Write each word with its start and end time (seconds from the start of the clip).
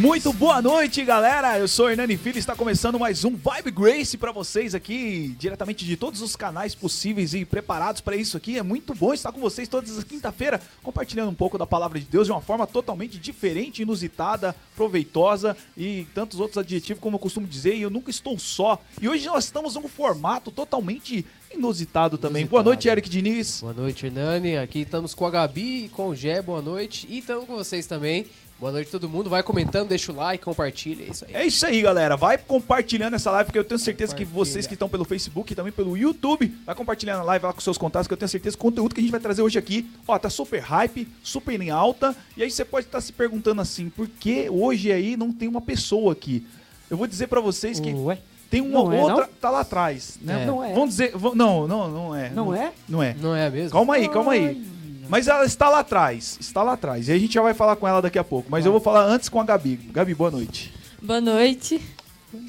Muito 0.00 0.32
boa 0.32 0.62
noite, 0.62 1.04
galera. 1.04 1.58
Eu 1.58 1.66
sou 1.66 1.90
Hernani 1.90 2.16
Filho 2.16 2.36
e 2.36 2.38
está 2.38 2.54
começando 2.54 2.98
mais 3.00 3.24
um 3.24 3.34
Vibe 3.34 3.70
Grace 3.72 4.16
para 4.16 4.30
vocês 4.30 4.72
aqui, 4.72 5.34
diretamente 5.38 5.84
de 5.84 5.96
todos 5.96 6.22
os 6.22 6.36
canais 6.36 6.74
possíveis 6.74 7.34
e 7.34 7.44
preparados 7.44 8.00
para 8.00 8.14
isso 8.14 8.36
aqui. 8.36 8.58
É 8.58 8.62
muito 8.62 8.94
bom 8.94 9.12
estar 9.12 9.32
com 9.32 9.40
vocês 9.40 9.68
todas 9.68 9.98
as 9.98 10.04
quinta-feira, 10.04 10.60
compartilhando 10.84 11.30
um 11.30 11.34
pouco 11.34 11.58
da 11.58 11.66
palavra 11.66 11.98
de 11.98 12.06
Deus 12.06 12.26
de 12.28 12.32
uma 12.32 12.40
forma 12.40 12.64
totalmente 12.66 13.18
diferente, 13.18 13.82
inusitada, 13.82 14.54
proveitosa 14.76 15.56
e 15.76 16.06
tantos 16.14 16.38
outros 16.38 16.58
adjetivos, 16.58 17.02
como 17.02 17.16
eu 17.16 17.20
costumo 17.20 17.46
dizer. 17.46 17.74
E 17.74 17.82
eu 17.82 17.90
nunca 17.90 18.10
estou 18.10 18.38
só. 18.38 18.80
E 19.02 19.08
hoje 19.08 19.26
nós 19.26 19.46
estamos 19.46 19.74
num 19.74 19.88
formato 19.88 20.52
totalmente 20.52 21.26
inusitado 21.52 22.18
também. 22.18 22.42
Inusitado. 22.42 22.50
Boa 22.50 22.62
noite, 22.62 22.88
Eric 22.88 23.08
Diniz. 23.08 23.60
Boa 23.60 23.72
noite, 23.72 24.06
Hernani. 24.06 24.56
Aqui 24.56 24.80
estamos 24.80 25.14
com 25.14 25.26
a 25.26 25.30
Gabi 25.30 25.84
e 25.84 25.88
com 25.88 26.08
o 26.08 26.14
Gé. 26.14 26.42
Boa 26.42 26.62
noite. 26.62 27.06
E 27.10 27.18
estamos 27.18 27.46
com 27.46 27.56
vocês 27.56 27.86
também. 27.86 28.26
Boa 28.60 28.72
noite 28.72 28.90
todo 28.90 29.08
mundo. 29.08 29.30
Vai 29.30 29.40
comentando, 29.40 29.88
deixa 29.88 30.10
o 30.10 30.16
like, 30.16 30.44
compartilha. 30.44 31.04
É 31.04 31.10
isso 31.10 31.24
aí. 31.24 31.34
É 31.34 31.46
isso 31.46 31.64
aí, 31.64 31.80
galera. 31.80 32.16
Vai 32.16 32.36
compartilhando 32.36 33.14
essa 33.14 33.30
live, 33.30 33.46
porque 33.46 33.58
eu 33.58 33.62
tenho 33.62 33.78
certeza 33.78 34.12
que 34.12 34.24
vocês 34.24 34.66
que 34.66 34.74
estão 34.74 34.88
pelo 34.88 35.04
Facebook 35.04 35.52
e 35.52 35.54
também 35.54 35.72
pelo 35.72 35.96
YouTube, 35.96 36.52
vai 36.66 36.74
compartilhando 36.74 37.20
a 37.20 37.22
live 37.22 37.46
lá 37.46 37.52
com 37.52 37.60
seus 37.60 37.78
contatos, 37.78 38.08
que 38.08 38.14
eu 38.14 38.18
tenho 38.18 38.28
certeza 38.28 38.56
que 38.56 38.60
o 38.60 38.64
conteúdo 38.64 38.96
que 38.96 39.00
a 39.00 39.02
gente 39.02 39.12
vai 39.12 39.20
trazer 39.20 39.42
hoje 39.42 39.56
aqui, 39.60 39.88
ó, 40.08 40.18
tá 40.18 40.28
super 40.28 40.58
hype, 40.58 41.06
super 41.22 41.60
em 41.60 41.70
alta. 41.70 42.16
E 42.36 42.42
aí 42.42 42.50
você 42.50 42.64
pode 42.64 42.86
estar 42.86 43.00
se 43.00 43.12
perguntando 43.12 43.60
assim, 43.60 43.88
por 43.90 44.08
que 44.08 44.50
hoje 44.50 44.90
aí 44.90 45.16
não 45.16 45.32
tem 45.32 45.46
uma 45.46 45.60
pessoa 45.60 46.12
aqui? 46.12 46.44
Eu 46.90 46.96
vou 46.96 47.06
dizer 47.06 47.28
pra 47.28 47.40
vocês 47.40 47.78
que 47.78 47.92
Ué? 47.92 48.18
Tem 48.50 48.60
uma 48.60 48.82
Não 48.84 48.92
é, 48.92 49.00
outra, 49.00 49.26
não? 49.26 49.28
tá 49.40 49.50
lá 49.50 49.60
atrás, 49.60 50.18
né? 50.22 50.42
É. 50.42 50.46
Não 50.46 50.64
é. 50.64 50.72
Vamos 50.72 50.90
dizer, 50.90 51.12
vamos- 51.14 51.36
não, 51.36 51.66
não, 51.68 51.88
não 51.90 52.14
é. 52.16 52.30
Não 52.30 52.54
é? 52.54 52.72
Não 52.88 53.02
é. 53.02 53.14
Não 53.20 53.34
é 53.36 53.50
mesmo? 53.50 53.70
Calma 53.72 53.94
aí, 53.94 54.08
calma 54.08 54.32
aí. 54.32 54.62
Mas 55.08 55.26
ela 55.26 55.44
está 55.44 55.68
lá 55.70 55.78
atrás, 55.80 56.36
está 56.40 56.62
lá 56.62 56.72
atrás. 56.74 57.08
E 57.08 57.12
a 57.12 57.18
gente 57.18 57.32
já 57.34 57.40
vai 57.42 57.54
falar 57.54 57.76
com 57.76 57.88
ela 57.88 58.02
daqui 58.02 58.18
a 58.18 58.24
pouco. 58.24 58.48
Mas 58.50 58.66
eu 58.66 58.72
vou 58.72 58.80
falar 58.80 59.04
antes 59.04 59.28
com 59.28 59.40
a 59.40 59.44
Gabi. 59.44 59.76
Gabi, 59.90 60.14
boa 60.14 60.30
noite. 60.30 60.72
Boa 61.00 61.20
noite, 61.20 61.80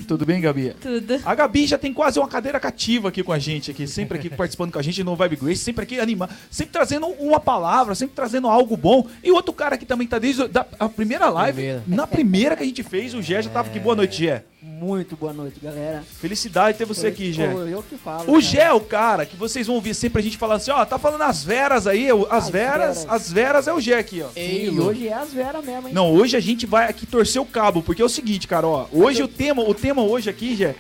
Tudo 0.08 0.26
bem, 0.26 0.42
Gabi? 0.42 0.76
tudo. 0.82 1.22
A 1.24 1.34
Gabi 1.36 1.66
já 1.68 1.78
tem 1.78 1.94
quase 1.94 2.20
uma 2.20 2.28
cadeira 2.28 2.60
cativa 2.60 3.08
aqui 3.08 3.24
com 3.24 3.32
a 3.32 3.40
gente, 3.40 3.72
aqui, 3.72 3.88
sempre 3.88 4.18
aqui 4.18 4.30
participando 4.30 4.74
com 4.74 4.80
a 4.80 4.82
gente 4.82 5.02
no 5.06 5.16
Vibe 5.16 5.38
Grace, 5.38 5.64
sempre 5.64 5.84
aqui 5.84 6.00
animando, 6.02 6.34
sempre 6.52 6.74
trazendo 6.74 7.06
uma 7.08 7.40
palavra, 7.40 7.96
sempre 7.96 8.14
trazendo 8.16 8.48
algo 8.50 8.76
bom. 8.76 9.08
E 9.24 9.32
outro 9.32 9.54
cara 9.54 9.78
que 9.78 9.86
também 9.86 10.06
tá 10.06 10.20
desde 10.20 10.42
a 10.78 10.90
primeira 10.90 11.30
live, 11.30 11.54
Primeira. 11.56 11.84
na 11.88 12.06
primeira 12.06 12.58
que 12.58 12.64
a 12.64 12.66
gente 12.66 12.84
fez, 12.84 13.14
o 13.14 13.22
Gé 13.22 13.42
já 13.42 13.50
tava 13.50 13.70
aqui. 13.70 13.80
Boa 13.80 13.96
noite, 13.96 14.18
Gé. 14.26 14.44
Muito 14.62 15.16
boa 15.16 15.32
noite, 15.32 15.58
galera. 15.62 16.04
Felicidade 16.20 16.78
ter 16.78 16.84
você 16.84 17.08
aqui, 17.08 17.32
Gé. 17.32 17.46
Eu 17.46 17.82
que 17.82 17.96
falo. 17.98 18.24
O 18.24 18.26
cara. 18.26 18.42
Gé 18.42 18.62
é 18.64 18.74
o 18.74 18.82
cara 18.82 19.26
que 19.26 19.38
vocês 19.38 19.68
vão 19.68 19.78
ouvir 19.78 19.94
sempre 19.94 20.20
a 20.20 20.24
gente 20.24 20.38
falando 20.38 20.58
assim, 20.58 20.72
ó, 20.72 20.84
tá 20.84 21.00
falando 21.00 21.22
as 21.22 21.42
veras 21.46 21.88
aí, 21.88 22.10
as 22.10 22.18
As 22.30 22.50
veras, 22.50 22.98
veras. 22.98 23.06
as 23.10 23.32
veras 23.32 23.68
é 23.70 23.74
o 23.74 23.80
Gé 23.80 23.98
aqui, 23.98 24.22
ó. 24.22 24.28
Ei, 24.36 24.66
E 24.70 24.78
hoje 24.78 25.08
é 25.08 25.14
as 25.14 25.32
veras 25.34 25.64
mesmo, 25.64 25.88
hein? 25.88 25.94
Não, 25.94 26.12
hoje 26.14 26.36
a 26.36 26.42
gente 26.42 26.66
vai 26.66 26.90
aqui 26.90 27.06
torcer 27.06 27.42
o 27.42 27.46
cabo, 27.46 27.82
porque 27.82 28.02
é 28.02 28.06
o 28.06 28.10
seguinte, 28.10 28.50
cara, 28.50 28.68
ó. 28.68 28.86
Hoje 28.92 29.24
o 29.24 29.30
tema, 29.30 29.62
o 29.64 29.74
tema 29.74 30.02
hoje 30.04 30.30
aqui, 30.30 30.54
Gé, 30.58 30.76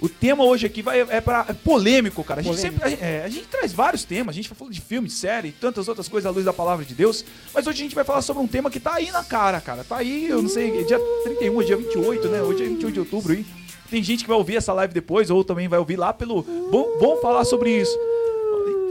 o 0.00 0.08
tema 0.08 0.44
hoje 0.44 0.66
aqui 0.66 0.82
vai, 0.82 1.00
é, 1.00 1.20
pra, 1.20 1.46
é 1.48 1.52
polêmico, 1.52 2.22
cara. 2.24 2.40
A 2.40 2.42
gente, 2.42 2.56
Polêmico. 2.56 2.84
sempre, 2.88 3.04
a, 3.04 3.06
é, 3.06 3.24
a 3.24 3.28
gente 3.28 3.46
traz 3.48 3.72
vários 3.72 4.04
temas, 4.04 4.32
a 4.34 4.36
gente 4.36 4.48
vai 4.48 4.56
falando 4.56 4.72
de 4.74 4.80
filme, 4.80 5.10
série, 5.10 5.52
tantas 5.52 5.88
outras 5.88 6.08
coisas 6.08 6.26
à 6.26 6.30
luz 6.34 6.44
da 6.44 6.52
palavra 6.52 6.84
de 6.84 6.94
Deus. 6.94 7.24
Mas 7.54 7.66
hoje 7.66 7.80
a 7.80 7.82
gente 7.82 7.94
vai 7.94 8.04
falar 8.04 8.22
sobre 8.22 8.42
um 8.42 8.46
tema 8.46 8.70
que 8.70 8.80
tá 8.80 8.94
aí 8.94 9.10
na 9.10 9.22
cara, 9.24 9.60
cara. 9.60 9.84
Tá 9.84 9.96
aí, 9.98 10.28
eu 10.28 10.40
não 10.42 10.48
sei, 10.48 10.84
dia 10.84 10.98
31, 11.24 11.62
dia 11.64 11.76
28, 11.76 12.28
né? 12.28 12.42
Hoje 12.42 12.64
é 12.64 12.68
28 12.68 12.94
de 12.94 13.00
outubro 13.00 13.32
aí. 13.32 13.44
Tem 13.90 14.02
gente 14.02 14.22
que 14.22 14.28
vai 14.28 14.36
ouvir 14.38 14.56
essa 14.56 14.72
live 14.72 14.94
depois, 14.94 15.30
ou 15.30 15.42
também 15.42 15.66
vai 15.68 15.78
ouvir 15.78 15.96
lá 15.96 16.12
pelo. 16.12 16.42
Bom, 16.42 16.96
bom 17.00 17.16
falar 17.20 17.44
sobre 17.44 17.70
isso. 17.80 17.96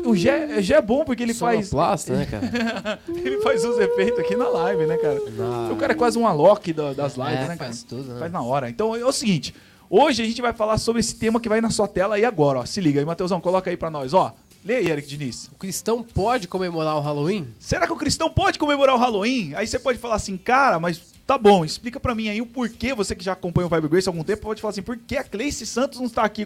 O 0.05 0.15
Gé, 0.15 0.61
Gé 0.61 0.75
é 0.75 0.81
bom 0.81 1.03
porque 1.03 1.23
ele 1.23 1.33
faz. 1.33 1.67
Sonoplasta, 1.67 2.13
né, 2.15 2.25
cara? 2.25 2.99
ele 3.07 3.41
faz 3.41 3.63
os 3.65 3.77
efeitos 3.77 4.19
aqui 4.19 4.35
na 4.35 4.47
live, 4.47 4.85
né, 4.85 4.97
cara? 4.97 5.21
Na- 5.31 5.71
O 5.71 5.75
cara 5.75 5.92
é 5.93 5.95
quase 5.95 6.17
um 6.17 6.25
Alok 6.25 6.71
da- 6.73 6.93
das 6.93 7.15
lives, 7.15 7.33
É, 7.33 7.39
né, 7.42 7.45
cara? 7.48 7.58
faz 7.58 7.83
tudo, 7.83 8.14
né? 8.14 8.19
Faz 8.19 8.31
na 8.31 8.42
hora. 8.42 8.69
Então 8.69 8.95
é 8.95 9.03
o 9.05 9.11
seguinte: 9.11 9.53
hoje 9.89 10.22
a 10.22 10.26
gente 10.26 10.42
vai 10.42 10.54
falar 10.54 10.77
sobre 10.77 11.00
esse 11.00 11.16
tema 11.16 11.39
que 11.39 11.50
vai 11.50 11.61
na 11.61 11.70
sua 11.70 11.88
tela 11.88 12.16
aí 12.16 12.26
agora, 12.26 12.60
ó. 12.60 12.66
Se 12.66 12.80
liga 12.80 13.00
aí, 13.00 13.05
Matheusão, 13.05 13.42
coloca 13.42 13.70
aí 13.70 13.77
pra 13.77 13.89
nós, 13.89 14.14
ó. 14.14 14.33
Lê 14.64 14.76
aí, 14.76 14.89
Eric 14.89 15.08
Diniz. 15.08 15.50
O 15.52 15.55
cristão 15.55 16.04
pode 16.04 16.48
comemorar 16.48 16.98
o 16.98 17.00
Halloween? 17.00 17.48
Será 17.60 17.88
que 17.88 17.94
o 17.94 17.98
cristão 17.98 18.30
pode 18.30 18.60
comemorar 18.60 18.95
o 18.95 18.99
Halloween? 18.99 19.54
Aí 19.55 19.66
você 19.66 19.80
pode 19.80 19.98
falar 19.98 20.16
assim, 20.16 20.38
cara, 20.38 20.80
mas 20.80 21.02
tá 21.26 21.38
bom, 21.38 21.64
explica 21.64 21.99
pra 21.99 22.14
mim 22.14 22.28
aí 22.28 22.42
o 22.42 22.45
porquê, 22.45 22.94
você 22.94 23.16
que 23.16 23.23
já 23.23 23.33
acompanha 23.33 23.67
o 23.67 23.70
Vibe 23.70 23.88
Grace 23.88 24.10
há 24.10 24.11
algum 24.11 24.23
tempo, 24.23 24.42
pode 24.42 24.61
falar 24.61 24.72
assim, 24.72 24.82
por 24.82 24.98
que 24.98 25.16
a 25.16 25.23
Cleice 25.23 25.66
Santos 25.66 25.99
não 25.99 26.10
tá 26.10 26.23
aqui 26.23 26.45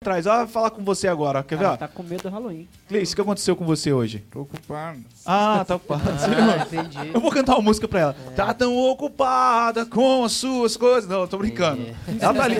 atrás? 0.00 0.26
Ó, 0.26 0.36
vai 0.36 0.46
falar 0.46 0.70
com 0.70 0.84
você 0.84 1.08
agora, 1.08 1.42
quer 1.42 1.58
ver? 1.58 1.64
Ela 1.64 1.74
ó? 1.74 1.76
tá 1.76 1.88
com 1.88 2.02
medo 2.04 2.22
do 2.22 2.28
Halloween. 2.28 2.68
Cleice, 2.88 3.12
o 3.12 3.16
que 3.16 3.20
aconteceu 3.20 3.56
com 3.56 3.64
você 3.66 3.92
hoje? 3.92 4.24
Tô 4.30 4.42
ocupado. 4.42 5.00
Ah, 5.26 5.64
tá 5.66 5.74
ocupado. 5.74 6.02
Ah, 6.08 6.64
entendi. 6.64 7.10
Eu 7.12 7.20
vou 7.20 7.30
cantar 7.32 7.54
uma 7.54 7.62
música 7.62 7.88
pra 7.88 8.00
ela. 8.00 8.16
Tá 8.36 8.54
tão 8.54 8.76
ocupada 8.76 9.84
com 9.84 10.24
as 10.24 10.32
suas 10.32 10.76
coisas. 10.76 11.10
Não, 11.10 11.22
eu 11.22 11.28
tô 11.28 11.36
brincando. 11.36 11.84
Ela 12.20 12.32
tá 12.32 12.44
ali. 12.44 12.56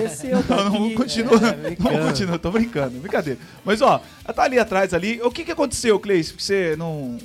Não, 0.49 0.69
não 0.69 0.95
continua. 0.95 1.39
É, 1.49 1.77
não 1.79 2.07
continua, 2.07 2.37
tô 2.37 2.51
brincando. 2.51 2.99
Brincadeira. 2.99 3.39
Mas 3.63 3.81
ó, 3.81 4.01
ela 4.25 4.33
tá 4.33 4.43
ali 4.43 4.59
atrás 4.59 4.93
ali. 4.93 5.21
O 5.21 5.31
que 5.31 5.45
que 5.45 5.51
aconteceu, 5.51 5.99
Cleice? 5.99 6.33
Que 6.33 6.43
você 6.43 6.75
não. 6.77 7.17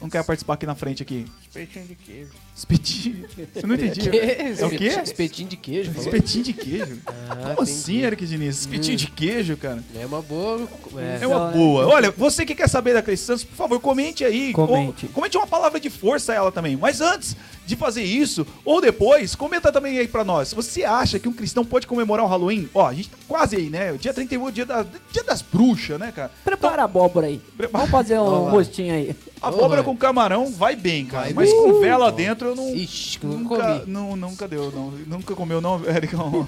Não 0.00 0.08
quer 0.08 0.24
participar 0.24 0.54
aqui 0.54 0.66
na 0.66 0.74
frente 0.74 1.02
aqui? 1.02 1.26
Espetinho 1.42 1.86
de 1.86 1.94
queijo. 1.94 2.30
Espetinho. 2.54 3.24
Você 3.54 3.66
não 3.66 3.74
entendi. 3.74 4.10
Que? 4.10 4.18
É 4.18 4.66
o 4.66 4.70
quê? 4.70 4.86
Espetinho 5.02 5.48
de 5.48 5.56
queijo, 5.56 5.92
falou? 5.92 6.06
Espetinho 6.08 6.44
de 6.44 6.52
queijo? 6.52 6.98
Ah, 7.06 7.54
Como 7.54 7.62
assim, 7.62 8.02
Eric 8.02 8.26
Diniz? 8.26 8.60
Espetinho 8.60 8.96
de 8.98 9.06
queijo, 9.10 9.56
cara? 9.56 9.82
É 9.98 10.04
uma 10.04 10.20
boa... 10.20 10.68
É 10.98 11.20
É, 11.22 11.26
uma 11.26 11.50
boa. 11.50 11.86
Olha, 11.86 12.10
você 12.10 12.44
que 12.44 12.54
quer 12.54 12.68
saber 12.68 12.92
da 12.92 13.02
Cleice 13.02 13.24
Santos, 13.24 13.44
por 13.44 13.56
favor, 13.56 13.80
comente 13.80 14.24
aí. 14.24 14.52
Comente. 14.52 15.06
Ou- 15.06 15.12
comente 15.12 15.36
uma 15.38 15.46
palavra 15.46 15.80
de 15.80 15.88
força 15.88 16.32
a 16.32 16.34
ela 16.36 16.52
também. 16.52 16.76
Mas 16.76 17.00
antes 17.00 17.34
de 17.64 17.76
fazer 17.76 18.02
isso, 18.02 18.46
ou 18.64 18.80
depois, 18.80 19.34
comenta 19.34 19.70
também 19.72 19.98
aí 19.98 20.08
pra 20.08 20.24
nós. 20.24 20.52
Você 20.52 20.84
acha 20.84 21.18
que 21.18 21.28
um 21.28 21.32
cristão 21.32 21.64
pode 21.64 21.86
comemorar 21.86 22.26
o 22.26 22.28
Halloween, 22.28 22.68
ó, 22.74 22.86
a 22.88 22.92
gente 22.94 23.08
tá 23.10 23.16
quase 23.28 23.56
aí, 23.56 23.70
né? 23.70 23.92
O 23.92 23.98
dia 23.98 24.12
31 24.12 24.44
é 24.44 24.48
o 24.48 24.52
dia, 24.52 24.66
da, 24.66 24.84
dia 25.12 25.22
das 25.24 25.40
bruxas, 25.40 25.98
né, 25.98 26.12
cara? 26.14 26.30
Prepara 26.44 26.82
a 26.82 26.84
abóbora 26.84 27.28
aí. 27.28 27.40
Prepara- 27.56 27.84
Vamos 27.86 27.90
fazer 27.90 28.18
um 28.18 28.50
rostinho 28.50 28.92
aí. 28.92 29.14
Abóbora 29.40 29.76
vai. 29.76 29.84
com 29.84 29.96
camarão 29.96 30.46
vai 30.50 30.74
bem, 30.76 31.06
cara. 31.06 31.24
Vai 31.26 31.32
mas 31.32 31.50
bem. 31.50 31.62
com 31.62 31.80
vela 31.80 32.10
dentro 32.12 32.49
eu 32.50 32.56
não. 32.56 32.74
Ixi, 32.74 33.18
nunca 33.24 33.82
não, 33.86 34.16
nunca 34.16 34.46
deu, 34.48 34.70
não. 34.70 34.90
Nunca 35.06 35.34
comeu, 35.34 35.60
não, 35.60 35.80
Ericão. 35.88 36.46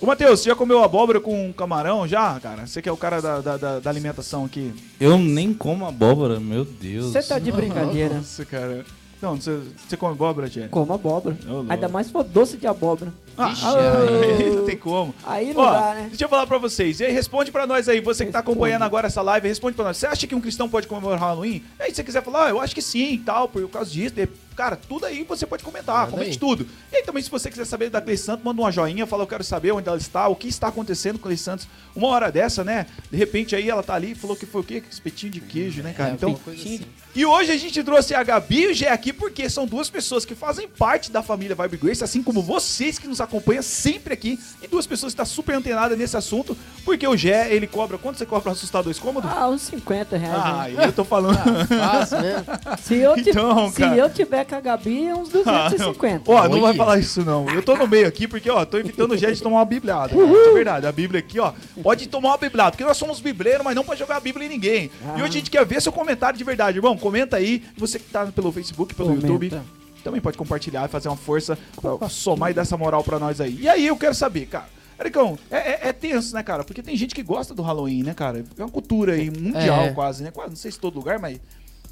Ô, 0.00 0.06
Matheus, 0.06 0.40
você 0.40 0.48
já 0.50 0.56
comeu 0.56 0.82
abóbora 0.82 1.20
com 1.20 1.52
camarão 1.52 2.06
já, 2.06 2.38
cara? 2.40 2.66
Você 2.66 2.80
que 2.82 2.88
é 2.88 2.92
o 2.92 2.96
cara 2.96 3.20
da, 3.20 3.40
da, 3.40 3.78
da- 3.78 3.90
alimentação 3.90 4.44
aqui. 4.44 4.72
Eu 5.00 5.18
nem 5.18 5.52
como 5.54 5.86
abóbora, 5.86 6.40
meu 6.40 6.64
Deus. 6.64 7.12
Você 7.12 7.22
tá 7.22 7.38
de 7.38 7.52
brincadeira. 7.52 8.14
Nossa, 8.16 8.44
cara. 8.44 8.84
Não, 9.20 9.36
você, 9.36 9.56
você 9.88 9.96
come 9.96 10.14
abóbora, 10.14 10.48
Tia? 10.50 10.66
Como 10.68 10.92
abóbora. 10.92 11.36
Ainda 11.68 11.88
mais 11.88 12.08
se 12.08 12.12
for 12.12 12.24
doce 12.24 12.56
de 12.56 12.66
abóbora. 12.66 13.12
Ah, 13.38 13.50
Vixe, 13.50 13.64
aí 14.42 14.50
não 14.56 14.64
tem 14.64 14.76
como. 14.76 15.14
Aí 15.24 15.54
não 15.54 15.60
Ó, 15.62 15.70
dá, 15.70 15.94
né? 15.94 16.06
deixa 16.08 16.24
eu 16.24 16.28
falar 16.28 16.44
pra 16.44 16.58
vocês. 16.58 16.98
E 16.98 17.04
aí, 17.04 17.12
responde 17.12 17.52
pra 17.52 17.64
nós 17.64 17.88
aí, 17.88 18.00
você 18.00 18.26
que 18.26 18.32
tá 18.32 18.38
Responde. 18.40 18.56
acompanhando 18.58 18.82
agora 18.82 19.06
essa 19.06 19.22
live, 19.22 19.46
responde 19.46 19.76
pra 19.76 19.84
nós. 19.84 19.96
Você 19.96 20.06
acha 20.08 20.26
que 20.26 20.34
um 20.34 20.40
cristão 20.40 20.68
pode 20.68 20.88
comemorar 20.88 21.20
Halloween? 21.20 21.62
E 21.78 21.82
aí, 21.84 21.90
se 21.90 21.96
você 21.96 22.02
quiser 22.04 22.22
falar, 22.24 22.46
ah, 22.46 22.50
eu 22.50 22.60
acho 22.60 22.74
que 22.74 22.82
sim 22.82 23.12
e 23.14 23.18
tal, 23.18 23.46
por 23.48 23.66
causa 23.68 23.88
disso. 23.92 24.12
de- 24.12 24.28
Cara, 24.54 24.76
tudo 24.76 25.06
aí 25.06 25.24
você 25.24 25.46
pode 25.46 25.62
comentar, 25.64 26.00
Manda 26.00 26.10
comente 26.10 26.32
aí. 26.32 26.38
tudo. 26.38 26.66
E 26.92 26.96
aí 26.96 27.02
também, 27.02 27.22
se 27.22 27.30
você 27.30 27.50
quiser 27.50 27.64
saber 27.64 27.90
da 27.90 28.00
Cleice 28.00 28.24
Santos, 28.24 28.44
manda 28.44 28.60
uma 28.60 28.70
joinha, 28.70 29.06
fala, 29.06 29.22
eu 29.22 29.26
quero 29.26 29.42
saber 29.44 29.72
onde 29.72 29.88
ela 29.88 29.96
está, 29.96 30.28
o 30.28 30.36
que 30.36 30.48
está 30.48 30.68
acontecendo 30.68 31.18
com 31.18 31.26
a 31.26 31.28
Cleice 31.28 31.44
Santos. 31.44 31.68
Uma 31.94 32.08
hora 32.08 32.30
dessa, 32.30 32.62
né? 32.64 32.86
De 33.10 33.16
repente 33.16 33.54
aí 33.54 33.68
ela 33.68 33.82
tá 33.82 33.94
ali 33.94 34.12
e 34.12 34.14
falou 34.14 34.36
que 34.36 34.46
foi 34.46 34.60
o 34.60 34.64
quê? 34.64 34.82
Espetinho 34.90 35.32
de 35.32 35.40
queijo, 35.40 35.82
né, 35.82 35.92
cara? 35.92 36.10
É, 36.10 36.12
então, 36.14 36.38
assim. 36.46 36.80
e 37.14 37.24
hoje 37.26 37.52
a 37.52 37.56
gente 37.56 37.82
trouxe 37.82 38.14
a 38.14 38.22
Gabi 38.22 38.62
e 38.62 38.66
o 38.68 38.74
Gé 38.74 38.90
aqui 38.90 39.12
porque 39.12 39.48
são 39.48 39.66
duas 39.66 39.90
pessoas 39.90 40.24
que 40.24 40.34
fazem 40.34 40.68
parte 40.68 41.10
da 41.10 41.22
família 41.22 41.54
Vibe 41.54 41.76
Grace, 41.76 42.04
assim 42.04 42.22
como 42.22 42.42
vocês 42.42 42.98
que 42.98 43.06
nos 43.08 43.20
acompanham 43.20 43.62
sempre 43.62 44.14
aqui. 44.14 44.38
E 44.62 44.68
duas 44.68 44.86
pessoas 44.86 45.12
que 45.12 45.20
estão 45.20 45.26
super 45.26 45.54
antenadas 45.54 45.98
nesse 45.98 46.16
assunto, 46.16 46.56
porque 46.84 47.06
o 47.06 47.16
Gé, 47.16 47.52
ele 47.52 47.66
cobra. 47.66 47.98
Quanto 47.98 48.18
você 48.18 48.26
cobra 48.26 48.42
pra 48.42 48.52
assustar 48.52 48.82
dois 48.82 48.98
cômodos? 48.98 49.30
Ah, 49.30 49.48
uns 49.48 49.62
50 49.62 50.16
reais. 50.16 50.36
Ah, 50.36 50.68
né? 50.68 50.86
eu 50.86 50.92
tô 50.92 51.04
falando. 51.04 51.36
Fácil, 51.66 52.20
né? 52.20 52.44
Se, 52.80 52.94
eu 52.96 53.16
então, 53.16 53.70
se 53.70 53.80
cara. 53.80 53.96
eu 53.96 54.10
tiver 54.10 54.41
com 54.44 54.54
a 54.54 54.60
Gabi, 54.60 55.06
é 55.06 55.14
uns 55.14 55.28
250. 55.32 56.30
Ó, 56.30 56.48
não 56.48 56.60
vai 56.60 56.74
falar 56.74 56.98
isso 56.98 57.24
não. 57.24 57.48
Eu 57.50 57.62
tô 57.62 57.76
no 57.76 57.86
meio 57.86 58.06
aqui 58.06 58.26
porque, 58.28 58.50
ó, 58.50 58.64
tô 58.64 58.78
evitando 58.78 59.12
o 59.12 59.16
Gé 59.16 59.30
de 59.32 59.42
tomar 59.42 59.58
uma 59.58 59.64
bibliada. 59.64 60.14
É 60.14 60.52
verdade. 60.52 60.86
A 60.86 60.92
Bíblia 60.92 61.20
aqui, 61.20 61.38
ó, 61.40 61.52
pode 61.82 62.08
tomar 62.08 62.30
uma 62.30 62.38
bibliada, 62.38 62.70
porque 62.72 62.84
nós 62.84 62.96
somos 62.96 63.20
bibleiros, 63.20 63.62
mas 63.64 63.74
não 63.74 63.84
pra 63.84 63.94
jogar 63.96 64.16
a 64.16 64.20
Bíblia 64.20 64.46
em 64.46 64.48
ninguém. 64.50 64.90
Ah. 65.06 65.12
E 65.18 65.22
hoje 65.22 65.24
a 65.24 65.38
gente 65.38 65.50
quer 65.50 65.64
ver 65.66 65.80
seu 65.82 65.92
comentário 65.92 66.36
de 66.38 66.44
verdade, 66.44 66.78
irmão. 66.78 66.96
Comenta 66.96 67.36
aí. 67.36 67.62
Você 67.76 67.98
que 67.98 68.10
tá 68.10 68.26
pelo 68.26 68.50
Facebook, 68.52 68.94
pelo 68.94 69.08
Comenta. 69.10 69.26
YouTube. 69.26 69.60
Também 70.04 70.20
pode 70.20 70.36
compartilhar 70.36 70.86
e 70.86 70.88
fazer 70.88 71.08
uma 71.08 71.16
força 71.16 71.56
pra 71.80 72.08
somar 72.08 72.50
e 72.50 72.54
dar 72.54 72.62
essa 72.62 72.76
moral 72.76 73.04
pra 73.04 73.18
nós 73.20 73.40
aí. 73.40 73.58
E 73.60 73.68
aí, 73.68 73.86
eu 73.86 73.96
quero 73.96 74.14
saber, 74.14 74.46
cara. 74.46 74.66
Ericão, 74.98 75.36
é, 75.50 75.56
é- 75.56 75.80
é 75.88 75.92
tenso, 75.92 76.34
né, 76.34 76.42
cara? 76.42 76.62
Porque 76.64 76.82
tem 76.82 76.96
gente 76.96 77.14
que 77.14 77.22
gosta 77.22 77.54
do 77.54 77.62
Halloween, 77.62 78.02
né, 78.04 78.14
cara? 78.14 78.44
É 78.58 78.62
uma 78.62 78.68
cultura 78.70 79.14
aí 79.14 79.30
mundial 79.30 79.80
É. 79.82 79.90
quase, 79.90 80.22
né? 80.22 80.30
Quase, 80.30 80.50
não 80.50 80.56
sei 80.56 80.70
se 80.70 80.78
todo 80.78 80.94
lugar, 80.96 81.18
mas 81.18 81.40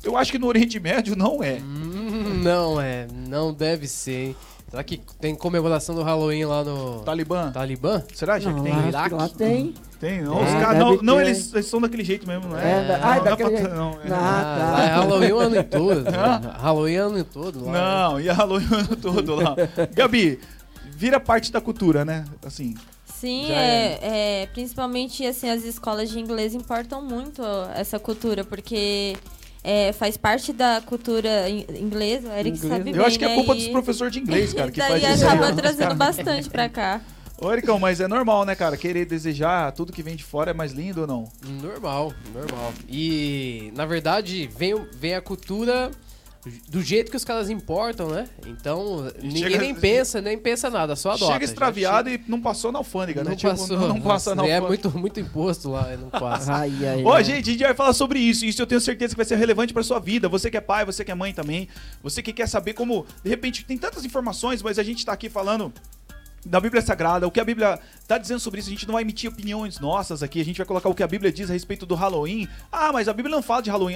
eu 0.05 0.17
acho 0.17 0.33
que 0.33 0.39
no 0.39 0.47
Oriente 0.47 0.79
Médio 0.81 1.17
não 1.17 1.43
é. 1.43 1.59
Hum, 1.61 2.41
não 2.43 2.81
é, 2.81 3.07
não 3.29 3.53
deve 3.53 3.87
ser, 3.87 4.29
hein? 4.29 4.37
Será 4.71 4.85
que 4.85 4.99
tem 5.21 5.35
comemoração 5.35 5.97
do 5.97 6.03
Halloween 6.05 6.45
lá 6.45 6.63
no 6.63 7.01
Talibã? 7.01 7.51
Talibã? 7.51 8.05
Será, 8.15 8.39
Gê, 8.39 8.47
que 8.51 8.55
Não, 8.55 8.63
tem? 8.63 8.73
lá, 8.73 8.87
Iraque? 8.89 9.15
lá 9.17 9.29
tem. 9.29 9.75
Tem, 9.99 10.23
não. 10.23 10.37
Tem, 10.37 10.45
os 10.45 10.51
caras, 10.63 10.79
não, 10.79 10.97
não 11.03 11.21
eles, 11.21 11.53
eles 11.53 11.67
são 11.67 11.81
daquele 11.81 12.05
jeito 12.05 12.25
mesmo, 12.27 12.49
não 12.49 12.57
é? 12.57 12.71
É, 12.71 12.87
da- 12.87 12.99
não, 12.99 13.05
ai, 13.09 13.19
não 13.19 13.27
é 13.27 13.31
daquele 13.31 13.57
jeito. 13.57 13.75
não, 13.75 13.91
é. 13.95 13.97
Ah, 14.13 14.57
tá. 14.59 14.71
lá 14.73 14.85
é 14.85 14.87
Halloween 14.95 15.33
o 15.33 15.39
ano 15.41 15.65
todo. 15.65 16.05
Halloween 16.63 16.99
o 16.99 17.03
ano 17.09 17.25
todo. 17.25 17.65
Lá. 17.67 17.73
Não, 17.73 18.21
e 18.21 18.31
a 18.31 18.33
Halloween 18.33 18.67
o 18.71 18.75
ano 18.77 18.97
todo 18.97 19.35
lá. 19.35 19.57
Gabi, 19.93 20.39
vira 20.95 21.19
parte 21.19 21.51
da 21.51 21.61
cultura, 21.61 22.05
né? 22.05 22.25
Assim, 22.47 22.75
Sim, 23.07 23.49
Já 23.49 23.55
é, 23.55 23.99
é, 24.43 24.47
principalmente 24.55 25.27
assim, 25.27 25.51
as 25.51 25.65
escolas 25.65 26.09
de 26.11 26.19
inglês 26.21 26.55
importam 26.55 27.03
muito 27.03 27.43
essa 27.75 27.99
cultura, 27.99 28.45
porque 28.45 29.17
é, 29.63 29.93
faz 29.93 30.17
parte 30.17 30.53
da 30.53 30.81
cultura 30.85 31.49
in- 31.49 31.67
inglesa, 31.79 32.29
o 32.29 32.33
Eric 32.33 32.57
Inglês. 32.57 32.61
sabe 32.79 32.91
eu 32.91 32.95
bem, 32.97 33.05
acho 33.07 33.19
que 33.19 33.25
é 33.25 33.29
né? 33.29 33.35
culpa 33.35 33.53
E- 33.55 33.59
dos 33.59 33.69
professores 33.69 34.13
de 34.13 34.19
inglês, 34.21 34.53
cara, 34.55 34.71
que 34.73 34.79
daí 34.79 35.01
faz 35.01 35.17
isso. 35.17 35.27
acaba 35.29 35.53
trazendo 35.53 35.95
bastante 35.95 36.49
pra 36.51 36.69
cá. 36.69 37.01
Ô, 37.43 37.51
Ericão, 37.51 37.79
mas 37.79 38.01
é 38.03 38.07
normal, 38.09 38.45
né, 38.45 38.55
cara? 38.55 38.77
Querer 38.77 39.07
desejar 39.07 39.73
tudo 39.73 39.93
que 39.95 40.03
vem 40.03 40.15
de 40.15 40.23
fora 40.23 40.51
é 40.51 40.55
mais 40.55 40.73
lindo 40.73 41.01
ou 41.03 41.07
não? 41.07 41.25
Normal, 41.63 42.13
normal. 42.35 42.73
E, 42.87 43.73
na 43.75 43.87
verdade, 43.87 44.47
vem, 44.55 44.75
vem 44.93 45.15
a 45.15 45.23
cultura 45.23 45.91
do 46.69 46.83
jeito 46.83 47.11
que 47.11 47.17
os 47.17 47.25
caras 47.25 47.51
importam, 47.51 48.09
né? 48.09 48.27
Então, 48.47 49.11
ninguém 49.23 49.43
chega- 49.43 49.59
nem 49.59 49.75
pensa, 49.75 50.21
nem 50.23 50.39
pensa 50.39 50.71
nada, 50.71 50.97
só 50.97 51.11
adota. 51.11 51.33
Chega 51.33 51.45
extraviado 51.45 52.09
e 52.09 52.19
não 52.27 52.41
passou 52.41 52.73
na 52.73 52.79
alfândega, 52.79 53.23
Não 53.23 53.31
né? 53.33 53.37
Tipo, 53.37 53.51
passou. 53.51 53.79
não, 53.79 53.89
não 53.89 54.01
passa 54.01 54.35
na 54.35 54.47
É 54.47 54.57
alfândega. 54.57 54.69
muito, 54.89 54.99
muito 54.99 55.21
imposto 55.21 55.71
lá, 55.71 55.95
não 55.99 56.09
passa. 56.09 56.53
Ai, 56.57 56.73
ai, 56.87 57.05
Ó, 57.05 57.13
ai. 57.15 57.25
gente, 57.25 57.51
a 57.51 57.53
gente 57.53 57.63
vai 57.63 57.75
falar 57.75 57.93
sobre 57.93 58.19
isso. 58.19 58.47
Isso 58.47 58.63
eu 58.63 58.67
tenho 58.67 58.81
certeza 58.81 59.13
que 59.13 59.17
vai 59.19 59.27
ser 59.27 59.37
relevante 59.37 59.75
pra 59.75 59.83
sua 59.83 59.99
vida. 59.99 60.29
Você 60.31 60.51
que 60.51 60.57
é 60.57 60.61
pai, 60.63 60.85
você 60.87 61.05
que 61.05 61.11
é 61.11 61.15
mãe 61.15 61.35
também. 61.35 61.69
Você 62.03 62.23
que 62.23 62.33
quer 62.33 62.49
saber 62.49 62.73
como, 62.73 63.05
de 63.23 63.29
repente, 63.29 63.65
tem 63.65 63.77
tantas 63.77 64.05
informações, 64.07 64.63
mas 64.63 64.79
a 64.79 64.83
gente 64.83 65.05
tá 65.05 65.13
aqui 65.13 65.29
falando 65.29 65.71
da 66.47 66.59
Bíblia 66.59 66.81
Sagrada, 66.81 67.27
o 67.27 67.31
que 67.31 67.39
a 67.39 67.45
Bíblia 67.45 67.79
tá 68.11 68.19
dizendo 68.19 68.41
sobre 68.41 68.59
isso. 68.61 68.69
A 68.69 68.73
gente 68.73 68.87
não 68.87 68.95
vai 68.95 69.03
emitir 69.03 69.31
opiniões 69.31 69.79
nossas 69.79 70.23
aqui. 70.23 70.41
A 70.41 70.45
gente 70.45 70.57
vai 70.57 70.67
colocar 70.67 70.89
o 70.89 70.95
que 70.95 71.03
a 71.03 71.07
Bíblia 71.07 71.33
diz 71.33 71.49
a 71.49 71.53
respeito 71.53 71.87
do 71.87 71.95
Halloween. 71.95 72.49
Ah, 72.73 72.93
mas 72.93 73.09
a 73.09 73.13
Bíblia 73.13 73.35
não 73.35 73.43
fala 73.43 73.63
de 73.63 73.71
Halloween. 73.71 73.95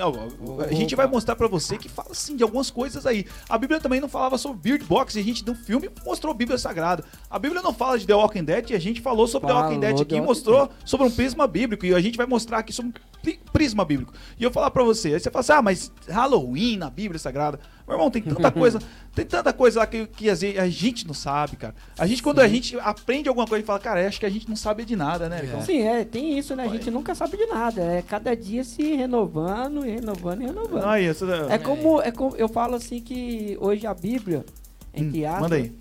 A 0.68 0.72
gente 0.72 0.94
vai 0.94 1.06
mostrar 1.08 1.34
pra 1.34 1.48
você 1.48 1.76
que 1.76 1.88
fala 1.88 2.14
sim 2.14 2.36
de 2.36 2.42
algumas 2.44 2.70
coisas 2.70 3.06
aí. 3.06 3.26
A 3.48 3.58
Bíblia 3.58 3.80
também 3.80 4.00
não 4.00 4.08
falava 4.08 4.38
sobre 4.38 4.58
Bird 4.70 4.84
Box. 4.84 5.16
E 5.16 5.20
a 5.20 5.24
gente, 5.24 5.44
no 5.44 5.54
filme, 5.54 5.90
mostrou 6.06 6.30
a 6.30 6.34
Bíblia 6.34 6.56
Sagrada. 6.58 7.04
A 7.28 7.38
Bíblia 7.38 7.60
não 7.60 7.74
fala 7.74 7.98
de 7.98 8.06
The 8.06 8.14
Walking 8.14 8.44
Dead. 8.44 8.70
E 8.70 8.74
a 8.74 8.78
gente 8.78 9.00
falou 9.00 9.26
sobre 9.26 9.48
The 9.48 9.52
Falou 9.52 9.68
Walking 9.68 9.80
Dead 9.80 9.96
The 9.96 10.02
aqui. 10.02 10.14
Walking 10.14 10.26
Mostrou 10.26 10.70
sobre 10.84 11.06
um 11.06 11.10
prisma 11.10 11.46
bíblico. 11.48 11.84
E 11.84 11.92
a 11.94 12.00
gente 12.00 12.16
vai 12.16 12.26
mostrar 12.26 12.58
aqui 12.58 12.72
sobre 12.72 12.90
um 12.90 13.20
pri- 13.20 13.40
prisma 13.52 13.84
bíblico. 13.84 14.12
E 14.38 14.44
eu 14.44 14.50
falar 14.52 14.70
pra 14.70 14.84
você. 14.84 15.14
Aí 15.14 15.20
você 15.20 15.30
fala 15.30 15.40
assim, 15.40 15.52
ah, 15.52 15.62
mas 15.62 15.92
Halloween 16.08 16.76
na 16.76 16.88
Bíblia 16.88 17.18
Sagrada. 17.18 17.58
Meu 17.86 17.96
irmão, 17.96 18.10
tem 18.10 18.22
tanta 18.22 18.50
coisa. 18.52 18.78
Tem 19.14 19.24
tanta 19.26 19.52
coisa 19.52 19.80
lá 19.80 19.86
que, 19.86 20.06
que 20.06 20.28
a 20.30 20.34
gente 20.68 21.06
não 21.06 21.14
sabe, 21.14 21.56
cara. 21.56 21.74
A 21.98 22.06
gente, 22.06 22.22
quando 22.22 22.40
a 22.40 22.48
gente 22.48 22.78
aprende 22.80 23.28
alguma 23.28 23.46
coisa, 23.46 23.60
gente 23.60 23.66
fala, 23.66 23.78
cara, 23.78 24.00
acho 24.06 24.20
que 24.20 24.26
a 24.26 24.30
gente 24.30 24.48
não 24.48 24.56
sabe 24.56 24.84
de 24.84 24.94
nada, 24.96 25.28
né? 25.28 25.38
Ericão? 25.38 25.62
Sim, 25.62 25.82
é, 25.82 26.04
tem 26.04 26.38
isso, 26.38 26.54
né? 26.56 26.64
A 26.64 26.68
gente 26.68 26.90
nunca 26.90 27.14
sabe 27.14 27.36
de 27.36 27.46
nada. 27.46 27.82
É 27.82 28.02
cada 28.02 28.34
dia 28.36 28.64
se 28.64 28.94
renovando, 28.94 29.84
e 29.86 29.90
renovando 29.90 30.42
e 30.42 30.46
renovando. 30.46 30.84
Aí, 30.84 31.04
essa... 31.06 31.26
É 31.50 31.58
como, 31.58 32.00
é 32.00 32.10
como 32.10 32.36
eu 32.36 32.48
falo 32.48 32.74
assim 32.76 33.00
que 33.00 33.56
hoje 33.60 33.86
a 33.86 33.94
Bíblia, 33.94 34.44
entre 34.92 35.24
Hum, 35.24 35.28
aspas, 35.28 35.42
manda 35.42 35.56
aí. 35.56 35.72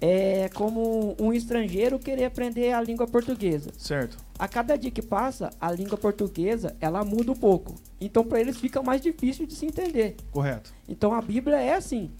é 0.00 0.48
como 0.54 1.16
um 1.20 1.32
estrangeiro 1.32 1.98
querer 1.98 2.24
aprender 2.24 2.72
a 2.72 2.80
língua 2.80 3.06
portuguesa. 3.06 3.70
Certo. 3.76 4.16
A 4.38 4.48
cada 4.48 4.76
dia 4.76 4.90
que 4.90 5.00
passa, 5.02 5.50
a 5.60 5.70
língua 5.70 5.96
portuguesa, 5.96 6.74
ela 6.80 7.04
muda 7.04 7.30
um 7.30 7.36
pouco. 7.36 7.74
Então 8.00 8.24
para 8.24 8.40
eles 8.40 8.56
fica 8.58 8.82
mais 8.82 9.00
difícil 9.00 9.46
de 9.46 9.54
se 9.54 9.64
entender. 9.66 10.16
Correto. 10.32 10.72
Então 10.88 11.14
a 11.14 11.22
Bíblia 11.22 11.56
é 11.56 11.74
assim. 11.74 12.10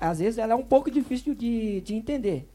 Às 0.00 0.18
vezes 0.18 0.38
ela 0.38 0.52
é 0.52 0.56
um 0.56 0.62
pouco 0.64 0.90
difícil 0.90 1.34
de, 1.34 1.80
de 1.80 1.94
entender. 1.94 2.48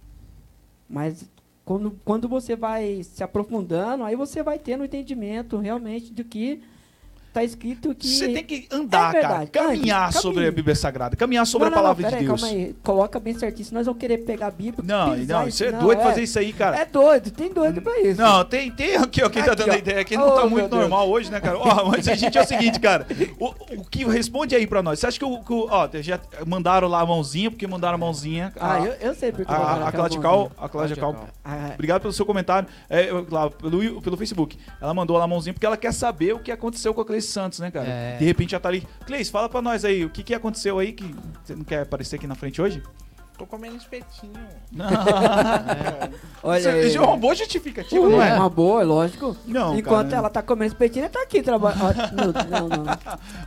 Mas 0.90 1.26
quando, 1.66 2.00
quando 2.04 2.28
você 2.28 2.56
vai 2.56 3.04
se 3.04 3.24
aprofundando, 3.24 4.04
aí 4.04 4.16
você 4.16 4.44
vai 4.44 4.60
tendo 4.60 4.84
entendimento 4.84 5.58
realmente 5.58 6.12
do 6.12 6.24
que 6.24 6.62
está 7.34 7.44
escrito 7.44 7.94
que. 7.96 8.08
Você 8.08 8.28
tem 8.30 8.44
que 8.44 8.68
andar, 8.72 9.16
É 9.16 9.22
cara. 9.22 9.28
verdade. 9.46 9.52
Caminhar 9.52 10.08
Antes, 10.10 10.22
sobre 10.22 10.48
a 10.48 10.52
Bíblia 10.52 10.76
Sagrada. 10.76 11.16
Caminhar 11.16 11.46
sobre 11.48 11.70
Não, 11.70 11.74
a 11.74 11.76
não, 11.76 11.78
não, 11.78 11.96
palavra 11.96 12.04
pera 12.04 12.18
de 12.18 12.22
aí, 12.24 12.28
Deus. 12.28 12.42
Calma 12.42 12.56
aí, 12.56 12.76
coloca 12.84 13.20
bem 13.20 13.34
certinho, 13.38 13.66
senão 13.66 13.80
nós 13.80 13.86
vamos 13.88 14.00
querer 14.00 14.20
pegar 14.20 14.48
a 14.48 14.52
Bíblia. 14.52 14.84
Não, 14.84 15.16
não, 15.18 15.48
isso 15.48 15.64
é 15.64 15.72
não, 15.72 15.80
doido 15.80 16.02
fazer 16.02 16.24
isso 16.24 16.38
aí, 16.40 16.54
cara. 16.54 16.78
É 16.78 16.86
doido, 16.86 17.32
tem 17.32 17.52
doido 17.52 17.82
pra 17.82 18.00
isso. 18.00 18.22
Não, 18.22 18.44
tem, 18.46 18.72
tem 18.72 18.96
aqui, 18.96 19.24
ó, 19.24 19.30
quem 19.30 19.44
tá 19.44 19.52
Aqui, 19.54 19.62
dando 19.64 19.72
a 19.72 19.74
ó. 19.74 19.78
ideia 19.78 20.00
aqui 20.02 20.16
não 20.16 20.28
Oh, 20.28 20.32
tá 20.32 20.46
muito 20.48 20.70
Deus. 20.70 20.82
normal 20.82 21.10
hoje, 21.10 21.32
né, 21.32 21.40
cara? 21.40 21.58
Ó, 21.58 21.86
mas 21.90 22.08
a 22.08 22.16
gente 22.16 22.38
é 22.38 22.42
o 22.42 22.48
seguinte, 22.48 22.80
cara. 22.80 23.06
O, 23.40 23.48
o 23.78 23.86
que 23.90 24.06
responde 24.06 24.56
aí 24.56 24.68
pra 24.68 24.84
nós? 24.84 25.00
Você 25.00 25.08
acha 25.08 25.18
que 25.20 25.26
o. 25.26 25.40
que 25.44 25.54
o- 25.54 25.68
ó, 25.70 25.90
já 26.02 26.20
mandaram 26.46 26.88
lá 26.88 27.02
a 27.02 27.06
mãozinha, 27.06 27.50
porque 27.50 27.66
mandaram 27.66 27.96
a 27.96 27.98
mãozinha. 27.98 28.54
Ah, 28.60 28.74
a, 28.76 28.80
eu, 28.86 28.94
eu 29.02 29.14
sei 29.16 29.32
porque 29.32 29.52
a, 29.52 29.88
a, 29.88 29.92
Cláudia. 29.92 30.20
Cal, 30.20 30.52
a 30.58 30.70
Cláudia 30.70 30.96
Cal. 30.96 31.14
Cláudia 31.14 31.34
Ah, 31.44 31.72
Obrigado 31.74 32.02
pelo 32.02 32.14
seu 32.14 32.26
comentário. 32.26 32.68
É, 32.90 33.10
eu- 33.10 33.26
lá, 33.30 33.50
pelo, 33.50 34.02
pelo 34.02 34.18
Facebook. 34.18 34.58
Ela 34.82 34.94
mandou 34.94 35.18
lá 35.18 35.24
a 35.24 35.28
mãozinha 35.28 35.54
porque 35.54 35.66
ela 35.66 35.78
quer 35.78 35.94
saber 35.94 36.34
o 36.34 36.40
que 36.40 36.52
aconteceu 36.52 36.94
com 36.94 37.02
a 37.02 37.06
Cleice 37.24 37.32
Santos, 37.32 37.60
né, 37.60 37.72
cara? 37.72 37.88
É. 37.88 38.18
De 38.18 38.26
repente 38.26 38.52
já 38.52 38.60
tá 38.60 38.70
ali. 38.70 38.86
Cleice, 39.06 39.32
fala 39.32 39.50
pra 39.50 39.62
nós 39.62 39.84
aí, 39.86 40.04
o 40.06 40.10
que, 40.10 40.24
que 40.24 40.34
aconteceu 40.34 40.80
aí 40.80 40.92
que 40.94 41.14
você 41.44 41.56
não 41.56 41.64
quer 41.64 41.82
aparecer 41.82 42.18
aqui 42.18 42.28
na 42.28 42.36
frente 42.36 42.62
hoje? 42.62 42.82
Tô 43.38 43.48
comendo 43.48 43.76
espetinho. 43.76 44.34
Não. 44.72 44.86
Olha 46.44 46.62
Você 46.62 46.70
aí. 46.70 46.90
já 46.92 47.02
é 47.02 47.04
uma 47.04 47.18
boa 47.18 47.34
justificativa, 47.34 48.08
não 48.08 48.22
é? 48.22 48.36
Uma 48.36 48.50
boa, 48.50 48.84
lógico. 48.84 49.36
Não, 49.48 49.76
Enquanto 49.76 50.10
cara. 50.10 50.18
ela 50.18 50.30
tá 50.30 50.44
comendo 50.44 50.72
espetinho, 50.72 51.06
ela 51.06 51.12
tá 51.12 51.24
aqui 51.24 51.42
trabalhando. 51.42 51.84
Não, 52.14 52.68
não, 52.68 52.84
não. 52.84 52.98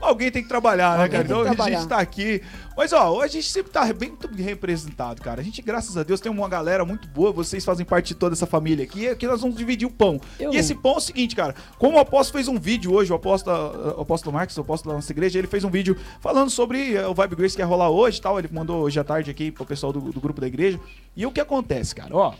Alguém 0.00 0.30
tem 0.32 0.42
que 0.42 0.48
trabalhar, 0.48 0.98
né, 0.98 1.04
Alguém 1.04 1.22
cara? 1.22 1.44
tem 1.44 1.52
Então 1.52 1.64
a 1.64 1.70
gente 1.70 1.86
tá 1.86 1.98
aqui. 1.98 2.42
Mas, 2.76 2.92
ó, 2.92 3.22
a 3.22 3.26
gente 3.26 3.48
sempre 3.48 3.72
tá 3.72 3.90
bem 3.92 4.14
representado, 4.36 5.22
cara. 5.22 5.40
A 5.40 5.44
gente, 5.44 5.62
graças 5.62 5.96
a 5.96 6.02
Deus, 6.02 6.20
tem 6.20 6.30
uma 6.30 6.48
galera 6.48 6.84
muito 6.84 7.08
boa. 7.08 7.32
Vocês 7.32 7.64
fazem 7.64 7.86
parte 7.86 8.08
de 8.08 8.16
toda 8.16 8.34
essa 8.34 8.44
família 8.46 8.84
aqui. 8.84 9.08
Aqui 9.08 9.26
nós 9.26 9.40
vamos 9.40 9.56
dividir 9.56 9.88
o 9.88 9.90
pão. 9.90 10.20
Eu 10.38 10.52
e 10.52 10.56
esse 10.56 10.74
pão 10.74 10.94
é 10.94 10.96
o 10.98 11.00
seguinte, 11.00 11.34
cara. 11.34 11.54
Como 11.78 11.96
o 11.96 12.00
apóstolo 12.00 12.34
fez 12.34 12.48
um 12.48 12.58
vídeo 12.58 12.92
hoje, 12.92 13.10
o 13.10 13.16
apóstolo, 13.16 13.96
o 13.96 14.02
apóstolo 14.02 14.34
Marcos, 14.34 14.58
o 14.58 14.60
apóstolo 14.60 14.92
da 14.92 14.98
nossa 14.98 15.10
igreja, 15.10 15.38
ele 15.38 15.48
fez 15.48 15.64
um 15.64 15.70
vídeo 15.70 15.96
falando 16.20 16.50
sobre 16.50 16.94
eh, 16.94 17.06
o 17.06 17.14
Vibe 17.14 17.36
Grace 17.36 17.56
que 17.56 17.62
ia 17.62 17.66
rolar 17.66 17.88
hoje 17.88 18.18
e 18.18 18.20
tal. 18.20 18.38
Ele 18.38 18.48
mandou 18.52 18.82
hoje 18.82 19.00
à 19.00 19.04
tarde 19.04 19.30
aqui 19.30 19.50
pro 19.50 19.64
pessoal 19.64 19.90
do, 19.90 20.12
do 20.12 20.20
grupo 20.20 20.38
da 20.38 20.46
igreja. 20.46 20.78
E 21.16 21.24
o 21.24 21.32
que 21.32 21.40
acontece, 21.40 21.94
cara? 21.94 22.14
Ó. 22.14 22.34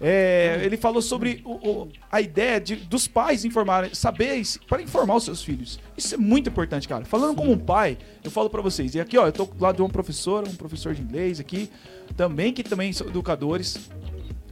é, 0.00 0.60
ele 0.62 0.76
falou 0.76 1.02
sobre 1.02 1.40
o- 1.44 1.54
o- 1.68 1.88
a 2.10 2.20
ideia 2.20 2.60
de, 2.60 2.76
dos 2.76 3.08
pais 3.08 3.44
informarem, 3.44 3.92
saber 3.94 4.42
para 4.68 4.80
informar 4.82 5.16
os 5.16 5.24
seus 5.24 5.42
filhos. 5.42 5.78
Isso 5.96 6.14
é 6.14 6.18
muito 6.18 6.48
importante, 6.48 6.86
cara. 6.88 7.04
Falando 7.04 7.36
como 7.36 7.50
um 7.52 7.58
pai, 7.58 7.98
eu 8.22 8.30
falo 8.30 8.48
pra 8.48 8.62
vocês. 8.62 8.94
E 8.94 9.00
aqui, 9.00 9.18
ó, 9.18 9.26
eu 9.26 9.32
tô 9.32 9.44
do 9.44 9.62
lado 9.62 9.76
de 9.76 9.82
uma 9.82 9.88
professora, 9.88 10.48
um 10.48 10.54
professor 10.54 10.94
de 10.94 11.02
inglês 11.02 11.40
aqui, 11.40 11.68
também 12.16 12.52
que 12.52 12.62
também 12.62 12.92
são 12.92 13.06
educadores. 13.08 13.90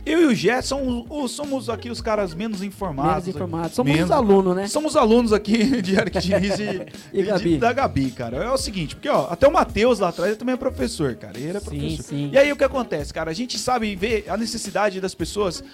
Eu 0.07 0.23
e 0.23 0.27
o 0.27 0.35
Jé 0.35 0.63
somos, 0.63 1.05
os- 1.11 1.33
somos 1.33 1.69
aqui 1.69 1.91
os 1.91 2.01
caras 2.01 2.33
menos 2.33 2.63
informados. 2.63 3.13
Menos 3.25 3.29
informados. 3.29 3.73
Somos 3.75 3.93
Menos. 3.93 4.09
os 4.09 4.17
alunos, 4.17 4.55
né? 4.57 4.69
Somos 4.69 4.95
alunos 4.97 5.33
aqui 5.33 5.83
de 5.83 5.97
Eric 5.97 6.19
Diniz 6.21 6.59
e, 6.61 6.87
E 7.13 7.23
de- 7.23 7.29
Gabi. 7.29 7.59
da 7.59 7.73
Gabi, 7.73 8.11
cara. 8.13 8.37
É 8.37 8.51
o 8.51 8.57
seguinte, 8.57 8.95
porque 8.95 9.09
ó, 9.09 9.27
até 9.29 9.49
o 9.49 9.53
Matheus 9.53 9.99
lá 9.99 10.11
atrás 10.11 10.37
também 10.37 10.55
é 10.55 10.57
professor, 10.57 11.17
cara. 11.17 11.37
Ele 11.37 11.57
é 11.57 11.61
Sim, 11.61 11.65
professor. 11.67 12.03
sim. 12.05 12.31
E 12.33 12.39
aí 12.39 12.53
o 12.53 12.57
que 12.57 12.63
acontece, 12.65 13.13
cara? 13.13 13.33
A 13.33 13.35
gente 13.35 13.59
sabe 13.59 13.97
ver 13.97 14.25
a 14.29 14.37
necessidade 14.37 15.01
das 15.01 15.15
pessoas 15.15 15.65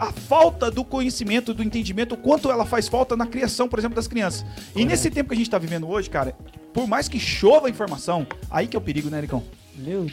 a 0.00 0.12
falta 0.12 0.70
do 0.70 0.84
conhecimento, 0.84 1.52
do 1.54 1.62
entendimento, 1.62 2.14
o 2.14 2.18
quanto 2.18 2.50
ela 2.50 2.64
faz 2.66 2.86
falta 2.88 3.16
na 3.16 3.26
criação, 3.26 3.68
por 3.68 3.78
exemplo, 3.78 3.96
das 3.96 4.06
crianças. 4.06 4.44
E 4.76 4.84
nesse 4.84 5.10
tempo 5.10 5.28
que 5.30 5.34
a 5.34 5.38
gente 5.38 5.50
tá 5.50 5.58
vivendo 5.58 5.88
hoje, 5.88 6.08
cara, 6.10 6.36
por 6.72 6.86
mais 6.86 7.08
que 7.08 7.18
chova 7.18 7.66
a 7.66 7.70
informação, 7.70 8.24
aí 8.50 8.66
que 8.68 8.76
é 8.76 8.78
o 8.78 8.82
perigo, 8.82 9.10
né, 9.10 9.18
Ericão? 9.18 9.42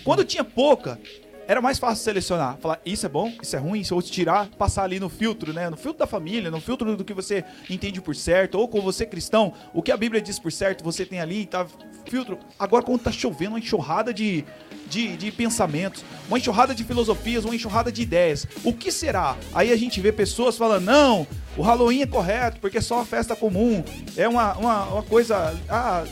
Quando 0.04 0.24
tinha 0.24 0.44
pouca, 0.44 1.00
era 1.48 1.62
mais 1.62 1.80
fácil 1.80 2.04
selecionar. 2.04 2.58
Falar, 2.58 2.80
isso 2.86 3.06
é 3.06 3.10
bom, 3.10 3.32
isso 3.42 3.56
é 3.56 3.60
ruim, 3.60 3.80
isso 3.80 3.94
vou 3.94 4.02
tirar, 4.02 4.48
passar 4.58 4.84
ali 4.84 5.00
no 5.00 5.10
filtro, 5.10 5.54
né? 5.54 5.70
No 5.70 5.78
filtro 5.78 6.00
da 6.00 6.08
família, 6.08 6.50
no 6.50 6.60
filtro 6.60 6.96
do 6.96 7.04
que 7.04 7.14
você 7.14 7.44
entende 7.70 8.02
por 8.02 8.16
certo, 8.16 8.56
ou 8.56 8.68
com 8.68 8.82
você 8.82 9.06
cristão, 9.06 9.54
o 9.74 9.82
que 9.82 9.92
a 9.92 9.98
Bíblia 9.98 10.22
diz 10.22 10.40
por 10.40 10.52
certo, 10.52 10.84
você 10.84 11.06
tem 11.06 11.20
ali, 11.20 11.46
tá? 11.46 11.66
Filtro. 12.10 12.38
Agora, 12.58 12.84
quando 12.84 13.02
tá 13.02 13.12
chovendo, 13.12 13.52
uma 13.52 13.60
enxurrada 13.60 14.14
de, 14.14 14.44
de, 14.88 15.16
de 15.18 15.32
pensamentos, 15.32 16.04
uma 16.28 16.38
enxurrada 16.38 16.74
de 16.74 16.84
filosofias, 16.84 17.46
uma 17.46 17.56
enxurrada 17.56 17.92
de 17.92 18.02
ideias. 18.02 18.48
O 18.64 18.74
que 18.74 18.92
será? 18.92 19.38
Aí 19.54 19.72
a 19.72 19.78
gente 19.78 20.00
vê 20.00 20.12
pessoas 20.12 20.58
falando, 20.58 20.86
não, 20.86 21.28
o 21.58 21.62
Halloween 21.62 22.02
é 22.02 22.08
correto, 22.08 22.60
porque 22.60 22.78
é 22.78 22.82
só 22.82 22.96
uma 22.96 23.06
festa 23.06 23.36
comum, 23.36 23.84
é 24.18 24.28
uma, 24.28 24.54
uma, 24.58 24.84
uma 24.86 25.04
coisa. 25.04 25.58
Ah, 25.70 26.04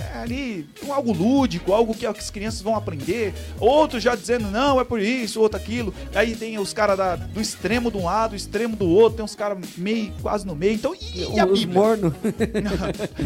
é 0.00 0.18
ali 0.18 0.66
um 0.84 0.92
algo 0.92 1.12
lúdico, 1.12 1.72
algo 1.72 1.94
que 1.94 2.06
as 2.06 2.30
crianças 2.30 2.60
vão 2.62 2.74
aprender. 2.74 3.32
Outros 3.58 4.02
já 4.02 4.14
dizendo, 4.14 4.50
não, 4.50 4.80
é 4.80 4.84
por 4.84 5.00
isso, 5.00 5.40
outro 5.40 5.58
aquilo. 5.58 5.92
Aí 6.14 6.34
tem 6.34 6.58
os 6.58 6.72
caras 6.72 6.98
do 7.32 7.40
extremo 7.40 7.90
de 7.90 7.96
um 7.96 8.04
lado, 8.04 8.34
extremo 8.34 8.76
do 8.76 8.88
outro, 8.88 9.16
tem 9.16 9.24
uns 9.24 9.34
caras 9.34 9.58
meio, 9.76 10.12
quase 10.22 10.46
no 10.46 10.54
meio. 10.54 10.74
Então, 10.74 10.94
e, 10.94 11.34
e 11.34 11.40
a 11.40 11.46
os 11.46 11.60
Bíblia? 11.60 11.80
mornos. 11.80 12.12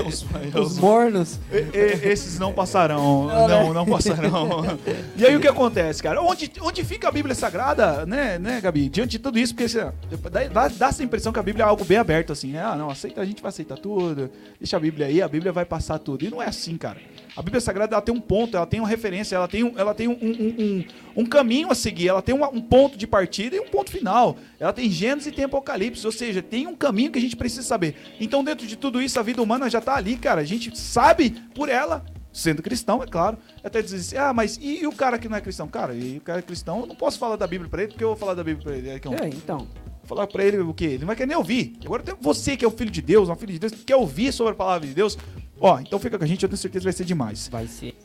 os, 0.07 0.25
Os 0.55 0.73
os- 0.73 0.79
mornos. 0.79 1.39
e- 1.53 2.09
esses 2.09 2.39
não 2.39 2.53
passarão. 2.53 3.27
Não, 3.49 3.73
não 3.73 3.87
passarão. 3.87 4.79
E 5.17 5.25
aí 5.27 5.35
o 5.37 5.41
que 5.41 5.49
acontece, 5.49 6.03
cara? 6.03 6.21
Onde, 6.23 6.51
onde 6.61 6.85
fica 6.85 7.09
a 7.09 7.13
Bíblia 7.13 7.35
Sagrada, 7.35 8.05
né, 8.07 8.39
né, 8.39 8.61
Gabi? 8.61 8.89
Diante 8.89 9.13
de 9.13 9.19
tudo 9.19 9.39
isso, 9.39 9.55
porque 9.55 9.65
assim, 9.65 9.79
dá, 10.31 10.45
dá, 10.49 10.69
dá 10.69 10.87
essa 10.89 11.03
impressão 11.03 11.33
que 11.33 11.39
a 11.39 11.43
Bíblia 11.43 11.65
é 11.65 11.69
algo 11.69 11.85
bem 11.85 11.99
aberto, 11.99 12.33
assim, 12.33 12.53
né? 12.53 12.63
Ah, 12.63 12.77
não, 12.77 12.91
aceita, 12.91 13.21
a 13.21 13.25
gente 13.25 13.43
vai 13.43 13.49
aceitar 13.51 13.79
tudo, 13.79 14.31
deixa 14.59 14.77
a 14.77 14.81
Bíblia 14.81 15.07
aí, 15.07 15.21
a 15.23 15.29
Bíblia 15.29 15.53
vai 15.53 15.65
passar 15.65 15.99
tudo. 15.99 16.25
E 16.25 16.31
não 16.31 16.43
é 16.43 16.47
assim, 16.47 16.64
assim, 16.65 16.77
cara. 16.77 16.99
A 17.37 17.43
Bíblia 17.43 17.61
Sagrada 17.61 17.95
ela 17.97 18.03
tem 18.03 18.15
um 18.15 18.21
ponto, 18.21 18.57
ela 18.57 18.67
tem 18.67 18.79
uma 18.81 18.89
referência, 18.89 19.35
ela 19.35 19.49
tem 19.49 19.65
um, 19.65 19.73
ela 19.77 19.93
tem 19.93 20.07
um, 20.07 20.13
um, 20.13 20.55
um, 20.59 20.85
um 21.23 21.27
caminho 21.27 21.69
a 21.71 21.75
seguir, 21.75 22.09
ela 22.09 22.23
tem 22.23 22.35
um 22.35 22.61
ponto 22.61 22.97
de 22.97 23.07
partida 23.07 23.57
e 23.57 23.61
um 23.61 23.69
ponto 23.69 23.91
final. 23.91 24.37
Ela 24.59 24.73
tem 24.73 24.89
Gênesis 24.89 25.27
e 25.27 25.33
tem 25.33 25.45
Apocalipse, 25.45 26.07
ou 26.07 26.13
seja, 26.13 26.41
tem 26.41 26.67
um 26.69 26.77
caminho 26.77 27.11
que 27.11 27.19
a 27.19 27.23
gente 27.23 27.35
precisa 27.37 27.63
saber. 27.63 27.97
Então, 28.21 28.45
dentro 28.45 28.67
de 28.67 28.77
tudo 28.77 29.03
isso, 29.03 29.19
a 29.19 29.23
vida 29.23 29.43
humana 29.43 29.69
já 29.69 29.81
tá 29.81 29.97
ali, 29.97 30.17
cara. 30.17 30.41
A 30.43 30.45
gente 30.45 30.79
sabe 30.79 31.31
por 31.55 31.69
ela, 31.69 32.05
sendo 32.33 32.63
cristão, 32.63 33.03
é 33.03 33.07
claro. 33.07 33.37
Até 33.65 33.83
dizer 33.83 33.97
assim, 33.97 34.17
ah, 34.17 34.33
mas 34.33 34.57
e, 34.63 34.87
o 34.87 34.93
cara 34.93 35.19
que 35.19 35.29
não 35.29 35.37
é 35.37 35.41
cristão? 35.41 35.67
Cara, 35.67 35.93
e 35.93 36.19
o 36.19 36.21
cara 36.21 36.39
é 36.39 36.43
cristão, 36.43 36.81
eu 36.81 36.87
não 36.87 36.95
posso 36.95 37.19
falar 37.19 37.35
da 37.35 37.49
Bíblia 37.49 37.69
pra 37.69 37.83
ele, 37.83 37.91
porque 37.91 38.05
eu 38.05 38.09
vou 38.09 38.17
falar 38.17 38.35
da 38.35 38.45
Bíblia 38.45 38.65
pra 38.65 38.77
ele. 38.77 38.91
É 38.91 38.99
que 39.01 39.09
é 39.09 39.11
um- 39.11 39.15
É, 39.15 39.27
então. 39.29 39.67
Vou 40.07 40.17
falar 40.19 40.27
pra 40.29 40.45
ele 40.45 40.59
o 40.59 40.75
quê? 40.75 40.85
Ele 40.85 40.99
não 40.99 41.07
vai 41.07 41.17
querer 41.17 41.29
nem 41.29 41.37
ouvir. 41.37 41.79
Agora 41.85 42.03
tem 42.03 42.15
você 42.21 42.57
que 42.59 42.65
é 42.65 42.69
o 42.69 42.71
filho 42.71 42.91
de 42.91 43.01
Deus, 43.03 43.29
uma 43.29 43.37
filha 43.37 43.55
de 43.55 43.59
Deus, 43.59 43.73
que 43.73 43.85
quer 43.85 43.97
ouvir 43.97 44.33
sobre 44.33 44.53
a 44.53 44.55
palavra 44.55 44.87
de 44.87 44.93
Deus. 44.95 45.17
Ó, 45.67 45.81
então 45.81 45.99
fica 45.99 46.19
com 46.19 46.25
a 46.25 46.27
gente, 46.27 46.43
eu 46.43 46.49
tenho 46.49 46.59
certeza 46.59 46.81
que 46.83 46.85
vai 46.85 46.93
ser 46.93 47.05
demais. 47.07 47.49
Vai 47.49 47.67
ser. 47.67 47.97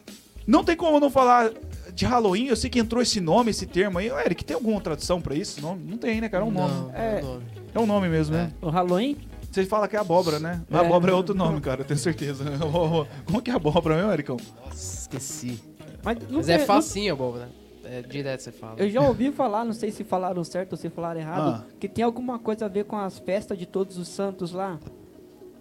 Não 0.47 0.63
tem 0.63 0.77
como 0.77 0.97
não 0.97 1.09
falar 1.09 1.51
de 1.93 2.05
Halloween, 2.05 2.45
eu 2.47 2.55
sei 2.55 2.69
que 2.69 2.79
entrou 2.79 3.01
esse 3.01 3.19
nome, 3.19 3.51
esse 3.51 3.65
termo 3.65 3.99
aí. 3.99 4.09
Ô, 4.09 4.17
Eric, 4.17 4.45
tem 4.45 4.55
alguma 4.55 4.79
tradução 4.79 5.19
pra 5.19 5.35
isso? 5.35 5.61
Não, 5.61 5.75
não 5.75 5.97
tem, 5.97 6.21
né, 6.21 6.29
cara? 6.29 6.45
É 6.45 6.47
um 6.47 6.51
nome. 6.51 6.73
Não, 6.73 6.95
É. 6.95 7.19
é. 7.19 7.21
nome. 7.21 7.43
É 7.75 7.79
um 7.81 7.85
nome 7.85 8.07
mesmo, 8.07 8.33
né? 8.33 8.53
O 8.61 8.69
Halloween? 8.69 9.17
Você 9.51 9.65
fala 9.65 9.89
que 9.89 9.97
é 9.97 9.99
abóbora, 9.99 10.39
né? 10.39 10.61
É. 10.71 10.77
Abóbora 10.77 11.11
é 11.11 11.15
outro 11.15 11.35
nome, 11.35 11.59
cara, 11.59 11.81
eu 11.81 11.85
tenho 11.85 11.99
certeza. 11.99 12.45
Como 13.25 13.41
que 13.41 13.51
é 13.51 13.53
abóbora, 13.53 13.97
meu, 13.97 14.09
Ericão? 14.09 14.37
Nossa, 14.65 15.01
esqueci. 15.01 15.59
Mas, 16.01 16.17
não 16.29 16.37
Mas 16.37 16.47
é 16.47 16.59
facinho, 16.59 17.17
né? 17.33 17.49
É 17.83 18.01
direto 18.03 18.39
você 18.41 18.51
fala. 18.53 18.75
Eu 18.79 18.89
já 18.89 19.01
ouvi 19.01 19.31
falar, 19.33 19.65
não 19.65 19.73
sei 19.73 19.91
se 19.91 20.05
falaram 20.05 20.43
certo 20.45 20.73
ou 20.73 20.77
se 20.77 20.89
falaram 20.89 21.19
errado, 21.19 21.65
Ah. 21.67 21.73
que 21.77 21.89
tem 21.89 22.05
alguma 22.05 22.39
coisa 22.39 22.65
a 22.65 22.67
ver 22.69 22.85
com 22.85 22.95
as 22.95 23.19
festas 23.19 23.57
de 23.57 23.65
todos 23.65 23.97
os 23.97 24.07
santos 24.07 24.53
lá. 24.53 24.79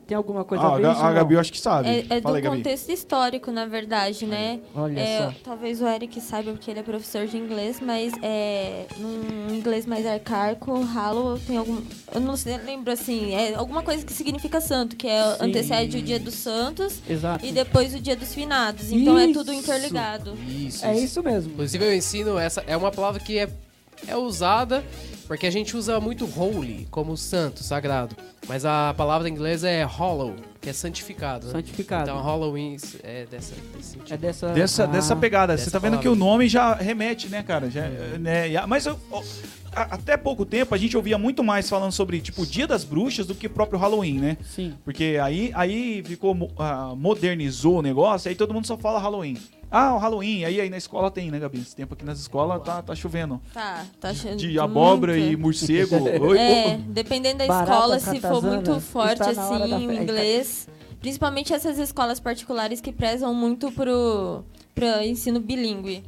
Tem 0.09 0.17
alguma 0.17 0.43
coisa 0.43 0.65
Ah, 0.65 0.69
a 0.69 0.75
a, 0.75 0.77
ver 0.79 0.91
isso, 0.91 1.01
a 1.03 1.09
não? 1.09 1.15
Gabi 1.15 1.35
eu 1.35 1.41
acho 1.41 1.53
que 1.53 1.61
sabe. 1.61 1.87
É, 1.87 2.07
é 2.17 2.21
do 2.23 2.33
aí, 2.33 2.41
contexto 2.41 2.89
histórico, 2.91 3.53
na 3.53 3.67
verdade, 3.67 4.25
né? 4.25 4.59
Olha 4.75 4.99
É, 4.99 5.19
só. 5.19 5.35
talvez 5.45 5.83
o 5.83 5.87
Eric 5.87 6.19
saiba 6.23 6.51
porque 6.53 6.71
ele 6.71 6.81
é 6.81 6.83
professor 6.83 7.27
de 7.27 7.37
inglês, 7.37 7.79
mas 7.79 8.15
é 8.23 8.87
num 8.97 9.55
inglês 9.55 9.85
mais 9.85 10.07
arcaico, 10.07 10.81
Hallow 10.83 11.39
tem 11.41 11.59
algum. 11.59 11.83
Eu 12.15 12.23
não 12.23 12.39
sei, 12.39 12.57
lembro 12.57 12.91
assim, 12.91 13.35
é 13.35 13.55
alguma 13.55 13.83
coisa 13.83 14.03
que 14.03 14.15
significa 14.15 14.63
santo, 14.63 14.97
que 14.97 15.07
é 15.07 15.23
Sim. 15.23 15.45
antecede 15.45 15.99
o 15.99 16.03
dia 16.03 16.19
dos 16.19 16.35
santos 16.37 17.03
Exato. 17.07 17.45
e 17.45 17.53
depois 17.53 17.95
o 17.95 18.01
dia 18.01 18.17
dos 18.17 18.33
finados. 18.35 18.91
Então 18.91 19.19
é 19.19 19.31
tudo 19.31 19.53
Isso. 19.53 19.61
interligado. 19.61 20.33
Isso, 20.49 20.87
É 20.87 20.99
isso 20.99 21.23
mesmo. 21.23 21.53
Inclusive 21.53 21.85
eu 21.85 21.95
ensino 21.95 22.39
essa 22.39 22.65
é 22.67 22.75
uma 22.75 22.91
palavra 22.91 23.21
que 23.21 23.39
é, 23.39 23.47
é 24.07 24.17
usada 24.17 24.85
porque 25.27 25.47
a 25.47 25.51
gente 25.51 25.77
usa 25.77 26.01
muito 26.01 26.25
holy 26.25 26.87
como 26.91 27.17
santo, 27.17 27.63
sagrado. 27.63 28.17
Mas 28.49 28.65
a 28.65 28.95
palavra 28.97 29.29
inglesa 29.29 29.69
é 29.69 29.83
hollow, 29.85 30.35
que 30.59 30.71
é 30.71 30.73
santificado. 30.73 31.47
né? 31.49 31.53
Santificado. 31.53 32.05
Então 32.11 32.23
Halloween 32.23 32.77
é 33.03 33.27
dessa, 33.27 33.55
desse 33.77 33.91
sentido. 33.91 34.15
é 34.15 34.17
dessa. 34.17 34.49
Dessa, 34.49 34.85
ah, 34.85 34.87
dessa 34.87 35.15
pegada. 35.17 35.53
dessa 35.53 35.65
Você 35.67 35.71
tá 35.71 35.79
vendo 35.79 35.93
palavra. 35.99 36.03
que 36.03 36.09
o 36.09 36.15
nome 36.17 36.49
já 36.49 36.73
remete, 36.75 37.29
né, 37.29 37.43
cara? 37.43 37.71
Já, 37.71 37.87
né? 38.19 38.49
E 38.49 38.57
a- 38.57 38.67
Mas 38.67 38.87
eu- 38.87 38.99
até 39.75 40.17
pouco 40.17 40.47
tempo 40.47 40.75
a 40.75 40.79
gente 40.79 40.97
ouvia 40.97 41.19
muito 41.19 41.45
mais 41.45 41.69
falando 41.69 41.93
sobre, 41.93 42.21
tipo, 42.23 42.43
o 42.43 42.47
Dia 42.47 42.67
das 42.67 42.83
Bruxas 42.85 43.27
do 43.27 43.35
que 43.35 43.47
o 43.47 43.51
próprio 43.51 43.79
Halloween, 43.79 44.19
né? 44.19 44.37
Sim. 44.43 44.73
Porque 44.83 45.19
aí, 45.23 45.53
aí 45.55 46.03
ficou, 46.07 46.51
ah, 46.59 46.95
modernizou 46.97 47.81
o 47.81 47.83
negócio, 47.83 48.31
aí 48.31 48.35
todo 48.35 48.55
mundo 48.55 48.67
só 48.67 48.79
fala 48.79 48.99
Halloween. 48.99 49.37
Ah, 49.71 49.95
o 49.95 49.99
Halloween. 49.99 50.45
Aí, 50.45 50.61
aí 50.61 50.71
na 50.71 50.77
escola 50.77 51.11
tem, 51.11 51.31
né, 51.31 51.39
Gabi? 51.39 51.59
Esse 51.59 51.77
tempo 51.77 51.95
aqui 51.95 52.05
nas 52.05 52.19
escolas 52.19 52.63
tá, 52.63 52.83
tá 52.83 52.95
chovendo. 52.95 53.41
Tá, 53.53 53.85
tá 54.01 54.11
achando. 54.11 54.37
De 54.37 54.59
abóbora 54.59 55.19
e 55.19 55.37
morcego. 55.37 55.97
Oi, 56.27 56.39
É, 56.39 56.75
ô, 56.77 56.93
dependendo 56.93 57.39
da 57.39 57.47
Barata 57.47 57.73
escola, 57.73 57.99
se 57.99 58.21
for 58.21 58.29
ratazana, 58.29 58.55
muito 58.55 58.81
forte 58.81 59.23
assim, 59.23 59.89
festa. 59.89 60.03
inglês. 60.03 60.69
Principalmente 61.01 61.53
essas 61.53 61.79
escolas 61.79 62.19
particulares 62.19 62.81
que 62.81 62.93
prezam 62.93 63.33
muito 63.33 63.71
pro, 63.71 64.43
pro 64.75 65.03
ensino 65.03 65.39
bilíngue. 65.39 66.03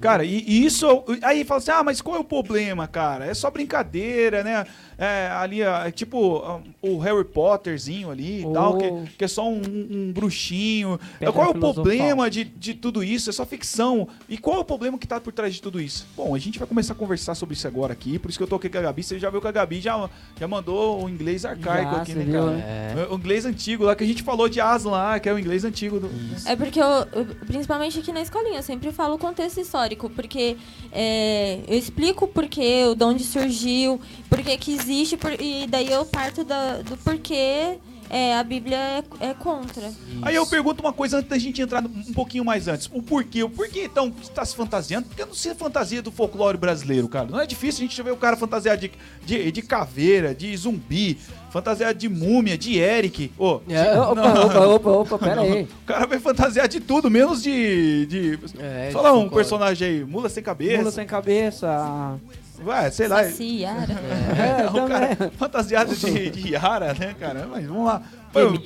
Cara, 0.00 0.24
e, 0.24 0.42
e 0.46 0.64
isso. 0.64 0.86
Aí 1.22 1.44
fala 1.44 1.58
assim: 1.58 1.70
ah, 1.70 1.82
mas 1.82 2.00
qual 2.00 2.16
é 2.16 2.20
o 2.20 2.24
problema, 2.24 2.88
cara? 2.88 3.26
É 3.26 3.34
só 3.34 3.50
brincadeira, 3.50 4.42
né? 4.42 4.64
É, 4.98 5.28
ali, 5.32 5.60
é, 5.60 5.90
tipo, 5.90 6.62
o 6.80 6.98
Harry 6.98 7.24
Potterzinho 7.24 8.10
ali 8.10 8.40
e 8.40 8.46
Oh. 8.46 8.52
tal, 8.52 8.78
que, 8.78 8.90
que 9.18 9.24
é 9.24 9.28
só 9.28 9.46
um, 9.46 9.60
um 9.90 10.12
bruxinho. 10.12 10.98
Pedra 11.18 11.32
qual 11.34 11.46
é 11.46 11.50
o 11.50 11.52
filosofal. 11.52 11.74
problema 11.84 12.30
de, 12.30 12.44
de 12.44 12.72
tudo 12.74 13.04
isso? 13.04 13.28
É 13.28 13.32
só 13.32 13.44
ficção. 13.44 14.08
E 14.28 14.38
qual 14.38 14.56
é 14.56 14.60
o 14.60 14.64
problema 14.64 14.96
que 14.98 15.06
tá 15.06 15.20
por 15.20 15.32
trás 15.34 15.54
de 15.54 15.60
tudo 15.60 15.78
isso? 15.80 16.06
Bom, 16.16 16.34
a 16.34 16.38
gente 16.38 16.58
vai 16.58 16.66
começar 16.66 16.94
a 16.94 16.96
conversar 16.96 17.34
sobre 17.34 17.54
isso 17.54 17.66
agora 17.66 17.92
aqui, 17.92 18.18
por 18.18 18.30
isso 18.30 18.38
que 18.38 18.42
eu 18.42 18.48
tô 18.48 18.56
aqui 18.56 18.68
com 18.70 18.78
a 18.78 18.80
Gabi. 18.82 19.02
Você 19.02 19.18
já 19.18 19.28
viu 19.28 19.40
que 19.42 19.46
a 19.48 19.52
Gabi 19.52 19.80
já, 19.80 20.08
já 20.40 20.48
mandou 20.48 21.04
o 21.04 21.08
inglês 21.10 21.44
arcaico 21.44 21.90
Já, 21.94 22.02
aqui, 22.02 22.14
né, 22.14 22.24
viu, 22.24 22.32
cara? 22.44 22.58
É. 22.58 23.06
O 23.10 23.16
inglês 23.16 23.44
antigo 23.44 23.84
lá 23.84 23.94
que 23.94 24.02
a 24.04 24.06
gente 24.06 24.22
falou 24.22 24.48
de 24.48 24.60
Aslan 24.62 24.92
lá, 24.92 25.20
que 25.20 25.28
é 25.28 25.32
o 25.34 25.38
inglês 25.38 25.64
antigo 25.64 26.00
do. 26.00 26.10
É 26.46 26.56
porque 26.56 26.80
eu, 26.80 26.86
eu- 27.12 27.26
principalmente 27.46 27.98
aqui 27.98 28.12
na 28.12 28.22
escolinha, 28.22 28.58
eu 28.60 28.62
sempre 28.62 28.90
falo 28.92 29.16
o 29.16 29.18
contexto 29.18 29.60
histórico, 29.60 30.08
porque 30.08 30.56
é, 30.90 31.58
eu 31.68 31.76
explico 31.76 32.24
o 32.24 32.28
porquê, 32.28 32.84
o 32.86 32.94
de 32.94 33.04
onde 33.04 33.24
surgiu, 33.24 34.00
por 34.30 34.40
que 34.42 34.56
que 34.56 34.72
existe, 34.86 35.16
por- 35.16 35.40
e 35.40 35.66
daí 35.66 35.90
eu 35.90 36.04
parto 36.04 36.44
da- 36.44 36.78
do 36.82 36.96
porquê 36.98 37.78
é, 38.08 38.36
a 38.36 38.44
Bíblia 38.44 38.76
é, 38.76 39.04
é 39.30 39.34
contra. 39.34 39.90
Aí 40.22 40.36
eu 40.36 40.46
pergunto 40.46 40.80
uma 40.80 40.92
coisa 40.92 41.18
antes 41.18 41.28
da 41.28 41.36
gente 41.38 41.60
entrar 41.60 41.84
um 41.84 42.12
pouquinho 42.12 42.44
mais 42.44 42.68
antes. 42.68 42.88
O 42.92 43.02
porquê? 43.02 43.42
O 43.42 43.50
porquê 43.50 43.82
então 43.84 44.12
você 44.12 44.30
tá 44.30 44.44
se 44.44 44.54
fantasiando? 44.54 45.08
Porque 45.08 45.24
não 45.24 45.34
se 45.34 45.52
fantasia 45.56 46.00
do 46.00 46.12
folclore 46.12 46.56
brasileiro, 46.56 47.08
cara. 47.08 47.26
Não 47.26 47.40
é 47.40 47.46
difícil 47.46 47.84
a 47.84 47.88
gente 47.88 48.00
ver 48.00 48.12
o 48.12 48.16
cara 48.16 48.36
fantasiado 48.36 48.80
de, 48.80 48.92
de, 49.24 49.50
de 49.50 49.60
caveira, 49.62 50.32
de 50.32 50.56
zumbi, 50.56 51.18
fantasiado 51.50 51.98
de 51.98 52.08
múmia, 52.08 52.56
de 52.56 52.78
Eric. 52.78 53.32
Ô, 53.36 53.60
É. 53.68 53.98
Opa, 53.98 54.40
opa, 54.44 54.66
opa, 54.66 54.90
opa, 54.90 55.18
pera 55.18 55.40
aí. 55.40 55.62
o 55.82 55.86
cara 55.86 56.06
vai 56.06 56.20
fantasiar 56.20 56.68
de 56.68 56.78
tudo, 56.78 57.10
menos 57.10 57.42
de. 57.42 58.06
de... 58.06 58.38
É, 58.60 58.90
Fala 58.92 59.10
um 59.10 59.22
folclore. 59.22 59.34
personagem 59.34 59.88
aí, 59.88 60.04
mula 60.04 60.28
sem 60.28 60.44
cabeça. 60.44 60.78
Mula 60.78 60.90
sem 60.92 61.06
cabeça. 61.06 62.20
Ué, 62.64 62.90
sei 62.90 63.08
lá. 63.08 63.24
Saci, 63.24 63.60
Yara. 63.62 63.92
É, 63.92 64.66
o 64.70 64.88
cara 64.88 65.30
fantasiado 65.36 65.94
de, 65.94 66.30
de 66.30 66.52
Yara, 66.54 66.94
né, 66.94 67.14
cara? 67.18 67.46
Mas 67.50 67.66
vamos 67.66 67.86
lá. 67.86 68.02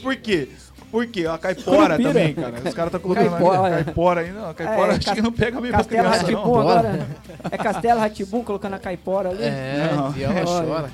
Por 0.03 0.17
quê? 0.17 0.49
Por 0.91 1.07
quê? 1.07 1.25
A 1.27 1.39
caipora 1.39 1.97
Curupira. 1.97 2.09
também, 2.09 2.35
cara. 2.35 2.55
Os 2.69 2.75
caras 2.75 2.87
estão 2.95 3.01
colocando 3.01 3.31
Caipora, 3.31 3.59
caipora, 3.59 3.69
é. 3.81 3.85
caipora 3.85 4.21
aí. 4.23 4.31
Não, 4.33 4.51
a 4.51 4.55
caipora 4.55 4.93
É, 4.93 4.97
acho 4.97 5.15
que 5.15 5.23
não 5.23 5.33
pega 5.33 5.61
pra 5.61 5.71
Castelo 5.71 6.03
criança, 6.03 6.19
Ratibum 6.21 6.43
não. 6.43 6.61
agora. 6.61 7.09
É 7.51 7.57
Castelo 7.59 8.01
Ratibum 8.01 8.43
colocando 8.43 8.75
a 8.75 8.79
caipora 8.79 9.29
ali. 9.31 9.43
É, 9.45 9.93
Não. 9.95 10.17
e 10.17 10.25
ela 10.25 10.45
chora. 10.45 10.91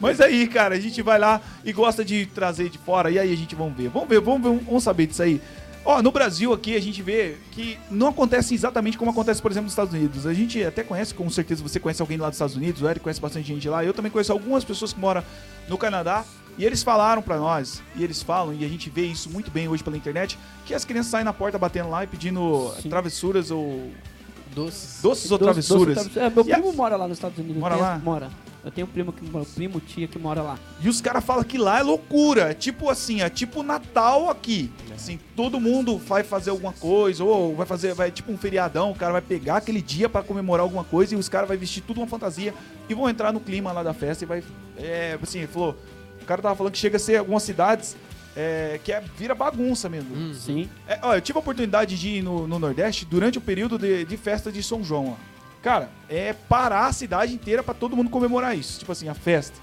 Mas 0.00 0.20
aí, 0.20 0.46
cara, 0.48 0.74
a 0.74 0.80
gente 0.80 1.02
vai 1.02 1.18
lá 1.18 1.40
e 1.64 1.72
gosta 1.72 2.04
de 2.04 2.26
trazer 2.26 2.68
de 2.70 2.78
fora. 2.78 3.10
E 3.10 3.18
aí 3.18 3.32
a 3.32 3.36
gente 3.36 3.54
vamos 3.54 3.76
ver. 3.76 3.88
Vamos 3.88 4.08
ver, 4.08 4.20
vamos 4.20 4.42
ver, 4.42 4.64
vamos 4.64 4.82
saber 4.82 5.06
disso 5.06 5.22
aí. 5.22 5.40
Ó, 5.84 6.02
no 6.02 6.12
Brasil 6.12 6.52
aqui 6.52 6.76
a 6.76 6.80
gente 6.80 7.02
vê 7.02 7.36
que 7.52 7.78
não 7.90 8.08
acontece 8.08 8.54
exatamente 8.54 8.98
como 8.98 9.10
acontece, 9.10 9.40
por 9.40 9.50
exemplo, 9.50 9.64
nos 9.64 9.72
Estados 9.72 9.94
Unidos. 9.94 10.26
A 10.26 10.34
gente 10.34 10.62
até 10.62 10.82
conhece, 10.84 11.14
com 11.14 11.28
certeza 11.30 11.62
você 11.62 11.80
conhece 11.80 12.02
alguém 12.02 12.18
lá 12.18 12.28
dos 12.28 12.36
Estados 12.36 12.54
Unidos, 12.54 12.82
o 12.82 12.88
Eric 12.88 13.02
conhece 13.02 13.20
bastante 13.20 13.46
gente 13.48 13.66
lá. 13.68 13.82
Eu 13.84 13.94
também 13.94 14.12
conheço 14.12 14.30
algumas 14.30 14.62
pessoas 14.62 14.92
que 14.92 15.00
moram 15.00 15.22
no 15.68 15.78
Canadá. 15.78 16.24
E 16.58 16.64
eles 16.64 16.82
falaram 16.82 17.22
pra 17.22 17.38
nós, 17.38 17.80
e 17.96 18.04
eles 18.04 18.22
falam, 18.22 18.52
e 18.52 18.64
a 18.64 18.68
gente 18.68 18.90
vê 18.90 19.06
isso 19.06 19.30
muito 19.30 19.50
bem 19.50 19.66
hoje 19.68 19.82
pela 19.82 19.96
internet, 19.96 20.38
que 20.66 20.74
as 20.74 20.84
crianças 20.84 21.10
saem 21.10 21.24
na 21.24 21.32
porta 21.32 21.56
batendo 21.56 21.88
lá 21.88 22.04
e 22.04 22.06
pedindo 22.06 22.70
Sim. 22.82 22.90
travessuras 22.90 23.50
ou 23.50 23.90
Doces. 24.54 25.00
doces 25.00 25.30
ou 25.30 25.38
travessuras. 25.38 25.94
doce 25.94 26.10
travessura. 26.10 26.26
É, 26.26 26.30
meu 26.30 26.44
E 26.46 26.52
a- 26.52 26.56
primo 26.58 26.72
mora 26.76 26.96
lá 26.96 27.08
nos 27.08 27.16
Estados 27.16 27.38
Unidos. 27.38 27.56
Mora 27.56 27.76
lá? 27.76 27.98
Mora. 28.04 28.28
Eu 28.62 28.70
tenho 28.70 28.86
um 28.86 28.90
primo, 28.90 29.10
que, 29.12 29.24
mora- 29.24 29.46
primo, 29.54 29.80
tia 29.80 30.06
que 30.06 30.18
mora 30.18 30.42
lá. 30.42 30.58
E 30.82 30.88
os 30.88 31.00
caras 31.00 31.24
falam 31.24 31.42
que 31.44 31.56
lá 31.56 31.78
é 31.78 31.82
loucura. 31.82 32.50
É 32.50 32.54
tipo 32.54 32.90
assim, 32.90 33.22
é 33.22 33.30
tipo 33.30 33.62
Natal 33.62 34.28
aqui. 34.28 34.70
Assim, 34.94 35.18
todo 35.34 35.58
mundo 35.58 35.96
vai 35.96 36.22
fazer 36.22 36.50
alguma 36.50 36.72
coisa, 36.74 37.24
ou 37.24 37.56
vai 37.56 37.64
fazer, 37.64 37.94
vai 37.94 38.10
tipo 38.10 38.30
um 38.30 38.36
feriadão, 38.36 38.90
o 38.90 38.94
cara 38.94 39.12
vai 39.12 39.22
pegar 39.22 39.56
aquele 39.56 39.80
dia 39.80 40.10
pra 40.10 40.22
comemorar 40.22 40.62
alguma 40.62 40.84
coisa 40.84 41.14
e 41.14 41.18
os 41.18 41.26
caras 41.28 41.48
vai 41.48 41.56
vestir 41.56 41.82
tudo 41.82 42.00
uma 42.02 42.06
fantasia 42.06 42.52
e 42.86 42.92
vão 42.94 43.08
entrar 43.08 43.32
no 43.32 43.40
clima 43.40 43.72
lá 43.72 43.82
da 43.82 43.94
festa 43.94 44.24
e 44.24 44.26
vai. 44.26 44.42
É, 44.76 45.18
assim, 45.22 45.38
ele 45.38 45.46
falou. 45.48 45.74
O 46.20 46.24
cara 46.26 46.42
tava 46.42 46.54
falando 46.54 46.72
que 46.72 46.78
chega 46.78 46.96
a 46.96 47.00
ser 47.00 47.16
algumas 47.16 47.42
cidades 47.42 47.96
é, 48.36 48.78
que 48.84 48.92
é, 48.92 49.02
vira 49.16 49.34
bagunça 49.34 49.88
mesmo. 49.88 50.14
Hum. 50.14 50.34
Sim. 50.34 50.68
É, 50.86 50.98
ó, 51.02 51.14
eu 51.14 51.20
tive 51.22 51.38
a 51.38 51.40
oportunidade 51.40 51.98
de 51.98 52.08
ir 52.18 52.22
no, 52.22 52.46
no 52.46 52.58
Nordeste 52.58 53.06
durante 53.06 53.38
o 53.38 53.40
período 53.40 53.78
de, 53.78 54.04
de 54.04 54.16
festa 54.18 54.52
de 54.52 54.62
São 54.62 54.84
João 54.84 55.12
lá. 55.12 55.16
Cara, 55.62 55.90
é 56.08 56.32
parar 56.32 56.86
a 56.86 56.92
cidade 56.92 57.34
inteira 57.34 57.62
pra 57.62 57.74
todo 57.74 57.96
mundo 57.96 58.08
comemorar 58.10 58.56
isso. 58.56 58.78
Tipo 58.78 58.92
assim, 58.92 59.08
a 59.08 59.14
festa. 59.14 59.58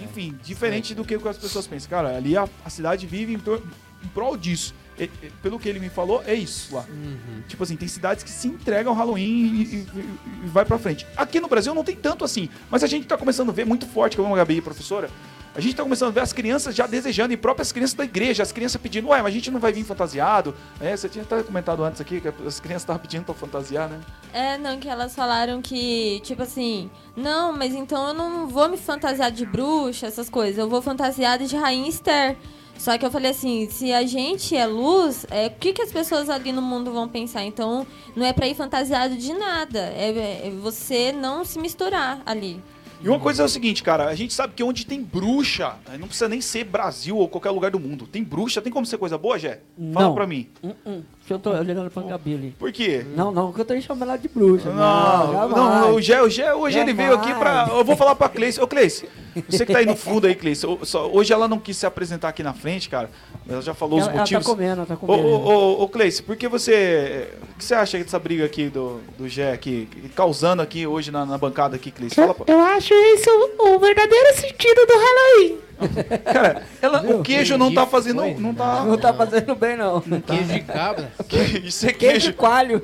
Enfim, 0.00 0.38
diferente 0.42 0.94
do 0.94 1.04
que 1.04 1.14
as 1.14 1.36
pessoas 1.36 1.66
pensam. 1.66 1.90
Cara, 1.90 2.16
ali 2.16 2.36
a, 2.36 2.48
a 2.64 2.70
cidade 2.70 3.06
vive 3.06 3.34
em, 3.34 3.36
em 3.36 4.08
prol 4.08 4.36
disso. 4.36 4.74
E- 4.98 5.08
pelo 5.42 5.58
que 5.58 5.68
ele 5.68 5.80
me 5.80 5.88
falou, 5.88 6.22
é 6.26 6.34
isso 6.34 6.74
lá. 6.74 6.84
Uhum. 6.88 7.42
Tipo 7.48 7.62
assim, 7.64 7.76
tem 7.76 7.88
cidades 7.88 8.22
que 8.22 8.30
se 8.30 8.46
entregam 8.48 8.92
ao 8.92 8.98
Halloween 8.98 9.24
e, 9.24 9.62
e- 9.62 9.76
e- 9.94 10.18
e 10.44 10.48
vai 10.48 10.64
pra 10.64 10.78
frente. 10.78 11.06
Aqui 11.16 11.40
no 11.40 11.48
Brasil 11.48 11.74
não 11.74 11.82
tem 11.82 11.96
tanto 11.96 12.24
assim, 12.24 12.48
mas 12.70 12.82
a 12.84 12.86
gente 12.86 13.06
tá 13.06 13.16
começando 13.16 13.48
a 13.48 13.52
ver 13.52 13.64
muito 13.66 13.86
forte, 13.86 14.16
como 14.16 14.32
a 14.32 14.36
Gabi, 14.36 14.60
professora, 14.60 15.10
a 15.54 15.60
gente 15.60 15.76
tá 15.76 15.82
começando 15.82 16.08
a 16.08 16.12
ver 16.12 16.20
as 16.20 16.32
crianças 16.32 16.74
já 16.74 16.86
desejando, 16.86 17.32
e 17.32 17.36
próprias 17.36 17.72
crianças 17.72 17.94
da 17.94 18.04
igreja, 18.04 18.42
as 18.42 18.52
crianças 18.52 18.80
pedindo, 18.80 19.08
ué, 19.08 19.18
mas 19.22 19.26
a 19.26 19.34
gente 19.34 19.50
não 19.50 19.60
vai 19.60 19.72
vir 19.72 19.84
fantasiado. 19.84 20.54
É, 20.80 20.96
você 20.96 21.08
tinha 21.08 21.22
até 21.22 21.42
comentado 21.42 21.84
antes 21.84 22.00
aqui 22.00 22.20
que 22.20 22.28
as 22.28 22.58
crianças 22.58 22.82
estavam 22.82 23.00
pedindo 23.00 23.24
pra 23.24 23.34
fantasiar, 23.34 23.88
né? 23.88 24.00
É, 24.32 24.56
não, 24.56 24.78
que 24.78 24.88
elas 24.88 25.14
falaram 25.14 25.60
que, 25.60 26.20
tipo 26.20 26.42
assim, 26.42 26.90
não, 27.16 27.52
mas 27.52 27.74
então 27.74 28.08
eu 28.08 28.14
não 28.14 28.48
vou 28.48 28.68
me 28.68 28.76
fantasiar 28.76 29.30
de 29.30 29.44
bruxa, 29.44 30.06
essas 30.06 30.30
coisas, 30.30 30.58
eu 30.58 30.68
vou 30.68 30.80
fantasiada 30.80 31.44
de 31.44 31.56
rainha 31.56 31.88
Esther. 31.88 32.36
Só 32.78 32.98
que 32.98 33.06
eu 33.06 33.10
falei 33.10 33.30
assim, 33.30 33.68
se 33.70 33.92
a 33.92 34.04
gente 34.04 34.56
é 34.56 34.66
luz, 34.66 35.24
é, 35.30 35.46
o 35.46 35.50
que, 35.50 35.72
que 35.72 35.82
as 35.82 35.92
pessoas 35.92 36.28
ali 36.28 36.50
no 36.50 36.62
mundo 36.62 36.90
vão 36.90 37.06
pensar? 37.06 37.44
Então, 37.44 37.86
não 38.16 38.26
é 38.26 38.32
pra 38.32 38.48
ir 38.48 38.56
fantasiado 38.56 39.16
de 39.16 39.32
nada. 39.34 39.78
É, 39.78 40.46
é 40.46 40.50
você 40.50 41.12
não 41.12 41.44
se 41.44 41.60
misturar 41.60 42.20
ali. 42.26 42.60
E 43.02 43.08
uma 43.08 43.18
coisa 43.18 43.42
é 43.42 43.46
o 43.46 43.48
seguinte, 43.48 43.82
cara, 43.82 44.06
a 44.06 44.14
gente 44.14 44.32
sabe 44.32 44.54
que 44.54 44.62
onde 44.62 44.86
tem 44.86 45.02
bruxa, 45.02 45.74
não 45.98 46.06
precisa 46.06 46.28
nem 46.28 46.40
ser 46.40 46.64
Brasil 46.64 47.16
ou 47.16 47.28
qualquer 47.28 47.50
lugar 47.50 47.70
do 47.70 47.80
mundo. 47.80 48.06
Tem 48.06 48.22
bruxa, 48.22 48.62
tem 48.62 48.72
como 48.72 48.86
ser 48.86 48.96
coisa 48.96 49.18
boa, 49.18 49.38
Jé? 49.38 49.60
Fala 49.92 50.06
Não. 50.06 50.14
pra 50.14 50.26
mim. 50.26 50.48
Hum, 50.62 50.72
hum. 50.86 51.02
Deixa 51.32 51.48
eu 51.48 51.52
tô 51.64 51.72
olhando 51.72 51.90
pra 51.90 52.02
Gabi 52.02 52.34
ali. 52.34 52.54
Por 52.58 52.70
quê? 52.72 53.04
Não, 53.16 53.30
não, 53.32 53.52
que 53.52 53.60
eu 53.60 53.64
tô 53.64 53.80
chamando 53.80 54.08
ela 54.10 54.18
de 54.18 54.28
bruxa. 54.28 54.70
Não, 54.70 55.32
jamais. 55.32 55.56
não, 55.56 55.94
o 55.94 56.00
Gé, 56.00 56.22
o 56.22 56.28
Gé 56.28 56.54
hoje 56.54 56.78
ele 56.78 56.92
veio 56.92 57.14
aqui 57.14 57.32
pra. 57.34 57.68
Eu 57.70 57.84
vou 57.84 57.96
falar 57.96 58.14
pra 58.14 58.28
Cleice. 58.28 58.60
Ô, 58.60 58.66
Cleice, 58.66 59.08
você 59.48 59.64
que 59.64 59.72
tá 59.72 59.78
aí 59.78 59.86
no 59.86 59.96
fundo 59.96 60.26
aí, 60.26 60.34
Cleice. 60.34 60.66
ô, 60.66 60.78
Hoje 61.12 61.32
ela 61.32 61.48
não 61.48 61.58
quis 61.58 61.76
se 61.76 61.86
apresentar 61.86 62.28
aqui 62.28 62.42
na 62.42 62.52
frente, 62.52 62.88
cara. 62.88 63.10
Ela 63.48 63.62
já 63.62 63.74
falou 63.74 63.98
Ela, 63.98 64.02
os 64.02 64.08
ela 64.08 64.14
tá 64.16 64.20
motivos. 64.22 64.46
comendo, 64.46 64.72
ela 64.80 64.86
tá 64.86 64.94
Ô, 64.94 64.96
comendo. 64.98 65.26
ô, 65.28 65.36
ô, 65.80 65.82
ô, 65.82 65.88
Cleice, 65.88 66.22
por 66.22 66.36
que 66.36 66.48
você. 66.48 67.28
O 67.54 67.58
que 67.58 67.64
você 67.64 67.74
acha 67.74 67.98
dessa 67.98 68.18
briga 68.18 68.44
aqui 68.44 68.68
do, 68.68 69.00
do 69.18 69.28
Gé 69.28 69.52
aqui, 69.52 69.88
causando 70.14 70.62
aqui 70.62 70.86
hoje 70.86 71.10
na, 71.10 71.24
na 71.24 71.38
bancada 71.38 71.76
aqui, 71.76 71.90
Cleice? 71.90 72.14
Fala 72.16 72.34
pra... 72.34 72.52
Eu 72.52 72.60
acho 72.60 72.92
isso 72.94 73.30
o 73.58 73.78
verdadeiro 73.78 74.34
sentido 74.34 74.86
do 74.86 74.92
Halloween. 74.94 75.58
Cara, 76.32 76.62
ela, 76.80 77.00
o 77.02 77.22
queijo 77.22 77.56
não 77.58 77.72
tá 77.72 77.86
fazendo. 77.86 78.20
foi? 78.20 78.34
Não 78.34 78.54
tá. 78.54 78.84
Não 78.84 78.98
tá 78.98 79.12
fazendo 79.12 79.54
bem, 79.54 79.76
não. 79.76 80.00
Queijo 80.00 80.44
de 80.52 80.60
cabra. 80.60 81.12
Isso 81.64 81.86
é 81.86 81.92
Queijo 81.92 82.12
queijo. 82.20 82.32
coalho. 82.34 82.82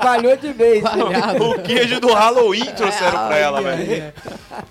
Coalhou 0.00 0.36
de 0.36 0.52
vez. 0.52 0.82
Coalhado. 0.82 1.44
O 1.50 1.62
queijo 1.62 2.00
do 2.00 2.12
Halloween 2.12 2.66
trouxeram 2.76 3.26
pra 3.26 3.36
ela, 3.38 3.60
velho. 3.62 4.12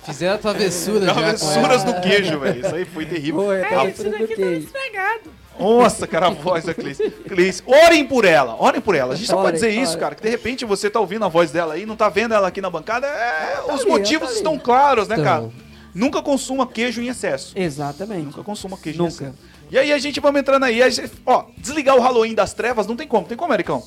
Fizeram 0.04 0.38
travessura 0.38 1.06
já. 1.06 1.14
Travessuras 1.14 1.84
ela. 1.84 1.94
do 1.94 2.02
queijo, 2.02 2.40
velho. 2.40 2.66
Isso 2.66 2.76
aí 2.76 2.86
foi 2.86 3.06
terrível. 3.06 3.42
Foi, 3.46 3.60
tá 3.62 3.86
Isso 3.86 4.10
daqui 4.10 4.36
tá 4.36 4.42
estragado. 4.48 5.42
Nossa, 5.60 6.08
cara, 6.08 6.28
a 6.28 6.30
voz 6.32 6.64
da 6.64 6.74
Cleice. 6.74 7.10
Cleice, 7.28 7.62
orem 7.68 8.04
por 8.06 8.26
ela, 8.26 8.56
orem 8.58 8.82
por 8.82 8.96
ela. 8.96 9.14
A 9.14 9.16
gente 9.16 9.28
só 9.28 9.36
pode 9.36 9.48
Orem, 9.58 9.60
dizer 9.60 9.70
isso, 9.70 9.92
orem. 9.92 10.00
cara, 10.00 10.16
que 10.16 10.22
de 10.24 10.30
repente 10.30 10.66
você 10.66 10.90
tá 10.90 11.00
ouvindo 11.00 11.24
a 11.26 11.28
voz 11.28 11.52
dela 11.52 11.76
aí, 11.76 11.86
não 11.86 11.96
tá 11.96 12.10
vendo 12.10 12.34
ela 12.34 12.48
aqui 12.48 12.62
na 12.62 12.70
bancada. 12.70 13.06
É, 13.06 13.58
tá 13.68 13.74
os 13.76 13.82
ali, 13.82 13.90
motivos 13.90 14.30
tá 14.30 14.36
estão 14.36 14.58
claros, 14.58 15.08
né, 15.08 15.16
Então. 15.20 15.26
cara? 15.26 15.50
Nunca 15.94 16.22
consuma 16.22 16.66
queijo 16.68 17.02
em 17.02 17.08
excesso. 17.08 17.54
Exatamente. 17.58 18.26
Nunca 18.26 18.44
consuma 18.44 18.78
queijo 18.78 19.00
Nunca. 19.04 19.12
em 19.26 19.28
excesso. 19.28 19.52
E 19.72 19.78
aí 19.78 19.92
a 19.94 19.98
gente 19.98 20.20
vamos 20.20 20.40
entrando 20.42 20.64
aí. 20.64 20.82
a 20.84 20.90
gente- 20.90 21.12
ó, 21.26 21.46
desligar 21.58 21.96
o 21.96 22.02
Halloween 22.02 22.34
das 22.34 22.54
trevas 22.54 22.88
não 22.88 22.96
tem 22.96 23.08
como. 23.08 23.26
Tem 23.28 23.38
como, 23.38 23.54
Ericão? 23.54 23.84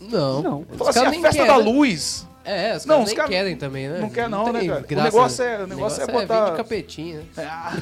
Não. 0.00 0.42
Não. 0.42 0.66
Fala 0.76 0.90
assim, 0.90 1.00
a 1.00 1.10
festa 1.12 1.30
querem. 1.30 1.46
da 1.46 1.56
luz. 1.56 2.26
É, 2.44 2.76
os 2.76 2.84
Não, 2.84 3.04
caras 3.04 3.12
os 3.22 3.28
querem 3.28 3.56
também, 3.56 3.88
né? 3.88 4.00
não 4.00 4.10
quer 4.10 4.28
não, 4.28 4.52
né, 4.52 4.58
tem 4.58 4.68
cara? 4.68 4.84
O 4.90 5.02
negócio 5.04 5.44
é- 5.44 5.62
o 5.62 5.66
negócio 5.68 6.02
é 6.02 6.06
botar- 6.08 6.40
vem 6.46 6.50
de 6.50 6.56
capetinho, 6.56 7.18
né? 7.36 7.48
Ah. 7.48 7.72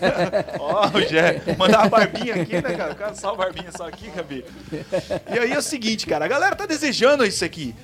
Ó, 0.58 0.88
o 0.96 1.00
Jé, 1.02 1.42
mandar 1.58 1.80
uma 1.80 1.88
barbinha 1.90 2.34
aqui, 2.34 2.54
né, 2.54 2.62
cara? 2.62 2.92
O 2.92 2.96
cara 2.96 3.14
só 3.14 3.34
a 3.34 3.36
barbinha 3.36 3.70
só 3.76 3.86
aqui, 3.86 4.08
Gabi. 4.08 4.42
E 5.30 5.38
aí 5.38 5.52
é 5.52 5.58
o 5.58 5.62
seguinte, 5.62 6.06
cara, 6.06 6.24
a 6.24 6.28
galera 6.28 6.56
tá 6.56 6.64
desejando 6.64 7.26
isso 7.26 7.44
aqui. 7.44 7.74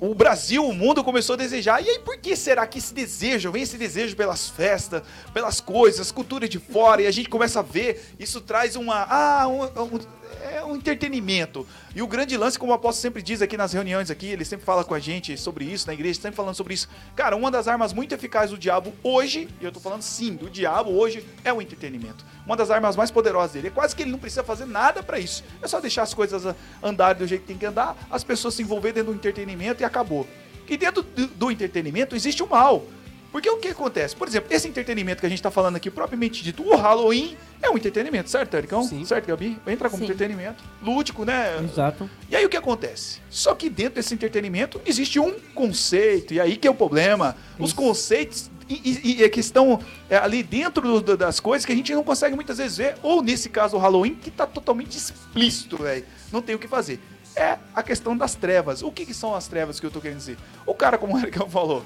O 0.00 0.14
Brasil, 0.14 0.64
o 0.66 0.72
mundo 0.72 1.04
começou 1.04 1.34
a 1.34 1.36
desejar. 1.36 1.84
E 1.84 1.90
aí, 1.90 1.98
por 1.98 2.16
que 2.16 2.34
será 2.34 2.66
que 2.66 2.78
esse 2.78 2.94
desejo, 2.94 3.52
vem 3.52 3.62
esse 3.62 3.76
desejo 3.76 4.16
pelas 4.16 4.48
festas, 4.48 5.02
pelas 5.34 5.60
coisas, 5.60 6.10
cultura 6.10 6.48
de 6.48 6.58
fora, 6.58 7.02
e 7.02 7.06
a 7.06 7.10
gente 7.10 7.28
começa 7.28 7.60
a 7.60 7.62
ver, 7.62 8.02
isso 8.18 8.40
traz 8.40 8.76
uma. 8.76 9.06
Ah, 9.10 9.46
um, 9.46 9.64
um- 9.64 10.19
é 10.42 10.64
um 10.64 10.76
entretenimento. 10.76 11.66
E 11.94 12.02
o 12.02 12.06
grande 12.06 12.36
lance, 12.36 12.58
como 12.58 12.72
o 12.72 12.74
apóstolo 12.74 13.02
sempre 13.02 13.22
diz 13.22 13.42
aqui 13.42 13.56
nas 13.56 13.72
reuniões 13.72 14.10
aqui, 14.10 14.26
ele 14.26 14.44
sempre 14.44 14.64
fala 14.64 14.84
com 14.84 14.94
a 14.94 14.98
gente 14.98 15.36
sobre 15.36 15.64
isso 15.64 15.86
na 15.86 15.94
igreja, 15.94 16.20
sempre 16.20 16.36
falando 16.36 16.54
sobre 16.54 16.74
isso. 16.74 16.88
Cara, 17.16 17.36
uma 17.36 17.50
das 17.50 17.68
armas 17.68 17.92
muito 17.92 18.14
eficazes 18.14 18.50
do 18.50 18.58
diabo 18.58 18.92
hoje, 19.02 19.48
e 19.60 19.64
eu 19.64 19.72
tô 19.72 19.80
falando 19.80 20.02
sim, 20.02 20.34
do 20.34 20.48
diabo 20.48 20.90
hoje, 20.90 21.26
é 21.44 21.52
o 21.52 21.60
entretenimento. 21.60 22.24
Uma 22.46 22.56
das 22.56 22.70
armas 22.70 22.96
mais 22.96 23.10
poderosas 23.10 23.52
dele. 23.52 23.68
É 23.68 23.70
quase 23.70 23.94
que 23.94 24.02
ele 24.02 24.10
não 24.10 24.18
precisa 24.18 24.42
fazer 24.42 24.66
nada 24.66 25.02
pra 25.02 25.18
isso. 25.18 25.44
É 25.62 25.68
só 25.68 25.80
deixar 25.80 26.02
as 26.02 26.14
coisas 26.14 26.54
andarem 26.82 27.20
do 27.20 27.26
jeito 27.26 27.42
que 27.42 27.48
tem 27.48 27.58
que 27.58 27.66
andar, 27.66 27.96
as 28.10 28.24
pessoas 28.24 28.54
se 28.54 28.62
envolverem 28.62 28.94
dentro 28.94 29.12
do 29.12 29.16
entretenimento 29.16 29.82
e 29.82 29.84
acabou. 29.84 30.26
E 30.68 30.76
dentro 30.76 31.02
do 31.02 31.50
entretenimento 31.50 32.14
existe 32.14 32.42
o 32.42 32.48
mal. 32.48 32.84
Porque 33.32 33.48
o 33.48 33.58
que 33.58 33.68
acontece? 33.68 34.16
Por 34.16 34.26
exemplo, 34.26 34.52
esse 34.52 34.66
entretenimento 34.66 35.20
que 35.20 35.26
a 35.26 35.28
gente 35.28 35.40
tá 35.40 35.50
falando 35.50 35.76
aqui, 35.76 35.88
propriamente 35.90 36.42
dito, 36.42 36.62
o 36.62 36.74
Halloween 36.76 37.36
é 37.62 37.70
um 37.70 37.76
entretenimento, 37.76 38.28
certo, 38.28 38.54
Ericão? 38.56 38.82
Sim. 38.82 39.04
Certo, 39.04 39.26
Gabi? 39.26 39.56
Entra 39.66 39.88
como 39.88 39.98
Sim. 40.00 40.04
entretenimento. 40.10 40.64
Lúdico, 40.82 41.24
né? 41.24 41.58
Exato. 41.62 42.10
E 42.28 42.34
aí 42.34 42.44
o 42.44 42.48
que 42.48 42.56
acontece? 42.56 43.20
Só 43.30 43.54
que 43.54 43.70
dentro 43.70 43.94
desse 43.94 44.12
entretenimento 44.14 44.80
existe 44.84 45.20
um 45.20 45.32
conceito, 45.54 46.34
e 46.34 46.40
aí 46.40 46.56
que 46.56 46.66
é 46.66 46.70
o 46.70 46.74
problema. 46.74 47.36
Os 47.58 47.72
conceitos 47.72 48.50
e, 48.68 48.74
e- 49.20 49.22
e 49.24 49.28
que 49.28 49.40
estão 49.40 49.80
é, 50.08 50.16
ali 50.16 50.42
dentro 50.42 50.82
do- 50.82 51.00
do- 51.00 51.16
das 51.16 51.38
coisas 51.40 51.64
que 51.66 51.72
a 51.72 51.74
gente 51.76 51.92
não 51.94 52.02
consegue 52.04 52.34
muitas 52.34 52.58
vezes 52.58 52.76
ver, 52.78 52.96
ou 53.02 53.22
nesse 53.22 53.48
caso 53.48 53.76
o 53.76 53.80
Halloween, 53.80 54.14
que 54.14 54.30
tá 54.30 54.46
totalmente 54.46 54.96
explícito, 54.96 55.76
velho. 55.82 56.04
Não 56.32 56.40
tem 56.42 56.54
o 56.54 56.58
que 56.58 56.66
fazer. 56.68 56.98
É 57.36 57.58
a 57.74 57.82
questão 57.82 58.16
das 58.16 58.34
trevas. 58.34 58.82
O 58.82 58.90
que, 58.90 59.06
que 59.06 59.14
são 59.14 59.34
as 59.36 59.46
trevas 59.46 59.78
que 59.78 59.86
eu 59.86 59.90
tô 59.90 60.00
querendo 60.00 60.18
dizer? 60.18 60.36
O 60.66 60.74
cara, 60.74 60.98
como 60.98 61.14
o 61.14 61.18
Ericão 61.18 61.48
falou, 61.48 61.84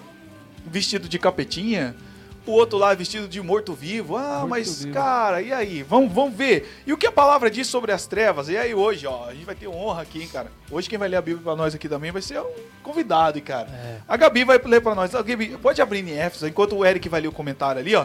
vestido 0.64 1.08
de 1.08 1.18
capetinha, 1.18 1.94
o 2.46 2.52
outro 2.52 2.78
lá 2.78 2.92
vestido 2.94 3.26
de 3.26 3.40
morto-vivo. 3.40 4.16
Ah, 4.16 4.44
mas, 4.48 4.84
cara, 4.86 5.40
e 5.40 5.52
aí? 5.52 5.82
Vamos, 5.82 6.12
vamos 6.12 6.36
ver. 6.36 6.82
E 6.86 6.92
o 6.92 6.96
que 6.96 7.06
a 7.06 7.12
palavra 7.12 7.50
diz 7.50 7.66
sobre 7.66 7.90
as 7.90 8.06
trevas? 8.06 8.48
E 8.48 8.56
aí 8.56 8.74
hoje, 8.74 9.06
ó, 9.06 9.28
a 9.28 9.32
gente 9.32 9.44
vai 9.44 9.54
ter 9.54 9.68
honra 9.68 10.02
aqui, 10.02 10.22
hein, 10.22 10.28
cara. 10.28 10.52
Hoje 10.70 10.88
quem 10.88 10.98
vai 10.98 11.08
ler 11.08 11.16
a 11.16 11.22
Bíblia 11.22 11.42
pra 11.42 11.56
nós 11.56 11.74
aqui 11.74 11.88
também 11.88 12.10
vai 12.10 12.20
ser 12.20 12.40
um 12.40 12.50
convidado, 12.82 13.38
hein, 13.38 13.44
cara. 13.44 13.68
É. 13.68 13.98
A 14.06 14.16
Gabi 14.16 14.44
vai 14.44 14.58
ler 14.58 14.80
pra 14.80 14.94
nós. 14.94 15.14
A 15.14 15.22
Gabi, 15.22 15.56
pode 15.56 15.80
abrir 15.80 16.06
em 16.06 16.18
Éfeso, 16.18 16.46
enquanto 16.46 16.76
o 16.76 16.84
Eric 16.84 17.08
vai 17.08 17.20
ler 17.20 17.28
o 17.28 17.32
comentário 17.32 17.80
ali, 17.80 17.94
ó. 17.94 18.04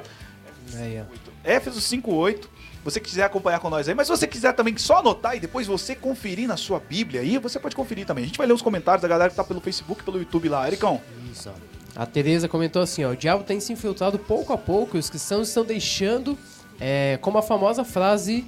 Aí, 0.75 1.01
ó. 1.01 1.29
Éfeso 1.43 1.81
5:8. 1.81 2.47
Você 2.81 2.97
quiser 2.97 3.23
acompanhar 3.23 3.59
com 3.59 3.69
nós 3.69 3.89
aí, 3.89 3.93
mas 3.93 4.07
se 4.07 4.11
você 4.11 4.25
quiser 4.25 4.53
também 4.53 4.75
só 4.77 4.99
anotar 4.99 5.35
e 5.35 5.39
depois 5.39 5.67
você 5.67 5.93
conferir 5.93 6.47
na 6.47 6.55
sua 6.55 6.79
Bíblia 6.79 7.19
aí, 7.19 7.37
você 7.37 7.59
pode 7.59 7.75
conferir 7.75 8.05
também. 8.05 8.23
A 8.23 8.27
gente 8.27 8.37
vai 8.37 8.47
ler 8.47 8.53
os 8.53 8.61
comentários 8.61 9.01
da 9.01 9.07
galera 9.07 9.29
que 9.29 9.35
tá 9.35 9.43
pelo 9.43 9.59
Facebook, 9.59 10.01
pelo 10.01 10.17
YouTube 10.17 10.47
lá, 10.47 10.65
Ericão. 10.65 11.01
Isso, 11.29 11.49
ó. 11.49 11.78
A 11.95 12.05
Tereza 12.05 12.47
comentou 12.47 12.81
assim, 12.81 13.03
ó, 13.03 13.11
o 13.11 13.15
diabo 13.15 13.43
tem 13.43 13.59
se 13.59 13.73
infiltrado 13.73 14.17
pouco 14.17 14.53
a 14.53 14.57
pouco 14.57 14.95
e 14.95 14.99
os 14.99 15.09
cristãos 15.09 15.47
estão 15.47 15.65
deixando, 15.65 16.37
é, 16.79 17.17
como 17.21 17.37
a 17.37 17.41
famosa 17.41 17.83
frase, 17.83 18.45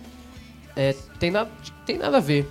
é, 0.76 0.96
tem, 1.20 1.32
nada, 1.32 1.50
tem 1.86 1.98
nada 1.98 2.18
a 2.18 2.22
ver. 2.22 2.48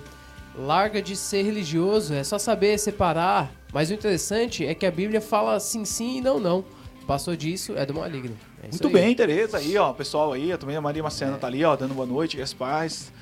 Larga 0.59 1.01
de 1.01 1.17
ser 1.17 1.43
religioso, 1.43 2.13
é 2.13 2.25
só 2.25 2.39
saber 2.39 2.79
separar. 2.79 3.51
Mas 3.73 3.89
o 3.91 3.95
interessante 3.95 4.67
é 4.67 4.75
que 4.75 4.85
a 4.85 4.91
Bíblia 4.91 5.21
fala 5.21 5.59
sim, 5.61 5.85
sim 5.85 6.19
e 6.19 6.21
não, 6.21 6.41
não. 6.41 6.65
Passou 7.07 7.35
disso, 7.35 7.77
é 7.77 7.87
do 7.87 7.95
maligno. 7.95 8.37
É 8.63 8.69
Muito 8.69 8.87
aí. 8.89 8.93
bem, 8.93 9.15
Tereza 9.15 9.59
aí, 9.59 9.77
ó, 9.77 9.93
pessoal 9.93 10.33
aí, 10.33 10.57
também 10.59 10.77
a 10.77 10.81
Maria 10.81 11.03
Macena 11.03 11.37
tá 11.39 11.47
ali, 11.47 11.65
ó, 11.65 11.75
dando 11.77 11.95
boa 11.95 12.07
noite, 12.07 12.41
as 12.41 12.53
paz. 12.53 13.13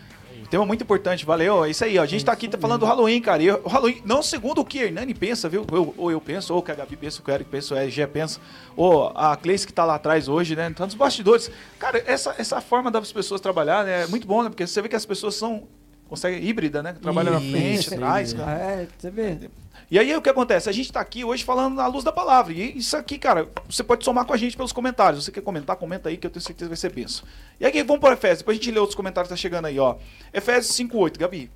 Tema 0.51 0.65
muito 0.65 0.83
importante, 0.83 1.27
valeu. 1.27 1.63
É 1.65 1.71
isso 1.71 1.85
aí, 1.85 1.99
ó. 1.99 2.03
A 2.03 2.07
gente 2.07 2.25
tá 2.25 2.33
aqui 2.33 2.49
tá 2.49 2.57
falando 2.57 2.81
do 2.81 2.87
Halloween, 2.87 3.21
cara. 3.21 3.43
E 3.43 3.51
o 3.51 3.69
Halloween, 3.69 4.01
não 4.05 4.23
segundo 4.23 4.63
o 4.63 4.65
que 4.65 4.81
a 4.81 4.85
Hernani 4.85 5.13
pensa, 5.13 5.47
viu? 5.47 5.67
Eu- 5.71 5.95
ou 5.97 6.11
eu 6.11 6.21
penso, 6.21 6.55
ou 6.55 6.63
que 6.63 6.71
a 6.73 6.75
Gabi 6.75 6.97
pensa, 6.97 7.19
ou 7.21 7.25
que 7.25 7.31
o 7.31 7.35
Eric 7.35 7.51
pensa, 7.51 7.75
ou 7.75 7.81
a 7.81 7.87
Gé 7.89 8.07
pensa, 8.07 8.41
ou 8.75 9.09
a 9.15 9.37
Cleice 9.37 9.67
que 9.67 9.73
tá 9.75 9.85
lá 9.85 9.97
atrás 9.97 10.27
hoje, 10.27 10.57
né? 10.57 10.73
Tá 10.75 10.87
nos 10.87 10.95
bastidores. 10.95 11.51
Cara, 11.79 12.03
essa, 12.07 12.35
essa 12.39 12.61
forma 12.63 12.91
das 12.91 13.13
pessoas 13.13 13.43
trabalhar 13.43 13.85
né, 13.85 14.05
é 14.05 14.07
muito 14.07 14.27
bom, 14.27 14.43
né? 14.43 14.49
Porque 14.49 14.67
você 14.67 14.81
vê 14.81 14.89
que 14.89 14.97
as 14.97 15.05
pessoas 15.05 15.35
são. 15.35 15.69
Consegue 16.09 16.45
híbrida, 16.45 16.83
né? 16.83 16.97
Trabalha 17.01 17.31
na 17.31 17.39
Isso, 17.39 17.51
frente, 17.51 17.95
atrás, 17.95 18.33
cara. 18.33 18.53
É, 18.53 18.89
você 18.99 19.11
vê. 19.11 19.51
E 19.91 19.99
aí 19.99 20.15
o 20.15 20.21
que 20.21 20.29
acontece? 20.29 20.69
A 20.69 20.73
gente 20.73 20.93
tá 20.93 21.01
aqui 21.01 21.25
hoje 21.25 21.45
falando 21.45 21.75
na 21.75 21.87
luz 21.87 22.05
da 22.05 22.13
palavra. 22.13 22.53
E 22.53 22.79
isso 22.79 22.97
aqui, 22.97 23.19
cara, 23.19 23.49
você 23.69 23.83
pode 23.83 24.05
somar 24.05 24.25
com 24.25 24.33
a 24.33 24.37
gente 24.37 24.57
pelos 24.57 24.73
comentários. 24.73 25.25
Você 25.25 25.33
quer 25.33 25.43
comentar, 25.43 25.77
comenta 25.77 26.09
aí 26.09 26.17
que 26.17 26.27
eu 26.27 26.31
tenho 26.31 26.43
certeza 26.43 26.67
que 26.67 26.69
vai 26.69 26.77
ser 26.77 26.93
benção. 26.93 27.27
E 27.61 27.67
aí 27.67 27.83
vamos 27.83 28.01
para 28.01 28.15
Efésios, 28.15 28.39
depois 28.41 28.59
a 28.59 28.61
gente 28.61 28.71
lê 28.71 28.79
outros 28.79 28.97
comentários 28.97 29.29
que 29.29 29.35
tá 29.35 29.37
chegando 29.37 29.67
aí, 29.67 29.79
ó. 29.79 29.97
Efésios 30.33 30.75
5:8, 30.77 31.19
Gabi. 31.19 31.51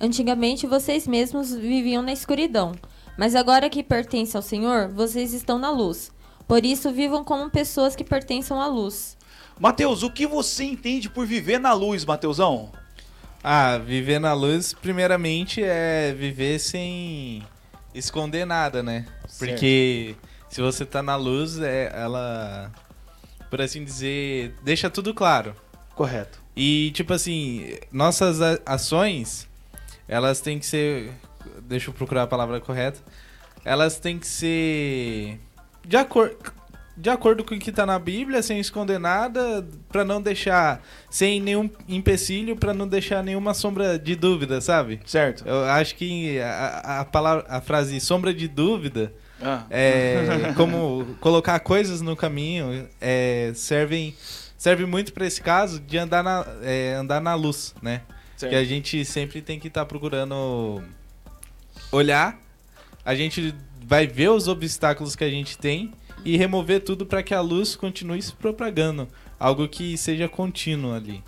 Antigamente 0.00 0.66
vocês 0.66 1.06
mesmos 1.06 1.54
viviam 1.54 2.02
na 2.02 2.12
escuridão, 2.12 2.72
mas 3.16 3.34
agora 3.34 3.70
que 3.70 3.82
pertencem 3.82 4.38
ao 4.38 4.42
Senhor, 4.42 4.88
vocês 4.88 5.32
estão 5.32 5.58
na 5.58 5.70
luz. 5.70 6.10
Por 6.48 6.64
isso, 6.66 6.90
vivam 6.90 7.22
como 7.24 7.48
pessoas 7.50 7.94
que 7.94 8.04
pertencem 8.04 8.56
à 8.56 8.66
luz. 8.66 9.16
Mateus, 9.58 10.02
o 10.02 10.10
que 10.10 10.26
você 10.26 10.64
entende 10.64 11.08
por 11.08 11.26
viver 11.26 11.58
na 11.60 11.72
luz, 11.72 12.04
Mateusão? 12.04 12.70
Ah, 13.42 13.78
viver 13.78 14.20
na 14.20 14.32
luz, 14.34 14.72
primeiramente, 14.72 15.62
é 15.62 16.12
viver 16.12 16.58
sem 16.60 17.42
esconder 17.94 18.44
nada, 18.46 18.82
né? 18.82 19.06
Porque 19.38 20.14
se 20.48 20.60
você 20.60 20.84
tá 20.84 21.02
na 21.02 21.16
luz, 21.16 21.58
é, 21.58 21.90
ela, 21.94 22.70
por 23.50 23.60
assim 23.60 23.84
dizer, 23.84 24.54
deixa 24.62 24.88
tudo 24.88 25.12
claro. 25.12 25.56
Correto. 25.94 26.40
E, 26.54 26.90
tipo 26.92 27.12
assim, 27.12 27.78
nossas 27.90 28.38
ações, 28.64 29.48
elas 30.06 30.40
têm 30.40 30.58
que 30.58 30.66
ser. 30.66 31.10
Deixa 31.62 31.90
eu 31.90 31.94
procurar 31.94 32.24
a 32.24 32.26
palavra 32.26 32.60
correta. 32.60 33.00
Elas 33.64 33.98
têm 33.98 34.18
que 34.18 34.26
ser. 34.26 35.40
De, 35.84 35.96
acor 35.96 36.36
de 36.96 37.08
acordo 37.08 37.42
com 37.42 37.54
o 37.54 37.58
que 37.58 37.72
tá 37.72 37.86
na 37.86 37.98
Bíblia, 37.98 38.42
sem 38.42 38.60
esconder 38.60 38.98
nada, 38.98 39.66
pra 39.88 40.04
não 40.04 40.20
deixar. 40.20 40.82
Sem 41.10 41.40
nenhum 41.40 41.70
empecilho, 41.88 42.56
pra 42.56 42.74
não 42.74 42.86
deixar 42.86 43.22
nenhuma 43.22 43.54
sombra 43.54 43.98
de 43.98 44.14
dúvida, 44.14 44.60
sabe? 44.60 45.00
Certo. 45.06 45.46
Eu 45.46 45.64
acho 45.64 45.94
que 45.94 46.38
a, 46.40 47.00
a, 47.00 47.04
palavra, 47.04 47.46
a 47.48 47.60
frase 47.60 47.98
sombra 48.00 48.32
de 48.34 48.46
dúvida 48.46 49.12
Ah. 49.40 49.64
é 49.70 50.52
como 50.56 51.16
colocar 51.20 51.58
coisas 51.60 52.00
no 52.00 52.14
caminho 52.14 52.88
é, 53.00 53.50
servem 53.54 54.14
serve 54.56 54.86
muito 54.86 55.12
pra 55.12 55.26
esse 55.26 55.42
caso 55.42 55.80
de 55.80 55.98
andar 55.98 56.22
na, 56.22 56.46
é, 56.62 56.94
andar 56.94 57.20
na 57.20 57.34
luz, 57.34 57.74
né? 57.82 58.02
Certo. 58.36 58.52
Que 58.52 58.56
a 58.56 58.64
gente 58.64 59.04
sempre 59.04 59.42
tem 59.42 59.58
que 59.58 59.66
estar 59.66 59.84
procurando 59.86 60.80
olhar, 61.90 62.38
a 63.04 63.14
gente 63.14 63.52
vai 63.84 64.06
ver 64.06 64.30
os 64.30 64.46
obstáculos 64.46 65.16
que 65.16 65.24
a 65.24 65.30
gente 65.30 65.58
tem 65.58 65.92
e 66.24 66.36
remover 66.36 66.82
tudo 66.84 67.04
para 67.06 67.22
que 67.22 67.34
a 67.34 67.40
luz 67.40 67.74
continue 67.76 68.20
se 68.22 68.32
propagando, 68.32 69.08
algo 69.38 69.68
que 69.68 69.96
seja 69.96 70.28
contínuo 70.28 70.94
ali. 70.94 71.22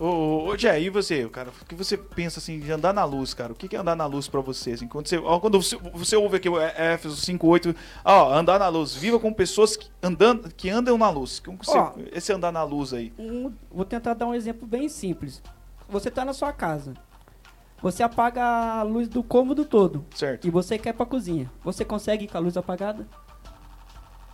Ô, 0.00 0.06
ô, 0.06 0.46
ô 0.48 0.56
Jé, 0.58 0.80
e 0.80 0.88
você, 0.90 1.28
cara? 1.28 1.50
O 1.62 1.64
que 1.66 1.74
você 1.74 1.96
pensa 1.96 2.40
assim 2.40 2.58
de 2.58 2.70
andar 2.72 2.92
na 2.92 3.04
luz, 3.04 3.32
cara? 3.34 3.52
O 3.52 3.54
que 3.54 3.68
que 3.68 3.76
é 3.76 3.78
andar 3.78 3.94
na 3.94 4.06
luz 4.06 4.26
pra 4.26 4.40
você? 4.40 4.72
Assim, 4.72 4.88
quando 4.88 5.06
você, 5.06 5.18
ó, 5.18 5.38
quando 5.38 5.60
você, 5.62 5.76
você 5.92 6.16
ouve 6.16 6.36
aqui 6.36 6.48
o 6.48 6.58
Éfeso 6.60 7.14
5:8, 7.16 7.74
ó, 8.04 8.32
andar 8.32 8.58
na 8.58 8.68
luz, 8.68 8.94
viva 8.94 9.18
com 9.20 9.32
pessoas 9.32 9.76
que, 9.76 9.88
andando, 10.02 10.48
que 10.56 10.68
andam 10.70 10.96
na 10.98 11.10
luz. 11.10 11.38
Como 11.38 11.58
você- 11.62 11.78
Ó. 11.78 11.92
esse 12.12 12.32
andar 12.32 12.50
na 12.50 12.62
luz 12.64 12.92
aí? 12.92 13.12
Um- 13.18 13.52
vou 13.70 13.84
tentar 13.84 14.14
dar 14.14 14.26
um 14.26 14.34
exemplo 14.34 14.66
bem 14.66 14.88
simples. 14.88 15.42
Você 15.88 16.10
tá 16.10 16.24
na 16.24 16.32
sua 16.32 16.52
casa. 16.52 16.94
Você 17.82 18.02
apaga 18.02 18.42
a 18.78 18.82
luz 18.82 19.06
do 19.08 19.22
cômodo 19.22 19.64
todo 19.66 20.06
Certo? 20.14 20.46
e 20.46 20.50
você 20.50 20.78
quer 20.78 20.90
ir 20.90 20.92
pra 20.94 21.04
cozinha. 21.04 21.50
Você 21.62 21.84
consegue 21.84 22.24
ir 22.24 22.28
com 22.28 22.38
a 22.38 22.40
luz 22.40 22.56
apagada? 22.56 23.06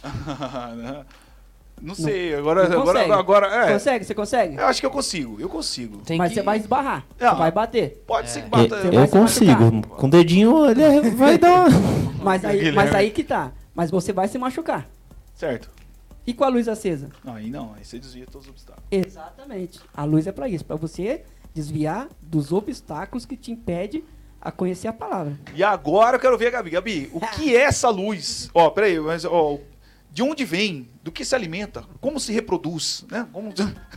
não 1.80 1.94
sei, 1.94 2.34
agora, 2.34 2.68
não 2.68 2.80
agora, 2.82 2.98
consegue. 2.98 3.12
agora, 3.12 3.46
é. 3.68 3.72
Consegue? 3.72 4.04
Você 4.04 4.14
consegue? 4.14 4.56
Eu 4.56 4.66
acho 4.66 4.80
que 4.80 4.86
eu 4.86 4.90
consigo, 4.90 5.40
eu 5.40 5.48
consigo. 5.48 5.98
Tem 5.98 6.18
Mas 6.18 6.28
que- 6.30 6.34
você 6.34 6.42
vai 6.42 6.58
esbarrar. 6.58 7.04
Ah. 7.20 7.30
Você 7.30 7.36
vai 7.36 7.50
bater. 7.50 8.04
Pode 8.06 8.28
ser 8.30 8.40
que 8.42 8.46
E- 8.46 8.50
bata. 8.50 8.82
você 8.82 8.96
Eu 8.96 9.06
se 9.06 9.12
consigo. 9.12 9.50
machucar. 9.72 9.96
Com 9.98 10.06
o 10.06 10.10
dedinho, 10.10 10.66
ele 10.70 11.10
vai 11.16 11.38
dar 11.38 11.68
uma. 11.68 12.12
Mas 12.22 12.44
aí, 12.44 12.56
Guilherme. 12.58 12.76
mas 12.76 12.94
aí 12.94 13.10
que 13.10 13.24
tá. 13.24 13.52
Mas 13.74 13.90
você 13.90 14.12
vai 14.12 14.28
se 14.28 14.36
machucar. 14.36 14.86
Certo. 15.34 15.70
E 16.26 16.34
com 16.34 16.44
a 16.44 16.48
luz 16.48 16.68
acesa? 16.68 17.08
Não, 17.24 17.34
aí 17.34 17.48
não, 17.48 17.72
aí 17.74 17.82
você 17.84 17.98
desvia 17.98 18.26
todos 18.26 18.46
os 18.46 18.50
obstáculos. 18.52 18.86
Exatamente. 18.90 19.80
A 19.94 20.04
luz 20.04 20.26
é 20.26 20.32
pra 20.32 20.48
isso, 20.48 20.64
pra 20.64 20.76
você 20.76 21.22
desviar 21.54 22.08
dos 22.20 22.52
obstáculos 22.52 23.24
que 23.24 23.36
te 23.38 23.50
impede 23.50 24.04
a 24.38 24.52
conhecer 24.52 24.86
a 24.88 24.92
palavra. 24.92 25.32
E 25.54 25.64
agora 25.64 26.16
eu 26.16 26.20
quero 26.20 26.36
ver 26.36 26.48
a 26.48 26.50
Gabi. 26.50 26.70
Gabi, 26.70 27.10
o 27.12 27.20
que 27.34 27.56
é 27.56 27.62
essa 27.62 27.88
luz? 27.88 28.50
Ó, 28.52 28.68
peraí, 28.68 29.00
mas 29.00 29.24
ó, 29.24 29.58
de 30.12 30.22
onde 30.22 30.44
vem? 30.44 30.88
Do 31.02 31.10
que 31.10 31.24
se 31.24 31.34
alimenta? 31.34 31.82
Como 31.98 32.20
se 32.20 32.30
reproduz? 32.30 33.06
Né? 33.10 33.26
Como... 33.32 33.50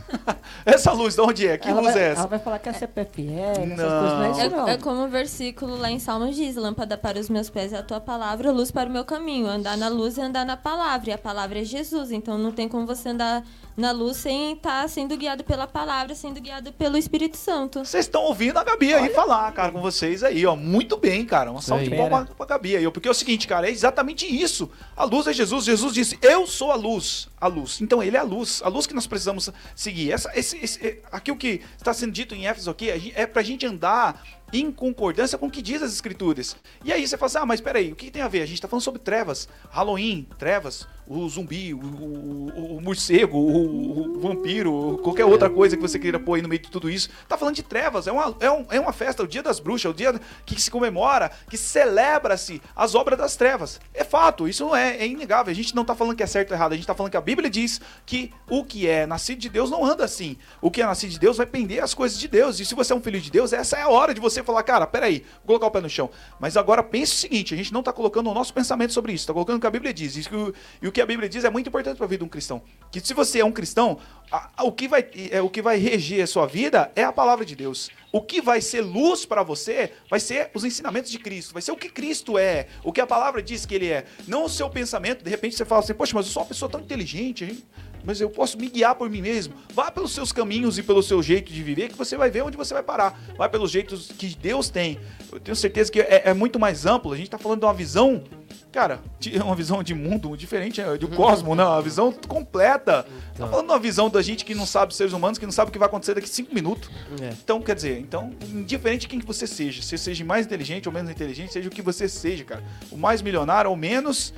essa 0.64 0.90
luz, 0.92 1.14
de 1.14 1.20
onde 1.20 1.46
é? 1.46 1.58
Que 1.58 1.68
ela 1.68 1.82
luz 1.82 1.92
vai, 1.92 2.02
é 2.02 2.06
essa? 2.06 2.20
Ela 2.22 2.28
vai 2.28 2.38
falar 2.38 2.58
que 2.58 2.68
é 2.70 2.72
CPFL, 2.72 3.22
essas 3.30 3.68
Não. 3.68 3.76
coisas. 3.76 3.78
Não 3.78 4.24
é 4.24 4.30
isso, 4.30 4.56
não. 4.56 4.68
É, 4.68 4.72
é 4.72 4.78
como 4.78 5.04
o 5.04 5.08
versículo 5.08 5.76
lá 5.76 5.90
em 5.90 5.98
Salmos 5.98 6.34
diz: 6.34 6.56
Lâmpada 6.56 6.96
para 6.96 7.20
os 7.20 7.28
meus 7.28 7.50
pés 7.50 7.74
é 7.74 7.78
a 7.78 7.82
tua 7.82 8.00
palavra, 8.00 8.50
luz 8.50 8.70
para 8.70 8.88
o 8.88 8.92
meu 8.92 9.04
caminho. 9.04 9.46
Andar 9.46 9.76
na 9.76 9.88
luz 9.88 10.16
é 10.16 10.22
andar 10.22 10.46
na 10.46 10.56
palavra. 10.56 11.10
E 11.10 11.12
a 11.12 11.18
palavra 11.18 11.60
é 11.60 11.64
Jesus. 11.64 12.10
Então 12.10 12.38
não 12.38 12.52
tem 12.52 12.68
como 12.68 12.86
você 12.86 13.10
andar 13.10 13.44
na 13.76 13.90
luz 13.90 14.16
sem 14.16 14.52
estar 14.54 14.88
sendo 14.88 15.14
guiado 15.16 15.44
pela 15.44 15.66
palavra, 15.66 16.14
sendo 16.14 16.40
guiado 16.40 16.72
pelo 16.72 16.96
Espírito 16.96 17.36
Santo. 17.36 17.80
Vocês 17.84 18.06
estão 18.06 18.22
ouvindo 18.22 18.56
a 18.58 18.64
Gabi 18.64 18.94
aí 18.94 19.10
falar, 19.10 19.52
cara, 19.52 19.72
com 19.72 19.80
vocês 19.82 20.22
aí, 20.22 20.46
ó. 20.46 20.56
Muito 20.56 20.96
bem, 20.96 21.26
cara. 21.26 21.50
Uma 21.50 21.60
salva 21.60 21.84
de 21.84 21.90
palmas 21.90 22.30
pra 22.30 22.46
Gabi 22.46 22.76
aí. 22.76 22.86
ó. 22.86 22.90
Porque 22.90 23.08
é 23.08 23.10
o 23.10 23.14
seguinte, 23.14 23.46
cara, 23.46 23.68
é 23.68 23.70
exatamente 23.70 24.24
isso. 24.24 24.70
A 24.96 25.04
luz 25.04 25.26
é 25.26 25.34
Jesus. 25.34 25.66
Jesus 25.66 25.92
disse, 25.92 26.18
eu 26.22 26.46
sou 26.46 26.70
a 26.70 26.76
luz. 26.76 26.93
A 27.40 27.46
luz. 27.46 27.80
Então 27.80 28.02
ele 28.02 28.16
é 28.16 28.20
a 28.20 28.22
luz. 28.22 28.60
A 28.64 28.68
luz 28.68 28.86
que 28.86 28.94
nós 28.94 29.06
precisamos 29.06 29.50
seguir. 29.74 30.12
Essa, 30.12 30.30
esse, 30.34 30.56
esse, 30.58 30.86
é- 30.86 30.98
aqui 31.10 31.30
o 31.32 31.36
que 31.36 31.60
está 31.76 31.92
sendo 31.92 32.12
dito 32.12 32.34
em 32.34 32.46
Éfeso 32.46 32.70
aqui 32.70 32.90
é, 32.90 33.12
é 33.14 33.26
pra 33.26 33.42
gente 33.42 33.66
andar 33.66 34.22
em 34.52 34.70
concordância 34.70 35.36
com 35.36 35.46
o 35.46 35.50
que 35.50 35.60
diz 35.60 35.82
as 35.82 35.92
escrituras. 35.92 36.56
E 36.84 36.92
aí 36.92 37.06
você 37.06 37.16
fala 37.16 37.26
assim, 37.26 37.38
ah, 37.38 37.46
mas 37.46 37.60
peraí, 37.60 37.90
o 37.92 37.96
que 37.96 38.10
tem 38.10 38.22
a 38.22 38.28
ver? 38.28 38.42
A 38.42 38.46
gente 38.46 38.60
tá 38.62 38.68
falando 38.68 38.82
sobre 38.84 39.00
trevas. 39.00 39.48
Halloween, 39.70 40.28
trevas, 40.38 40.86
o 41.06 41.28
zumbi, 41.28 41.74
o, 41.74 41.78
o- 41.78 42.76
o- 42.76 42.80
morcego, 42.80 43.36
o, 43.36 44.16
o 44.16 44.20
vampiro, 44.20 45.00
qualquer 45.02 45.24
outra 45.24 45.50
coisa 45.50 45.76
que 45.76 45.82
você 45.82 45.98
queira 45.98 46.20
pôr 46.20 46.34
aí 46.34 46.42
no 46.42 46.48
meio 46.48 46.62
de 46.62 46.70
tudo 46.70 46.88
isso. 46.88 47.08
Tá 47.28 47.36
falando 47.36 47.56
de 47.56 47.62
trevas, 47.64 48.06
é 48.06 48.12
uma, 48.12 48.36
é, 48.38 48.50
um- 48.50 48.66
é 48.70 48.78
uma 48.80 48.92
festa, 48.92 49.22
o 49.22 49.26
dia 49.26 49.42
das 49.42 49.58
bruxas, 49.58 49.90
o 49.90 49.94
dia 49.94 50.18
que 50.46 50.60
se 50.60 50.70
comemora, 50.70 51.30
que 51.50 51.56
celebra-se 51.58 52.62
as 52.76 52.94
obras 52.94 53.18
das 53.18 53.36
trevas. 53.36 53.80
É 53.92 54.04
fato, 54.04 54.46
isso 54.48 54.64
não 54.64 54.76
é, 54.76 54.96
é 54.98 55.06
inegável. 55.06 55.50
A 55.50 55.54
gente 55.54 55.74
não 55.74 55.84
tá 55.84 55.94
falando 55.94 56.16
que 56.16 56.22
é 56.22 56.26
certo 56.26 56.50
ou 56.52 56.56
errado, 56.56 56.72
a 56.72 56.76
gente 56.76 56.86
tá 56.86 56.94
falando 56.94 57.10
que 57.10 57.16
a 57.16 57.20
Bíblia 57.20 57.50
diz 57.50 57.80
que 58.06 58.30
o 58.48 58.64
que 58.64 58.86
é 58.86 59.04
nascido 59.06 59.38
de 59.40 59.48
Deus 59.48 59.70
não 59.70 59.84
anda 59.84 60.04
assim. 60.04 60.36
O 60.60 60.70
que 60.70 60.80
é 60.80 60.86
nascido 60.86 61.10
de 61.10 61.18
Deus 61.18 61.36
vai 61.36 61.46
pender 61.46 61.82
as 61.82 61.92
coisas 61.92 62.18
de 62.18 62.28
Deus. 62.28 62.60
E 62.60 62.64
se 62.64 62.74
você 62.74 62.92
é 62.92 62.96
um 62.96 63.02
filho 63.02 63.20
de 63.20 63.30
Deus, 63.30 63.52
essa 63.52 63.76
é 63.76 63.82
a 63.82 63.88
hora 63.88 64.14
de 64.14 64.20
você 64.20 64.33
falar, 64.42 64.62
cara, 64.62 64.86
peraí, 64.86 65.22
vou 65.38 65.46
colocar 65.58 65.66
o 65.66 65.70
pé 65.70 65.80
no 65.80 65.88
chão. 65.88 66.10
Mas 66.40 66.56
agora 66.56 66.82
pense 66.82 67.12
o 67.12 67.16
seguinte, 67.16 67.54
a 67.54 67.56
gente 67.56 67.72
não 67.72 67.82
tá 67.82 67.92
colocando 67.92 68.30
o 68.30 68.34
nosso 68.34 68.52
pensamento 68.52 68.92
sobre 68.92 69.12
isso, 69.12 69.26
tá 69.26 69.32
colocando 69.32 69.58
o 69.58 69.60
que 69.60 69.66
a 69.66 69.70
Bíblia 69.70 69.92
diz. 69.94 70.16
Isso 70.16 70.28
que 70.28 70.36
o- 70.36 70.54
e 70.82 70.88
o 70.88 70.92
que 70.92 71.00
a 71.00 71.06
Bíblia 71.06 71.28
diz 71.28 71.44
é 71.44 71.50
muito 71.50 71.68
importante 71.68 71.96
para 71.96 72.06
a 72.06 72.08
vida 72.08 72.18
de 72.20 72.24
um 72.24 72.28
cristão. 72.28 72.62
Que 72.90 73.00
se 73.00 73.14
você 73.14 73.40
é 73.40 73.44
um 73.44 73.52
cristão, 73.52 73.98
a- 74.32 74.50
a- 74.56 74.64
o, 74.64 74.72
que 74.72 74.88
vai, 74.88 75.04
é, 75.30 75.40
o 75.40 75.48
que 75.48 75.62
vai 75.62 75.76
reger 75.78 76.24
a 76.24 76.26
sua 76.26 76.46
vida 76.46 76.90
é 76.96 77.04
a 77.04 77.12
palavra 77.12 77.44
de 77.44 77.54
Deus. 77.54 77.90
O 78.10 78.20
que 78.22 78.40
vai 78.40 78.60
ser 78.60 78.80
luz 78.80 79.26
para 79.26 79.42
você 79.42 79.92
vai 80.08 80.20
ser 80.20 80.50
os 80.54 80.64
ensinamentos 80.64 81.10
de 81.10 81.18
Cristo, 81.18 81.52
vai 81.52 81.60
ser 81.62 81.72
o 81.72 81.76
que 81.76 81.88
Cristo 81.88 82.38
é, 82.38 82.68
o 82.84 82.92
que 82.92 83.00
a 83.00 83.06
palavra 83.06 83.42
diz 83.42 83.66
que 83.66 83.74
ele 83.74 83.88
é. 83.88 84.04
Não 84.26 84.44
o 84.44 84.48
seu 84.48 84.70
pensamento, 84.70 85.24
de 85.24 85.30
repente 85.30 85.56
você 85.56 85.64
fala 85.64 85.80
assim, 85.82 85.94
poxa, 85.94 86.12
mas 86.14 86.26
eu 86.26 86.32
sou 86.32 86.42
uma 86.42 86.48
pessoa 86.48 86.70
tão 86.70 86.80
inteligente, 86.80 87.44
hein? 87.44 87.62
Mas 88.04 88.20
eu 88.20 88.28
posso 88.28 88.58
me 88.58 88.68
guiar 88.68 88.94
por 88.94 89.08
mim 89.08 89.22
mesmo. 89.22 89.54
Vá 89.72 89.90
pelos 89.90 90.12
seus 90.12 90.32
caminhos 90.32 90.78
e 90.78 90.82
pelo 90.82 91.02
seu 91.02 91.22
jeito 91.22 91.52
de 91.52 91.62
viver, 91.62 91.88
que 91.88 91.96
você 91.96 92.16
vai 92.16 92.30
ver 92.30 92.42
onde 92.42 92.56
você 92.56 92.74
vai 92.74 92.82
parar. 92.82 93.18
Vai 93.36 93.48
pelos 93.48 93.70
jeitos 93.70 94.12
que 94.16 94.34
Deus 94.34 94.68
tem. 94.68 94.98
Eu 95.32 95.40
tenho 95.40 95.56
certeza 95.56 95.90
que 95.90 96.00
é, 96.00 96.22
é 96.26 96.34
muito 96.34 96.58
mais 96.58 96.86
amplo. 96.86 97.12
A 97.12 97.16
gente 97.16 97.30
tá 97.30 97.38
falando 97.38 97.60
de 97.60 97.66
uma 97.66 97.74
visão, 97.74 98.22
cara, 98.70 99.00
de 99.18 99.36
uma 99.42 99.54
visão 99.54 99.82
de 99.82 99.94
mundo 99.94 100.36
diferente, 100.36 100.80
é, 100.80 100.96
de 100.96 101.06
cosmo, 101.06 101.54
não, 101.54 101.72
uma 101.72 101.82
visão 101.82 102.12
completa. 102.12 103.06
Tá 103.36 103.48
falando 103.48 103.66
de 103.66 103.72
uma 103.72 103.80
visão 103.80 104.10
da 104.10 104.22
gente 104.22 104.44
que 104.44 104.54
não 104.54 104.66
sabe, 104.66 104.94
seres 104.94 105.12
humanos, 105.12 105.38
que 105.38 105.46
não 105.46 105.52
sabe 105.52 105.70
o 105.70 105.72
que 105.72 105.78
vai 105.78 105.88
acontecer 105.88 106.14
daqui 106.14 106.28
a 106.28 106.30
cinco 106.30 106.54
minutos. 106.54 106.90
É. 107.20 107.30
Então, 107.42 107.60
quer 107.60 107.74
dizer, 107.74 107.98
então, 107.98 108.32
indiferente 108.52 109.02
de 109.02 109.08
quem 109.08 109.18
que 109.18 109.26
você 109.26 109.46
seja, 109.46 109.82
se 109.82 109.88
você 109.88 109.98
seja 109.98 110.24
mais 110.24 110.46
inteligente 110.46 110.88
ou 110.88 110.92
menos 110.92 111.10
inteligente, 111.10 111.52
seja 111.52 111.68
o 111.68 111.72
que 111.72 111.82
você 111.82 112.08
seja, 112.08 112.44
cara. 112.44 112.62
O 112.90 112.96
mais 112.96 113.22
milionário 113.22 113.70
ou 113.70 113.76
menos, 113.76 114.34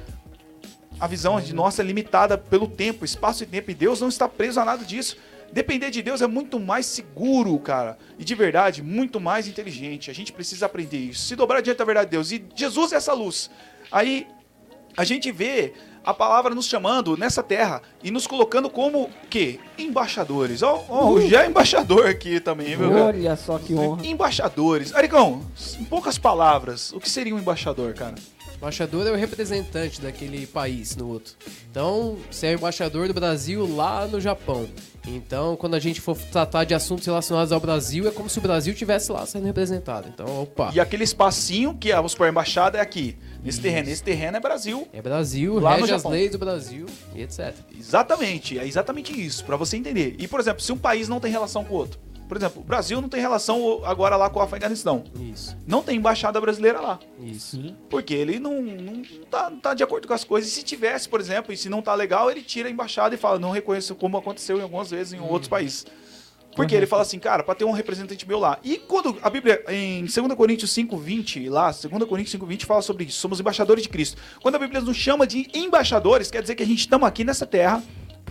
a 0.99 1.07
visão 1.07 1.41
de 1.41 1.55
nossa 1.55 1.83
é 1.83 1.85
limitada 1.85 2.39
pelo 2.39 2.67
tempo, 2.67 3.05
espaço 3.05 3.43
e 3.43 3.47
tempo, 3.47 3.71
e 3.71 3.75
Deus 3.75 4.01
não 4.01 4.09
está 4.09 4.29
preso 4.29 4.61
a 4.61 4.65
nada 4.65 4.85
disso. 4.85 5.17
Depender 5.53 5.91
de 5.91 6.03
Deus 6.03 6.23
é 6.23 6.27
muito 6.27 6.59
mais 6.59 6.87
seguro, 6.87 7.59
cara. 7.59 7.97
E 8.19 8.25
de 8.25 8.35
verdade, 8.35 8.83
muito 8.83 9.21
mais 9.21 9.47
inteligente. 9.47 10.11
A 10.11 10.15
gente 10.15 10.33
precisa 10.33 10.67
aprender 10.67 10.99
isso. 10.99 11.25
Se 11.27 11.37
dobrar 11.37 11.61
diante 11.61 11.79
da 11.79 11.85
verdade 11.85 12.11
de 12.11 12.17
Deus. 12.17 12.33
E 12.33 12.45
Jesus 12.55 12.93
é 12.93 12.97
essa 12.97 13.13
luz. 13.13 13.49
Aí 13.91 14.27
a 14.97 15.05
gente 15.05 15.31
vê 15.31 15.73
a 16.05 16.15
palavra 16.15 16.55
nos 16.55 16.67
chamando 16.67 17.17
nessa 17.17 17.43
terra 17.43 17.83
e 18.03 18.11
nos 18.11 18.27
colocando 18.27 18.71
como 18.71 19.11
que 19.29 19.61
embaixadores. 19.79 20.63
Ó, 20.63 20.85
ó, 20.89 21.11
o 21.11 21.29
já 21.29 21.45
é 21.45 21.47
embaixador 21.49 22.07
aqui 22.07 22.41
também, 22.41 22.77
viu? 22.77 22.91
cara? 22.91 23.05
Olha 23.05 23.37
só 23.37 23.59
que 23.59 23.75
honra. 23.75 24.07
Embaixadores. 24.07 24.95
Aricão, 24.95 25.43
em 25.79 25.85
poucas 25.85 26.17
palavras, 26.19 26.93
o 26.93 27.01
que 27.01 27.11
seria 27.11 27.35
um 27.35 27.39
embaixador, 27.39 27.95
cara? 27.95 28.15
Embaixador 28.57 29.07
é 29.07 29.11
o 29.11 29.17
representante 29.17 30.01
daquele 30.01 30.47
país 30.47 30.97
no 30.97 31.09
outro. 31.09 31.35
Então, 31.71 32.17
você 32.31 32.49
é 32.49 32.53
embaixador 32.55 33.07
do 33.07 33.15
Brasil 33.15 33.67
lá 33.77 34.07
no 34.07 34.21
Japão. 34.21 34.67
Então, 35.07 35.57
quando 35.57 35.75
a 35.75 35.79
gente 35.79 36.01
for 36.01 36.17
tratar 36.17 36.65
de 36.65 36.75
assuntos 36.75 37.07
relacionados 37.07 37.53
ao 37.53 37.61
Brasil, 37.61 38.09
é 38.09 38.11
como 38.11 38.29
se 38.29 38.39
o 38.39 38.43
Brasil 38.43 38.75
tivesse 38.75 39.13
lá 39.13 39.25
sendo 39.25 39.45
representado. 39.45 40.09
Então, 40.09 40.43
opa. 40.43 40.73
E 40.75 40.81
aquele 40.81 41.05
espacinho 41.05 41.75
que 41.75 41.93
vamos 41.93 42.13
supor, 42.13 42.27
a 42.27 42.31
embaixada 42.31 42.79
é 42.79 42.81
aqui, 42.81 43.17
nesse 43.45 43.61
terreno. 43.61 43.89
Esse 43.89 44.03
terreno 44.03 44.37
é 44.37 44.41
Brasil. 44.41 44.89
É 44.93 45.01
Brasil, 45.01 45.61
Lá 45.61 45.77
rege 45.77 45.93
as 45.93 46.05
leis 46.05 46.33
do 46.33 46.39
Brasil 46.39 46.87
e 47.15 47.23
etc. 47.23 47.55
Exatamente, 47.79 48.59
é 48.59 48.67
exatamente 48.67 49.13
isso, 49.13 49.45
pra 49.45 49.57
você 49.57 49.77
entender. 49.77 50.17
E, 50.19 50.27
por 50.27 50.41
exemplo, 50.41 50.61
se 50.63 50.73
um 50.73 50.79
país 50.79 51.09
não 51.09 51.21
tem 51.21 51.31
relação 51.31 51.63
com 51.63 51.75
o 51.75 51.77
outro. 51.77 52.01
Por 52.29 52.37
exemplo, 52.37 52.61
o 52.63 52.65
Brasil 52.65 53.01
não 53.01 53.09
tem 53.09 53.21
relação 53.21 53.81
agora 53.85 54.17
lá 54.17 54.29
com 54.29 54.39
o 54.41 54.43
Afeganistão. 54.43 55.05
Isso, 55.21 55.57
Não 55.67 55.83
tem 55.83 55.97
embaixada 55.97 56.41
brasileira 56.41 56.81
lá. 56.81 56.99
isso. 57.21 57.75
Porque 57.89 58.15
ele 58.15 58.39
não, 58.39 58.61
não, 58.61 59.03
tá, 59.31 59.49
não 59.51 59.61
tá 59.61 59.75
de 59.75 59.83
acordo 59.83 60.09
com 60.09 60.15
as 60.15 60.25
coisas. 60.25 60.51
E 60.51 60.55
se 60.55 60.63
tivesse, 60.63 61.09
por 61.09 61.21
exemplo, 61.21 61.53
e 61.53 61.57
se 61.57 61.69
não 61.69 61.81
tá 61.81 61.95
legal, 61.95 62.31
ele 62.31 62.43
tira 62.43 62.69
a 62.69 62.71
embaixada 62.73 63.15
e 63.15 63.19
fala, 63.19 63.39
não 63.39 63.51
reconheço 63.51 63.95
como 63.95 64.17
aconteceu 64.17 64.59
em 64.59 64.63
algumas 64.63 64.91
vezes 64.91 65.13
em 65.13 65.21
outros 65.21 65.49
países. 65.49 65.87
Porque 66.57 66.75
ele 66.75 66.87
fala 66.87 67.03
assim, 67.03 67.19
cara, 67.19 67.43
pra 67.43 67.55
ter 67.55 67.65
um 67.67 67.71
representante 67.71 68.27
meu 68.27 68.39
lá. 68.39 68.59
E 68.65 68.79
quando 68.79 69.19
a 69.21 69.29
Bíblia, 69.29 69.63
em 69.69 70.01
2 70.07 70.15
Coríntios 70.35 70.71
5, 70.71 70.97
20, 70.97 71.51
lá, 71.51 71.67
2 71.71 72.05
Coríntios 72.09 72.33
5, 72.33 72.47
20 72.47 72.65
fala 72.65 72.81
sobre 72.81 73.05
isso, 73.05 73.19
somos 73.21 73.39
embaixadores 73.39 73.83
de 73.83 73.91
Cristo. 73.91 74.17
Quando 74.41 74.55
a 74.55 74.59
Bíblia 74.59 74.81
nos 74.81 74.97
chama 74.97 75.27
de 75.27 75.49
embaixadores, 75.53 76.31
quer 76.31 76.41
dizer 76.41 76.55
que 76.55 76.63
a 76.63 76.67
gente 76.67 76.79
estamos 76.81 77.07
aqui 77.07 77.25
nessa 77.25 77.45
terra, 77.45 77.83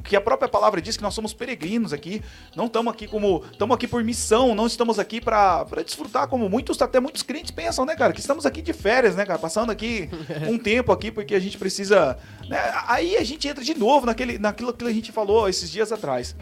porque 0.05 0.15
a 0.15 0.21
própria 0.21 0.47
palavra 0.47 0.79
diz 0.79 0.95
que 0.95 1.01
nós 1.01 1.15
somos 1.15 1.33
peregrinos 1.33 1.91
aqui, 1.91 2.21
não 2.55 2.67
estamos 2.67 2.93
aqui 2.93 3.07
como, 3.07 3.43
estamos 3.51 3.73
aqui 3.73 3.87
por 3.87 4.03
missão, 4.03 4.53
não 4.53 4.67
estamos 4.67 4.99
aqui 4.99 5.19
pra 5.19 5.65
desfrutar 5.83 6.27
como 6.27 6.47
muitos, 6.47 6.79
até 6.79 6.99
muitos 6.99 7.23
crentes 7.23 7.49
pensam, 7.49 7.85
né, 7.85 7.95
cara, 7.95 8.13
que 8.13 8.19
estamos 8.19 8.45
aqui 8.45 8.61
de 8.61 8.71
férias, 8.71 9.15
né, 9.15 9.25
cara, 9.25 9.39
passando 9.39 9.71
aqui 9.71 10.07
um 10.47 10.59
tempo 10.59 10.91
aqui 10.91 11.09
porque 11.09 11.33
a 11.33 11.39
gente 11.39 11.57
precisa, 11.57 12.19
né, 12.47 12.59
aí 12.87 13.17
a 13.17 13.23
gente 13.23 13.47
entra 13.47 13.63
de 13.63 13.73
novo 13.73 14.05
naquele, 14.05 14.37
naquilo 14.37 14.71
que 14.71 14.85
a 14.85 14.93
gente 14.93 15.11
falou 15.11 15.49
esses 15.49 15.71
dias 15.71 15.91
atrás 15.91 16.35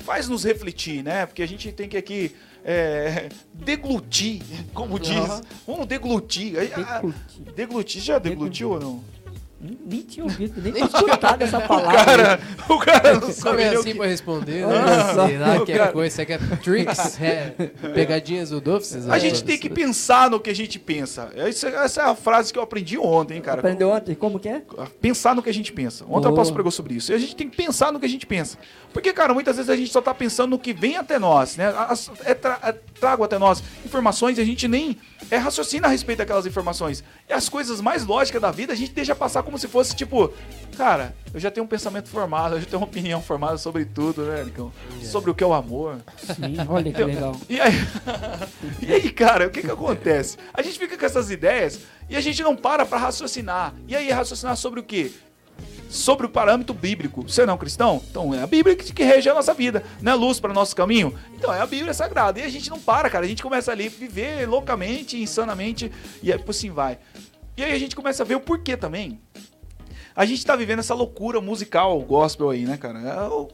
faz 0.00 0.28
nos 0.28 0.44
refletir, 0.44 1.02
né? 1.02 1.26
Porque 1.26 1.42
a 1.42 1.46
gente 1.46 1.70
tem 1.72 1.86
que 1.86 1.96
aqui 1.96 2.34
é, 2.64 3.28
deglutir, 3.52 4.42
como 4.72 4.98
diz. 4.98 5.16
Aham. 5.16 5.40
Vamos 5.66 5.86
deglutir. 5.86 6.54
Ah, 6.56 7.00
Deglutir. 7.00 7.54
Deglutir, 7.54 8.02
já 8.02 8.18
deglutiu 8.18 8.70
ou 8.70 8.80
não? 8.80 9.04
Nem 9.62 10.00
tinha 10.00 10.24
ouvido, 10.24 10.58
nem 10.62 10.72
tinha 10.72 10.86
escutado 10.86 11.42
essa 11.42 11.58
O 11.58 11.68
palavra. 11.68 12.04
cara, 12.04 12.40
o 12.66 12.78
cara 12.78 13.20
não 13.20 13.30
sabe 13.30 13.62
é 13.62 13.68
nem 13.68 13.76
o 13.76 13.80
assim 13.80 13.90
que... 13.92 13.98
pra 13.98 14.06
responder, 14.06 14.66
né? 14.66 15.14
só. 15.14 15.26
Será 15.28 15.60
O 15.62 15.66
que 15.66 15.72
é 15.72 15.76
cara- 15.78 15.92
coisa? 15.92 16.16
Será 16.16 16.26
que 16.26 16.32
é 16.32 16.38
tricks? 16.56 17.18
É, 17.20 17.50
pegadinhas 17.92 18.48
do 18.50 18.60
Dolphins? 18.60 19.06
A 19.08 19.18
gente 19.18 19.44
tem 19.44 19.58
que 19.58 19.68
pensar 19.68 20.30
no 20.30 20.40
que 20.40 20.48
a 20.48 20.54
gente 20.54 20.78
pensa. 20.78 21.30
Essa, 21.36 21.68
essa 21.68 22.00
é 22.02 22.04
a 22.06 22.14
frase 22.14 22.52
que 22.52 22.58
eu 22.58 22.62
aprendi 22.62 22.96
ontem, 22.98 23.34
hein, 23.36 23.42
cara. 23.42 23.58
Aprendeu 23.60 23.90
ontem? 23.90 24.14
Como 24.14 24.40
que 24.40 24.48
é? 24.48 24.62
Pensar 25.00 25.34
no 25.34 25.42
que 25.42 25.50
a 25.50 25.54
gente 25.54 25.72
pensa. 25.72 26.04
Ontem 26.04 26.26
eu 26.26 26.30
Boa. 26.30 26.36
posso 26.36 26.52
pregou 26.54 26.72
sobre 26.72 26.94
isso. 26.94 27.12
E 27.12 27.14
a 27.14 27.18
gente 27.18 27.36
tem 27.36 27.48
que 27.50 27.56
pensar 27.56 27.92
no 27.92 28.00
que 28.00 28.06
a 28.06 28.08
gente 28.08 28.26
pensa. 28.26 28.56
Porque, 28.94 29.12
cara, 29.12 29.34
muitas 29.34 29.56
vezes 29.56 29.68
a 29.70 29.76
gente 29.76 29.92
só 29.92 30.00
tá 30.00 30.14
pensando 30.14 30.50
no 30.50 30.58
que 30.58 30.72
vem 30.72 30.96
até 30.96 31.18
nós, 31.18 31.56
né? 31.56 31.72
As- 31.88 32.10
é 32.24 32.32
tra- 32.34 32.58
é- 32.62 32.72
trago 32.98 33.22
até 33.22 33.38
nós 33.38 33.62
informações 33.84 34.38
e 34.38 34.40
a 34.40 34.44
gente 34.44 34.66
nem 34.66 34.96
é, 35.30 35.36
raciocina 35.36 35.86
a 35.86 35.90
respeito 35.90 36.18
daquelas 36.18 36.46
informações. 36.46 37.04
E 37.28 37.32
as 37.32 37.48
coisas 37.48 37.80
mais 37.80 38.04
lógicas 38.06 38.40
da 38.40 38.50
vida 38.50 38.72
a 38.72 38.76
gente 38.76 38.92
deixa 38.92 39.14
passar 39.14 39.42
como 39.50 39.58
se 39.58 39.66
fosse, 39.66 39.96
tipo, 39.96 40.32
cara, 40.76 41.12
eu 41.34 41.40
já 41.40 41.50
tenho 41.50 41.64
um 41.64 41.68
pensamento 41.68 42.08
formado, 42.08 42.54
eu 42.56 42.60
já 42.60 42.66
tenho 42.66 42.78
uma 42.78 42.86
opinião 42.86 43.20
formada 43.20 43.58
sobre 43.58 43.84
tudo, 43.84 44.22
né, 44.22 44.44
Nicão? 44.44 44.72
Sobre 45.02 45.30
o 45.30 45.34
que 45.34 45.42
é 45.42 45.46
o 45.46 45.52
amor. 45.52 45.98
Sim, 46.24 46.56
olha 46.68 46.92
que 46.92 47.02
legal. 47.02 47.36
E 47.48 47.60
aí, 47.60 47.72
e 48.80 48.92
aí, 48.92 49.10
cara, 49.10 49.48
o 49.48 49.50
que 49.50 49.60
que 49.60 49.70
acontece? 49.70 50.38
A 50.54 50.62
gente 50.62 50.78
fica 50.78 50.96
com 50.96 51.04
essas 51.04 51.30
ideias 51.30 51.80
e 52.08 52.14
a 52.16 52.20
gente 52.20 52.42
não 52.42 52.54
para 52.54 52.86
pra 52.86 52.96
raciocinar. 52.96 53.74
E 53.88 53.96
aí, 53.96 54.10
raciocinar 54.10 54.56
sobre 54.56 54.78
o 54.78 54.84
quê? 54.84 55.10
Sobre 55.88 56.26
o 56.26 56.30
parâmetro 56.30 56.72
bíblico. 56.72 57.22
Você 57.22 57.44
não 57.44 57.52
é 57.52 57.54
um 57.56 57.58
cristão? 57.58 58.00
Então 58.08 58.32
é 58.32 58.40
a 58.40 58.46
Bíblia 58.46 58.76
que, 58.76 58.92
que 58.92 59.02
rege 59.02 59.28
a 59.28 59.34
nossa 59.34 59.52
vida. 59.52 59.82
Não 60.00 60.12
é 60.12 60.14
luz 60.14 60.38
para 60.38 60.54
nosso 60.54 60.76
caminho? 60.76 61.12
Então 61.34 61.52
é 61.52 61.60
a 61.60 61.66
Bíblia 61.66 61.92
sagrada. 61.92 62.38
E 62.38 62.44
a 62.44 62.48
gente 62.48 62.70
não 62.70 62.78
para, 62.78 63.10
cara. 63.10 63.24
A 63.24 63.28
gente 63.28 63.42
começa 63.42 63.72
ali 63.72 63.88
a 63.88 63.90
viver 63.90 64.48
loucamente, 64.48 65.20
insanamente, 65.20 65.90
e 66.22 66.32
aí 66.32 66.38
por 66.38 66.52
assim 66.52 66.70
vai. 66.70 66.96
E 67.60 67.62
aí 67.62 67.72
a 67.72 67.78
gente 67.78 67.94
começa 67.94 68.22
a 68.22 68.26
ver 68.26 68.36
o 68.36 68.40
porquê 68.40 68.74
também. 68.74 69.20
A 70.16 70.24
gente 70.24 70.46
tá 70.46 70.56
vivendo 70.56 70.78
essa 70.78 70.94
loucura 70.94 71.42
musical 71.42 72.00
gospel 72.00 72.48
aí, 72.48 72.64
né, 72.64 72.78
cara? 72.78 72.98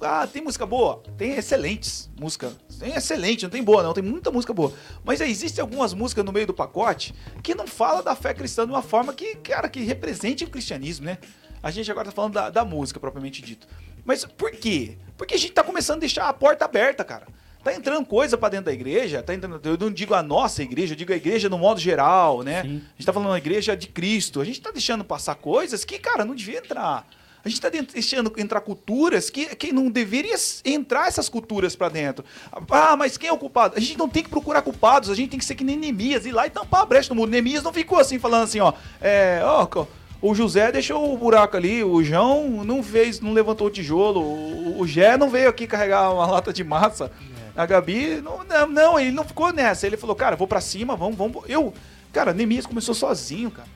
Ah, 0.00 0.28
tem 0.28 0.40
música 0.40 0.64
boa? 0.64 1.02
Tem 1.18 1.32
excelentes 1.32 2.08
música. 2.16 2.52
Tem 2.78 2.94
excelente, 2.94 3.42
não 3.42 3.50
tem 3.50 3.64
boa 3.64 3.82
não, 3.82 3.92
tem 3.92 4.04
muita 4.04 4.30
música 4.30 4.54
boa. 4.54 4.72
Mas 5.04 5.20
aí 5.20 5.28
existem 5.28 5.60
algumas 5.60 5.92
músicas 5.92 6.24
no 6.24 6.30
meio 6.30 6.46
do 6.46 6.54
pacote 6.54 7.12
que 7.42 7.52
não 7.52 7.66
fala 7.66 8.00
da 8.00 8.14
fé 8.14 8.32
cristã 8.32 8.64
de 8.64 8.70
uma 8.70 8.80
forma 8.80 9.12
que, 9.12 9.34
cara, 9.34 9.68
que 9.68 9.80
represente 9.80 10.44
o 10.44 10.50
cristianismo, 10.50 11.06
né? 11.06 11.18
A 11.60 11.72
gente 11.72 11.90
agora 11.90 12.06
tá 12.06 12.12
falando 12.12 12.34
da, 12.34 12.48
da 12.48 12.64
música 12.64 13.00
propriamente 13.00 13.42
dito. 13.42 13.66
Mas 14.04 14.24
por 14.24 14.52
quê? 14.52 14.98
Porque 15.16 15.34
a 15.34 15.38
gente 15.38 15.50
tá 15.50 15.64
começando 15.64 15.96
a 15.96 16.00
deixar 16.02 16.28
a 16.28 16.32
porta 16.32 16.64
aberta, 16.64 17.02
cara. 17.02 17.26
Tá 17.66 17.74
entrando 17.74 18.06
coisa 18.06 18.38
pra 18.38 18.48
dentro 18.48 18.66
da 18.66 18.72
igreja, 18.72 19.24
tá 19.24 19.34
entrando, 19.34 19.60
eu 19.68 19.76
não 19.76 19.90
digo 19.90 20.14
a 20.14 20.22
nossa 20.22 20.62
igreja, 20.62 20.92
eu 20.92 20.96
digo 20.96 21.12
a 21.12 21.16
igreja 21.16 21.48
no 21.48 21.58
modo 21.58 21.80
geral, 21.80 22.44
né? 22.44 22.62
Sim. 22.62 22.76
A 22.76 22.92
gente 22.96 23.06
tá 23.06 23.12
falando 23.12 23.30
da 23.32 23.38
igreja 23.38 23.76
de 23.76 23.88
Cristo. 23.88 24.40
A 24.40 24.44
gente 24.44 24.60
tá 24.60 24.70
deixando 24.70 25.02
passar 25.02 25.34
coisas 25.34 25.84
que, 25.84 25.98
cara, 25.98 26.24
não 26.24 26.36
devia 26.36 26.58
entrar. 26.58 27.04
A 27.44 27.48
gente 27.48 27.60
tá 27.60 27.68
dent- 27.68 27.92
deixando 27.92 28.32
entrar 28.36 28.60
culturas 28.60 29.30
que, 29.30 29.46
que 29.56 29.72
não 29.72 29.90
deveria 29.90 30.36
entrar 30.64 31.08
essas 31.08 31.28
culturas 31.28 31.74
pra 31.74 31.88
dentro. 31.88 32.24
Ah, 32.70 32.94
mas 32.96 33.16
quem 33.16 33.28
é 33.28 33.32
o 33.32 33.36
culpado? 33.36 33.74
A 33.76 33.80
gente 33.80 33.98
não 33.98 34.08
tem 34.08 34.22
que 34.22 34.30
procurar 34.30 34.62
culpados, 34.62 35.10
a 35.10 35.14
gente 35.16 35.30
tem 35.30 35.38
que 35.40 35.44
ser 35.44 35.56
que 35.56 35.64
nem 35.64 35.76
Neemias, 35.76 36.24
ir 36.24 36.30
lá 36.30 36.46
e 36.46 36.50
tampar 36.50 36.82
a 36.82 36.86
brecha 36.86 37.12
no 37.12 37.20
mundo. 37.20 37.30
Neemias 37.30 37.64
não 37.64 37.72
ficou 37.72 37.98
assim, 37.98 38.16
falando 38.20 38.44
assim, 38.44 38.60
ó, 38.60 38.72
é, 39.00 39.40
ó, 39.42 39.86
o 40.22 40.36
José 40.36 40.70
deixou 40.70 41.12
o 41.12 41.18
buraco 41.18 41.56
ali, 41.56 41.82
o 41.82 42.00
João 42.04 42.64
não 42.64 42.80
fez, 42.80 43.20
não 43.20 43.32
levantou 43.32 43.66
o 43.66 43.70
tijolo, 43.70 44.20
o, 44.20 44.80
o 44.80 44.86
Gé 44.86 45.16
não 45.16 45.28
veio 45.28 45.48
aqui 45.48 45.66
carregar 45.66 46.12
uma 46.12 46.26
lata 46.26 46.52
de 46.52 46.62
massa. 46.62 47.10
A 47.56 47.64
Gabi, 47.66 48.20
não, 48.22 48.44
não, 48.44 48.66
não, 48.68 49.00
ele 49.00 49.10
não 49.12 49.24
ficou 49.24 49.52
nessa. 49.52 49.86
Ele 49.86 49.96
falou, 49.96 50.14
cara, 50.14 50.36
vou 50.36 50.46
pra 50.46 50.60
cima, 50.60 50.94
vamos, 50.94 51.16
vamos. 51.16 51.42
Eu, 51.48 51.72
cara, 52.12 52.32
Neemias 52.34 52.66
começou 52.66 52.94
sozinho, 52.94 53.50
cara. 53.50 53.68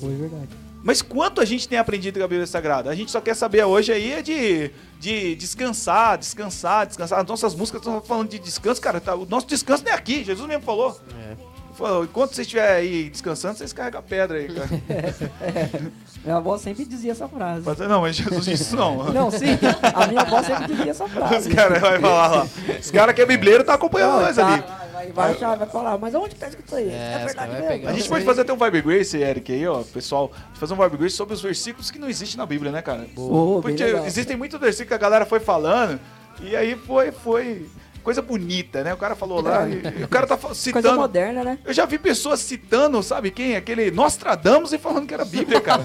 Foi 0.00 0.14
verdade. 0.14 0.48
Mas 0.84 1.00
quanto 1.00 1.40
a 1.40 1.44
gente 1.44 1.68
tem 1.68 1.78
aprendido 1.78 2.18
com 2.18 2.24
a 2.24 2.28
Bíblia 2.28 2.46
Sagrada? 2.46 2.90
A 2.90 2.94
gente 2.94 3.10
só 3.10 3.20
quer 3.20 3.34
saber 3.34 3.64
hoje 3.64 3.92
aí 3.92 4.12
é 4.14 4.22
de, 4.22 4.70
de 4.98 5.34
descansar, 5.36 6.18
descansar, 6.18 6.86
descansar. 6.86 7.20
As 7.20 7.26
nossas 7.26 7.54
músicas 7.54 7.80
estão 7.80 8.00
falando 8.02 8.28
de 8.28 8.38
descanso, 8.38 8.80
cara. 8.80 9.00
tá- 9.00 9.14
o 9.14 9.24
nosso 9.24 9.46
descanso 9.46 9.84
não 9.84 9.92
é 9.92 9.94
aqui, 9.94 10.24
Jesus 10.24 10.46
mesmo 10.46 10.62
falou. 10.64 11.00
Falou, 11.76 12.04
enquanto 12.04 12.34
você 12.34 12.42
estiver 12.42 12.68
aí 12.76 13.08
descansando, 13.10 13.56
vocês 13.58 13.72
carregam 13.72 14.00
a 14.00 14.02
pedra 14.02 14.38
aí, 14.38 14.48
cara. 14.52 14.68
Minha 16.24 16.36
avó 16.36 16.56
sempre 16.56 16.84
dizia 16.84 17.12
essa 17.12 17.26
frase. 17.26 17.62
Mas, 17.64 17.78
não, 17.78 18.00
mas 18.02 18.14
Jesus 18.16 18.44
disse 18.44 18.62
isso 18.62 18.76
não. 18.76 19.12
Não, 19.12 19.30
sim, 19.30 19.58
a 19.94 20.06
minha 20.06 20.20
avó 20.20 20.42
sempre 20.42 20.66
dizia 20.68 20.90
essa 20.92 21.04
Os 21.04 21.10
frase. 21.12 21.50
caras 21.50 21.80
vão 21.80 22.00
falar 22.00 22.28
lá. 22.28 22.46
Os 22.80 22.90
caras 22.92 23.14
que 23.14 23.22
é 23.22 23.26
bibleiro 23.26 23.64
tá 23.64 23.74
acompanhando 23.74 24.12
Não, 24.12 24.20
nós 24.22 24.36
tá, 24.36 24.46
ali. 24.46 24.62
Vai, 24.92 25.12
vai 25.12 25.30
achar, 25.32 25.56
vai 25.56 25.66
falar, 25.68 25.98
mas 25.98 26.14
onde 26.14 26.28
que 26.30 26.36
tá 26.36 26.46
escrito 26.48 26.66
isso 26.66 26.76
aí? 26.76 26.88
É, 26.90 27.12
É, 27.14 27.16
os 27.18 27.24
verdade 27.24 27.50
vai 27.50 27.60
mesmo. 27.60 27.68
pegar. 27.72 27.90
A 27.90 27.92
gente 27.92 28.08
pode 28.08 28.24
fazer 28.24 28.40
até 28.42 28.52
um 28.52 28.56
Vibe 28.56 28.82
Grace, 28.82 29.16
Eric, 29.16 29.52
aí, 29.52 29.66
ó, 29.66 29.82
pessoal. 29.82 30.30
Fazer 30.54 30.74
um 30.74 30.76
Vibe 30.76 30.96
Grace 30.98 31.16
sobre 31.16 31.34
os 31.34 31.42
versículos 31.42 31.90
que 31.90 31.98
não 31.98 32.08
existem 32.08 32.38
na 32.38 32.46
Bíblia, 32.46 32.70
né, 32.70 32.82
cara? 32.82 33.04
Boa, 33.16 33.60
Porque 33.60 33.82
existem 33.82 34.36
muitos 34.36 34.60
versículos 34.60 34.88
que 34.88 34.94
a 34.94 34.98
galera 34.98 35.26
foi 35.26 35.40
falando, 35.40 35.98
e 36.40 36.54
aí 36.54 36.76
foi, 36.76 37.10
foi 37.10 37.66
coisa 38.02 38.20
bonita, 38.22 38.82
né? 38.84 38.92
O 38.92 38.96
cara 38.96 39.14
falou 39.14 39.40
lá, 39.42 39.68
e, 39.68 40.00
e 40.00 40.04
o 40.04 40.08
cara 40.08 40.26
tá 40.26 40.36
fa- 40.36 40.48
Coisa 40.48 40.60
citando. 40.60 40.96
moderna, 40.96 41.44
né? 41.44 41.58
Eu 41.64 41.72
já 41.72 41.84
vi 41.86 41.98
pessoas 41.98 42.40
citando, 42.40 43.02
sabe 43.02 43.30
quem? 43.30 43.56
Aquele 43.56 43.90
Nostradamus 43.90 44.72
e 44.72 44.78
falando 44.78 45.06
que 45.06 45.14
era 45.14 45.24
Bíblia, 45.24 45.60
cara. 45.60 45.82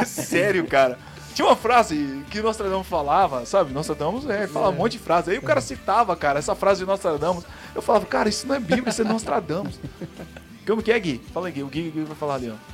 É 0.00 0.04
Sério, 0.04 0.66
cara. 0.66 0.98
Tinha 1.34 1.46
uma 1.48 1.56
frase 1.56 2.22
que 2.30 2.40
Nostradamus 2.40 2.86
falava, 2.86 3.44
sabe? 3.44 3.72
Nostradamus 3.72 4.28
é, 4.30 4.46
fala 4.46 4.68
um 4.68 4.72
monte 4.74 4.92
de 4.92 4.98
frase. 5.00 5.32
Aí 5.32 5.38
o 5.38 5.42
cara 5.42 5.60
citava, 5.60 6.14
cara, 6.14 6.38
essa 6.38 6.54
frase 6.54 6.80
de 6.80 6.86
Nostradamus. 6.86 7.44
Eu 7.74 7.82
falava, 7.82 8.06
cara, 8.06 8.28
isso 8.28 8.46
não 8.46 8.54
é 8.54 8.60
Bíblia, 8.60 8.90
isso 8.90 9.02
é 9.02 9.04
Nostradamus. 9.04 9.74
Como 10.66 10.80
que 10.82 10.92
é, 10.92 10.98
Gui? 10.98 11.20
Fala 11.32 11.48
aí, 11.48 11.52
Gui. 11.52 11.62
O 11.62 11.66
Gui, 11.66 11.90
Gui 11.90 12.04
vai 12.04 12.16
falar 12.16 12.34
ali, 12.36 12.50
ó. 12.50 12.73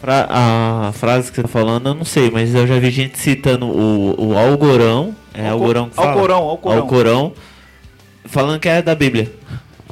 Fra- 0.00 0.26
a 0.30 0.92
frase 0.92 1.30
que 1.30 1.36
você 1.36 1.42
tá 1.42 1.48
falando, 1.48 1.88
eu 1.88 1.94
não 1.94 2.04
sei, 2.04 2.30
mas 2.30 2.54
eu 2.54 2.66
já 2.66 2.78
vi 2.78 2.90
gente 2.90 3.18
citando 3.18 3.66
o, 3.66 4.28
o 4.30 4.38
Algorão. 4.38 5.14
É 5.34 5.48
Algorão 5.48 5.88
que 5.90 5.94
fala? 5.96 6.12
Alcorão, 6.12 6.42
Alcorão. 6.42 6.78
Alcorão, 6.78 7.32
falando 8.24 8.58
que 8.60 8.68
é 8.68 8.80
da 8.80 8.94
Bíblia. 8.94 9.32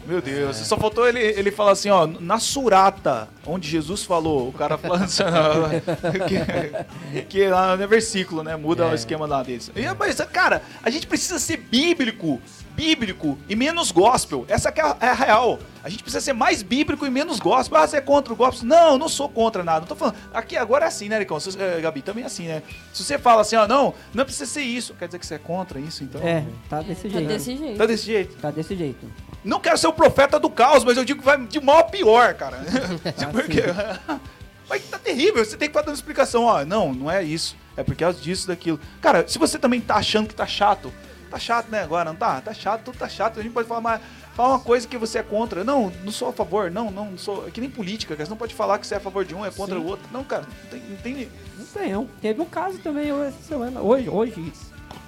Meu 0.07 0.23
Deus, 0.23 0.57
só 0.57 0.79
faltou 0.79 1.07
ele, 1.07 1.19
ele 1.21 1.51
falar 1.51 1.73
assim, 1.73 1.91
ó, 1.91 2.07
na 2.07 2.39
surata, 2.39 3.29
onde 3.47 3.69
Jesus 3.69 4.05
falou, 4.05 4.49
o 4.49 4.53
cara 4.53 4.79
falando 4.79 5.03
assim, 5.05 5.23
que, 6.27 7.23
que 7.25 7.47
lá 7.49 7.77
no 7.77 7.87
versículo, 7.87 8.43
né, 8.43 8.57
muda 8.57 8.85
É. 8.85 8.91
o 8.91 8.95
esquema 8.95 9.27
lá 9.27 9.43
deles. 9.43 9.71
E, 9.77 9.83
Mas, 9.99 10.17
cara, 10.33 10.63
a 10.83 10.89
gente 10.89 11.07
precisa 11.07 11.39
ser 11.39 11.59
bíblico, 11.59 12.41
bíblico 12.83 13.37
e 13.49 13.57
menos 13.57 13.91
gospel, 13.91 14.45
essa 14.49 14.71
que 14.71 14.81
é 14.81 14.85
a, 14.85 14.97
é 15.01 15.09
a 15.09 15.13
real. 15.13 15.59
A 15.83 15.89
gente 15.89 16.03
precisa 16.05 16.21
ser 16.25 16.33
mais 16.33 16.63
bíblico 16.63 17.05
e 17.05 17.11
menos 17.11 17.41
gospel. 17.41 17.77
Ah, 17.77 17.87
você 17.89 17.97
é 17.97 18.01
contra 18.01 18.33
o 18.33 18.37
gospel? 18.37 18.69
Não, 18.69 18.93
eu 18.93 18.99
não 18.99 19.09
sou 19.09 19.29
contra 19.29 19.65
nada, 19.65 19.81
não 19.81 19.87
tô 19.89 19.97
falando. 19.97 20.15
Aqui 20.33 20.57
agora 20.57 20.85
é 20.85 20.89
assim, 20.89 21.09
né, 21.09 21.17
Ericão? 21.17 21.41
Se- 21.41 21.61
eh, 21.61 21.81
Gabi, 21.81 22.03
também 22.03 22.23
é 22.23 22.27
assim, 22.29 22.47
né? 22.47 22.63
Se 22.93 23.03
você 23.03 23.19
fala 23.19 23.41
assim, 23.43 23.57
ó, 23.57 23.67
não, 23.67 23.93
não 24.15 24.25
precisa 24.25 24.47
ser 24.47 24.63
isso, 24.63 24.95
quer 24.95 25.07
dizer 25.07 25.19
que 25.19 25.27
você 25.27 25.35
é 25.35 25.39
contra 25.39 25.81
isso, 25.81 26.05
então? 26.05 26.21
É, 26.23 26.45
tá 26.71 26.81
desse 26.81 27.09
Tá 27.09 27.19
jeito. 27.19 27.27
desse 27.29 27.57
jeito. 27.57 27.79
Tá 27.79 27.87
desse 27.87 28.05
jeito. 28.07 28.37
Tá 28.37 28.51
desse 28.53 28.77
jeito. 28.77 29.13
Não 29.45 29.59
quero 29.59 29.77
ser 29.77 29.89
o 29.89 29.93
profeta 29.93 30.39
do 30.39 30.49
caos, 30.49 30.85
mas 30.85 30.97
eu 30.97 31.05
digo 31.05 31.19
que 31.19 31.25
vai 31.27 31.37
de 31.47 31.61
mal 31.61 31.79
a 31.79 31.85
pior, 31.85 32.35
cara. 32.35 32.59
Porque. 33.33 33.63
Mas 34.71 34.85
tá 34.85 34.99
terrível, 34.99 35.43
você 35.43 35.57
tem 35.57 35.67
que 35.67 35.71
estar 35.71 35.81
dando 35.81 35.95
explicação, 35.95 36.45
ó. 36.45 36.63
Não, 36.63 36.93
não 36.93 37.11
é 37.11 37.23
isso. 37.25 37.57
É 37.75 37.83
porque 37.83 38.05
é 38.05 38.13
disso, 38.13 38.47
daquilo. 38.47 38.79
Cara, 39.01 39.27
se 39.27 39.39
você 39.39 39.59
também 39.59 39.81
tá 39.81 39.95
achando 39.95 40.29
que 40.29 40.35
tá 40.35 40.47
chato, 40.47 40.93
tá 41.31 41.39
chato, 41.39 41.69
né, 41.69 41.83
agora, 41.83 42.11
não 42.11 42.17
tá? 42.17 42.41
Tá 42.41 42.53
chato, 42.55 42.83
tudo 42.85 42.99
tá 42.99 43.09
chato. 43.09 43.39
A 43.39 43.43
gente 43.43 43.53
pode 43.53 43.69
falar, 43.69 43.81
mas, 43.81 44.01
falar 44.35 44.51
uma 44.51 44.61
coisa 44.61 44.87
que 44.87 44.97
você 44.97 45.19
é 45.19 45.23
contra. 45.23 45.63
Não, 45.65 45.93
não 46.05 46.13
sou 46.13 46.29
a 46.29 46.33
favor, 46.33 46.71
não, 46.71 46.91
não, 46.91 47.11
não 47.13 47.19
sou. 47.19 47.47
É 47.47 47.51
que 47.51 47.61
nem 47.61 47.71
política, 47.71 48.15
cara. 48.15 48.25
Você 48.27 48.31
não 48.31 48.37
pode 48.37 48.55
falar 48.55 48.79
que 48.79 48.87
você 48.87 48.95
é 48.95 48.97
a 48.99 49.01
favor 49.01 49.25
de 49.25 49.35
um, 49.35 49.45
é 49.45 49.51
contra 49.51 49.77
Sim. 49.77 49.83
o 49.83 49.87
outro. 49.87 50.07
Não, 50.13 50.25
cara, 50.25 50.43
não 50.43 50.71
tem. 50.71 50.81
Não 50.89 50.97
tem 50.97 51.29
Não 51.59 51.65
tem, 51.67 51.93
não. 51.93 52.07
Teve 52.21 52.41
um 52.41 52.47
caso 52.47 52.79
também 52.79 53.13
hoje, 53.13 53.29
essa 53.29 53.43
semana, 53.43 53.81
hoje, 53.81 54.09
hoje, 54.09 54.53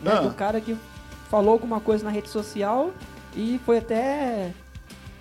né, 0.03 0.13
Ah. 0.13 0.21
do 0.21 0.31
cara 0.35 0.61
que 0.61 0.77
falou 1.31 1.53
alguma 1.53 1.81
coisa 1.81 2.05
na 2.05 2.11
rede 2.11 2.29
social 2.29 2.91
e 3.35 3.61
foi 3.65 3.79
até 3.79 4.51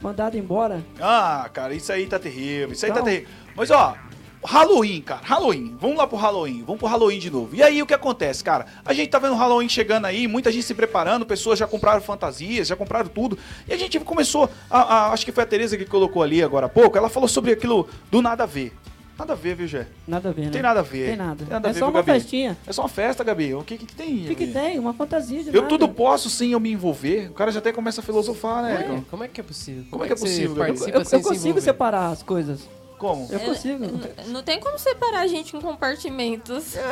mandado 0.01 0.37
embora. 0.37 0.81
Ah, 0.99 1.49
cara, 1.53 1.73
isso 1.73 1.91
aí 1.91 2.07
tá 2.07 2.17
terrível. 2.17 2.71
Isso 2.71 2.85
aí 2.85 2.91
tá 2.91 2.99
Então- 2.99 3.05
terrível. 3.05 3.29
Mas 3.55 3.69
ó, 3.71 3.95
Halloween, 4.43 5.01
cara, 5.01 5.21
Halloween. 5.23 5.75
Vamos 5.79 5.97
lá 5.97 6.07
pro 6.07 6.17
Halloween. 6.17 6.63
Vamos 6.65 6.79
pro 6.79 6.87
Halloween 6.87 7.19
de 7.19 7.29
novo. 7.29 7.55
E 7.55 7.61
aí 7.61 7.81
o 7.81 7.85
que 7.85 7.93
acontece, 7.93 8.43
cara? 8.43 8.65
A 8.85 8.93
gente 8.93 9.09
tá 9.09 9.19
vendo 9.19 9.33
o 9.33 9.37
Halloween 9.37 9.67
chegando 9.67 10.05
aí, 10.05 10.27
muita 10.27 10.51
gente 10.51 10.63
se 10.63 10.73
preparando, 10.73 11.25
pessoas 11.25 11.59
já 11.59 11.67
compraram 11.67 12.01
fantasias, 12.01 12.67
já 12.67 12.75
compraram 12.75 13.09
tudo. 13.09 13.37
E 13.67 13.73
a 13.73 13.77
gente 13.77 13.99
começou. 13.99 14.49
A, 14.69 14.79
a- 14.81 15.11
acho 15.13 15.25
que 15.25 15.31
foi 15.31 15.43
a 15.43 15.47
Tereza 15.47 15.77
que 15.77 15.85
colocou 15.85 16.23
ali 16.23 16.41
agora 16.41 16.67
há 16.67 16.69
pouco. 16.69 16.97
Ela 16.97 17.09
falou 17.09 17.27
sobre 17.27 17.51
aquilo 17.51 17.87
do 18.09 18.21
nada 18.21 18.43
a 18.43 18.47
ver. 18.47 18.73
Nada 19.17 19.33
a 19.33 19.35
ver, 19.35 19.53
viu, 19.53 19.67
Gé? 19.67 19.85
Nada 20.07 20.29
a 20.29 20.31
ver, 20.31 20.39
né? 20.39 20.45
Não 20.45 20.51
tem 20.53 20.61
nada 20.61 20.79
a 20.79 20.83
ver. 20.83 21.07
Tem 21.09 21.17
nada. 21.17 21.35
Tem 21.43 21.47
nada 21.49 21.69
é 21.69 21.73
ver 21.73 21.79
só 21.79 21.85
uma 21.89 22.01
Gabi. 22.01 22.11
festinha. 22.21 22.57
É 22.65 22.71
só 22.71 22.83
uma 22.83 22.87
festa, 22.87 23.21
Gabi. 23.21 23.53
O 23.53 23.63
que 23.65 23.77
que 23.77 23.85
tem? 23.93 24.23
O 24.23 24.27
que, 24.29 24.35
que 24.35 24.47
tem? 24.47 24.79
Uma 24.79 24.93
fantasia 24.93 25.43
de 25.43 25.49
Eu 25.49 25.55
nada. 25.55 25.67
tudo 25.67 25.89
posso 25.89 26.29
sem 26.29 26.53
eu 26.53 26.59
me 26.61 26.71
envolver. 26.71 27.29
O 27.29 27.33
cara 27.33 27.51
já 27.51 27.59
até 27.59 27.73
começa 27.73 27.99
a 27.99 28.03
filosofar, 28.03 28.63
né? 28.63 28.75
É, 28.99 29.01
como 29.11 29.25
é 29.25 29.27
que 29.27 29.41
é 29.41 29.43
possível? 29.43 29.83
Como 29.91 30.05
é 30.05 30.07
que 30.07 30.13
é 30.13 30.15
você 30.15 30.23
possível, 30.23 30.55
Gabriel? 30.55 30.67
participa 30.75 30.97
Eu, 30.97 31.01
eu 31.01 31.05
se 31.05 31.15
consigo 31.17 31.35
envolver? 31.49 31.61
separar 31.61 32.07
as 32.11 32.23
coisas. 32.23 32.61
Como? 32.99 33.27
Eu 33.31 33.39
É, 33.39 33.45
consigo. 33.45 33.85
n- 33.85 34.01
Não 34.27 34.43
tem 34.43 34.59
como 34.59 34.77
separar 34.77 35.21
a 35.21 35.27
gente 35.27 35.55
em 35.57 35.61
compartimentos. 35.61 36.75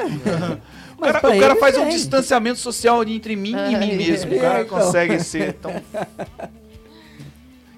O 0.97 1.01
cara, 1.01 1.17
o 1.19 1.39
cara 1.39 1.55
faz 1.57 1.77
um 1.77 1.81
tem. 1.81 1.89
distanciamento 1.91 2.57
social 2.57 3.03
entre 3.03 3.35
mim 3.35 3.51
e 3.51 3.75
mim 3.77 3.91
é. 3.91 3.95
mesmo. 3.97 4.35
O 4.35 4.39
cara 4.41 4.59
É, 4.59 4.61
então. 4.63 4.79
consegue 4.79 5.19
ser 5.19 5.53
tão. 5.53 5.71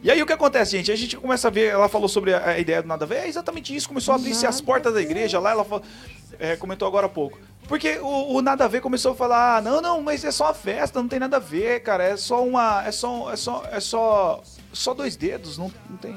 E 0.02 0.10
aí 0.10 0.22
o 0.24 0.26
que 0.26 0.32
acontece, 0.32 0.72
gente? 0.78 0.90
A 0.90 0.96
gente 0.96 1.18
começa 1.18 1.50
a 1.50 1.52
ver, 1.52 1.66
ela 1.74 1.90
falou 1.90 2.08
sobre 2.08 2.34
a, 2.34 2.52
a 2.52 2.60
ideia 2.60 2.82
do 2.82 2.88
nada 2.88 3.04
a 3.04 3.08
ver, 3.08 3.16
é 3.18 3.28
exatamente 3.28 3.76
isso, 3.76 3.90
começou 3.90 4.14
a 4.14 4.16
abrir-se 4.16 4.48
as 4.48 4.62
portas 4.62 4.94
da 4.94 5.02
igreja 5.02 5.38
lá, 5.40 5.52
ela 5.52 5.66
falou, 5.66 5.84
é, 6.40 6.56
comentou 6.56 6.88
agora 6.88 7.08
há 7.08 7.10
pouco. 7.10 7.38
Porque 7.68 7.98
o, 8.02 8.36
o 8.36 8.42
nada 8.42 8.64
a 8.64 8.68
ver 8.70 8.80
começou 8.80 9.12
a 9.12 9.16
falar, 9.16 9.58
ah, 9.58 9.62
não, 9.62 9.82
não, 9.82 10.02
mas 10.02 10.24
é 10.24 10.32
só 10.32 10.46
uma 10.46 10.54
festa, 10.54 11.02
não 11.02 11.10
tem 11.10 11.20
nada 11.20 11.36
a 11.36 11.40
ver, 11.42 11.82
cara, 11.82 12.06
é 12.06 12.16
só 12.16 12.42
uma, 12.46 12.82
é 12.88 12.92
só, 12.94 13.30
é 13.34 13.36
só, 13.36 13.64
é 13.70 13.80
só, 13.82 14.42
só 14.72 14.94
dois 14.94 15.18
dedos, 15.18 15.58
não, 15.58 15.70
não 15.90 15.98
tem 15.98 16.16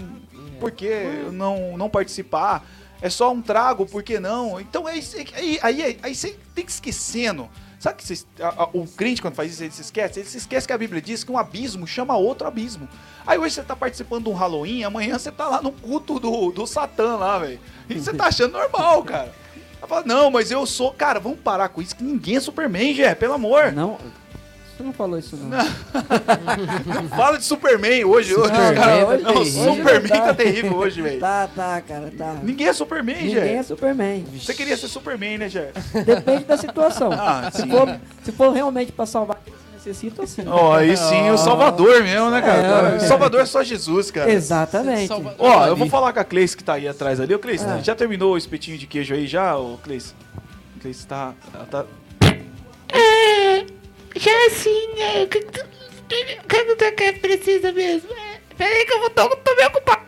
por 0.62 0.70
que 0.70 0.92
não, 1.32 1.76
não 1.76 1.90
participar. 1.90 2.64
É 3.00 3.10
só 3.10 3.32
um 3.32 3.42
trago, 3.42 3.84
por 3.84 4.00
que 4.04 4.20
não? 4.20 4.60
Então 4.60 4.88
é 4.88 4.96
isso, 4.96 5.16
aí, 5.34 5.58
aí, 5.60 5.98
aí 6.00 6.14
você 6.14 6.38
tem 6.54 6.64
que 6.64 6.70
esquecendo. 6.70 7.48
Sabe 7.80 8.00
que 8.00 8.14
a- 8.40 8.62
a- 8.62 8.68
o 8.72 8.86
crente, 8.86 9.20
quando 9.20 9.34
faz 9.34 9.50
isso, 9.52 9.64
ele 9.64 9.72
se 9.72 9.80
esquece? 9.82 10.20
Ele 10.20 10.28
se 10.28 10.38
esquece 10.38 10.68
que 10.68 10.72
a 10.72 10.78
Bíblia 10.78 11.02
diz 11.02 11.24
que 11.24 11.32
um 11.32 11.36
abismo 11.36 11.84
chama 11.84 12.16
outro 12.16 12.46
abismo. 12.46 12.88
Aí 13.26 13.36
hoje 13.38 13.56
você 13.56 13.62
tá 13.64 13.74
participando 13.74 14.22
de 14.24 14.30
um 14.30 14.34
Halloween, 14.34 14.84
amanhã 14.84 15.18
você 15.18 15.32
tá 15.32 15.48
lá 15.48 15.60
no 15.60 15.72
culto 15.72 16.20
do, 16.20 16.52
do 16.52 16.64
Satã 16.64 17.16
lá, 17.16 17.40
velho. 17.40 17.58
E 17.90 17.94
você 17.98 18.14
tá 18.14 18.26
achando 18.26 18.52
normal, 18.52 19.02
cara. 19.02 19.34
Fala, 19.88 20.04
não, 20.06 20.30
mas 20.30 20.52
eu 20.52 20.64
sou. 20.64 20.92
Cara, 20.92 21.18
vamos 21.18 21.40
parar 21.40 21.68
com 21.70 21.82
isso, 21.82 21.96
que 21.96 22.04
ninguém 22.04 22.36
é 22.36 22.40
Superman, 22.40 22.94
Jé, 22.94 23.16
pelo 23.16 23.34
amor. 23.34 23.72
Não, 23.72 23.98
você 24.82 24.86
não 24.86 24.92
falou 24.92 25.18
isso 25.18 25.36
não. 25.36 25.48
Não 25.50 27.08
fala 27.08 27.38
de 27.38 27.44
Superman 27.44 28.04
hoje, 28.04 28.34
hoje. 28.34 28.52
Não, 28.52 28.74
cara. 28.74 29.06
hoje 29.06 29.22
Não, 29.22 29.44
Superman 29.44 29.98
hoje 30.02 30.08
tá 30.08 30.20
tá. 30.20 30.34
terrível 30.34 30.76
hoje, 30.76 31.00
velho. 31.02 31.20
Tá, 31.20 31.48
tá, 31.54 31.80
cara, 31.80 32.12
tá. 32.16 32.36
Ninguém 32.42 32.66
é 32.68 32.72
Superman, 32.72 33.16
Ninguém 33.16 33.30
Jé. 33.34 33.54
é 33.54 33.62
Superman. 33.62 34.24
Você 34.34 34.54
queria 34.54 34.76
ser 34.76 34.88
Superman, 34.88 35.38
né, 35.38 35.48
Jé? 35.48 35.70
Depende 36.04 36.44
da 36.44 36.56
situação. 36.56 37.10
Ah, 37.12 37.50
se, 37.52 37.62
sim. 37.62 37.70
for, 37.70 38.00
se 38.24 38.32
for 38.32 38.50
realmente 38.52 38.90
pra 38.92 39.06
salvar 39.06 39.38
quem 39.44 39.54
necessita, 39.74 40.26
sim. 40.26 40.44
Ó, 40.46 40.74
aí 40.74 40.96
sim, 40.96 41.30
o 41.30 41.38
Salvador 41.38 42.02
mesmo, 42.02 42.30
né, 42.30 42.40
cara? 42.40 42.88
É. 42.90 42.96
O 42.96 43.00
Salvador 43.00 43.40
é 43.40 43.46
só 43.46 43.62
Jesus, 43.62 44.10
cara. 44.10 44.30
Exatamente. 44.30 45.12
Ó, 45.38 45.66
eu 45.66 45.72
Ali. 45.72 45.74
vou 45.78 45.88
falar 45.88 46.12
com 46.12 46.20
a 46.20 46.24
Cleice 46.24 46.56
que 46.56 46.64
tá 46.64 46.74
aí 46.74 46.88
atrás 46.88 47.20
ali. 47.20 47.34
Ô, 47.34 47.38
Cleice, 47.38 47.64
Ah. 47.64 47.78
já 47.82 47.94
terminou 47.94 48.34
o 48.34 48.36
espetinho 48.38 48.76
de 48.78 48.86
queijo 48.86 49.14
aí 49.14 49.26
já, 49.26 49.56
ô, 49.56 49.78
Cleice? 49.78 50.14
Cleice 50.80 51.06
tá... 51.06 51.32
Ela 51.54 51.64
tá... 51.66 51.84
É, 54.14 54.18
já 54.20 54.46
assim, 54.46 54.88
né? 54.96 55.22
O 55.24 55.28
que 55.28 55.40
tu- 55.40 55.60
o 55.64 56.46
que 56.48 56.64
tu 56.64 56.76
tá 56.76 56.92
que 56.92 57.12
precisa 57.14 57.72
mesmo? 57.72 58.10
É, 58.12 58.40
Peraí 58.56 58.84
que 58.84 58.92
eu 58.92 59.00
vou 59.00 59.10
tô, 59.10 59.28
tô 59.36 59.54
meio 59.56 59.68
ocupado. 59.68 60.02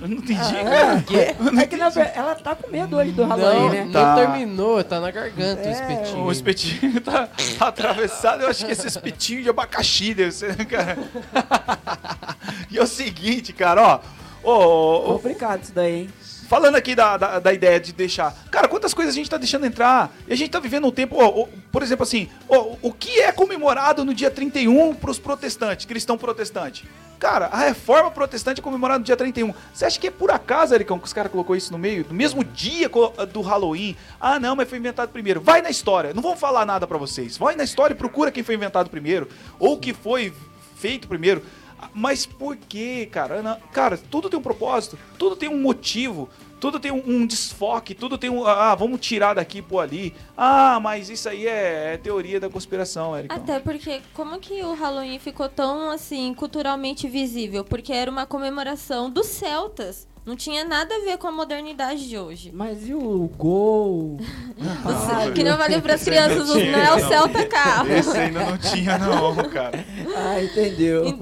Eu 0.00 0.06
não 0.08 0.16
entendi, 0.18 0.38
Ah, 0.40 1.02
cara. 1.02 1.62
É 1.62 1.66
que 1.66 1.76
na 1.76 1.88
ver- 1.88 2.12
ela 2.14 2.34
tá 2.36 2.54
com 2.54 2.70
medo 2.70 2.96
hoje 2.96 3.10
do 3.10 3.24
Halloween, 3.24 3.58
Não, 3.62 3.68
né? 3.70 3.84
não 3.86 3.92
Tá. 3.92 4.14
terminou, 4.14 4.84
tá 4.84 5.00
na 5.00 5.10
garganta 5.10 5.62
o 5.62 5.66
É, 5.68 5.72
espetinho. 5.72 6.22
O 6.24 6.30
espetinho 6.32 7.00
tá, 7.00 7.28
tá 7.58 7.66
atravessado. 7.68 8.42
Eu 8.42 8.48
acho 8.48 8.64
que 8.64 8.70
esse 8.70 8.86
espetinho 8.86 9.42
de 9.42 9.48
abacaxi 9.50 10.14
deve 10.14 10.30
ser, 10.30 10.56
né, 10.56 10.64
cara. 10.64 10.96
e 12.70 12.78
é 12.78 12.82
o 12.82 12.86
seguinte, 12.86 13.52
cara, 13.52 13.82
ó. 13.82 14.00
Ô, 14.44 14.52
ô, 14.52 14.96
ô, 15.10 15.12
Complicado 15.14 15.62
isso 15.64 15.72
daí, 15.72 16.02
hein? 16.02 16.10
Falando 16.48 16.76
aqui 16.76 16.94
da, 16.94 17.16
da, 17.18 17.38
da 17.38 17.52
ideia 17.52 17.78
de 17.78 17.92
deixar. 17.92 18.34
Cara, 18.50 18.66
quantas 18.68 18.94
coisas 18.94 19.14
a 19.14 19.16
gente 19.16 19.28
tá 19.28 19.36
deixando 19.36 19.66
entrar? 19.66 20.10
E 20.26 20.32
a 20.32 20.36
gente 20.36 20.50
tá 20.50 20.58
vivendo 20.58 20.86
um 20.86 20.90
tempo. 20.90 21.16
ó, 21.18 21.42
ó, 21.42 21.46
por 21.70 21.82
exemplo, 21.82 22.02
assim, 22.04 22.28
ó, 22.48 22.74
o 22.80 22.90
que 22.92 23.20
é 23.20 23.30
comemorado 23.30 24.04
no 24.04 24.14
dia 24.14 24.30
31 24.30 24.94
pros 24.94 25.18
protestantes, 25.18 25.84
cristão 25.84 26.16
protestante? 26.16 26.88
Cara, 27.18 27.46
a 27.46 27.58
reforma 27.58 28.10
protestante 28.12 28.60
é 28.60 28.62
comemorada 28.62 29.00
no 29.00 29.04
dia 29.04 29.16
31. 29.16 29.52
Você 29.74 29.84
acha 29.84 29.98
que 30.00 30.06
é 30.06 30.10
por 30.10 30.30
acaso, 30.30 30.72
Ericão, 30.72 30.98
que 30.98 31.04
os 31.04 31.12
caras 31.12 31.30
colocou 31.32 31.54
isso 31.56 31.72
no 31.72 31.78
meio? 31.78 32.06
No 32.08 32.14
mesmo 32.14 32.42
dia 32.44 32.88
co- 32.88 33.12
do 33.32 33.40
Halloween? 33.42 33.96
Ah, 34.20 34.38
não, 34.38 34.54
mas 34.56 34.68
foi 34.70 34.78
inventado 34.78 35.10
primeiro. 35.10 35.40
Vai 35.40 35.60
na 35.60 35.68
história. 35.68 36.14
Não 36.14 36.22
vão 36.22 36.36
falar 36.36 36.64
nada 36.64 36.86
pra 36.86 36.96
vocês. 36.96 37.36
Vai 37.36 37.56
na 37.56 37.64
história 37.64 37.92
e 37.92 37.96
procura 37.96 38.30
quem 38.30 38.42
foi 38.44 38.54
inventado 38.54 38.88
primeiro. 38.88 39.28
Ou 39.58 39.76
que 39.78 39.92
foi 39.92 40.32
feito 40.76 41.08
primeiro. 41.08 41.42
Mas 41.94 42.26
por 42.26 42.56
quê, 42.56 43.08
cara? 43.10 43.42
Não- 43.42 43.58
Cara, 43.72 43.96
tudo 43.98 44.28
tem 44.28 44.38
um 44.38 44.42
propósito, 44.42 44.98
tudo 45.18 45.36
tem 45.36 45.48
um 45.48 45.60
motivo, 45.60 46.28
tudo 46.60 46.80
tem 46.80 46.90
um, 46.90 47.02
um 47.06 47.26
desfoque, 47.26 47.94
tudo 47.94 48.18
tem 48.18 48.28
um. 48.30 48.44
Ah, 48.46 48.74
vamos 48.74 49.00
tirar 49.00 49.34
daqui 49.34 49.62
pôr 49.62 49.78
ali. 49.80 50.14
Ah, 50.36 50.78
mas 50.80 51.08
isso 51.08 51.28
aí 51.28 51.46
é, 51.46 51.94
é 51.94 51.96
teoria 51.96 52.40
da 52.40 52.48
conspiração, 52.48 53.16
Eric. 53.16 53.32
Até 53.34 53.60
porque, 53.60 54.00
como 54.12 54.38
que 54.40 54.62
o 54.62 54.74
Halloween 54.74 55.18
ficou 55.18 55.48
tão, 55.48 55.90
assim, 55.90 56.34
culturalmente 56.34 57.06
visível? 57.08 57.64
Porque 57.64 57.92
era 57.92 58.10
uma 58.10 58.26
comemoração 58.26 59.08
dos 59.10 59.26
celtas. 59.26 60.06
Não 60.28 60.36
tinha 60.36 60.62
nada 60.62 60.94
a 60.94 60.98
ver 60.98 61.16
com 61.16 61.26
a 61.26 61.32
modernidade 61.32 62.06
de 62.06 62.18
hoje. 62.18 62.50
Mas 62.52 62.86
e 62.86 62.92
o 62.92 63.30
gol? 63.38 64.18
Os- 64.60 65.32
que 65.32 65.42
não 65.42 65.56
valeu 65.56 65.80
para 65.80 65.94
as 65.94 66.04
crianças, 66.04 66.50
tinha, 66.52 66.70
não 66.70 66.78
é 66.78 66.94
o. 66.94 67.08
Celta 67.08 67.46
carro. 67.46 67.90
Esse 67.90 68.10
ainda 68.18 68.40
não 68.44 68.58
tinha, 68.58 68.98
não, 68.98 69.34
cara. 69.48 69.82
Ah, 70.14 70.42
entendeu. 70.42 71.04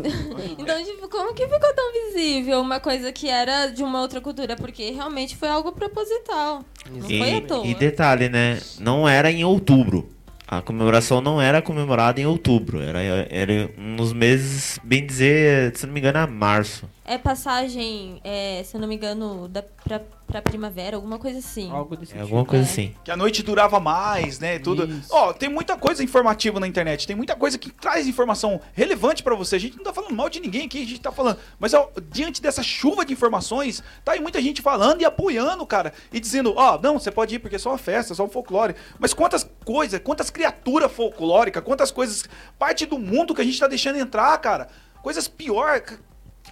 Então, 0.58 0.82
tipo, 0.82 1.08
como 1.08 1.32
que 1.34 1.46
ficou 1.46 1.72
tão 1.74 1.92
visível 1.92 2.60
uma 2.60 2.80
coisa 2.80 3.12
que 3.12 3.28
era 3.28 3.66
de 3.68 3.84
uma 3.84 4.00
outra 4.00 4.20
cultura? 4.20 4.56
Porque 4.56 4.90
realmente 4.90 5.36
foi 5.36 5.48
algo 5.48 5.70
proposital. 5.70 6.64
Não 6.90 7.02
foi 7.02 7.34
à 7.36 7.40
toa. 7.42 7.64
E, 7.64 7.70
e 7.70 7.74
detalhe, 7.76 8.28
né? 8.28 8.58
Não 8.80 9.08
era 9.08 9.30
em 9.30 9.44
outubro. 9.44 10.08
A 10.48 10.60
comemoração 10.60 11.20
não 11.20 11.40
era 11.40 11.62
comemorada 11.62 12.20
em 12.20 12.26
outubro. 12.26 12.80
Era, 12.80 13.00
era 13.30 13.70
nos 13.78 14.12
meses, 14.12 14.80
bem 14.82 15.06
dizer, 15.06 15.76
se 15.76 15.86
não 15.86 15.92
me 15.94 16.00
engano, 16.00 16.18
a 16.18 16.26
março. 16.26 16.88
É 17.08 17.16
passagem, 17.16 18.20
é, 18.24 18.62
se 18.64 18.76
eu 18.76 18.80
não 18.80 18.88
me 18.88 18.96
engano, 18.96 19.46
da, 19.46 19.62
pra, 19.62 20.00
pra 20.26 20.42
primavera, 20.42 20.96
alguma 20.96 21.18
coisa 21.20 21.38
assim. 21.38 21.70
Algo 21.70 21.96
desse 21.96 22.10
É 22.10 22.14
tipo. 22.16 22.22
alguma 22.24 22.44
coisa 22.44 22.64
É. 22.64 22.68
assim. 22.68 22.94
Que 23.04 23.12
a 23.12 23.16
noite 23.16 23.44
durava 23.44 23.78
mais, 23.78 24.40
né? 24.40 24.58
Tudo. 24.58 24.84
Isso. 24.90 25.08
Ó, 25.12 25.32
tem 25.32 25.48
muita 25.48 25.76
coisa 25.76 26.02
informativa 26.02 26.58
na 26.58 26.66
internet, 26.66 27.06
tem 27.06 27.14
muita 27.14 27.36
coisa 27.36 27.56
que 27.58 27.70
traz 27.70 28.08
informação 28.08 28.60
relevante 28.72 29.22
pra 29.22 29.36
você. 29.36 29.54
A 29.54 29.60
gente 29.60 29.76
não 29.76 29.84
tá 29.84 29.92
falando 29.92 30.12
mal 30.14 30.28
de 30.28 30.40
ninguém 30.40 30.66
aqui, 30.66 30.82
a 30.82 30.86
gente 30.86 31.00
tá 31.00 31.12
falando. 31.12 31.38
Mas 31.60 31.72
ó, 31.74 31.88
diante 32.10 32.42
dessa 32.42 32.60
chuva 32.62 33.04
de 33.04 33.12
informações, 33.12 33.84
tá 34.04 34.12
aí 34.12 34.20
muita 34.20 34.40
gente 34.42 34.60
falando 34.60 35.00
e 35.00 35.04
apoiando, 35.04 35.64
cara. 35.64 35.92
E 36.12 36.18
dizendo, 36.18 36.54
ó, 36.56 36.76
não, 36.82 36.98
você 36.98 37.12
pode 37.12 37.36
ir 37.36 37.38
porque 37.38 37.54
é 37.54 37.58
só 37.60 37.70
uma 37.70 37.78
festa, 37.78 38.12
é 38.12 38.16
só 38.16 38.24
um 38.24 38.28
folclore. 38.28 38.74
Mas 38.98 39.14
quantas 39.14 39.48
coisas, 39.64 40.00
quantas 40.02 40.28
criaturas 40.28 40.90
folclóricas, 40.90 41.62
quantas 41.62 41.92
coisas, 41.92 42.24
parte 42.58 42.84
do 42.84 42.98
mundo 42.98 43.32
que 43.32 43.42
a 43.42 43.44
gente 43.44 43.60
tá 43.60 43.68
deixando 43.68 43.96
entrar, 43.96 44.36
cara. 44.38 44.66
Coisas 45.02 45.28
pior, 45.28 45.80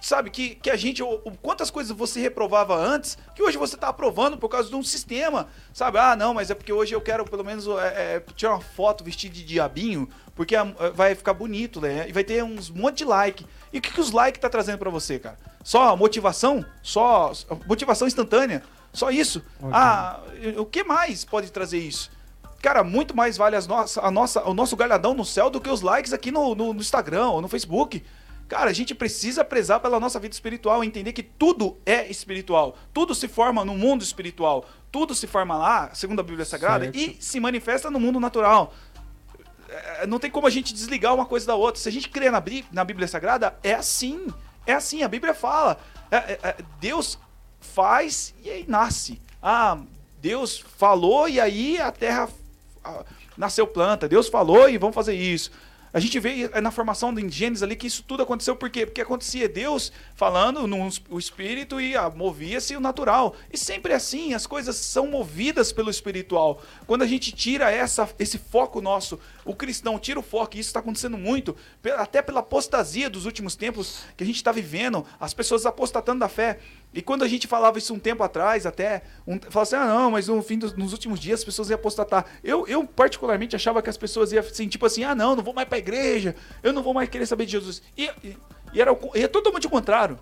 sabe, 0.07 0.29
que, 0.29 0.55
que 0.55 0.69
a 0.69 0.75
gente. 0.75 1.01
o- 1.01 1.21
o- 1.25 1.31
Quantas 1.41 1.69
coisas 1.71 1.95
você 1.95 2.19
reprovava 2.19 2.75
antes, 2.75 3.17
que 3.35 3.41
hoje 3.41 3.57
você 3.57 3.75
tá 3.77 3.87
aprovando 3.89 4.37
por 4.37 4.49
causa 4.49 4.69
de 4.69 4.75
um 4.75 4.83
sistema, 4.83 5.47
sabe? 5.73 5.97
Ah, 5.97 6.15
não, 6.15 6.33
mas 6.33 6.49
é 6.49 6.55
porque 6.55 6.71
hoje 6.73 6.93
eu 6.93 7.01
quero 7.01 7.25
pelo 7.25 7.43
menos 7.43 7.67
é, 7.67 8.15
é, 8.17 8.23
tirar 8.35 8.53
uma 8.53 8.61
foto 8.61 9.03
vestido 9.03 9.33
de 9.33 9.43
diabinho, 9.43 10.07
porque 10.35 10.55
a- 10.55 10.63
vai 10.93 11.15
ficar 11.15 11.33
bonito, 11.33 11.79
né? 11.81 12.05
E 12.07 12.11
vai 12.11 12.23
ter 12.23 12.43
uns 12.43 12.69
monte 12.69 12.99
de 12.99 13.05
like. 13.05 13.45
E 13.73 13.77
o 13.79 13.81
que, 13.81 13.91
que 13.91 14.01
os 14.01 14.11
likes 14.11 14.39
tá 14.41 14.49
trazendo 14.49 14.77
pra 14.77 14.89
você, 14.89 15.17
cara? 15.19 15.37
Só 15.63 15.95
motivação? 15.95 16.63
Só 16.83 17.31
motivação 17.67 18.07
instantânea? 18.07 18.61
Só 18.93 19.09
isso? 19.09 19.41
Ah, 19.73 20.19
e- 20.41 20.57
o 20.59 20.65
que 20.65 20.83
mais 20.83 21.25
pode 21.25 21.51
trazer 21.51 21.79
isso? 21.79 22.11
Cara, 22.61 22.83
muito 22.83 23.15
mais 23.15 23.37
vale 23.37 23.55
as 23.55 23.67
nossa, 23.67 24.01
a 24.01 24.09
nossa, 24.09 24.43
o 24.47 24.53
nosso 24.53 24.75
galhadão 24.75 25.13
no 25.13 25.25
céu 25.25 25.49
do 25.49 25.59
que 25.61 25.69
os 25.69 25.81
likes 25.81 26.13
aqui 26.13 26.31
no, 26.31 26.55
no, 26.55 26.73
no 26.73 26.79
Instagram 26.81 27.27
ou 27.29 27.41
no 27.41 27.47
Facebook. 27.47 28.03
Cara, 28.47 28.69
a 28.69 28.73
gente 28.73 28.93
precisa 28.93 29.43
prezar 29.43 29.79
pela 29.79 29.99
nossa 29.99 30.19
vida 30.19 30.33
espiritual, 30.33 30.83
entender 30.83 31.13
que 31.13 31.23
tudo 31.23 31.77
é 31.85 32.07
espiritual. 32.07 32.77
Tudo 32.93 33.15
se 33.15 33.27
forma 33.27 33.65
no 33.65 33.75
mundo 33.75 34.03
espiritual. 34.03 34.65
Tudo 34.91 35.15
se 35.15 35.25
forma 35.25 35.57
lá, 35.57 35.93
segundo 35.93 36.19
a 36.19 36.23
Bíblia 36.23 36.45
Sagrada, 36.45 36.85
Certo. 36.85 36.97
e 36.97 37.17
se 37.19 37.39
manifesta 37.39 37.89
no 37.89 37.99
mundo 37.99 38.19
natural. 38.19 38.73
É, 39.67 40.05
Não 40.05 40.19
tem 40.19 40.29
como 40.29 40.45
a 40.45 40.49
gente 40.51 40.73
desligar 40.73 41.13
uma 41.13 41.25
coisa 41.25 41.47
da 41.47 41.55
outra. 41.55 41.81
Se 41.81 41.89
a 41.89 41.91
gente 41.91 42.07
crê 42.09 42.29
na, 42.29 42.41
na 42.71 42.83
Bíblia 42.83 43.07
Sagrada, 43.07 43.57
é 43.63 43.73
assim. 43.73 44.27
É 44.65 44.73
assim, 44.73 45.01
a 45.03 45.07
Bíblia 45.07 45.33
fala. 45.33 45.79
É, 46.11 46.17
é, 46.17 46.39
é, 46.43 46.55
Deus 46.79 47.17
faz 47.59 48.33
e 48.43 48.49
aí 48.49 48.65
nasce. 48.67 49.19
Ah, 49.41 49.77
Deus 50.21 50.59
falou 50.77 51.27
e 51.27 51.39
aí 51.39 51.79
a 51.79 51.91
terra 51.91 52.29
nasceu 53.35 53.67
planta. 53.67 54.07
Deus 54.07 54.27
falou 54.27 54.69
e 54.69 54.77
vamos 54.77 54.95
fazer 54.95 55.15
isso. 55.15 55.51
A 55.95 55.99
gente 56.01 56.19
vê 56.19 56.49
na 56.61 56.71
formação 56.71 57.13
do 57.13 57.21
Gênesis 57.29 57.63
ali 57.63 57.73
que 57.73 57.87
isso 57.87 58.03
tudo 58.03 58.21
aconteceu 58.21 58.53
por 58.53 58.69
quê? 58.69 58.85
Porque 58.85 58.99
acontecia 58.99 59.47
Deus 59.47 59.93
falando 60.13 60.67
no 60.67 60.89
o 61.09 61.17
espírito 61.17 61.79
e 61.79 61.95
ah, 61.95 62.09
movia-se 62.09 62.75
o 62.75 62.81
natural. 62.81 63.33
E 63.49 63.57
sempre 63.57 63.93
é 63.93 63.95
assim, 63.95 64.33
as 64.33 64.45
coisas 64.45 64.75
são 64.75 65.07
movidas 65.07 65.71
pelo 65.71 65.89
espiritual. 65.89 66.61
Quando 66.85 67.03
a 67.03 67.07
gente 67.07 67.31
tira 67.31 67.71
essa, 67.71 68.09
esse 68.19 68.37
foco 68.37 68.81
nosso, 68.81 69.17
o 69.45 69.55
cristão 69.55 69.99
tira 69.99 70.19
o 70.19 70.23
foco, 70.23 70.57
e 70.57 70.59
isso 70.59 70.69
está 70.69 70.79
acontecendo 70.79 71.17
muito, 71.17 71.55
até 71.97 72.21
pela 72.21 72.39
apostasia 72.39 73.09
dos 73.09 73.25
últimos 73.25 73.55
tempos 73.55 73.99
que 74.17 74.23
a 74.23 74.27
gente 74.27 74.37
está 74.37 74.51
vivendo, 74.51 75.05
as 75.19 75.33
pessoas 75.33 75.65
apostatando 75.65 76.19
da 76.19 76.27
fé. 76.27 76.59
E 76.91 77.01
quando 77.01 77.23
a 77.23 77.27
gente 77.27 77.45
falava 77.47 77.77
isso 77.77 77.93
um 77.93 77.99
tempo 77.99 78.23
atrás, 78.23 78.65
até, 78.65 79.03
um, 79.27 79.39
falava 79.39 79.61
assim, 79.61 79.75
ah 79.75 79.85
não, 79.85 80.11
mas 80.11 80.27
no 80.27 80.41
fim 80.41 80.57
dos 80.57 80.75
nos 80.75 80.93
últimos 80.93 81.19
dias 81.19 81.41
as 81.41 81.45
pessoas 81.45 81.69
iam 81.69 81.75
apostatar. 81.75 82.25
Eu, 82.43 82.67
eu 82.67 82.83
particularmente 82.85 83.55
achava 83.55 83.81
que 83.81 83.89
as 83.89 83.97
pessoas 83.97 84.31
iam 84.31 84.43
assim, 84.43 84.67
tipo 84.67 84.85
assim, 84.85 85.03
ah 85.03 85.13
não, 85.13 85.35
não 85.35 85.43
vou 85.43 85.53
mais 85.53 85.67
pra 85.67 85.77
igreja, 85.77 86.35
eu 86.63 86.73
não 86.73 86.81
vou 86.81 86.93
mais 86.93 87.07
querer 87.07 87.27
saber 87.27 87.45
de 87.45 87.51
Jesus. 87.51 87.83
E, 87.95 88.09
e, 88.23 88.37
e 88.73 88.81
era, 88.81 88.97
e 89.13 89.23
é 89.23 89.27
totalmente 89.27 89.67
o 89.67 89.69
contrário. 89.69 90.17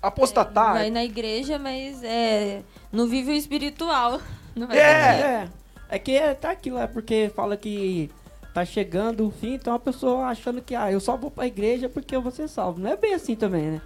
Apostatar. 0.00 0.74
Vai 0.74 0.90
na 0.90 1.02
igreja, 1.02 1.58
mas 1.58 2.04
é, 2.04 2.62
não 2.92 3.08
vive 3.08 3.30
o 3.30 3.34
espiritual. 3.34 4.20
Não 4.54 4.68
vai 4.68 4.78
É. 4.78 4.82
é. 4.82 5.48
É, 5.88 5.96
é 5.96 5.98
que 5.98 6.16
é, 6.16 6.32
tá 6.32 6.52
aquilo, 6.52 6.78
é 6.78 6.86
porque 6.86 7.28
fala 7.34 7.56
que 7.56 8.08
tá 8.54 8.64
chegando 8.64 9.26
o 9.26 9.30
fim, 9.32 9.54
então 9.54 9.74
a 9.74 9.78
pessoa 9.78 10.26
achando 10.26 10.62
que, 10.62 10.74
ah, 10.74 10.90
eu 10.90 11.00
só 11.00 11.16
vou 11.16 11.30
pra 11.30 11.46
igreja 11.46 11.88
porque 11.88 12.14
eu 12.14 12.22
vou 12.22 12.30
ser 12.32 12.48
salvo. 12.48 12.80
Não 12.80 12.90
é 12.90 12.96
bem 12.96 13.12
assim 13.12 13.34
também, 13.34 13.64
né? 13.64 13.80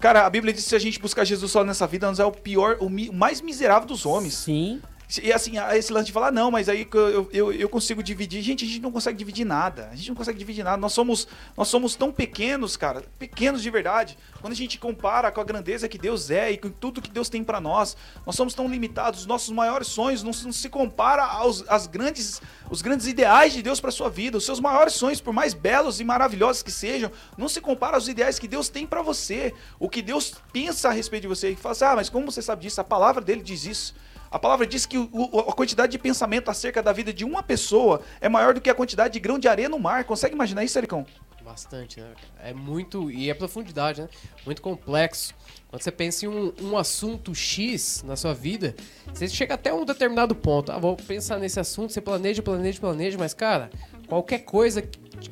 Cara, 0.00 0.26
a 0.26 0.30
Bíblia 0.30 0.52
diz 0.52 0.64
que 0.64 0.68
se 0.70 0.76
a 0.76 0.78
gente 0.78 0.98
buscar 1.00 1.24
Jesus 1.24 1.50
só 1.50 1.64
nessa 1.64 1.86
vida, 1.86 2.06
nós 2.06 2.18
é 2.20 2.24
o 2.24 2.30
pior, 2.32 2.76
o, 2.80 2.88
mi- 2.88 3.10
mais 3.10 3.40
miserável 3.40 3.86
dos 3.88 4.04
homens. 4.04 4.34
Sim. 4.34 4.80
E 5.22 5.32
assim, 5.32 5.52
esse 5.74 5.90
lance 5.90 6.08
de 6.08 6.12
falar, 6.12 6.30
não, 6.30 6.50
mas 6.50 6.68
aí 6.68 6.86
eu, 6.92 7.30
eu, 7.32 7.50
eu 7.52 7.68
consigo 7.70 8.02
dividir. 8.02 8.42
Gente, 8.42 8.66
a 8.66 8.68
gente 8.68 8.80
não 8.80 8.92
consegue 8.92 9.16
dividir 9.16 9.46
nada. 9.46 9.88
A 9.90 9.96
gente 9.96 10.10
não 10.10 10.14
consegue 10.14 10.38
dividir 10.38 10.62
nada. 10.62 10.76
Nós 10.76 10.92
somos, 10.92 11.26
nós 11.56 11.68
somos 11.68 11.96
tão 11.96 12.12
pequenos, 12.12 12.76
cara. 12.76 13.02
Pequenos 13.18 13.62
de 13.62 13.70
verdade. 13.70 14.18
Quando 14.38 14.52
a 14.52 14.56
gente 14.56 14.78
compara 14.78 15.32
com 15.32 15.40
a 15.40 15.44
grandeza 15.44 15.88
que 15.88 15.96
Deus 15.96 16.30
é 16.30 16.50
e 16.52 16.58
com 16.58 16.68
tudo 16.68 17.00
que 17.00 17.10
Deus 17.10 17.30
tem 17.30 17.42
pra 17.42 17.58
nós, 17.58 17.96
nós 18.26 18.36
somos 18.36 18.52
tão 18.52 18.68
limitados. 18.68 19.20
Os 19.20 19.26
nossos 19.26 19.48
maiores 19.48 19.86
sonhos 19.88 20.22
não, 20.22 20.32
se- 20.34 20.44
não 20.44 20.52
se 20.52 20.68
compara 20.68 21.24
aos 21.24 21.64
as 21.68 21.86
grandes, 21.86 22.42
os 22.70 22.82
grandes 22.82 23.06
ideais 23.06 23.54
de 23.54 23.62
Deus 23.62 23.80
pra 23.80 23.90
sua 23.90 24.10
vida. 24.10 24.36
Os 24.36 24.44
seus 24.44 24.60
maiores 24.60 24.92
sonhos, 24.92 25.22
por 25.22 25.32
mais 25.32 25.54
belos 25.54 26.00
e 26.00 26.04
maravilhosos 26.04 26.62
que 26.62 26.70
sejam, 26.70 27.10
não 27.38 27.48
se 27.48 27.62
compara 27.62 27.96
aos 27.96 28.08
ideais 28.08 28.38
que 28.38 28.46
Deus 28.46 28.68
tem 28.68 28.86
pra 28.86 29.00
você. 29.00 29.54
O 29.80 29.88
que 29.88 30.02
Deus 30.02 30.34
pensa 30.52 30.90
a 30.90 30.92
respeito 30.92 31.22
de 31.22 31.28
você. 31.28 31.52
E 31.52 31.56
fala 31.56 31.72
assim, 31.72 31.84
ah, 31.86 31.96
mas 31.96 32.10
como 32.10 32.30
você 32.30 32.42
sabe 32.42 32.60
disso? 32.60 32.78
A 32.78 32.84
palavra 32.84 33.22
dele 33.22 33.40
diz 33.42 33.64
isso. 33.64 33.94
A 34.30 34.38
palavra 34.38 34.66
diz 34.66 34.84
que 34.86 34.98
o- 34.98 35.40
a 35.48 35.52
quantidade 35.52 35.92
de 35.92 35.98
pensamento 35.98 36.50
acerca 36.50 36.82
da 36.82 36.92
vida 36.92 37.12
de 37.12 37.24
uma 37.24 37.42
pessoa 37.42 38.02
é 38.20 38.28
maior 38.28 38.54
do 38.54 38.60
que 38.60 38.68
a 38.68 38.74
quantidade 38.74 39.14
de 39.14 39.20
grão 39.20 39.38
de 39.38 39.48
areia 39.48 39.68
no 39.68 39.78
mar. 39.78 40.04
Consegue 40.04 40.34
imaginar 40.34 40.64
isso, 40.64 40.78
Ericão? 40.78 41.06
Bastante, 41.44 41.98
né? 41.98 42.12
É 42.42 42.52
muito. 42.52 43.10
E 43.10 43.30
é 43.30 43.34
profundidade, 43.34 44.02
né? 44.02 44.08
Muito 44.44 44.60
complexo. 44.60 45.32
Quando 45.70 45.82
você 45.82 45.90
pensa 45.90 46.26
em 46.26 46.28
um, 46.28 46.52
um 46.60 46.76
assunto 46.76 47.34
X 47.34 48.02
na 48.06 48.16
sua 48.16 48.34
vida, 48.34 48.74
você 49.12 49.26
chega 49.26 49.54
até 49.54 49.72
um 49.72 49.84
determinado 49.86 50.34
ponto. 50.34 50.70
Ah, 50.70 50.78
vou 50.78 50.94
pensar 50.94 51.38
nesse 51.38 51.58
assunto, 51.58 51.90
você 51.92 52.02
planeja, 52.02 52.42
planeja, 52.42 52.78
planeja, 52.78 53.16
mas, 53.18 53.32
cara, 53.32 53.70
qualquer 54.06 54.40
coisa 54.40 54.82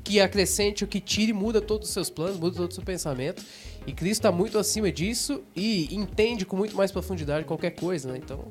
que 0.03 0.19
acrescente 0.19 0.85
ou 0.85 0.89
que 0.89 1.01
tire 1.01 1.35
muda 1.35 1.61
todos 1.61 1.89
os 1.89 1.93
seus 1.93 2.09
planos, 2.09 2.39
muda 2.39 2.57
todo 2.57 2.71
o 2.71 2.75
seu 2.75 2.83
pensamento. 2.83 3.45
E 3.87 3.93
Cristo 3.93 4.21
está 4.21 4.33
muito 4.33 4.59
acima 4.59 4.91
disso 4.91 5.43
e 5.55 5.95
entende 5.95 6.47
com 6.47 6.57
muito 6.57 6.75
mais 6.75 6.91
profundidade 6.91 7.45
qualquer 7.45 7.71
coisa, 7.73 8.11
né? 8.11 8.19
Então. 8.19 8.51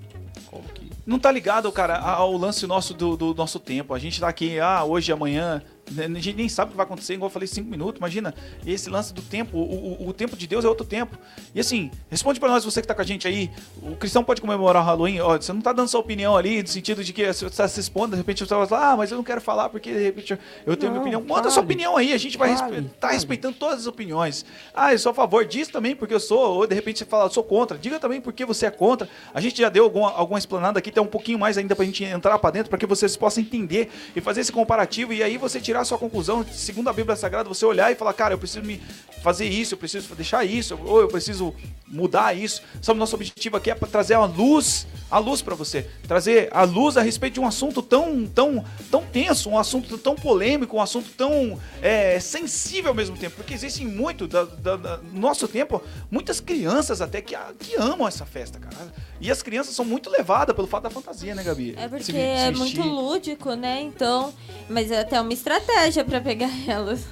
Não 1.06 1.20
tá 1.20 1.32
ligado, 1.32 1.72
cara, 1.72 2.00
ao 2.00 2.36
lance 2.36 2.66
nosso 2.66 2.94
do, 2.94 3.16
do 3.16 3.34
nosso 3.34 3.60
tempo. 3.60 3.94
A 3.94 4.00
gente 4.00 4.20
tá 4.20 4.28
aqui, 4.28 4.60
ah, 4.60 4.84
hoje, 4.84 5.12
amanhã. 5.12 5.62
Né, 5.92 6.06
A 6.06 6.22
gente 6.22 6.34
nem 6.38 6.50
sabe 6.50 6.70
o 6.70 6.72
que 6.72 6.78
vai 6.78 6.86
acontecer, 6.86 7.14
igual 7.14 7.28
eu 7.28 7.34
falei, 7.34 7.48
cinco 7.48 7.70
minutos. 7.70 7.98
Imagina, 8.00 8.34
esse 8.66 8.90
lance 8.90 9.14
do 9.14 9.22
tempo, 9.22 9.58
o, 9.58 10.04
o, 10.04 10.08
o 10.10 10.14
tempo 10.14 10.36
de 10.36 10.48
Deus 10.48 10.66
é 10.66 10.68
outro 10.68 10.86
tempo. 10.86 11.18
E 11.54 11.60
assim, 11.60 11.92
responde 12.10 12.40
pra 12.40 12.50
nós, 12.50 12.64
você 12.66 12.82
que 12.82 12.88
tá 12.88 12.94
com 12.96 13.02
a 13.02 13.06
gente 13.06 13.28
aí. 13.28 13.50
O 13.82 13.96
cristão 13.96 14.24
pode 14.24 14.42
comemorar 14.42 14.82
o 14.84 14.86
Halloween? 14.86 15.20
Ó, 15.22 15.36
você 15.38 15.52
não 15.54 15.62
tá 15.62 15.72
dando 15.74 15.88
sua 15.88 16.00
opinião 16.00 16.36
ali, 16.36 16.62
no 16.62 16.68
sentido 16.68 17.04
de 17.04 17.14
que 17.14 17.26
você 17.32 17.50
tá 17.50 17.68
se 17.68 17.80
expondo, 17.80 18.12
de 18.12 18.18
repente 18.18 18.46
você 18.46 18.54
vai 18.56 18.66
falar, 18.68 18.92
ah, 18.92 18.98
mas 18.98 19.12
eu 19.12 19.18
não 19.18 19.24
quero 19.24 19.42
falar 19.42 19.70
porque 19.70 19.92
de 19.94 20.04
repente 20.04 20.38
eu 20.66 20.76
tenho 20.78 20.92
minha 20.92 21.02
Não, 21.02 21.02
opinião. 21.02 21.22
Manda 21.22 21.44
fale. 21.44 21.54
sua 21.54 21.64
opinião 21.64 21.98
aí, 21.98 22.14
a 22.14 22.18
gente 22.18 22.38
vai 22.38 22.56
Fale, 22.56 22.72
respe- 22.76 22.90
tá 23.00 23.08
fale. 23.08 23.14
respeitando 23.14 23.56
todas 23.58 23.80
as 23.82 23.88
opiniões. 23.88 24.46
Ah, 24.74 24.94
eu 24.94 25.00
sou 25.00 25.12
a 25.12 25.16
favor 25.16 25.46
disso 25.46 25.72
também, 25.72 25.96
porque 25.96 26.14
eu 26.14 26.20
sou, 26.20 26.56
ou 26.58 26.68
de 26.68 26.76
repente 26.76 27.00
você 27.00 27.06
fala, 27.06 27.26
eu 27.26 27.30
sou 27.30 27.44
contra. 27.44 27.78
Diga 27.78 28.00
também 28.00 28.20
porque 28.22 28.46
você 28.46 28.66
é 28.66 28.72
contra. 28.72 29.08
A 29.34 29.42
gente 29.42 29.58
já 29.60 29.70
deu 29.70 29.84
alguma, 29.84 30.12
alguma 30.12 30.40
explanada 30.40 30.80
aqui, 30.80 30.92
tem 30.92 31.02
um 31.02 31.08
pouquinho 31.08 31.38
mais 31.40 31.58
ainda 31.58 31.76
pra 31.76 31.86
gente 31.86 32.04
entrar 32.04 32.38
pra 32.40 32.50
dentro, 32.52 32.70
para 32.70 32.80
que 32.80 32.86
vocês 32.86 33.16
possam 33.18 33.44
entender 33.44 33.90
e 34.16 34.22
fazer 34.22 34.42
esse 34.42 34.52
comparativo 34.52 35.14
e 35.14 35.22
aí 35.24 35.38
você 35.38 35.60
tirar 35.60 35.75
a 35.82 35.86
sua 35.86 35.98
conclusão, 35.98 36.46
segundo 36.52 36.90
a 36.90 36.94
Bíblia 36.94 37.16
Sagrada, 37.16 37.48
você 37.50 37.66
olhar 37.66 37.92
e 37.92 37.96
falar, 37.96 38.14
cara, 38.14 38.34
eu 38.34 38.38
preciso 38.38 38.66
me 38.66 38.82
fazer 39.24 39.46
isso, 39.46 39.74
eu 39.74 39.78
preciso 39.78 40.14
deixar 40.16 40.46
isso, 40.46 40.78
ou 40.86 41.02
eu 41.02 41.08
preciso 41.08 41.54
mudar 41.88 42.36
isso. 42.36 42.62
Sabe, 42.82 43.00
nosso 43.00 43.16
objetivo 43.16 43.58
aqui 43.58 43.72
é 43.72 43.76
trazer 43.76 44.14
a 44.14 44.26
luz, 44.26 44.86
a 45.10 45.18
luz 45.18 45.42
pra 45.42 45.56
você, 45.56 45.88
trazer 46.08 46.50
a 46.52 46.64
luz 46.64 46.96
a 46.98 47.02
respeito 47.02 47.36
de 47.36 47.40
um 47.40 47.48
assunto 47.48 47.82
tão, 47.82 48.26
tão, 48.28 48.64
tão 48.92 49.04
tenso, 49.04 49.50
um 49.50 49.58
assunto 49.58 49.98
tão 49.98 50.16
polêmico, 50.16 50.78
um 50.78 50.82
assunto 50.82 51.10
tão 51.18 51.60
é, 51.82 52.20
sensível 52.20 52.90
ao 52.90 52.96
mesmo 52.96 53.18
tempo, 53.18 53.36
porque 53.36 53.54
existem 53.54 53.88
muito, 53.88 54.28
da, 54.28 54.44
da- 54.44 54.76
da- 54.78 54.98
no 54.98 55.20
nosso 55.20 55.48
tempo, 55.48 55.82
muitas 56.12 56.40
crianças 56.40 57.02
até 57.02 57.20
que, 57.22 57.36
que 57.60 57.76
amam 57.78 58.08
essa 58.08 58.26
festa, 58.26 58.60
cara. 58.60 58.94
E 59.20 59.32
as 59.32 59.42
crianças 59.42 59.74
são 59.74 59.86
muito 59.86 60.10
levadas 60.10 60.56
pelo 60.56 60.68
fato 60.68 60.84
da 60.84 60.90
fantasia, 60.90 61.34
né, 61.34 61.42
Gabi? 61.44 61.74
É 61.78 61.88
porque 61.88 62.04
Se- 62.04 62.12
se 62.12 62.18
é 62.18 62.52
muito 62.52 62.82
lúdico, 62.84 63.54
né? 63.54 63.82
Então, 63.82 64.34
mas 64.70 64.92
é 64.92 65.00
até 65.00 65.20
uma 65.20 65.34
estratégia 65.34 65.65
pra 66.06 66.22
pegar 66.22 66.52
elas. 66.68 67.06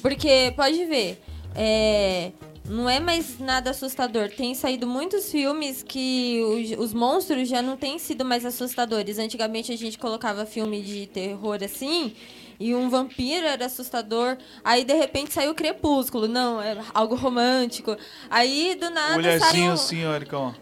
Porque 0.00 0.52
pode 0.56 0.84
ver, 0.84 1.22
é, 1.54 2.32
não 2.68 2.88
é 2.88 3.00
mais 3.00 3.38
nada 3.38 3.70
assustador. 3.70 4.30
Tem 4.30 4.54
saído 4.54 4.86
muitos 4.86 5.30
filmes 5.30 5.82
que 5.82 6.42
os, 6.42 6.86
os 6.86 6.94
monstros 6.94 7.48
já 7.48 7.60
não 7.60 7.76
têm 7.76 7.98
sido 7.98 8.24
mais 8.24 8.44
assustadores. 8.44 9.18
Antigamente 9.18 9.72
a 9.72 9.76
gente 9.76 9.98
colocava 9.98 10.46
filme 10.46 10.82
de 10.82 11.06
terror 11.06 11.58
assim. 11.62 12.14
E 12.58 12.74
um 12.74 12.88
vampiro 12.88 13.46
era 13.46 13.66
assustador. 13.66 14.36
Aí, 14.62 14.84
de 14.84 14.94
repente, 14.94 15.32
saiu 15.32 15.50
o 15.52 15.54
Crepúsculo. 15.54 16.28
Não, 16.28 16.60
é 16.60 16.76
algo 16.92 17.14
romântico. 17.14 17.96
Aí, 18.30 18.74
do 18.74 18.90
nada, 18.90 19.16
Olhazinho 19.16 19.50
saiu... 19.50 19.72
assim, 19.72 20.06
ó, 20.06 20.14
Ericão. 20.14 20.54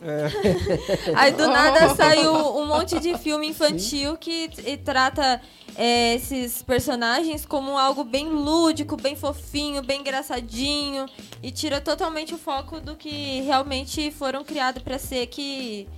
Aí 1.14 1.32
do 1.32 1.46
nada 1.48 1.94
saiu 1.96 2.32
um 2.32 2.66
monte 2.66 2.98
de 2.98 3.16
filme 3.18 3.48
infantil 3.48 4.16
que 4.16 4.48
t- 4.48 4.76
trata 4.78 5.40
é, 5.76 6.14
esses 6.14 6.62
personagens 6.62 7.46
como 7.46 7.78
algo 7.78 8.04
bem 8.04 8.28
lúdico, 8.28 8.96
bem 8.96 9.16
fofinho, 9.16 9.82
bem 9.82 10.00
engraçadinho 10.00 11.06
e 11.42 11.50
tira 11.50 11.80
totalmente 11.80 12.34
o 12.34 12.38
foco 12.38 12.80
do 12.80 12.96
que 12.96 13.40
realmente 13.42 14.10
foram 14.10 14.44
criados 14.44 14.82
pra 14.82 14.98
ser 14.98 15.26
que 15.26 15.88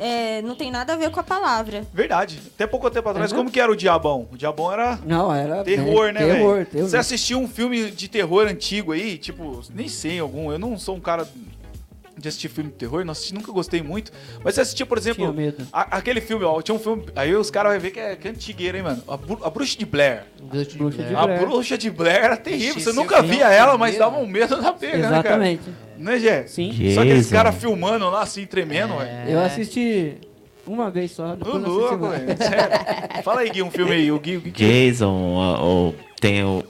é, 0.00 0.42
não 0.42 0.54
tem 0.56 0.70
nada 0.70 0.94
a 0.94 0.96
ver 0.96 1.10
com 1.10 1.20
a 1.20 1.22
palavra. 1.22 1.84
Verdade. 1.92 2.40
Até 2.54 2.66
pouco 2.66 2.90
tempo 2.90 3.08
atrás, 3.08 3.30
Uhum. 3.30 3.38
como 3.38 3.50
que 3.50 3.60
era 3.60 3.70
o 3.70 3.76
Diabão? 3.76 4.26
O 4.32 4.36
Diabão 4.36 4.72
era 4.72 4.98
Não, 5.06 5.32
era. 5.32 5.62
terror, 5.62 6.08
é, 6.08 6.12
né, 6.12 6.20
Terror, 6.20 6.64
terror. 6.66 6.88
Você 6.88 6.96
assistiu 6.96 7.38
um 7.38 7.46
filme 7.48 7.90
de 7.90 8.08
terror 8.08 8.46
antigo 8.46 8.92
aí, 8.92 9.18
tipo, 9.18 9.62
nem 9.74 9.86
sei 9.88 10.18
algum, 10.18 10.50
eu 10.50 10.58
não 10.58 10.78
sou 10.78 10.96
um 10.96 11.00
cara 11.00 11.26
de 12.18 12.28
assistir 12.28 12.48
filme 12.50 12.68
de 12.70 12.76
terror, 12.76 13.02
não 13.02 13.12
assisti, 13.12 13.32
nunca 13.32 13.50
gostei 13.50 13.82
muito. 13.82 14.12
Mas 14.44 14.54
você 14.54 14.60
assistiu, 14.60 14.86
por 14.86 14.98
exemplo, 14.98 15.24
Tinha 15.24 15.32
medo. 15.32 15.66
a- 15.72 15.96
aquele 15.96 16.20
filme, 16.20 16.44
ó, 16.44 16.60
tinha 16.60 16.74
um 16.74 16.78
filme, 16.78 17.06
aí 17.16 17.34
os 17.34 17.50
caras 17.50 17.72
vão 17.72 17.80
ver 17.80 17.90
que 17.92 17.98
é, 18.00 18.14
que 18.14 18.28
é 18.28 18.30
antigueiro, 18.30 18.76
hein, 18.76 18.82
mano? 18.82 19.02
A, 19.08 19.14
a 19.46 19.50
Bruxa 19.50 19.78
de 19.78 19.86
Blair. 19.86 20.24
Bruxa 20.42 20.76
de 21.02 21.14
A 21.14 21.22
Blair. 21.24 21.40
Bruxa 21.40 21.78
de 21.78 21.90
Blair 21.90 22.16
era 22.24 22.36
terrível, 22.36 22.78
você 22.78 22.92
nunca 22.92 23.22
via 23.22 23.44
é 23.46 23.48
um 23.48 23.52
ela, 23.52 23.78
mas 23.78 23.96
dava 23.96 24.18
um 24.18 24.26
medo 24.26 24.60
da 24.60 24.70
pega, 24.70 24.96
né, 24.98 25.02
cara? 25.02 25.18
Exatamente. 25.20 25.62
Né, 26.00 26.18
Gé? 26.18 26.46
Sim. 26.46 26.72
Só 26.94 27.00
aqueles 27.02 27.24
Jason. 27.24 27.34
caras 27.34 27.54
filmando 27.56 28.08
lá, 28.08 28.22
assim, 28.22 28.46
tremendo, 28.46 28.96
velho. 28.96 29.30
Eu 29.30 29.40
assisti 29.40 30.14
uma 30.66 30.90
vez 30.90 31.12
só. 31.12 31.32
Ô, 31.32 31.36
Depois 31.36 31.62
não 31.62 31.70
assisti 31.70 31.94
louco, 31.94 32.08
velho. 32.08 33.22
Fala 33.22 33.40
aí, 33.42 33.50
Gui, 33.50 33.62
um 33.62 33.70
filme 33.70 33.92
aí. 33.92 34.10
O 34.10 34.18
Gui, 34.18 34.36
o 34.38 34.40
Gui 34.40 34.50
Jason, 34.50 35.34
ó, 35.34 35.58
ó, 35.60 35.92
tem 36.18 36.42
o, 36.42 36.64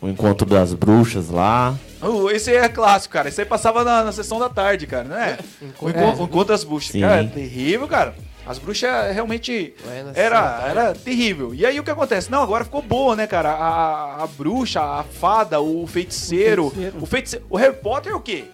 o 0.00 0.08
encontro 0.08 0.46
das 0.46 0.72
bruxas 0.72 1.28
lá. 1.28 1.76
Uh, 2.02 2.30
esse 2.30 2.50
aí 2.50 2.56
é 2.56 2.68
clássico, 2.68 3.12
cara. 3.12 3.28
Esse 3.28 3.42
aí 3.42 3.46
passava 3.46 3.84
na, 3.84 4.02
na 4.04 4.12
sessão 4.12 4.38
da 4.38 4.48
tarde, 4.48 4.86
cara, 4.86 5.04
não 5.04 5.16
é? 5.16 5.38
O 5.80 5.88
encontro, 5.90 6.22
o 6.22 6.24
encontro 6.24 6.48
das 6.48 6.64
bruxas. 6.64 6.90
Sim. 6.92 7.00
Cara, 7.00 7.22
é 7.22 7.26
terrível, 7.26 7.86
cara. 7.86 8.14
As 8.46 8.58
bruxas 8.58 9.14
realmente 9.14 9.74
da 9.84 10.20
era, 10.20 10.42
tarde. 10.42 10.68
era 10.70 10.94
terrível. 10.94 11.54
E 11.54 11.64
aí 11.64 11.78
o 11.78 11.84
que 11.84 11.90
acontece? 11.90 12.30
Não, 12.30 12.42
agora 12.42 12.64
ficou 12.64 12.82
boa, 12.82 13.14
né, 13.14 13.26
cara? 13.26 13.50
A, 13.50 13.68
a, 13.68 14.24
a 14.24 14.26
bruxa, 14.26 14.80
a 14.80 15.04
fada, 15.04 15.60
o 15.60 15.86
feiticeiro. 15.86 16.66
O 16.66 16.70
feiticeiro. 16.70 17.02
O 17.02 17.06
feiticeiro. 17.06 17.46
O 17.50 17.56
Harry 17.56 17.76
Potter 17.76 18.12
é 18.12 18.16
o 18.16 18.20
quê? 18.20 18.44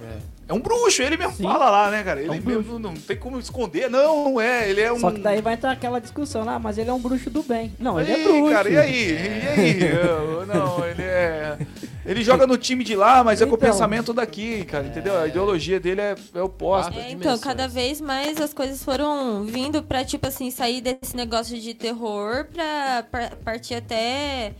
É 0.00 0.31
um 0.52 0.58
bruxo, 0.60 1.02
ele 1.02 1.16
mesmo 1.16 1.34
Sim. 1.34 1.42
fala 1.44 1.70
lá, 1.70 1.90
né, 1.90 2.02
cara? 2.02 2.20
Ele 2.20 2.30
um 2.30 2.42
mesmo 2.42 2.78
não 2.78 2.94
tem 2.94 3.16
como 3.16 3.38
esconder. 3.38 3.88
Não, 3.90 4.24
não 4.30 4.40
é. 4.40 4.68
Ele 4.68 4.80
é 4.80 4.92
um. 4.92 4.98
Só 4.98 5.10
que 5.10 5.20
daí 5.20 5.40
vai 5.40 5.54
estar 5.54 5.70
aquela 5.70 6.00
discussão 6.00 6.44
lá, 6.44 6.58
mas 6.58 6.78
ele 6.78 6.90
é 6.90 6.92
um 6.92 6.98
bruxo 7.00 7.30
do 7.30 7.42
bem. 7.42 7.72
Não, 7.78 8.00
ele 8.00 8.12
é 8.12 8.22
bruxo. 8.24 8.50
cara, 8.52 8.68
e 8.68 8.76
aí? 8.76 9.12
E 9.12 9.48
aí? 9.60 9.82
Eu- 9.82 10.46
não, 10.46 10.84
ele 10.86 11.02
é. 11.02 11.56
Ele 12.04 12.24
joga 12.24 12.46
no 12.48 12.56
time 12.58 12.82
de 12.82 12.96
lá, 12.96 13.22
mas 13.22 13.40
é 13.40 13.46
com 13.46 13.52
o 13.52 13.54
Então. 13.54 13.70
pensamento 13.70 14.12
daqui, 14.12 14.64
cara, 14.64 14.84
entendeu? 14.84 15.16
A 15.20 15.28
ideologia 15.28 15.78
dele 15.78 16.00
é, 16.00 16.16
é 16.34 16.42
oposta. 16.42 16.92
Ah, 16.96 17.00
É, 17.00 17.12
então, 17.12 17.38
cada 17.38 17.68
vez 17.68 18.00
mais 18.00 18.40
as 18.40 18.52
coisas 18.52 18.82
foram 18.82 19.44
vindo 19.44 19.82
pra, 19.84 20.04
tipo 20.04 20.26
assim, 20.26 20.50
sair 20.50 20.80
desse 20.80 21.14
negócio 21.16 21.56
de 21.60 21.72
terror 21.74 22.46
pra, 22.52 23.04
pra 23.08 23.30
partir 23.44 23.74
até. 23.76 24.52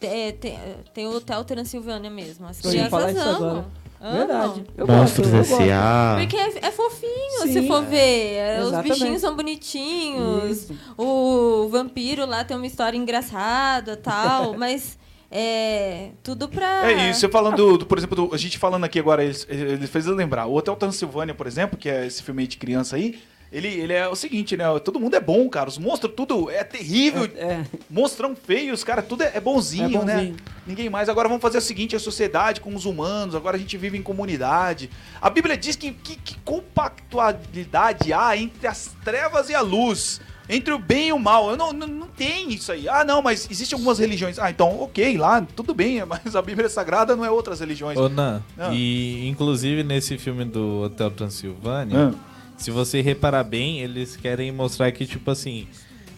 te- 0.00 0.32
te- 0.40 0.58
Tem 0.92 1.06
o 1.06 1.14
Hotel 1.16 1.44
Transilvânia 1.44 2.10
mesmo. 2.10 2.46
As 2.48 2.60
crianças 2.60 3.10
isso 3.16 3.20
amam. 3.28 3.66
Verdade. 4.00 4.64
Eu 4.76 4.86
Monstros 4.86 5.32
eu. 5.32 5.40
S.A. 5.40 6.16
Porque 6.20 6.36
é, 6.36 6.66
é 6.66 6.70
fofinho, 6.70 7.42
Sim. 7.42 7.52
se 7.52 7.66
for 7.66 7.84
ver. 7.84 8.34
É, 8.34 8.60
Os 8.60 8.68
Exatamente. 8.68 8.92
bichinhos 8.92 9.20
são 9.20 9.34
bonitinhos. 9.36 10.50
Isso. 10.50 10.76
O 10.96 11.68
vampiro 11.68 12.24
lá 12.26 12.44
tem 12.44 12.56
uma 12.56 12.66
história 12.66 12.96
engraçada 12.96 13.96
tal, 13.96 14.54
mas 14.58 14.98
é 15.30 16.10
tudo 16.22 16.48
pra. 16.48 16.90
É 16.90 17.10
isso, 17.10 17.20
você 17.20 17.28
falando, 17.28 17.56
do, 17.56 17.78
do- 17.78 17.86
por 17.86 17.98
exemplo, 17.98 18.16
do- 18.28 18.34
a 18.34 18.38
gente 18.38 18.56
falando 18.58 18.84
aqui 18.84 18.98
agora, 18.98 19.22
ele, 19.24 19.36
ele 19.48 19.86
fez 19.86 20.06
eu 20.06 20.14
lembrar. 20.14 20.46
O 20.46 20.54
Hotel 20.56 20.76
Transilvânia, 20.76 21.34
por 21.34 21.46
exemplo, 21.46 21.76
que 21.78 21.88
é 21.88 22.06
esse 22.06 22.22
filme 22.22 22.42
aí 22.42 22.48
de 22.48 22.56
criança 22.56 22.96
aí, 22.96 23.18
ele, 23.52 23.68
ele 23.68 23.92
é 23.92 24.06
o 24.08 24.14
seguinte, 24.14 24.56
né? 24.56 24.64
Todo 24.84 25.00
mundo 25.00 25.14
é 25.16 25.20
bom, 25.20 25.48
cara. 25.48 25.68
Os 25.68 25.78
monstros, 25.78 26.12
tudo 26.14 26.50
é 26.50 26.62
terrível. 26.64 27.24
É, 27.36 27.64
Monstrão 27.88 28.36
feio, 28.36 28.74
os 28.74 28.84
caras, 28.84 29.06
tudo 29.06 29.22
é, 29.22 29.32
é 29.34 29.40
bonzinho, 29.40 30.02
É 30.02 30.04
né? 30.04 30.14
bonzinho. 30.16 30.36
Ninguém 30.66 30.90
mais. 30.90 31.08
Agora 31.08 31.28
vamos 31.28 31.40
fazer 31.42 31.58
o 31.58 31.62
seguinte: 31.62 31.96
a 31.96 31.98
sociedade 31.98 32.60
com 32.60 32.74
os 32.74 32.84
humanos, 32.84 33.34
agora 33.34 33.56
a 33.56 33.58
gente 33.58 33.76
vive 33.76 33.96
em 33.96 34.02
comunidade. 34.02 34.90
A 35.20 35.30
Bíblia 35.30 35.56
diz 35.56 35.76
que, 35.76 35.92
que, 35.92 36.16
que 36.16 36.36
compactualidade 36.44 38.12
há 38.12 38.36
entre 38.36 38.66
as 38.66 38.94
trevas 39.04 39.48
e 39.48 39.54
a 39.54 39.60
luz. 39.60 40.20
entre 40.50 40.72
o 40.72 40.78
bem 40.78 41.08
e 41.08 41.12
o 41.12 41.18
mal. 41.18 41.50
Eu 41.50 41.56
não, 41.56 41.72
não, 41.72 41.86
não 41.86 42.06
tem 42.06 42.50
isso 42.50 42.72
aí. 42.72 42.88
Ah, 42.88 43.04
não, 43.04 43.20
mas 43.22 43.46
existem 43.50 43.76
algumas 43.76 43.98
religiões. 43.98 44.38
Ah, 44.38 44.50
então, 44.50 44.80
ok, 44.80 45.16
lá, 45.18 45.46
tudo 45.54 45.74
bem, 45.74 46.02
mas 46.08 46.34
a 46.34 46.40
Bíblia 46.42 46.68
Sagrada 46.70 47.14
não 47.14 47.24
é 47.24 47.30
outras 47.30 47.60
religiões. 47.60 47.98
Ô, 47.98 48.08
Nan, 48.08 48.42
Ah. 48.58 48.70
e 48.72 49.28
inclusive 49.28 49.82
nesse 49.82 50.16
filme 50.18 50.44
do 50.46 50.82
Hotel 50.84 51.10
Transilvânia, 51.10 52.14
Ah. 52.14 52.27
Se 52.58 52.70
você 52.70 53.00
reparar 53.00 53.44
bem, 53.44 53.80
eles 53.80 54.16
querem 54.16 54.52
mostrar 54.52 54.92
que, 54.92 55.06
tipo 55.06 55.30
assim, 55.30 55.66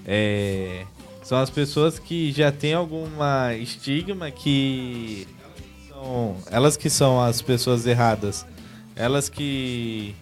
é, 0.04 0.84
são 1.22 1.38
as 1.38 1.50
pessoas 1.50 1.98
que 1.98 2.32
já 2.32 2.50
têm 2.50 2.74
alguma 2.74 3.54
estigma 3.54 4.30
que 4.30 5.28
são 5.88 6.36
elas 6.50 6.76
que 6.76 6.90
são 6.90 7.20
as 7.20 7.40
pessoas 7.40 7.86
erradas. 7.86 8.44
Elas 8.96 9.28
que 9.28 10.14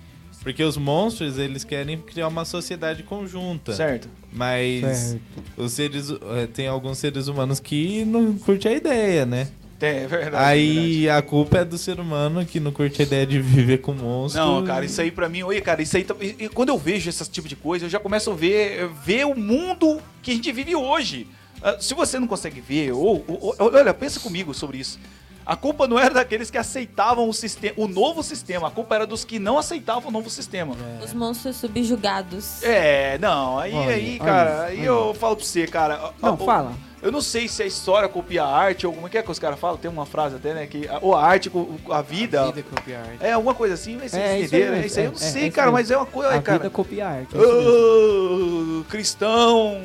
porque 0.42 0.62
os 0.62 0.76
monstros, 0.76 1.36
eles 1.36 1.64
querem 1.64 1.98
criar 1.98 2.28
uma 2.28 2.44
sociedade 2.44 3.02
conjunta. 3.02 3.72
Certo. 3.74 4.08
Mas 4.32 4.80
Certo. 4.80 5.22
os 5.56 5.72
seres 5.72 6.10
eh, 6.10 6.46
tem 6.52 6.66
alguns 6.68 6.98
seres 6.98 7.28
humanos 7.28 7.60
que 7.60 8.04
não 8.04 8.38
curte 8.38 8.68
a 8.68 8.72
ideia, 8.72 9.26
né? 9.26 9.48
É, 9.80 9.86
é 9.86 9.92
verdade. 9.92 10.14
é 10.14 10.18
verdade. 10.30 10.44
Aí 10.44 11.08
a 11.10 11.22
culpa 11.22 11.58
é 11.58 11.64
do 11.64 11.78
ser 11.78 12.00
humano 12.00 12.44
que 12.44 12.58
não 12.60 12.72
curte 12.72 13.00
a 13.02 13.04
ideia 13.04 13.26
de 13.26 13.40
viver 13.40 13.78
com 13.78 13.92
monstro. 13.92 14.40
Não, 14.44 14.64
cara, 14.64 14.84
isso 14.84 15.00
aí 15.00 15.10
pra 15.10 15.28
mim, 15.28 15.42
oi, 15.42 15.60
cara, 15.60 15.80
isso 15.82 15.96
aí. 15.96 16.04
tá- 16.04 16.14
e- 16.20 16.48
quando 16.48 16.70
eu 16.70 16.78
vejo 16.78 17.08
esse 17.08 17.24
tipo 17.30 17.48
de 17.48 17.56
coisa, 17.56 17.86
eu 17.86 17.90
já 17.90 17.98
começo 18.00 18.30
a 18.30 18.34
ver, 18.34 18.88
ver 19.04 19.24
o 19.26 19.34
mundo 19.34 20.00
que 20.22 20.30
a 20.30 20.34
gente 20.34 20.50
vive 20.52 20.74
hoje. 20.74 21.26
Ah, 21.62 21.76
Se 21.80 21.94
você 21.94 22.18
não 22.18 22.26
consegue 22.26 22.60
ver, 22.60 22.92
ou, 22.92 23.24
ou- 23.28 23.54
olha, 23.58 23.92
pensa 23.94 24.20
comigo 24.20 24.52
sobre 24.54 24.78
isso. 24.78 24.98
A 25.46 25.56
culpa 25.56 25.88
não 25.88 25.98
era 25.98 26.12
daqueles 26.12 26.50
que 26.50 26.58
aceitavam 26.58 27.26
o 27.26 27.32
sistema, 27.32 27.72
o 27.78 27.88
novo 27.88 28.22
sistema, 28.22 28.68
a 28.68 28.70
culpa 28.70 28.94
era 28.96 29.06
dos 29.06 29.24
que 29.24 29.38
não 29.38 29.56
aceitavam 29.58 30.10
o 30.10 30.12
novo 30.12 30.28
sistema. 30.28 30.76
Os 31.02 31.14
monstros 31.14 31.56
subjugados. 31.56 32.62
É, 32.62 33.16
não, 33.18 33.58
aí, 33.58 33.72
Olha, 33.72 33.94
aí, 33.94 34.18
olha, 34.20 34.30
cara, 34.30 34.62
aí 34.64 34.78
olha. 34.80 34.86
eu 34.86 35.14
falo 35.14 35.36
pra 35.36 35.44
você, 35.44 35.66
cara. 35.66 36.12
Não, 36.20 36.34
ó, 36.34 36.36
fala. 36.36 36.74
Eu 37.01 37.12
não 37.12 37.20
sei 37.20 37.46
se 37.46 37.62
a 37.62 37.66
história 37.66 38.09
copia 38.09 38.42
a 38.42 38.49
arte, 38.57 38.86
ou 38.86 38.92
como 38.92 39.07
é 39.07 39.11
que 39.11 39.18
é 39.18 39.22
que 39.22 39.30
os 39.30 39.38
caras 39.38 39.59
falam, 39.59 39.76
tem 39.76 39.90
uma 39.90 40.05
frase 40.05 40.34
até, 40.36 40.53
né, 40.53 40.66
que 40.66 40.88
a- 40.88 40.99
ou 41.01 41.14
a 41.14 41.24
arte, 41.24 41.51
a 41.90 42.03
vida, 42.03 42.46
Vida 42.46 42.62
copiar. 42.68 43.07
é 43.20 43.32
alguma 43.32 43.55
coisa 43.55 43.74
assim, 43.74 43.96
mas 43.96 44.11
vocês 44.11 44.22
É, 44.22 44.38
entenderam, 44.40 44.74
é 44.76 44.86
isso 44.86 44.99
aí, 44.99 45.05
eu 45.05 45.11
é, 45.11 45.12
não 45.14 45.20
é, 45.20 45.30
sei, 45.30 45.44
é 45.46 45.51
cara, 45.51 45.70
mas 45.70 45.90
é 45.90 45.96
uma 45.96 46.07
coisa, 46.07 46.34
A 46.34 46.42
cara. 46.42 46.59
vida 46.59 46.70
copia 46.70 47.07
a 47.07 47.11
arte. 47.11 47.36
é. 47.36 47.38
Ah, 47.38 48.84
cristão, 48.88 49.80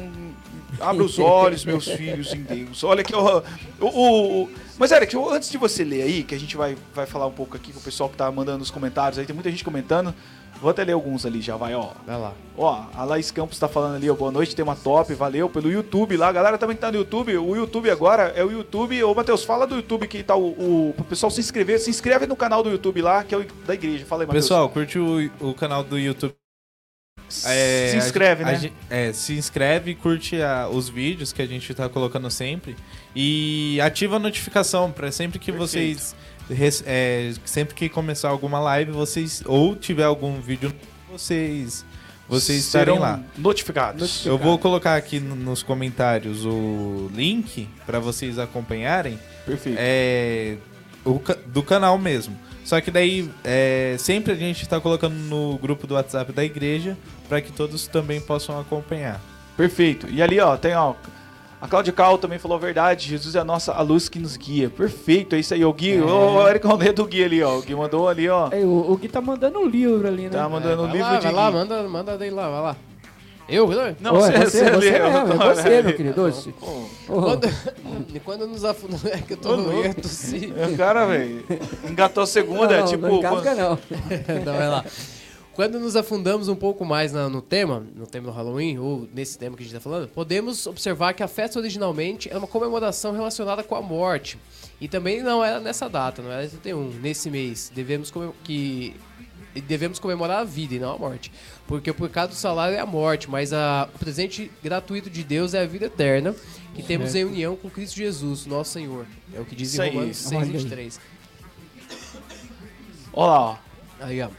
abre 0.79 1.03
os 1.03 1.19
olhos, 1.19 1.63
meus 1.65 1.87
filhos 1.87 2.33
em 2.33 2.41
Deus. 2.41 2.83
Olha 2.83 3.03
ó, 3.13 3.41
o, 3.79 4.43
o- 4.43 4.49
mas 4.77 4.91
Eric, 4.91 5.15
antes 5.31 5.49
de 5.51 5.57
você 5.57 5.83
ler 5.83 6.01
aí, 6.03 6.23
que 6.23 6.33
a 6.33 6.39
gente 6.39 6.57
vai, 6.57 6.75
vai 6.95 7.05
falar 7.05 7.27
um 7.27 7.31
pouco 7.31 7.55
aqui 7.55 7.71
com 7.71 7.79
o 7.79 7.83
pessoal 7.83 8.09
que 8.09 8.17
tá 8.17 8.31
mandando 8.31 8.63
os 8.63 8.71
comentários 8.71 9.19
aí, 9.19 9.25
tem 9.25 9.35
muita 9.35 9.51
gente 9.51 9.63
comentando. 9.63 10.13
Vou 10.63 10.71
até 10.71 10.83
ler 10.85 10.93
alguns 10.93 11.25
ali 11.25 11.41
já, 11.41 11.57
vai, 11.57 11.75
ó. 11.75 11.89
Vai 12.07 12.17
lá. 12.17 12.33
Ó, 12.57 12.85
a 12.95 13.03
Laís 13.03 13.29
Campos 13.31 13.59
tá 13.59 13.67
falando 13.67 13.95
ali, 13.97 14.09
ó, 14.09 14.15
boa 14.15 14.31
noite, 14.31 14.55
tema 14.55 14.75
top, 14.77 15.13
valeu 15.13 15.49
pelo 15.49 15.69
YouTube 15.69 16.15
lá. 16.15 16.29
A 16.29 16.31
galera 16.31 16.57
também 16.57 16.73
que 16.75 16.81
tá 16.81 16.89
no 16.89 16.97
YouTube, 16.97 17.35
o 17.37 17.53
YouTube 17.53 17.89
agora 17.89 18.31
é 18.35 18.45
o 18.45 18.49
YouTube. 18.49 19.03
Ô, 19.03 19.13
Matheus, 19.13 19.43
fala 19.43 19.67
do 19.67 19.75
YouTube 19.75 20.07
que 20.07 20.23
tá 20.23 20.35
o, 20.37 20.89
o 20.89 20.93
pro 20.95 21.03
pessoal 21.03 21.29
se 21.29 21.41
inscrever. 21.41 21.79
Se 21.81 21.89
inscreve 21.89 22.25
no 22.25 22.35
canal 22.37 22.63
do 22.63 22.69
YouTube 22.69 23.01
lá, 23.01 23.25
que 23.25 23.35
é 23.35 23.37
o 23.37 23.45
da 23.65 23.73
igreja. 23.73 24.05
Fala 24.05 24.23
aí, 24.23 24.27
Matheus. 24.27 24.45
Pessoal, 24.45 24.69
curte 24.69 24.97
o, 24.97 25.29
o 25.41 25.53
canal 25.53 25.83
do 25.83 25.99
YouTube. 25.99 26.33
É, 27.45 27.89
se 27.91 27.97
inscreve, 27.97 28.43
a- 28.43 28.47
a 28.47 28.51
né? 28.51 28.57
gen- 28.59 28.73
é, 28.89 29.11
se 29.11 29.33
inscreve, 29.33 29.95
curte 29.95 30.41
a- 30.41 30.69
os 30.69 30.87
vídeos 30.87 31.33
que 31.33 31.41
a 31.41 31.45
gente 31.47 31.73
tá 31.73 31.89
colocando 31.89 32.29
sempre 32.29 32.75
e 33.15 33.79
ativa 33.81 34.15
a 34.17 34.19
notificação 34.19 34.91
para 34.91 35.11
sempre 35.11 35.39
que 35.39 35.51
Perfeito. 35.51 35.69
vocês 35.99 36.15
é, 36.85 37.31
sempre 37.45 37.73
que 37.73 37.87
começar 37.89 38.29
alguma 38.29 38.59
live, 38.59 38.91
vocês 38.91 39.41
ou 39.45 39.75
tiver 39.75 40.03
algum 40.03 40.39
vídeo, 40.41 40.73
vocês 41.11 41.85
vocês 42.27 42.65
estarem 42.65 42.93
Serão 42.95 42.99
lá. 43.01 43.19
Notificados. 43.37 44.25
Eu 44.25 44.37
vou 44.37 44.57
colocar 44.57 44.95
aqui 44.95 45.19
no- 45.19 45.35
nos 45.35 45.61
comentários 45.61 46.45
o 46.45 47.09
link 47.13 47.67
para 47.85 47.99
vocês 47.99 48.39
acompanharem 48.39 49.19
Perfeito. 49.45 49.77
é, 49.79 50.55
o 51.05 51.21
do 51.47 51.61
canal 51.61 51.97
mesmo. 51.97 52.35
Só 52.63 52.79
que 52.79 52.89
daí 52.89 53.29
é, 53.43 53.97
sempre 53.99 54.31
a 54.31 54.35
gente 54.35 54.67
tá 54.67 54.79
colocando 54.79 55.13
no 55.15 55.57
grupo 55.57 55.85
do 55.85 55.95
WhatsApp 55.95 56.31
da 56.31 56.45
igreja 56.45 56.97
para 57.27 57.41
que 57.41 57.51
todos 57.51 57.87
também 57.87 58.21
possam 58.21 58.57
acompanhar. 58.59 59.21
Perfeito. 59.57 60.07
E 60.09 60.21
ali, 60.21 60.39
ó, 60.39 60.55
tem, 60.55 60.73
ó. 60.75 60.95
A 61.63 61.67
Cláudia 61.69 61.93
Cal 61.93 62.17
também 62.17 62.37
falou 62.37 62.57
a 62.57 62.59
verdade. 62.59 63.07
Jesus 63.07 63.35
é 63.35 63.39
a 63.39 63.43
nossa 63.45 63.71
a 63.71 63.81
luz 63.81 64.09
que 64.09 64.19
nos 64.19 64.35
guia. 64.35 64.69
Perfeito, 64.69 65.33
é 65.33 65.39
isso 65.39 65.53
aí. 65.53 65.63
O 65.63 65.71
Gui, 65.71 65.97
o 66.01 66.45
Eric 66.45 66.67
Rondê 66.67 66.91
do 66.91 67.05
Gui 67.05 67.23
ali, 67.23 67.41
ó. 67.41 67.57
O 67.57 67.61
Gui 67.61 67.73
mandou 67.73 68.09
ali, 68.09 68.27
ó. 68.27 68.49
É, 68.51 68.65
o, 68.65 68.91
o 68.91 68.97
Gui 68.97 69.07
tá 69.07 69.21
mandando 69.21 69.59
um 69.59 69.65
livro 69.65 70.05
ali, 70.05 70.23
né? 70.23 70.29
Tá 70.31 70.49
mandando 70.49 70.83
É, 70.83 70.85
um 70.85 70.91
livro 70.91 71.07
lá, 71.07 71.15
de 71.19 71.23
vai 71.23 71.33
lá, 71.33 71.51
manda, 71.51 71.83
manda 71.83 72.17
daí 72.17 72.29
lá, 72.29 72.49
vai 72.49 72.61
lá. 72.61 72.75
Eu, 73.47 73.65
Guilherme? 73.65 73.95
Não, 74.01 74.13
Ô, 74.13 74.19
você, 74.19 74.33
é 74.33 74.39
você, 74.39 74.57
você, 74.57 74.65
ali, 74.65 74.91
mesmo, 74.91 75.05
ó. 75.07 75.51
é 75.51 75.55
você, 75.55 75.81
meu 75.81 75.95
querido. 75.95 76.33
Ô, 77.07 77.21
Quando, 77.21 77.49
e 78.13 78.19
quando 78.19 78.45
nos 78.45 78.65
afundamos. 78.65 79.05
É 79.05 79.17
que 79.19 79.31
eu 79.31 79.37
tô 79.37 79.53
Ô, 79.53 79.55
louco. 79.55 79.71
eu 79.71 79.83
ia 79.85 79.93
tossir. 79.93 80.51
O 80.51 80.75
cara, 80.75 81.05
velho, 81.05 81.45
engatou 81.89 82.23
a 82.23 82.27
segunda, 82.27 82.77
não, 82.77 82.83
é 82.83 82.87
tipo. 82.89 83.07
Não, 83.07 83.15
engasga, 83.19 83.55
não. 83.55 83.79
Então 84.41 84.53
vai 84.53 84.67
lá. 84.67 84.83
Quando 85.55 85.79
nos 85.79 85.95
afundamos 85.95 86.47
um 86.47 86.55
pouco 86.55 86.83
mais 86.83 87.11
na- 87.13 87.29
no 87.29 87.39
tema, 87.41 87.85
no 87.95 88.07
tema 88.07 88.31
do 88.31 88.33
Halloween, 88.35 88.79
ou 88.79 89.07
nesse 89.13 89.37
tema 89.37 89.55
que 89.55 89.61
a 89.61 89.65
gente 89.65 89.75
está 89.75 89.79
falando, 89.87 90.07
podemos 90.07 90.65
observar 90.65 91.13
que 91.13 91.21
a 91.21 91.27
festa 91.27 91.59
originalmente 91.59 92.27
era 92.27 92.39
uma 92.39 92.47
comemoração 92.47 93.11
relacionada 93.11 93.61
com 93.63 93.75
a 93.75 93.81
morte. 93.81 94.37
E 94.81 94.87
também 94.87 95.21
não 95.21 95.43
era 95.43 95.59
nessa 95.59 95.87
data, 95.87 96.23
não 96.23 96.31
era 96.31 96.47
31, 96.47 96.89
nesse 96.99 97.29
mês. 97.29 97.71
Devemos, 97.73 98.11
que, 98.43 98.95
devemos 99.67 99.99
comemorar 99.99 100.39
a 100.39 100.43
vida 100.43 100.73
e 100.73 100.79
não 100.79 100.95
a 100.95 100.97
morte. 100.97 101.31
Porque 101.67 101.91
o 101.91 101.93
pecado 101.93 102.29
do 102.29 102.35
salário 102.35 102.75
é 102.75 102.79
a 102.79 102.85
morte, 102.85 103.29
mas 103.29 103.53
a- 103.53 103.87
o 103.93 103.99
presente 103.99 104.51
gratuito 104.63 105.07
de 105.07 105.23
Deus 105.23 105.53
é 105.53 105.61
a 105.61 105.67
vida 105.67 105.85
eterna, 105.85 106.35
que 106.73 106.81
temos 106.81 107.13
em 107.13 107.25
união 107.25 107.55
com 107.55 107.69
Cristo 107.69 107.95
Jesus, 107.95 108.47
nosso 108.47 108.71
Senhor. 108.71 109.05
É 109.35 109.39
o 109.39 109.45
que 109.45 109.55
diz 109.55 109.75
em. 109.75 109.77
Romanos 109.91 110.25
Olha 110.31 110.39
aí. 110.39 110.45
6, 110.45 110.63
23. 110.63 110.99
Ó 113.13 113.27
lá, 113.27 113.39
ó. 113.51 113.57
Aí, 114.01 114.19
ó. 114.19 114.29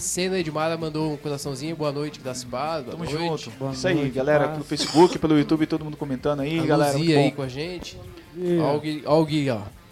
Cena 0.00 0.38
Edmara 0.38 0.76
mandou 0.78 1.12
um 1.12 1.16
coraçãozinho, 1.16 1.76
boa 1.76 1.92
noite, 1.92 2.18
graça 2.20 2.46
paz, 2.50 2.82
boa 2.84 2.96
Tamo 2.96 3.04
noite. 3.04 3.44
junto. 3.44 3.50
Boa 3.58 3.72
Isso 3.72 3.86
aí, 3.86 3.94
noite, 3.94 4.10
galera, 4.12 4.44
paz. 4.44 4.52
pelo 4.52 4.64
Facebook, 4.64 5.18
pelo 5.18 5.38
YouTube, 5.38 5.66
todo 5.66 5.84
mundo 5.84 5.96
comentando 5.96 6.40
aí, 6.40 6.58
A 6.58 6.64
galera. 6.64 6.96
Luzia 6.96 7.18
aí 7.18 7.30
com 7.32 7.42
a 7.42 7.48
gente. 7.48 7.98
Yeah. 8.36 8.80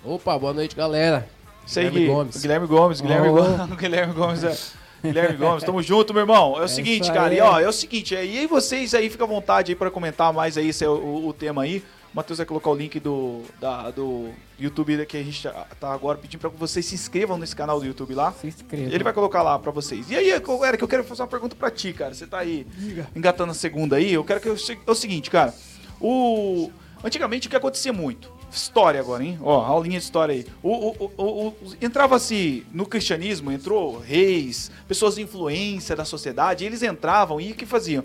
Ó. 0.04 0.14
Opa, 0.14 0.38
boa 0.38 0.54
noite, 0.54 0.74
galera. 0.74 1.28
Isso 1.66 1.78
aí, 1.78 1.86
Guilherme 1.90 2.06
Gui. 2.06 2.14
Gomes. 2.14 2.36
Guilherme 2.40 2.66
Gomes, 2.66 3.00
Guilherme 3.02 3.28
Oh. 3.28 3.32
Gomes. 3.34 3.76
Guilherme 3.78 4.12
Gomes, 4.14 4.44
é. 4.44 4.56
Guilherme 5.02 5.36
Gomes, 5.36 5.62
tamo 5.64 5.82
junto, 5.82 6.14
meu 6.14 6.22
irmão. 6.22 6.58
É 6.58 6.64
o 6.64 6.68
seguinte, 6.68 7.02
isso 7.02 7.12
cara, 7.12 7.30
aí. 7.30 7.36
e 7.38 7.40
ó, 7.40 7.60
é 7.60 7.68
o 7.68 7.72
seguinte, 7.72 8.16
é, 8.16 8.24
e 8.24 8.38
aí 8.38 8.46
vocês 8.46 8.94
aí, 8.94 9.10
fica 9.10 9.24
à 9.24 9.26
vontade 9.26 9.70
aí 9.72 9.76
pra 9.76 9.90
comentar 9.90 10.32
mais 10.32 10.56
aí, 10.56 10.70
esse 10.70 10.82
é 10.84 10.88
o, 10.88 11.26
o 11.26 11.32
tema 11.34 11.62
aí. 11.62 11.84
O 12.12 12.16
Matheus 12.16 12.38
vai 12.38 12.46
colocar 12.46 12.70
o 12.70 12.74
link 12.74 12.98
do, 12.98 13.42
da, 13.60 13.90
do 13.90 14.30
YouTube 14.60 15.06
que 15.06 15.16
a 15.16 15.22
gente 15.22 15.42
tá- 15.80 15.92
agora 15.92 16.18
pedindo 16.18 16.40
pra 16.40 16.50
que 16.50 16.56
vocês 16.56 16.84
se 16.84 16.94
inscrevam 16.94 17.38
nesse 17.38 17.54
canal 17.54 17.78
do 17.80 17.86
YouTube 17.86 18.14
lá. 18.14 18.32
Se 18.32 18.46
inscreva. 18.48 18.92
Ele 18.94 19.04
vai 19.04 19.12
colocar 19.12 19.42
lá 19.42 19.58
pra 19.58 19.70
vocês. 19.70 20.10
E 20.10 20.16
aí, 20.16 20.30
Eric, 20.30 20.82
eu 20.82 20.88
quero 20.88 21.04
fazer 21.04 21.22
uma 21.22 21.28
pergunta 21.28 21.54
pra 21.56 21.70
ti, 21.70 21.92
cara. 21.92 22.12
Você 22.14 22.26
tá 22.26 22.38
aí 22.38 22.66
engatando 23.14 23.52
a 23.52 23.54
segunda 23.54 23.96
aí. 23.96 24.12
Eu 24.12 24.24
quero 24.24 24.40
que 24.40 24.48
eu. 24.48 24.56
É 24.86 24.90
o 24.90 24.94
seguinte, 24.94 25.30
cara. 25.30 25.54
O. 26.00 26.70
Antigamente 27.02 27.46
o 27.46 27.50
que 27.50 27.54
acontecia 27.56 27.92
muito? 27.92 28.32
História 28.50 28.98
agora, 28.98 29.22
hein? 29.22 29.38
Ó, 29.42 29.60
aulinha 29.64 29.98
de 29.98 30.04
história 30.04 30.34
aí. 30.34 30.46
O, 30.62 30.70
o, 30.72 31.12
o- 31.16 31.46
o- 31.48 31.54
Entrava-se 31.80 32.66
no 32.72 32.86
cristianismo, 32.86 33.52
entrou 33.52 33.98
reis, 34.00 34.70
pessoas 34.88 35.14
de 35.14 35.22
influência 35.22 35.94
da 35.94 36.04
sociedade, 36.04 36.64
eles 36.64 36.82
entravam 36.82 37.40
e 37.40 37.52
o 37.52 37.54
que 37.54 37.66
faziam? 37.66 38.02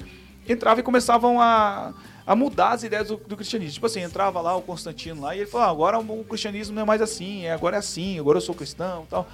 Entravam 0.48 0.82
e 0.82 0.84
começavam 0.84 1.40
a, 1.42 1.94
a 2.26 2.36
mudar 2.36 2.70
as 2.72 2.84
ideias 2.84 3.08
do, 3.10 3.18
do 3.18 3.36
cristianismo. 3.36 3.74
Tipo 3.74 3.86
assim, 3.86 4.02
entrava 4.02 4.40
lá 4.42 4.56
o 4.56 4.62
Constantino 4.62 5.22
lá 5.22 5.36
e 5.36 5.40
ele 5.40 5.50
falou: 5.50 5.68
ah, 5.68 5.72
agora 5.72 6.00
o 6.00 6.24
cristianismo 6.24 6.76
não 6.76 6.82
é 6.84 6.86
mais 6.86 7.02
assim, 7.02 7.46
é, 7.46 7.52
agora 7.54 7.76
é 7.76 7.80
assim, 7.80 8.20
agora 8.20 8.38
eu 8.38 8.42
sou 8.42 8.56
cristão 8.56 9.04
e 9.04 9.08
tal. 9.08 9.28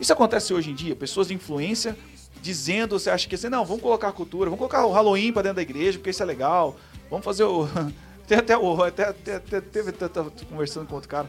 Isso 0.00 0.12
acontece 0.12 0.52
hoje 0.52 0.70
em 0.70 0.74
dia, 0.74 0.94
pessoas 0.96 1.28
de 1.28 1.34
influência 1.34 1.96
dizendo, 2.42 2.98
você 2.98 3.08
acha 3.08 3.26
que 3.28 3.34
assim, 3.36 3.48
não, 3.48 3.64
vamos 3.64 3.82
colocar 3.82 4.08
a 4.08 4.12
cultura, 4.12 4.50
vamos 4.50 4.58
colocar 4.58 4.84
o 4.84 4.92
Halloween 4.92 5.32
pra 5.32 5.40
dentro 5.42 5.56
da 5.56 5.62
igreja, 5.62 5.98
porque 5.98 6.10
isso 6.10 6.22
é 6.22 6.26
legal, 6.26 6.76
vamos 7.10 7.24
fazer 7.24 7.44
o. 7.44 7.66
Tem 8.26 8.38
até 8.38 8.56
o. 8.56 8.82
Até, 8.82 9.04
até, 9.08 9.36
até, 9.36 9.60
teve, 9.60 9.92
tava 9.92 10.32
conversando 10.48 10.86
com 10.86 10.94
outro 10.94 11.08
cara. 11.10 11.28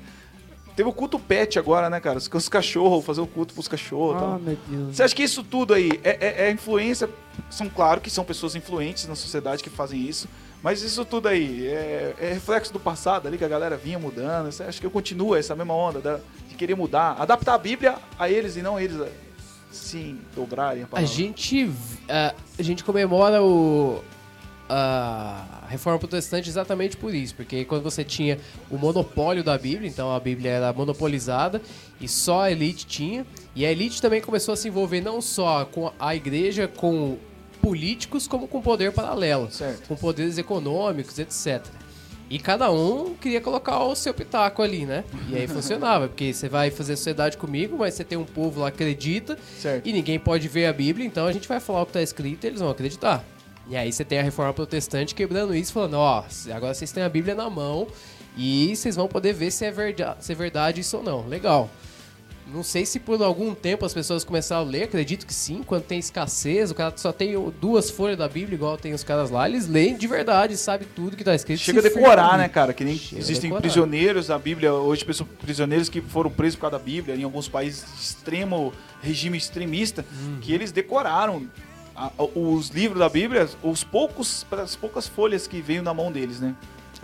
Teve 0.78 0.88
o 0.90 0.94
culto 0.94 1.18
pet 1.20 1.58
agora, 1.60 1.90
né, 1.90 2.00
cara? 2.02 2.18
Os, 2.18 2.30
os 2.34 2.50
cachorros, 2.50 3.04
fazer 3.06 3.22
o 3.22 3.28
culto 3.28 3.54
pros 3.54 3.68
cachorros 3.68 4.16
Ah, 4.18 4.20
tal. 4.20 4.40
meu 4.40 4.58
Deus. 4.68 4.96
Você 4.96 5.04
acha 5.04 5.16
que 5.16 5.24
isso 5.24 5.44
tudo 5.44 5.74
aí 5.74 5.90
é, 6.04 6.18
é- 6.44 6.48
é 6.48 6.52
influência? 6.52 7.10
São 7.50 7.70
claro 7.70 8.00
que 8.02 8.10
são 8.10 8.24
pessoas 8.26 8.56
influentes 8.56 9.08
na 9.08 9.16
sociedade 9.16 9.62
que 9.64 9.70
fazem 9.70 10.02
isso, 10.02 10.28
mas 10.66 10.82
isso 10.82 11.06
tudo 11.06 11.28
aí 11.28 11.68
é, 11.68 12.16
é 12.20 12.34
reflexo 12.34 12.74
do 12.74 12.80
passado 12.80 13.28
ali 13.28 13.38
que 13.38 13.46
a 13.46 13.48
galera 13.48 13.78
vinha 13.78 14.00
mudando. 14.00 14.48
Acha 14.48 14.82
que 14.82 14.90
continua 14.90 15.38
essa 15.38 15.56
mesma 15.56 15.76
onda 15.76 16.00
da- 16.02 16.20
de 16.50 16.56
querer 16.56 16.76
mudar, 16.76 17.16
adaptar 17.20 17.54
a 17.54 17.58
Bíblia 17.60 17.96
a 18.18 18.28
eles 18.28 18.56
e 18.58 18.64
não 18.64 18.80
eles 18.80 19.00
eh, 19.00 19.12
sim 19.72 20.18
dobrarem 20.36 20.82
a 20.82 20.86
A 20.86 20.88
palavra? 20.88 21.08
gente, 21.16 21.70
a, 22.10 22.34
a 22.58 22.64
gente 22.64 22.84
comemora 22.84 23.44
o, 23.44 24.02
a 24.68 25.66
reforma 25.70 26.00
protestante 26.00 26.50
exatamente 26.50 26.98
por 26.98 27.14
isso, 27.14 27.36
porque 27.36 27.64
quando 27.66 27.84
você 27.84 28.04
tinha 28.04 28.40
o 28.72 28.76
monopólio 28.78 29.44
da 29.44 29.58
Bíblia, 29.60 29.88
então 29.88 30.16
a 30.16 30.20
Bíblia 30.20 30.50
era 30.50 30.74
monopolizada 30.74 31.62
e 32.02 32.08
só 32.08 32.42
a 32.42 32.52
elite 32.52 32.88
tinha, 32.88 33.24
e 33.56 33.64
a 33.66 33.72
elite 33.72 34.02
também 34.02 34.20
começou 34.20 34.54
a 34.54 34.58
se 34.58 34.68
envolver 34.68 35.02
não 35.02 35.22
só 35.22 35.64
com 35.66 35.92
a 36.00 36.16
igreja, 36.16 36.68
com 36.68 37.18
políticos 37.66 38.28
como 38.28 38.48
com 38.48 38.62
poder 38.62 38.92
paralelo, 38.92 39.50
Certo. 39.52 39.88
com 39.88 39.96
poderes 39.96 40.38
econômicos, 40.38 41.18
etc. 41.18 41.66
E 42.30 42.38
cada 42.38 42.72
um 42.72 43.16
queria 43.16 43.42
colocar 43.42 43.84
o 43.84 43.96
seu 43.96 44.14
pitaco 44.14 44.62
ali, 44.62 44.86
né? 44.86 45.04
E 45.30 45.36
aí 45.36 45.48
funcionava, 45.48 46.08
porque 46.08 46.32
você 46.32 46.48
vai 46.48 46.70
fazer 46.70 46.96
sociedade 46.96 47.38
comigo, 47.38 47.76
mas 47.80 47.96
você 47.96 48.04
tem 48.04 48.20
um 48.20 48.24
povo 48.24 48.62
lá 48.62 48.70
que 48.70 48.84
acredita 48.84 49.36
Certo. 49.60 49.88
e 49.88 49.92
ninguém 49.94 50.20
pode 50.20 50.48
ver 50.48 50.68
a 50.68 50.74
Bíblia, 50.74 51.08
então 51.08 51.26
a 51.26 51.32
gente 51.32 51.48
vai 51.48 51.60
falar 51.60 51.82
o 51.82 51.86
que 51.88 51.94
tá 51.94 52.02
escrito 52.04 52.44
e 52.44 52.48
eles 52.48 52.60
vão 52.60 52.70
acreditar. 52.70 53.24
E 53.68 53.76
aí 53.76 53.92
você 53.92 54.06
tem 54.06 54.20
a 54.20 54.24
reforma 54.24 54.54
protestante 54.54 55.16
quebrando 55.16 55.56
isso, 55.56 55.74
falando, 55.74 55.96
ó, 55.96 56.24
agora 56.54 56.72
vocês 56.74 56.92
têm 56.92 57.02
a 57.02 57.10
Bíblia 57.10 57.34
na 57.34 57.50
mão 57.50 57.88
e 58.38 58.76
vocês 58.76 58.96
vão 58.96 59.08
poder 59.08 59.34
ver 59.34 59.50
se 59.50 59.66
é, 59.66 59.72
verda 59.72 60.16
se 60.20 60.32
é 60.32 60.36
verdade 60.36 60.82
isso 60.82 60.98
ou 60.98 61.04
não. 61.04 61.28
Legal. 61.28 61.68
Não 62.54 62.62
sei 62.62 62.86
se 62.86 63.00
por 63.00 63.22
algum 63.24 63.56
tempo 63.56 63.86
as 63.86 63.94
pessoas 63.94 64.24
começaram 64.24 64.62
a 64.62 64.66
ler, 64.70 64.84
acredito 64.84 65.26
que 65.26 65.34
sim, 65.34 65.64
quando 65.66 65.84
tem 65.84 65.98
escassez, 65.98 66.70
o 66.70 66.76
cara 66.76 66.94
só 66.96 67.12
tem 67.12 67.34
duas 67.60 67.90
folhas 67.90 68.18
da 68.20 68.28
Bíblia, 68.30 68.56
igual 68.56 68.78
tem 68.78 68.94
os 68.94 69.04
caras 69.04 69.32
lá, 69.32 69.50
eles 69.50 69.68
leem 69.68 69.98
de 69.98 70.06
verdade, 70.06 70.56
sabe 70.56 70.86
tudo 70.96 71.18
que 71.18 71.24
tá 71.24 71.34
escrito. 71.34 71.60
Chega 71.60 71.80
a 71.80 71.84
decorar, 71.84 72.38
né, 72.38 72.48
cara? 72.48 72.72
Que 72.72 72.84
nem 72.84 72.98
Chega 72.98 73.20
existem 73.20 73.52
prisioneiros 73.56 74.28
da 74.28 74.38
Bíblia, 74.38 74.74
hoje 74.74 75.04
pessoas 75.04 75.28
prisioneiros 75.42 75.90
que 75.90 76.02
foram 76.02 76.30
presos 76.30 76.56
por 76.56 76.62
causa 76.62 76.78
da 76.78 76.84
Bíblia, 76.84 77.16
em 77.16 77.24
alguns 77.24 77.48
países 77.48 77.84
de 77.96 78.02
extremo 78.02 78.72
regime 79.02 79.38
extremista, 79.38 80.06
Uhum. 80.24 80.38
que 80.40 80.54
eles 80.54 80.72
decoraram 80.72 81.48
a- 81.96 82.12
os 82.36 82.70
livros 82.70 83.00
da 83.00 83.10
Bíblia, 83.10 83.50
os 83.64 83.84
poucos, 83.84 84.46
as 84.52 84.76
poucas 84.76 85.08
folhas 85.08 85.48
que 85.48 85.62
veio 85.62 85.82
na 85.82 85.94
mão 85.96 86.12
deles, 86.12 86.40
né? 86.40 86.54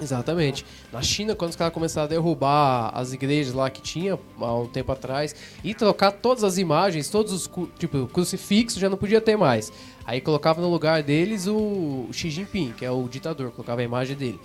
Exatamente. 0.01 0.65
Na 0.91 1.01
China, 1.03 1.35
quando 1.35 1.51
os 1.51 1.55
caras 1.55 1.73
começaram 1.73 2.05
a 2.05 2.09
derrubar 2.09 2.91
as 2.93 3.13
igrejas 3.13 3.53
lá 3.53 3.69
que 3.69 3.81
tinha 3.81 4.17
há 4.39 4.55
um 4.55 4.65
tempo 4.65 4.91
atrás 4.91 5.35
e 5.63 5.75
trocar 5.75 6.11
todas 6.11 6.43
as 6.43 6.57
imagens, 6.57 7.07
todos 7.07 7.31
os 7.31 7.49
tipo 7.77 8.07
crucifixos 8.07 8.81
já 8.81 8.89
não 8.89 8.97
podia 8.97 9.21
ter 9.21 9.37
mais. 9.37 9.71
Aí 10.03 10.19
colocava 10.19 10.59
no 10.59 10.69
lugar 10.69 11.03
deles 11.03 11.45
o 11.45 12.07
Xi 12.11 12.31
Jinping, 12.31 12.73
que 12.75 12.83
é 12.83 12.89
o 12.89 13.07
ditador, 13.07 13.51
colocava 13.51 13.81
a 13.81 13.83
imagem 13.83 14.17
dele. 14.17 14.39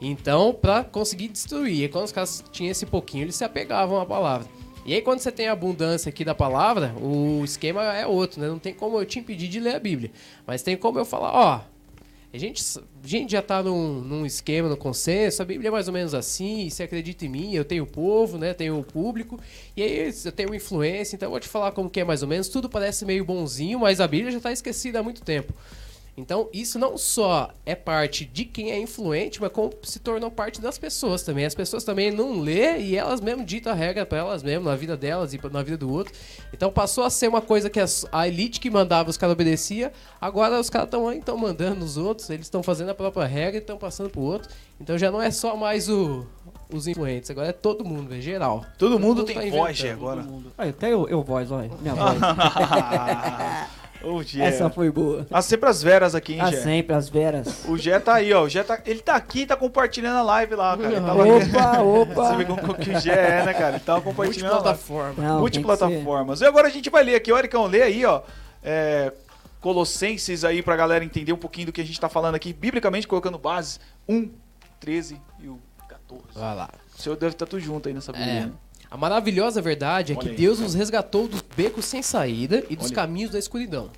Então, 0.00 0.52
pra 0.52 0.82
conseguir 0.82 1.28
destruir, 1.28 1.84
e 1.84 1.88
quando 1.88 2.04
os 2.04 2.12
caras 2.12 2.44
tinham 2.50 2.70
esse 2.70 2.86
pouquinho, 2.86 3.24
eles 3.24 3.36
se 3.36 3.44
apegavam 3.44 4.00
à 4.00 4.06
palavra. 4.06 4.48
E 4.84 4.94
aí, 4.94 5.02
quando 5.02 5.20
você 5.20 5.30
tem 5.30 5.48
a 5.48 5.52
abundância 5.52 6.08
aqui 6.08 6.24
da 6.24 6.34
palavra, 6.34 6.94
o 7.00 7.44
esquema 7.44 7.82
é 7.96 8.06
outro, 8.06 8.40
né? 8.40 8.48
Não 8.48 8.58
tem 8.58 8.72
como 8.72 8.98
eu 8.98 9.04
te 9.04 9.18
impedir 9.18 9.48
de 9.48 9.60
ler 9.60 9.74
a 9.74 9.80
Bíblia. 9.80 10.10
Mas 10.46 10.62
tem 10.62 10.76
como 10.76 10.98
eu 10.98 11.04
falar, 11.04 11.32
ó, 11.32 11.60
a 12.38 12.48
gente, 12.48 12.62
a 12.78 13.06
gente 13.06 13.32
já 13.32 13.42
tá 13.42 13.62
num, 13.62 14.00
num 14.00 14.24
esquema, 14.24 14.68
no 14.68 14.76
consenso, 14.76 15.42
a 15.42 15.44
Bíblia 15.44 15.68
é 15.68 15.70
mais 15.70 15.88
ou 15.88 15.94
menos 15.94 16.14
assim, 16.14 16.70
você 16.70 16.84
acredita 16.84 17.26
em 17.26 17.28
mim, 17.28 17.54
eu 17.54 17.64
tenho 17.64 17.84
o 17.84 17.86
povo, 17.86 18.38
né, 18.38 18.54
tenho 18.54 18.78
o 18.78 18.84
público, 18.84 19.38
e 19.76 19.82
aí 19.82 20.12
eu 20.24 20.32
tenho 20.32 20.54
influência, 20.54 21.16
então 21.16 21.26
eu 21.26 21.30
vou 21.30 21.40
te 21.40 21.48
falar 21.48 21.72
como 21.72 21.90
que 21.90 22.00
é 22.00 22.04
mais 22.04 22.22
ou 22.22 22.28
menos, 22.28 22.48
tudo 22.48 22.68
parece 22.68 23.04
meio 23.04 23.24
bonzinho, 23.24 23.80
mas 23.80 24.00
a 24.00 24.06
Bíblia 24.06 24.30
já 24.30 24.40
tá 24.40 24.52
esquecida 24.52 25.00
há 25.00 25.02
muito 25.02 25.22
tempo. 25.22 25.52
Então, 26.18 26.48
isso 26.52 26.80
não 26.80 26.98
só 26.98 27.48
é 27.64 27.76
parte 27.76 28.24
de 28.24 28.44
quem 28.44 28.72
é 28.72 28.78
influente, 28.78 29.40
mas 29.40 29.52
como 29.52 29.72
se 29.84 30.00
tornou 30.00 30.28
parte 30.32 30.60
das 30.60 30.76
pessoas 30.76 31.22
também. 31.22 31.44
As 31.44 31.54
pessoas 31.54 31.84
também 31.84 32.10
não 32.10 32.40
lê 32.40 32.76
e 32.78 32.96
elas 32.96 33.20
mesmo 33.20 33.44
ditam 33.44 33.70
a 33.72 33.74
regra 33.74 34.04
pra 34.04 34.18
elas 34.18 34.42
mesmo, 34.42 34.64
na 34.64 34.74
vida 34.74 34.96
delas 34.96 35.32
e 35.32 35.40
na 35.52 35.62
vida 35.62 35.78
do 35.78 35.88
outro. 35.88 36.12
Então 36.52 36.72
passou 36.72 37.04
a 37.04 37.10
ser 37.10 37.28
uma 37.28 37.40
coisa 37.40 37.70
que 37.70 37.78
a 38.10 38.26
elite 38.26 38.58
que 38.58 38.68
mandava, 38.68 39.08
os 39.08 39.16
caras 39.16 39.34
obedeciam. 39.34 39.92
Agora 40.20 40.58
os 40.58 40.68
caras 40.68 40.88
estão 40.88 41.12
então 41.12 41.38
mandando 41.38 41.84
os 41.84 41.96
outros, 41.96 42.28
eles 42.30 42.46
estão 42.46 42.64
fazendo 42.64 42.90
a 42.90 42.94
própria 42.94 43.24
regra 43.24 43.58
e 43.58 43.60
estão 43.60 43.78
passando 43.78 44.10
pro 44.10 44.20
outro. 44.20 44.52
Então 44.80 44.98
já 44.98 45.12
não 45.12 45.22
é 45.22 45.30
só 45.30 45.56
mais 45.56 45.88
o, 45.88 46.26
os 46.68 46.88
influentes, 46.88 47.30
agora 47.30 47.50
é 47.50 47.52
todo 47.52 47.84
mundo, 47.84 48.12
é 48.12 48.20
geral. 48.20 48.66
Todo 48.76 48.98
mundo 48.98 49.24
tá 49.24 49.40
tem 49.40 49.52
voz, 49.52 49.78
inventando. 49.78 49.86
Gé, 49.86 49.92
agora. 49.92 50.26
Olha, 50.58 50.70
até 50.70 50.92
eu, 50.92 51.08
eu 51.08 51.22
voz, 51.22 51.48
olha. 51.52 51.70
Minha 51.80 51.94
voz. 51.96 52.18
Ô, 54.02 54.22
Gé. 54.22 54.44
Essa 54.44 54.70
foi 54.70 54.90
boa. 54.90 55.26
Há 55.30 55.42
sempre 55.42 55.68
as 55.68 55.82
veras 55.82 56.14
aqui, 56.14 56.34
hein, 56.34 56.40
Ah, 56.40 56.50
Gé? 56.50 56.56
sempre, 56.58 56.94
as 56.94 57.08
veras. 57.08 57.64
O 57.66 57.76
Gé 57.76 57.98
tá 57.98 58.14
aí, 58.14 58.32
ó. 58.32 58.42
O 58.44 58.48
Gé 58.48 58.62
tá, 58.62 58.80
ele 58.86 59.00
tá 59.00 59.16
aqui, 59.16 59.44
tá 59.44 59.56
compartilhando 59.56 60.18
a 60.18 60.22
live 60.22 60.54
lá, 60.54 60.76
cara. 60.76 60.92
Ele 60.92 61.00
tava 61.00 61.84
Opa, 61.84 62.14
Você 62.14 62.36
vê 62.36 62.44
opa. 62.52 62.60
como 62.62 62.74
que 62.74 62.90
o 62.90 63.00
Gé 63.00 63.12
é, 63.12 63.44
né, 63.44 63.54
cara? 63.54 63.70
Ele 63.76 63.80
tava 63.84 64.00
compartilhando. 64.00 64.50
Multiplataforma. 64.52 65.22
Não. 65.24 65.40
Multiplataformas. 65.40 66.40
E 66.40 66.44
agora 66.46 66.68
a 66.68 66.70
gente 66.70 66.88
vai 66.90 67.02
ler 67.02 67.16
aqui, 67.16 67.32
o 67.32 67.36
Ericão, 67.38 67.66
lê 67.66 67.82
aí, 67.82 68.04
ó. 68.04 68.22
é, 68.62 69.12
Colossenses 69.60 70.44
aí 70.44 70.62
pra 70.62 70.76
galera 70.76 71.04
entender 71.04 71.32
um 71.32 71.36
pouquinho 71.38 71.66
do 71.66 71.72
que 71.72 71.80
a 71.80 71.84
gente 71.84 71.98
tá 72.00 72.08
falando 72.08 72.36
aqui, 72.36 72.52
biblicamente 72.52 73.08
colocando 73.08 73.36
bases 73.38 73.80
1, 74.08 74.30
13 74.78 75.20
e 75.40 75.48
o 75.48 75.58
14. 75.88 76.22
Vai 76.34 76.54
lá. 76.54 76.70
O 76.96 77.02
senhor 77.02 77.16
deve 77.16 77.32
estar 77.34 77.46
tudo 77.46 77.58
junto 77.60 77.88
aí 77.88 77.94
nessa 77.94 78.12
Bíblia. 78.12 78.52
É. 78.54 78.67
A 78.90 78.96
maravilhosa 78.96 79.60
verdade 79.60 80.12
é 80.12 80.16
Olha 80.16 80.22
que 80.24 80.30
aí. 80.30 80.36
Deus 80.36 80.58
nos 80.60 80.74
resgatou 80.74 81.28
dos 81.28 81.42
becos 81.56 81.84
sem 81.84 82.02
saída 82.02 82.64
e 82.70 82.76
dos 82.76 82.86
Olha. 82.86 82.94
caminhos 82.94 83.30
da 83.30 83.38
escuridão. 83.38 83.90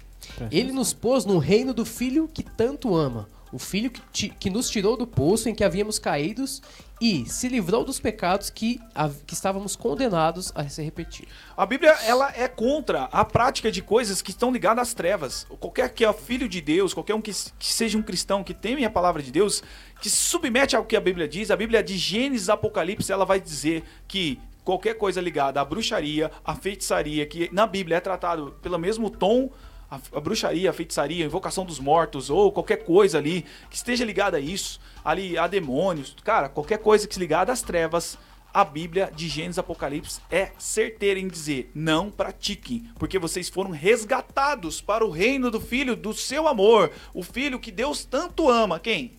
Ele 0.51 0.72
nos 0.72 0.93
pôs 0.93 1.24
no 1.24 1.38
reino 1.38 1.72
do 1.72 1.84
Filho 1.84 2.28
que 2.32 2.43
tanto 2.43 2.95
ama, 2.95 3.28
o 3.53 3.59
Filho 3.59 3.91
que, 3.91 4.01
ti- 4.12 4.32
que 4.38 4.49
nos 4.51 4.68
tirou 4.70 4.97
do 4.97 5.07
poço 5.07 5.49
em 5.49 5.55
que 5.55 5.64
havíamos 5.64 5.99
caídos 5.99 6.62
e 7.01 7.24
se 7.28 7.49
livrou 7.49 7.84
dos 7.84 7.99
pecados 7.99 8.49
que, 8.51 8.78
a- 8.95 9.11
que 9.26 9.34
estávamos 9.34 9.74
condenados 9.74 10.53
a 10.55 10.68
se 10.68 10.82
repetir. 10.82 11.26
A 11.57 11.64
Bíblia 11.66 11.91
ela 12.07 12.30
é 12.36 12.47
contra 12.47 13.05
a 13.05 13.24
prática 13.24 13.72
de 13.72 13.80
coisas 13.82 14.20
que 14.22 14.30
estão 14.30 14.53
ligadas 14.53 14.88
às 14.88 14.95
trevas. 14.95 15.47
Qualquer 15.59 15.93
que 15.95 16.05
é 16.05 16.12
filho 16.12 16.49
de 16.49 16.61
Deus, 16.61 16.93
qualquer 16.95 17.14
um 17.14 17.20
que, 17.22 17.32
que 17.59 17.72
seja 17.72 17.97
um 17.99 18.03
cristão, 18.03 18.45
que 18.45 18.55
teme 18.55 18.84
a 18.84 18.91
palavra 18.91 19.22
de 19.22 19.32
Deus, 19.32 19.62
que 20.01 20.09
se 20.11 20.16
submete 20.16 20.76
ao 20.76 20.84
que 20.84 20.95
a 20.97 21.01
Bíblia 21.01 21.26
diz, 21.26 21.51
a 21.51 21.57
Bíblia 21.57 21.82
de 21.82 21.97
Gênesis 21.97 22.49
e 22.49 22.53
Apocalipse, 22.53 23.11
ela 23.11 23.24
vai 23.24 23.41
dizer 23.41 23.82
que 24.07 24.38
qualquer 24.65 24.95
coisa 24.95 25.21
ligada 25.21 25.61
à 25.61 25.65
bruxaria, 25.65 26.31
à 26.45 26.55
feitiçaria, 26.55 27.27
que 27.27 27.49
na 27.53 27.67
Bíblia 27.67 27.97
é 27.97 28.01
tratado 28.01 28.57
pelo 28.63 28.79
mesmo 28.79 29.11
tom, 29.11 29.51
a, 29.91 30.21
bruxaria, 30.21 30.71
a 30.71 30.73
feitiçaria, 30.73 31.25
a 31.25 31.27
invocação 31.27 31.65
dos 31.65 31.81
mortos, 31.81 32.31
ou 32.31 32.53
qualquer 32.53 32.85
coisa 32.85 33.19
ali 33.19 33.45
que 33.69 33.77
esteja 33.77 34.05
ligada 34.05 34.37
a 34.37 34.41
isso, 34.41 34.81
ali 35.05 35.37
a 35.37 35.47
demônios, 35.47 36.15
cara, 36.23 36.49
qualquer 36.49 36.79
coisa 36.79 37.09
que 37.09 37.15
se 37.15 37.21
ligada 37.21 37.53
às 37.53 37.63
trevas, 37.63 38.17
a 38.53 38.65
Bíblia 38.65 39.13
de 39.15 39.29
Gênesis 39.29 39.59
Apocalipse 39.59 40.21
é 40.31 40.51
certeira 40.59 41.21
em 41.21 41.29
dizer: 41.29 41.71
não 41.75 42.11
pratiquem, 42.11 42.91
porque 42.99 43.19
vocês 43.19 43.49
foram 43.49 43.71
resgatados 43.71 44.81
para 44.81 45.05
o 45.05 45.11
reino 45.11 45.51
do 45.51 45.61
Filho 45.61 45.95
do 45.95 46.13
seu 46.13 46.49
amor, 46.49 46.91
o 47.15 47.23
Filho 47.23 47.61
que 47.61 47.71
Deus 47.71 48.05
tanto 48.05 48.49
ama. 48.49 48.81
Quem? 48.81 49.13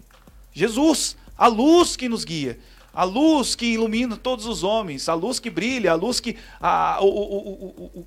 Jesus, 0.52 1.16
a 1.38 1.48
luz 1.48 1.96
que 1.96 2.10
nos 2.10 2.26
guia. 2.26 2.60
A 2.94 3.04
luz 3.04 3.56
que 3.56 3.66
ilumina 3.66 4.18
todos 4.18 4.46
os 4.46 4.64
homens, 4.64 5.08
a 5.08 5.14
luz 5.14 5.40
que 5.40 5.50
brilha, 5.50 5.92
a 5.92 5.96
luz 5.96 6.20
que. 6.20 6.36
A, 6.60 6.98
o, 7.02 7.06
o- 7.06 7.50
o- 7.50 7.92
o- 8.00 8.06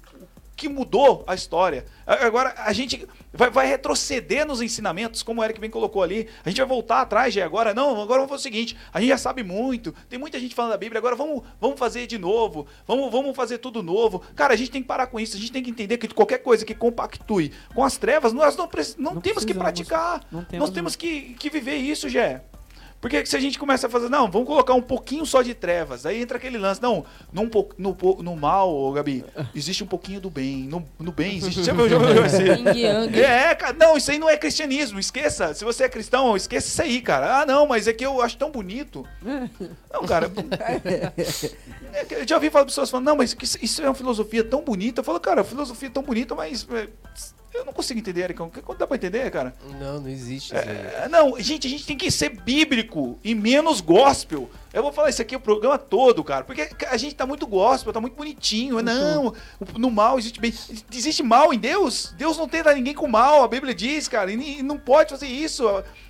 que 0.57 0.68
mudou 0.68 1.24
a 1.26 1.35
história. 1.35 1.85
Agora 2.07 2.55
a 2.59 2.72
gente 2.72 3.05
vai, 3.32 3.51
vai 3.51 3.66
retroceder 3.66 4.47
nos 4.47 4.62
ensinamentos, 4.62 5.20
como 5.20 5.41
o 5.41 5.45
Eric 5.45 5.59
bem 5.61 5.68
colocou 5.68 6.01
ali. 6.01 6.28
A 6.45 6.49
gente 6.49 6.59
vai 6.59 6.66
voltar 6.68 7.01
atrás, 7.01 7.35
já 7.35 7.45
agora. 7.45 7.74
Não, 7.74 7.91
agora 8.01 8.20
vamos 8.20 8.28
fazer 8.28 8.41
o 8.41 8.43
seguinte: 8.53 8.76
a 8.93 9.01
gente 9.01 9.09
já 9.09 9.18
sabe 9.18 9.43
muito, 9.43 9.93
tem 10.09 10.16
muita 10.16 10.39
gente 10.39 10.55
falando 10.55 10.70
da 10.70 10.76
Bíblia, 10.76 11.01
agora 11.01 11.16
vamos, 11.16 11.43
vamos 11.61 11.76
fazer 11.76 12.07
de 12.07 12.18
novo, 12.18 12.68
vamos, 12.87 13.11
vamos 13.11 13.35
fazer 13.35 13.59
tudo 13.59 13.82
novo. 13.82 14.22
Cara, 14.37 14.55
a 14.55 14.57
gente 14.57 14.70
tem 14.70 14.80
que 14.80 14.87
parar 14.87 15.09
com 15.09 15.18
isso, 15.18 15.37
a 15.37 15.41
gente 15.41 15.51
tem 15.51 15.62
que 15.62 15.70
entender 15.70 15.99
que 15.99 16.07
qualquer 16.14 16.39
coisa 16.39 16.64
que 16.64 16.72
compactue 16.74 17.51
com 17.74 17.82
as 17.82 17.97
trevas, 17.97 18.32
nós 18.32 18.57
não, 18.57 18.68
não, 18.97 19.14
Não 19.14 19.20
temos 19.20 19.45
que 19.45 19.55
praticar. 19.55 20.20
não 20.30 20.39
nós 20.41 20.49
temos 20.49 20.70
temos 20.70 20.97
que, 20.97 21.35
que 21.35 21.51
viver 21.51 21.74
isso, 21.78 22.09
Gé. 22.09 22.43
Porque 23.05 23.26
se 23.26 23.36
a 23.36 23.38
gente 23.38 23.59
começa 23.59 23.86
a 23.86 23.90
fazer, 23.90 24.09
não, 24.09 24.30
vamos 24.30 24.48
colocar 24.48 24.72
um 24.72 24.80
pouquinho 24.80 25.26
só 25.26 25.42
de 25.42 25.52
trevas, 25.52 26.07
aí 26.07 26.22
entra 26.22 26.38
aquele 26.38 26.57
lance, 26.57 26.80
não, 26.80 27.05
num 27.30 27.50
no, 27.76 27.94
no 28.22 28.34
mal, 28.34 28.90
Gabi, 28.92 29.22
existe 29.55 29.84
um 29.84 29.86
pouquinho 29.86 30.22
do 30.22 30.30
bem, 30.30 30.62
no, 30.62 30.82
no 30.98 31.12
bem 31.12 31.36
existe, 31.36 31.62
já 31.62 31.74
viu 31.74 32.24
esse- 32.24 32.42
Yin 32.42 32.64
Yang. 32.80 33.20
é, 33.20 33.55
cara, 33.55 33.74
não, 33.74 33.94
isso 33.98 34.11
aí 34.11 34.18
não 34.18 34.26
é 34.30 34.38
cristianismo, 34.38 34.98
esqueça, 34.98 35.52
se 35.52 35.66
você 35.66 35.84
é 35.84 35.88
cristão, 35.90 36.34
esqueça 36.34 36.66
isso 36.66 36.80
aí, 36.80 37.02
cara, 37.02 37.42
ah, 37.42 37.44
não, 37.46 37.66
mas 37.66 37.86
é 37.86 37.92
que 37.92 38.07
eu 38.07 38.22
acho 38.22 38.38
tão 38.38 38.50
bonito, 38.50 39.07
não, 39.92 40.02
cara, 40.07 40.32
é 41.92 42.07
eu 42.22 42.26
já 42.26 42.36
ouvi 42.36 42.48
falar 42.48 42.64
pessoas 42.64 42.88
falando, 42.88 43.05
não, 43.07 43.16
mas 43.16 43.36
isso- 43.61 43.82
é 43.82 43.84
uma 43.86 43.94
filosofia 43.94 44.42
tão 44.42 44.62
bonita, 44.62 45.00
eu 45.00 45.05
falo, 45.05 45.20
cara, 45.20 45.44
filosofia 45.44 45.90
tão 45.90 46.02
bonita, 46.02 46.34
mas 46.34 46.66
é, 46.72 46.88
eu 47.55 47.64
não 47.64 47.72
consigo 47.72 47.98
entender, 48.00 48.22
Ericão, 48.22 48.50
quando 48.50 48.78
dá 48.78 48.86
pra 48.86 48.96
entender, 48.96 49.30
cara? 49.30 49.55
Não, 49.80 50.00
não 50.00 50.09
existe. 50.09 50.55
É, 50.55 51.09
não, 51.11 51.38
gente, 51.40 51.66
a 51.66 51.70
gente 51.70 51.86
tem 51.86 51.96
que 51.96 52.11
ser 52.11 52.30
bíblico 52.30 53.18
e 53.22 53.34
menos 53.34 53.80
gospel. 53.80 54.50
Eu 54.75 54.83
vou 54.83 54.93
falar 54.93 55.09
isso 55.09 55.22
aqui 55.22 55.37
o 55.37 55.41
programa 55.41 55.79
todo, 55.79 56.22
cara. 56.25 56.43
Porque 56.45 56.68
a 56.91 56.97
gente 56.97 57.14
tá 57.14 57.25
muito 57.25 57.47
gospel, 57.47 57.93
tá 57.93 58.01
muito 58.01 58.16
bonitinho. 58.16 58.83
Não, 58.83 59.29
o- 59.29 59.79
no 59.79 59.91
mal 59.91 60.18
existe 60.18 60.41
bem. 60.41 60.53
Existe 60.93 61.22
mal 61.22 61.55
em 61.55 61.59
Deus? 61.59 62.12
Deus 62.18 62.37
não 62.37 62.49
tenta 62.49 62.75
ninguém 62.75 62.93
com 62.95 63.07
mal, 63.07 63.45
a 63.45 63.49
Bíblia 63.49 63.72
diz, 63.72 64.09
cara. 64.09 64.31
E, 64.33 64.62
não 64.62 64.77
pode 64.77 65.11
fazer 65.11 65.29
isso. 65.29 65.64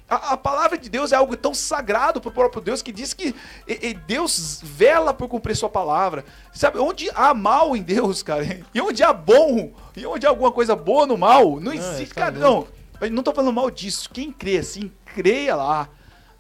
A, 0.09 0.33
a 0.33 0.37
palavra 0.37 0.77
de 0.79 0.89
Deus 0.89 1.13
é 1.13 1.17
algo 1.17 1.37
tão 1.37 1.53
sagrado 1.55 2.21
pro 2.21 2.31
próprio 2.31 2.61
Deus 2.63 2.81
que 2.83 2.91
diz 2.93 3.13
que 3.15 3.35
e- 3.69 3.89
e 3.89 3.95
Deus 3.95 4.61
vela 4.63 5.13
por 5.15 5.29
cumprir 5.29 5.55
sua 5.57 5.69
palavra. 5.69 6.25
Sabe, 6.53 6.79
onde 6.79 7.11
há 7.15 7.33
mal 7.35 7.77
em 7.77 7.83
Deus, 7.83 8.23
cara, 8.23 8.63
e 8.75 8.81
onde 8.81 9.03
há 9.03 9.13
bom, 9.13 9.73
e 9.97 10.07
onde 10.07 10.27
há 10.27 10.31
alguma 10.31 10.51
coisa 10.53 10.75
boa 10.75 11.07
no 11.07 11.17
mal, 11.19 11.61
não 11.61 11.73
existe, 11.73 12.15
tá 12.15 12.23
cara. 12.23 12.39
Não, 12.39 12.67
eu 13.01 13.11
não 13.11 13.23
tô 13.23 13.33
falando 13.33 13.53
mal 13.55 13.71
disso. 13.71 14.09
Quem 14.11 14.31
crê 14.33 14.59
assim, 14.59 14.91
creia 15.15 15.55
lá. 15.57 15.89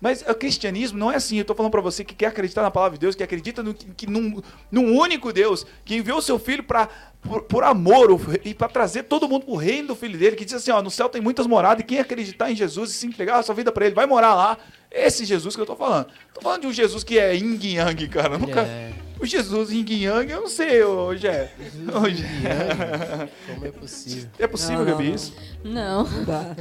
Mas 0.05 0.21
o 0.21 0.35
cristianismo 0.35 0.99
não 0.99 1.11
é 1.11 1.17
assim. 1.17 1.39
Eu 1.39 1.47
tô 1.47 1.55
falando 1.55 1.73
pra 1.73 1.81
você 1.81 2.05
que 2.05 2.15
quer 2.15 2.27
acreditar 2.27 2.61
na 2.61 2.71
palavra 2.71 2.99
de 2.99 3.01
Deus, 3.01 3.15
que 3.15 3.23
acredita 3.23 3.63
no, 3.63 3.73
que, 3.73 4.07
num, 4.07 4.43
num 4.71 4.95
único 4.99 5.33
Deus, 5.33 5.65
que 5.83 5.97
enviou 5.97 6.19
o 6.19 6.23
seu 6.23 6.39
filho 6.39 6.63
para 6.63 6.91
por, 7.23 7.41
por 7.45 7.65
amor 7.65 8.11
o- 8.13 8.21
e 8.45 8.53
para 8.53 8.69
trazer 8.69 9.05
todo 9.05 9.27
mundo 9.27 9.47
pro 9.47 9.55
reino 9.55 9.89
do 9.89 9.97
filho 9.97 10.19
dele, 10.19 10.37
que 10.37 10.45
diz 10.45 10.53
assim, 10.53 10.71
ó, 10.73 10.83
no 10.83 10.91
céu 10.91 11.09
tem 11.09 11.23
muitas 11.23 11.47
moradas 11.47 11.83
e 11.83 11.87
quem 11.87 11.99
acreditar 12.01 12.53
em 12.53 12.55
Jesus 12.55 12.91
e 12.91 12.93
se 12.93 13.07
entregar 13.07 13.39
a 13.39 13.43
sua 13.43 13.55
vida 13.55 13.73
pra 13.73 13.87
ele 13.87 13.95
vai 13.95 14.05
morar 14.05 14.35
lá. 14.35 14.59
Esse 14.93 15.25
Jesus 15.25 15.57
que 15.57 15.63
eu 15.63 15.67
tô 15.67 15.75
falando. 15.75 16.07
Tô 16.35 16.43
falando 16.43 16.61
de 16.61 16.67
um 16.67 16.73
Jesus 16.73 17.03
que 17.03 17.19
é 17.19 17.35
yin 17.35 17.59
yang, 17.63 18.07
cara. 18.09 18.37
Nunca 18.37 18.61
É. 18.61 18.93
O 19.21 19.25
Jesus 19.27 19.71
yin 19.71 19.85
yang, 19.89 20.31
eu 20.31 20.41
não 20.43 20.49
sei, 20.49 20.83
ô 20.83 21.15
Jé. 21.17 21.51
Ô, 21.95 22.09
Jé. 22.11 23.29
Como 23.55 23.67
é 23.67 23.71
possível? 23.71 24.29
É 24.39 24.47
possível, 24.47 24.79
Não, 24.81 24.85
Gabi, 24.87 25.09
não. 25.09 25.15
isso? 25.15 25.33
Não. 25.65 26.05
Não 26.05 26.25
dá. 26.25 26.57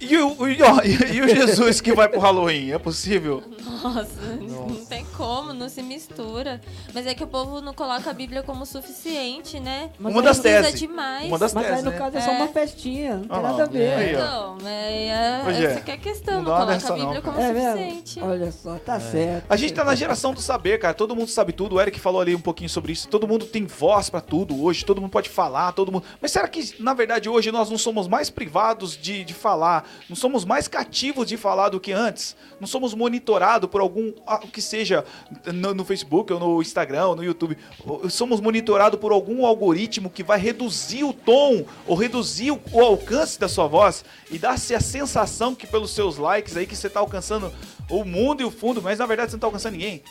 E, 0.00 0.16
o, 0.16 0.40
o- 0.40 0.48
e, 0.48 0.62
ó, 0.62 0.80
e- 0.82 1.16
e 1.16 1.20
o 1.20 1.28
Jesus 1.28 1.80
que 1.80 1.92
vai 1.92 2.08
pro 2.08 2.18
Halloween? 2.18 2.72
É 2.72 2.78
possível? 2.78 3.42
Nossa, 3.82 4.06
não 4.40 4.84
tem 4.86 5.04
como, 5.16 5.52
não 5.52 5.68
se 5.68 5.82
mistura. 5.82 6.60
Mas 6.94 7.06
é 7.06 7.14
que 7.14 7.22
o 7.22 7.26
povo 7.26 7.60
não 7.60 7.74
coloca 7.74 8.08
a 8.10 8.12
Bíblia 8.12 8.42
como 8.42 8.64
suficiente, 8.66 9.60
né? 9.60 9.90
Mas 9.98 10.12
Uma 10.12 10.20
aí- 10.22 10.26
das 10.26 10.38
teses. 10.40 10.80
demais. 10.80 11.26
Uma 11.26 11.38
das 11.38 11.52
Mas 11.52 11.64
aí 11.64 11.70
teses, 11.70 11.84
no 11.84 11.90
né? 11.90 11.98
caso 11.98 12.16
é 12.16 12.20
só 12.22 12.30
É. 12.30 12.36
uma 12.36 12.48
festinha, 12.48 13.16
não 13.16 13.22
tem 13.28 13.38
Ah, 13.38 13.42
nada 13.42 13.62
a 13.62 13.66
ver. 13.66 13.92
aí, 13.94 14.14
ó. 14.16 14.18
Então, 14.18 14.56
é, 14.66 15.44
Jé, 15.54 15.64
essa 15.64 15.80
que 15.82 15.90
é 15.90 15.94
a 15.94 15.98
questão, 15.98 16.34
não 16.34 16.42
não, 16.42 16.52
coloca 16.52 16.72
nessa 16.72 16.88
a 16.92 16.96
Bíblia 16.96 17.14
não, 17.14 17.22
como 17.22 17.40
É 17.40 17.46
suficiente. 17.48 18.16
mesmo? 18.20 18.30
Olha 18.32 18.52
só, 18.52 18.76
tá 18.78 18.98
certo. 19.00 19.44
A 19.48 19.56
gente 19.56 19.74
tá 19.74 19.84
na 19.84 19.94
geração 19.94 20.32
do 20.32 20.40
saber, 20.40 20.78
cara. 20.78 20.94
Todo 20.94 21.14
mundo 21.14 21.28
sabe 21.28 21.52
tudo. 21.52 21.76
O 21.76 21.80
Eric 21.80 21.89
falou 21.98 22.20
ali 22.20 22.34
um 22.34 22.40
pouquinho 22.40 22.68
sobre 22.68 22.92
isso. 22.92 23.08
Todo 23.08 23.26
mundo 23.26 23.46
tem 23.46 23.64
voz 23.64 24.10
pra 24.10 24.20
tudo 24.20 24.62
hoje. 24.62 24.84
Todo 24.84 25.00
mundo 25.00 25.10
pode 25.10 25.28
falar, 25.28 25.72
todo 25.72 25.90
mundo. 25.90 26.04
Mas 26.20 26.30
será 26.30 26.46
que, 26.46 26.74
na 26.80 26.94
verdade, 26.94 27.28
hoje 27.28 27.50
nós 27.50 27.70
não 27.70 27.78
somos 27.78 28.06
mais 28.06 28.28
privados 28.30 28.96
de, 28.96 29.24
de 29.24 29.34
falar? 29.34 29.88
Não 30.08 30.14
somos 30.14 30.44
mais 30.44 30.68
cativos 30.68 31.26
de 31.26 31.36
falar 31.36 31.70
do 31.70 31.80
que 31.80 31.92
antes? 31.92 32.36
Não 32.60 32.66
somos 32.66 32.94
monitorados 32.94 33.68
por 33.68 33.80
algum. 33.80 34.12
ah, 34.26 34.38
que 34.38 34.60
seja 34.60 35.04
no, 35.46 35.74
no 35.74 35.84
Facebook 35.84 36.32
ou 36.32 36.38
no 36.38 36.60
Instagram 36.60 37.06
ou 37.06 37.16
no 37.16 37.24
YouTube? 37.24 37.56
Ou 37.84 38.08
Somos 38.10 38.40
monitorados 38.40 39.00
por 39.00 39.12
algum 39.12 39.46
algoritmo 39.46 40.10
que 40.10 40.22
vai 40.22 40.38
reduzir 40.38 41.04
o 41.04 41.12
tom 41.12 41.64
ou 41.86 41.96
reduzir 41.96 42.50
o, 42.50 42.60
o 42.72 42.80
alcance 42.80 43.40
da 43.40 43.48
sua 43.48 43.66
voz 43.66 44.04
e 44.30 44.38
dar-se 44.38 44.74
a 44.74 44.80
sensação 44.80 45.54
que 45.54 45.66
pelos 45.66 45.90
seus 45.90 46.18
likes 46.18 46.56
aí 46.56 46.66
que 46.66 46.76
você 46.76 46.88
tá 46.88 47.00
alcançando 47.00 47.52
o 47.88 48.04
mundo 48.04 48.40
e 48.40 48.44
o 48.44 48.50
fundo, 48.50 48.80
mas 48.80 48.98
na 48.98 49.06
verdade 49.06 49.30
você 49.30 49.36
não 49.36 49.40
tá 49.40 49.46
alcançando 49.46 49.72
ninguém. 49.72 50.02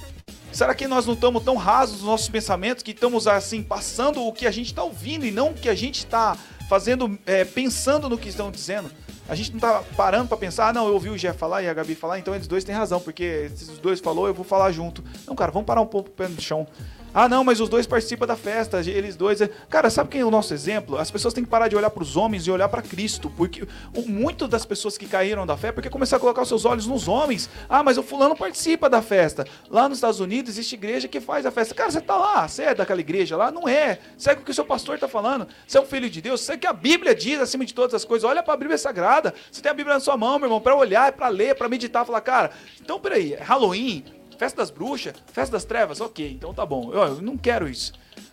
Será 0.52 0.74
que 0.74 0.88
nós 0.88 1.06
não 1.06 1.14
estamos 1.14 1.44
tão 1.44 1.56
rasos 1.56 1.98
nos 1.98 2.06
nossos 2.06 2.30
pensamentos 2.30 2.84
que 2.84 2.92
estamos 2.92 3.28
assim 3.28 3.62
passando 3.62 4.26
o 4.26 4.34
que 4.34 4.48
a 4.48 4.52
gente 4.52 4.68
está 4.68 4.84
ouvindo 4.84 5.26
e 5.26 5.32
não 5.32 5.52
o 5.52 5.54
que 5.54 5.70
a 5.70 5.76
gente 5.76 6.00
está 6.00 6.36
fazendo, 6.68 7.18
é, 7.26 7.46
pensando 7.46 8.10
no 8.10 8.18
que 8.18 8.30
estão 8.30 8.52
dizendo? 8.52 8.92
A 9.28 9.36
gente 9.36 9.54
não 9.54 9.60
tá 9.60 9.84
parando 9.96 10.28
para 10.28 10.38
pensar, 10.38 10.70
ah, 10.70 10.74
não, 10.74 10.88
eu 10.88 10.94
ouvi 10.94 11.10
o 11.10 11.18
Jeff 11.18 11.38
falar 11.38 11.62
e 11.62 11.70
a 11.70 11.74
Gabi 11.74 11.94
falar, 11.94 12.18
então 12.18 12.34
eles 12.34 12.48
dois 12.48 12.64
têm 12.64 12.74
razão, 12.74 13.00
porque 13.00 13.52
se 13.56 13.72
os 13.72 13.78
dois 13.78 14.00
falou, 14.00 14.26
eu 14.26 14.34
vou 14.34 14.44
falar 14.44 14.72
junto. 14.72 15.04
Não, 15.28 15.36
cara, 15.36 15.52
vamos 15.52 15.68
parar 15.68 15.82
um 15.82 15.86
pouco 15.86 16.10
o 16.10 16.12
pé 16.12 16.28
no 16.28 16.42
chão. 16.42 16.68
Ah, 17.14 17.28
não, 17.28 17.44
mas 17.44 17.60
os 17.60 17.68
dois 17.70 17.88
participam 17.88 18.26
da 18.28 18.36
festa, 18.36 18.80
eles 18.80 19.16
dois. 19.16 19.42
é- 19.42 19.50
Cara, 19.70 19.90
sabe 19.90 20.10
quem 20.10 20.22
é 20.22 20.26
o 20.26 20.32
nosso 20.32 20.54
exemplo? 20.54 20.98
As 20.98 21.10
pessoas 21.10 21.34
têm 21.34 21.44
que 21.44 21.50
parar 21.50 21.68
de 21.68 21.76
olhar 21.76 21.90
para 21.90 22.04
os 22.04 22.16
homens 22.16 22.46
e 22.46 22.52
olhar 22.52 22.70
para 22.70 22.82
Cristo, 22.82 23.30
porque 23.36 23.68
muitas 24.06 24.48
das 24.50 24.66
pessoas 24.66 24.98
que 24.98 25.06
caíram 25.08 25.46
da 25.46 25.58
fé, 25.58 25.72
porque 25.72 25.90
começaram 25.90 26.20
a 26.20 26.22
colocar 26.22 26.42
os 26.44 26.48
seus 26.48 26.66
olhos 26.66 26.86
nos 26.86 27.08
homens. 27.08 27.50
Ah, 27.68 27.84
mas 27.84 27.98
o 27.98 28.04
fulano 28.04 28.36
participa 28.36 28.90
da 28.90 29.02
festa. 29.02 29.46
Lá 29.70 29.90
nos 29.90 29.98
Estados 29.98 30.20
Unidos 30.20 30.52
existe 30.52 30.76
igreja 30.76 31.08
que 31.08 31.20
faz 31.20 31.46
a 31.46 31.52
festa. 31.52 31.74
Cara, 31.74 31.92
você 31.92 32.02
tá 32.02 32.16
lá, 32.16 32.48
você 32.48 32.64
é 32.64 32.76
daquela 32.76 33.00
igreja 33.00 33.36
lá? 33.36 33.52
Não 33.52 33.68
é. 33.68 34.00
Segue 34.18 34.42
o 34.42 34.46
que 34.46 34.52
o 34.52 34.54
seu 34.54 34.66
pastor 34.66 35.00
tá 35.00 35.08
falando. 35.08 35.48
Você 35.68 35.78
é 35.78 35.82
um 35.82 35.86
filho 35.86 36.10
de 36.10 36.22
Deus, 36.22 36.42
segue 36.42 36.58
o 36.58 36.62
que 36.62 36.68
a 36.68 36.74
Bíblia 36.74 37.16
diz 37.16 37.40
acima 37.40 37.66
de 37.66 37.74
todas 37.74 37.94
as 37.94 38.06
coisas. 38.06 38.30
Olha 38.30 38.44
para 38.44 38.54
a 38.54 38.58
Bíblia 38.58 38.78
Sagrada. 38.78 39.34
Você 39.52 39.62
tem 39.62 39.72
a 39.72 39.76
Bíblia 39.76 39.96
na 39.96 40.00
sua 40.00 40.16
mão, 40.18 40.38
meu 40.38 40.46
irmão, 40.48 40.62
para 40.62 40.76
olhar, 40.76 41.12
para 41.14 41.28
ler, 41.28 41.56
para 41.56 41.68
meditar, 41.70 42.06
falar, 42.06 42.22
cara, 42.22 42.52
então 42.82 43.00
peraí, 43.00 43.34
é 43.34 43.42
Halloween, 43.44 44.04
Festa 44.40 44.62
das 44.62 44.72
bruxas, 44.72 45.14
festa 45.34 45.52
das 45.52 45.66
trevas, 45.66 46.00
ok, 46.00 46.32
então 46.32 46.54
tá 46.54 46.66
bom. 46.66 46.94
Eu, 46.94 47.02
eu 47.02 47.22
não 47.22 47.38
quero 47.38 47.68
isso. 47.68 47.92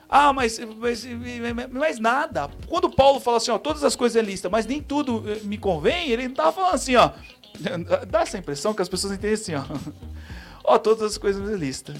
Ah, 0.08 0.32
mas, 0.32 0.56
mas, 0.78 1.04
mas 1.68 1.98
nada. 1.98 2.48
Quando 2.68 2.88
Paulo 2.88 3.18
fala 3.18 3.38
assim, 3.38 3.50
ó, 3.50 3.58
todas 3.58 3.82
as 3.82 3.96
coisas 3.96 4.14
é 4.14 4.24
lista, 4.24 4.48
mas 4.48 4.66
nem 4.66 4.80
tudo 4.80 5.24
eh, 5.28 5.40
me 5.42 5.58
convém, 5.58 6.10
ele 6.10 6.28
não 6.28 6.34
tava 6.36 6.52
falando 6.52 6.74
assim, 6.74 6.94
ó. 6.94 7.10
Dá 8.08 8.20
essa 8.20 8.38
impressão 8.38 8.72
que 8.72 8.80
as 8.80 8.88
pessoas 8.88 9.14
entendem 9.14 9.34
assim, 9.34 9.54
ó. 9.56 9.64
Ó, 10.62 10.78
todas 10.78 11.12
as 11.12 11.18
coisas 11.18 11.48
é 11.48 11.56
lista. 11.56 11.92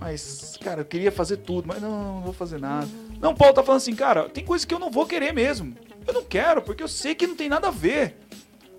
Mas, 0.00 0.56
cara, 0.60 0.80
eu 0.80 0.84
queria 0.84 1.12
fazer 1.12 1.38
tudo, 1.38 1.66
mas 1.66 1.80
não, 1.80 2.14
não 2.14 2.20
vou 2.22 2.32
fazer 2.32 2.58
nada. 2.58 2.88
Não, 3.20 3.34
Paulo 3.34 3.54
tá 3.54 3.62
falando 3.62 3.80
assim, 3.80 3.94
cara, 3.94 4.28
tem 4.28 4.44
coisa 4.44 4.66
que 4.66 4.74
eu 4.74 4.78
não 4.78 4.90
vou 4.90 5.06
querer 5.06 5.32
mesmo. 5.32 5.76
Eu 6.06 6.14
não 6.14 6.24
quero, 6.24 6.62
porque 6.62 6.82
eu 6.82 6.88
sei 6.88 7.14
que 7.14 7.26
não 7.26 7.36
tem 7.36 7.48
nada 7.48 7.68
a 7.68 7.72
ver. 7.72 8.16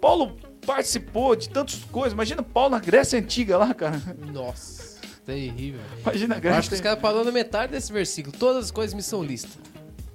Paulo 0.02 0.38
participou 0.66 1.36
de 1.36 1.50
tantas 1.50 1.76
coisas. 1.86 2.14
Imagina 2.14 2.42
Paulo 2.44 2.72
na 2.72 2.80
Grécia 2.80 3.20
Antiga 3.20 3.58
lá, 3.58 3.74
cara. 3.74 4.02
Nossa, 4.32 5.00
terrível. 5.26 5.82
Imagina 6.02 6.36
a 6.36 6.38
Eu 6.38 6.42
Grécia. 6.42 6.60
acho 6.60 6.70
que 6.70 6.76
os 6.76 6.82
caras 6.82 7.00
na 7.26 7.32
metade 7.32 7.72
desse 7.72 7.92
versículo. 7.92 8.36
Todas 8.38 8.66
as 8.66 8.72
coisas 8.72 8.94
me 8.94 9.02
são 9.04 9.24
listas. 9.24 9.58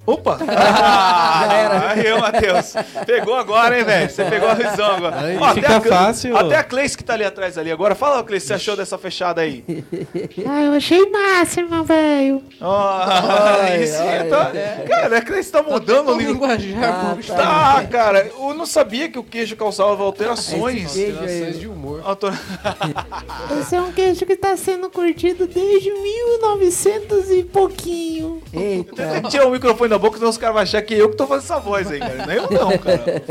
Opa! 0.08 0.38
Ah, 0.50 1.90
aí, 1.94 2.12
ô, 2.12 2.18
Matheus. 2.20 2.74
Pegou 3.06 3.34
agora, 3.34 3.78
hein, 3.78 3.84
velho? 3.84 4.10
Você 4.10 4.24
pegou 4.24 4.48
a 4.48 4.54
visão 4.54 4.90
agora. 4.96 5.20
Aí 5.20 5.36
Ó, 5.38 5.52
fica 5.54 5.76
a 5.76 5.80
Cle- 5.80 5.90
fácil. 5.90 6.36
Até 6.36 6.56
a 6.56 6.64
Cleice 6.64 6.96
que 6.96 7.04
tá 7.04 7.12
ali 7.14 7.24
atrás 7.24 7.56
ali 7.58 7.70
agora. 7.70 7.94
Fala, 7.94 8.22
Cleice, 8.24 8.46
o 8.46 8.48
que 8.48 8.48
você 8.48 8.54
achou 8.54 8.76
dessa 8.76 8.96
fechada 8.98 9.40
aí? 9.42 9.64
Ah, 10.46 10.62
eu 10.62 10.72
achei 10.72 11.08
massa, 11.10 11.60
irmão, 11.60 11.84
velho. 11.84 12.42
Ai, 12.60 13.82
isso, 13.84 13.98
ai, 14.02 14.28
tá- 14.28 14.50
Cara, 14.88 15.18
a 15.18 15.22
Cleice 15.22 15.52
tá 15.52 15.62
mudando 15.62 16.08
o 16.08 16.14
o 16.14 16.18
livro. 16.18 16.32
linguajar, 16.34 16.84
Ah, 16.84 17.16
pô. 17.16 17.32
Tá, 17.34 17.84
cara, 17.90 18.30
eu 18.38 18.54
não 18.54 18.66
sabia 18.66 19.08
que 19.08 19.18
o 19.18 19.22
queijo 19.24 19.56
causava 19.56 20.02
alterações. 20.02 20.96
Esse 20.96 21.10
Alterações 21.12 21.42
aí. 21.54 21.58
de 21.60 21.68
humor. 21.68 22.00
Alter- 22.04 22.32
Esse 23.60 23.76
é 23.76 23.80
um 23.80 23.92
queijo 23.92 24.24
que 24.26 24.36
tá 24.36 24.56
sendo 24.56 24.88
curtido 24.90 25.46
desde 25.46 25.90
1900 25.90 27.30
e 27.30 27.44
pouquinho. 27.44 28.42
Eita. 28.52 29.22
Tira 29.28 29.46
o 29.46 29.50
microfone 29.50 29.90
da 29.90 29.97
boca, 29.98 30.16
senão 30.18 30.30
os 30.30 30.38
caras 30.38 30.54
vão 30.54 30.62
achar 30.62 30.82
que 30.82 30.94
eu 30.94 31.10
que 31.10 31.16
tô 31.16 31.26
fazendo 31.26 31.44
essa 31.44 31.58
voz 31.60 31.90
aí, 31.90 31.98
cara. 31.98 32.14
Não 32.26 32.32
é 32.32 32.38
eu 32.38 32.50
não, 32.50 32.78
cara. 32.78 33.22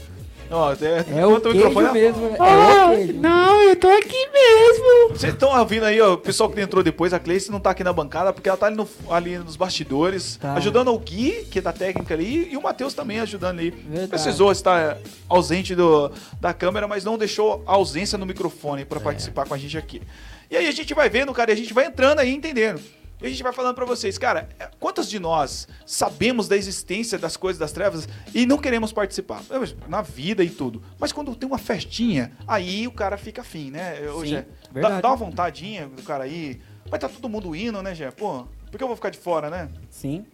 Ó, 0.52 0.72
até, 0.72 1.04
É 1.16 1.24
o 1.24 1.40
queijo 1.40 1.92
mesmo. 1.92 2.26
É 2.26 2.36
Ah, 2.40 2.90
o 2.90 2.96
queijo. 2.96 3.12
não, 3.20 3.60
eu 3.62 3.76
tô 3.76 3.86
aqui 3.88 4.28
mesmo. 4.32 5.10
Vocês 5.16 5.32
estão 5.32 5.56
ouvindo 5.56 5.84
aí, 5.84 6.00
ó, 6.00 6.14
o 6.14 6.18
pessoal 6.18 6.50
que 6.50 6.60
entrou 6.60 6.82
depois, 6.82 7.12
a 7.14 7.20
Cleice 7.20 7.52
não 7.52 7.60
tá 7.60 7.70
aqui 7.70 7.84
na 7.84 7.92
bancada, 7.92 8.32
porque 8.32 8.48
ela 8.48 8.58
tá 8.58 8.66
ali, 8.66 8.74
no- 8.74 8.88
ali 9.10 9.38
nos 9.38 9.54
bastidores, 9.54 10.38
Tá. 10.38 10.54
ajudando 10.54 10.92
o 10.92 10.98
Gui, 10.98 11.46
que 11.48 11.60
é 11.60 11.62
da 11.62 11.72
técnica 11.72 12.14
ali, 12.14 12.48
e 12.52 12.56
o 12.56 12.62
Matheus 12.62 12.94
também 12.94 13.20
ajudando 13.20 13.60
ali. 13.60 13.70
Verdade. 13.70 14.08
Precisou 14.08 14.50
estar 14.50 14.98
ausente 15.28 15.76
do, 15.76 16.10
da 16.40 16.52
câmera, 16.52 16.88
mas 16.88 17.04
não 17.04 17.16
deixou 17.16 17.62
ausência 17.64 18.18
no 18.18 18.26
microfone 18.26 18.84
pra 18.84 18.98
participar 18.98 19.46
com 19.46 19.54
a 19.54 19.58
gente 19.58 19.78
aqui. 19.78 20.02
E 20.50 20.56
aí 20.56 20.66
a 20.66 20.72
gente 20.72 20.92
vai 20.94 21.08
vendo, 21.08 21.32
cara, 21.32 21.52
e 21.52 21.54
a 21.54 21.56
gente 21.56 21.72
vai 21.72 21.86
entrando 21.86 22.18
aí, 22.18 22.34
entendendo. 22.34 22.80
E 23.20 23.26
a 23.26 23.28
gente 23.28 23.42
vai 23.42 23.52
falando 23.52 23.74
pra 23.74 23.84
vocês, 23.84 24.16
cara, 24.16 24.48
é, 24.58 24.68
quantos 24.78 25.08
de 25.08 25.18
nós 25.18 25.68
sabemos 25.84 26.48
da 26.48 26.56
existência 26.56 27.18
das 27.18 27.36
coisas 27.36 27.58
das 27.58 27.70
trevas 27.70 28.08
e 28.34 28.46
não 28.46 28.56
queremos 28.56 28.92
participar? 28.92 29.42
Na 29.88 30.00
vida 30.00 30.42
e 30.42 30.48
tudo. 30.48 30.82
Mas 30.98 31.12
quando 31.12 31.34
tem 31.34 31.46
uma 31.46 31.58
festinha, 31.58 32.32
aí 32.46 32.86
o 32.86 32.92
cara 32.92 33.18
fica 33.18 33.42
afim, 33.42 33.70
né? 33.70 34.00
Hoje 34.10 34.30
Sim, 34.30 34.36
é, 34.36 34.42
dá, 34.42 34.72
verdade. 34.72 35.02
dá 35.02 35.08
uma 35.08 35.16
vontadinha 35.16 35.86
do 35.86 36.02
cara 36.02 36.24
aí. 36.24 36.60
Vai 36.86 36.98
tá 36.98 37.08
todo 37.08 37.28
mundo 37.28 37.54
indo, 37.54 37.82
né, 37.82 37.94
Gé? 37.94 38.10
Pô, 38.10 38.46
por 38.70 38.78
que 38.78 38.82
eu 38.82 38.88
vou 38.88 38.96
ficar 38.96 39.10
de 39.10 39.18
fora, 39.18 39.50
né? 39.50 39.68
Sim. 39.90 40.24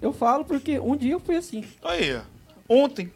Eu 0.00 0.12
falo 0.12 0.44
porque 0.44 0.78
um 0.78 0.96
dia 0.96 1.12
eu 1.12 1.20
fui 1.20 1.36
assim. 1.36 1.64
Aí, 1.82 2.20
ontem. 2.68 3.12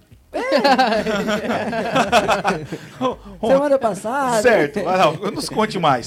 Ontem. 3.01 3.49
Semana 3.49 3.79
passada. 3.79 4.43
Certo, 4.43 4.81
mas 4.85 4.99
não, 5.01 5.31
nos 5.31 5.49
conte 5.49 5.79
mais. 5.79 6.07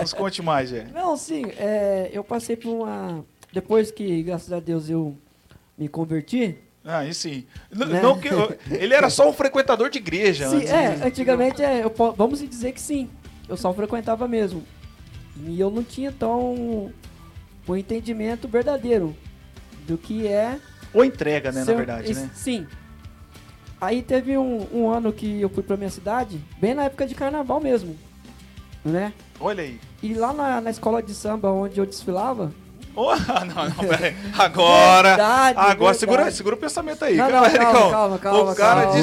Nos 0.00 0.12
conte 0.12 0.42
mais, 0.42 0.70
Gé. 0.70 0.86
Não, 0.92 1.16
sim, 1.16 1.44
é, 1.58 2.10
eu 2.12 2.22
passei 2.22 2.56
por 2.56 2.70
uma. 2.70 3.24
Depois 3.52 3.90
que, 3.90 4.22
graças 4.22 4.52
a 4.52 4.60
Deus, 4.60 4.88
eu 4.88 5.16
me 5.76 5.88
converti. 5.88 6.56
Ah, 6.84 6.98
aí 6.98 7.14
sim. 7.14 7.44
Né? 7.70 8.00
Não 8.02 8.18
que 8.18 8.28
eu- 8.28 8.56
ele 8.70 8.92
era 8.94 9.08
só 9.08 9.28
um 9.28 9.32
frequentador 9.32 9.88
de 9.88 9.98
igreja 9.98 10.48
Sim, 10.48 10.56
antes. 10.56 10.70
é, 10.70 10.86
antigamente, 11.06 11.62
é, 11.62 11.84
eu 11.84 11.92
vamos 12.16 12.40
dizer 12.40 12.72
que 12.72 12.80
sim. 12.80 13.08
Eu 13.48 13.56
só 13.56 13.72
frequentava 13.72 14.26
mesmo. 14.26 14.64
E 15.46 15.60
eu 15.60 15.70
não 15.70 15.82
tinha 15.84 16.10
tão 16.12 16.90
um 17.68 17.76
entendimento 17.76 18.48
verdadeiro 18.48 19.14
do 19.86 19.96
que 19.96 20.26
é. 20.26 20.58
Ou 20.92 21.04
entrega, 21.04 21.52
né, 21.52 21.60
na 21.60 21.66
ser- 21.66 21.76
verdade, 21.76 22.10
es- 22.10 22.18
né? 22.18 22.30
Sim. 22.34 22.66
Aí 23.82 24.00
teve 24.00 24.38
um, 24.38 24.64
um 24.72 24.88
ano 24.88 25.12
que 25.12 25.40
eu 25.40 25.48
fui 25.48 25.60
pra 25.60 25.76
minha 25.76 25.90
cidade, 25.90 26.40
bem 26.60 26.72
na 26.72 26.84
época 26.84 27.04
de 27.04 27.16
carnaval 27.16 27.58
mesmo. 27.60 27.98
Né? 28.84 29.12
Olha 29.40 29.64
aí. 29.64 29.80
E 30.00 30.14
lá 30.14 30.32
na, 30.32 30.60
na 30.60 30.70
escola 30.70 31.02
de 31.02 31.12
samba 31.12 31.50
onde 31.50 31.80
eu 31.80 31.84
desfilava, 31.84 32.52
Oh, 32.94 33.14
não, 33.16 33.44
não. 33.46 33.74
Agora. 34.38 35.08
Verdade, 35.10 35.58
agora, 35.58 35.74
verdade. 35.76 35.98
segura, 35.98 36.30
segura 36.30 36.54
o 36.56 36.58
pensamento 36.58 37.04
aí. 37.04 37.16
Não, 37.16 37.30
calma, 37.30 37.48
não, 37.48 37.54
calma, 37.54 37.66
Ericão. 37.68 37.90
calma, 37.90 38.18
calma, 38.18 38.52
O 38.52 38.54
cara 38.54 38.82
calma. 38.82 39.00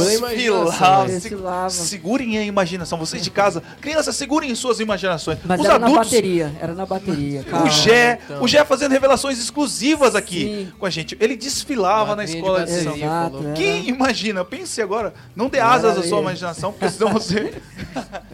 desfilava. 1.07 1.69
Se-. 1.69 1.87
Segurem 1.87 2.37
a 2.37 2.43
imaginação. 2.43 2.97
Vocês 2.99 3.23
de 3.23 3.31
casa, 3.31 3.63
crianças, 3.81 4.15
segurem 4.15 4.53
suas 4.55 4.79
imaginações. 4.79 5.39
Mas 5.43 5.59
Os 5.59 5.65
era 5.65 5.79
na 5.79 5.87
adultos. 5.87 6.07
bateria, 6.09 6.51
era 6.61 6.73
na 6.73 6.85
bateria. 6.85 7.41
O 7.41 7.45
calma. 7.45 7.69
Gé, 7.69 8.19
então. 8.25 8.43
o 8.43 8.47
Gé 8.47 8.63
fazendo 8.65 8.91
revelações 8.91 9.39
exclusivas 9.39 10.15
aqui 10.15 10.67
Sim. 10.67 10.73
com 10.77 10.85
a 10.85 10.89
gente. 10.89 11.17
Ele 11.19 11.35
desfilava 11.35 12.15
na 12.15 12.25
de 12.25 12.35
escola 12.35 12.65
de. 12.65 12.71
Exato, 12.71 13.43
era, 13.43 13.53
Quem 13.53 13.87
imagina? 13.89 14.45
Pense 14.45 14.81
agora. 14.81 15.13
Não 15.35 15.47
dê 15.49 15.59
asas 15.59 15.97
à 15.97 16.03
sua 16.03 16.19
imaginação, 16.19 16.71
porque 16.71 16.89
senão 16.89 17.11
você. 17.13 17.53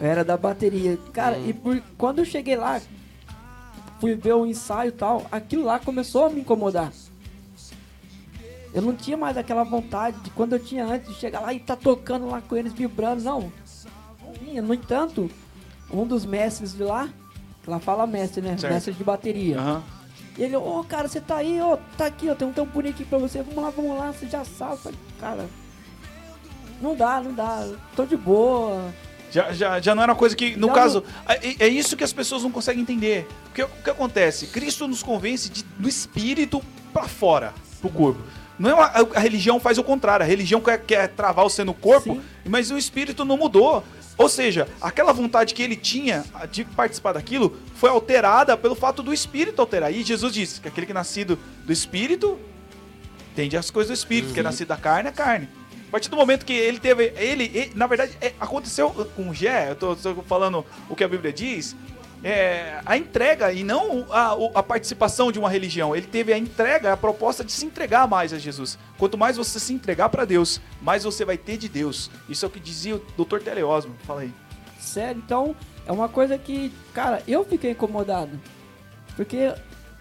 era 0.00 0.24
da 0.24 0.36
bateria. 0.36 0.98
Cara, 1.12 1.38
e 1.38 1.52
por, 1.52 1.80
quando 1.96 2.18
eu 2.18 2.24
cheguei 2.24 2.56
lá, 2.56 2.80
fui 4.00 4.14
ver 4.14 4.34
o 4.34 4.46
ensaio 4.46 4.88
e 4.88 4.92
tal, 4.92 5.26
aquilo 5.30 5.64
lá 5.64 5.78
começou 5.78 6.26
a 6.26 6.30
me 6.30 6.40
incomodar. 6.40 6.92
Eu 8.74 8.82
não 8.82 8.94
tinha 8.94 9.16
mais 9.16 9.36
aquela 9.36 9.64
vontade 9.64 10.18
de 10.20 10.30
quando 10.30 10.52
eu 10.52 10.58
tinha 10.58 10.84
antes 10.84 11.08
de 11.08 11.18
chegar 11.18 11.40
lá 11.40 11.54
e 11.54 11.60
tá 11.60 11.74
tocando 11.74 12.26
lá 12.26 12.42
com 12.42 12.56
eles 12.56 12.72
vibrando, 12.72 13.22
não. 13.22 13.52
No 14.62 14.74
entanto, 14.74 15.30
um 15.90 16.06
dos 16.06 16.26
mestres 16.26 16.74
de 16.74 16.82
lá, 16.82 17.08
que 17.62 17.70
lá 17.70 17.78
fala 17.78 18.06
mestre, 18.06 18.42
né? 18.42 18.58
Certo. 18.58 18.72
Mestre 18.72 18.92
de 18.92 19.02
bateria. 19.02 19.58
Aham. 19.58 19.82
E 20.36 20.42
ele, 20.42 20.56
ô 20.56 20.84
cara, 20.84 21.08
você 21.08 21.20
tá 21.20 21.36
aí, 21.36 21.58
ó, 21.60 21.78
tá 21.96 22.04
aqui, 22.04 22.28
ó, 22.28 22.34
tem 22.34 22.46
um 22.46 22.52
tamborim 22.52 22.90
aqui 22.90 23.04
pra 23.04 23.16
você, 23.16 23.42
vamos 23.42 23.64
lá, 23.64 23.70
vamos 23.70 23.98
lá, 23.98 24.12
você 24.12 24.26
já 24.26 24.44
sabe. 24.44 24.94
Cara, 25.18 25.46
não 26.82 26.94
dá, 26.94 27.22
não 27.22 27.32
dá, 27.32 27.66
tô 27.94 28.04
de 28.04 28.18
boa. 28.18 28.92
Já, 29.36 29.52
já, 29.52 29.80
já 29.82 29.94
não 29.94 30.02
era 30.02 30.12
uma 30.12 30.18
coisa 30.18 30.34
que, 30.34 30.56
no 30.56 30.68
Já 30.68 30.72
caso, 30.72 31.04
é, 31.28 31.66
é 31.66 31.68
isso 31.68 31.94
que 31.94 32.02
as 32.02 32.10
pessoas 32.12 32.42
não 32.42 32.50
conseguem 32.50 32.80
entender. 32.80 33.28
Porque 33.44 33.62
o 33.62 33.68
que 33.84 33.90
acontece? 33.90 34.46
Cristo 34.46 34.88
nos 34.88 35.02
convence 35.02 35.50
de- 35.50 35.62
do 35.78 35.86
espírito 35.86 36.62
pra 36.90 37.06
fora, 37.06 37.52
pro 37.82 37.90
corpo. 37.90 38.20
Não 38.58 38.70
é 38.70 38.74
uma, 38.74 38.84
a, 38.86 39.00
a 39.16 39.20
religião 39.20 39.60
faz 39.60 39.76
o 39.76 39.84
contrário. 39.84 40.24
A 40.24 40.26
religião 40.26 40.58
quer, 40.58 40.78
quer 40.80 41.08
travar 41.08 41.44
você 41.44 41.62
no 41.64 41.74
corpo, 41.74 42.14
Sim. 42.14 42.22
mas 42.48 42.70
o 42.70 42.78
espírito 42.78 43.26
não 43.26 43.36
mudou. 43.36 43.84
Ou 44.16 44.26
seja, 44.30 44.66
aquela 44.80 45.12
vontade 45.12 45.52
que 45.52 45.62
ele 45.62 45.76
tinha 45.76 46.24
de 46.50 46.64
participar 46.64 47.12
daquilo 47.12 47.58
foi 47.74 47.90
alterada 47.90 48.56
pelo 48.56 48.74
fato 48.74 49.02
do 49.02 49.12
espírito 49.12 49.60
alterar. 49.60 49.92
E 49.92 50.02
Jesus 50.02 50.32
disse 50.32 50.62
que 50.62 50.68
aquele 50.68 50.86
que 50.86 50.92
é 50.92 50.94
nascido 50.94 51.38
do 51.66 51.70
espírito 51.74 52.38
tende 53.34 53.54
as 53.54 53.70
coisas 53.70 53.90
do 53.90 54.00
espírito, 54.00 54.32
que 54.32 54.40
é 54.40 54.42
nascido 54.42 54.68
da 54.68 54.78
carne, 54.78 55.10
é 55.10 55.12
carne. 55.12 55.46
Partir 55.96 56.10
do 56.10 56.16
momento 56.16 56.44
que 56.44 56.52
ele 56.52 56.78
teve. 56.78 57.14
Ele, 57.16 57.44
ele- 57.54 57.72
na 57.74 57.86
verdade, 57.86 58.18
é, 58.20 58.34
aconteceu 58.38 58.90
com 58.90 59.30
o 59.30 59.34
Gé, 59.34 59.70
eu 59.70 59.74
tô, 59.76 59.96
tô 59.96 60.14
falando 60.24 60.62
o 60.90 60.94
que 60.94 61.02
a 61.02 61.08
Bíblia 61.08 61.32
diz. 61.32 61.74
é, 62.22 62.80
a 62.84 62.98
entrega 62.98 63.50
e 63.50 63.64
não 63.64 64.04
a, 64.10 64.36
a 64.56 64.62
participação 64.62 65.32
de 65.32 65.38
uma 65.38 65.48
religião. 65.48 65.96
Ele 65.96 66.06
teve 66.06 66.34
a 66.34 66.38
entrega, 66.38 66.92
a 66.92 66.96
proposta 66.98 67.42
de 67.42 67.50
se 67.50 67.64
entregar 67.64 68.06
mais 68.06 68.30
a 68.34 68.38
Jesus. 68.38 68.78
Quanto 68.98 69.16
mais 69.16 69.38
você 69.38 69.58
se 69.58 69.72
entregar 69.72 70.10
para 70.10 70.26
Deus, 70.26 70.60
mais 70.82 71.02
você 71.04 71.24
vai 71.24 71.38
ter 71.38 71.56
de 71.56 71.66
Deus. 71.68 72.10
Isso 72.28 72.44
é 72.44 72.48
o 72.48 72.50
que 72.50 72.60
dizia 72.60 72.96
o 72.96 73.24
Dr. 73.24 73.38
Teleosmo. 73.40 73.94
Fala 74.06 74.20
aí. 74.20 74.34
Sério, 74.78 75.22
então 75.24 75.56
é 75.86 75.92
uma 75.92 76.10
coisa 76.10 76.36
que, 76.36 76.70
cara, 76.92 77.22
eu 77.26 77.42
fiquei 77.42 77.70
incomodado. 77.70 78.38
Porque 79.16 79.50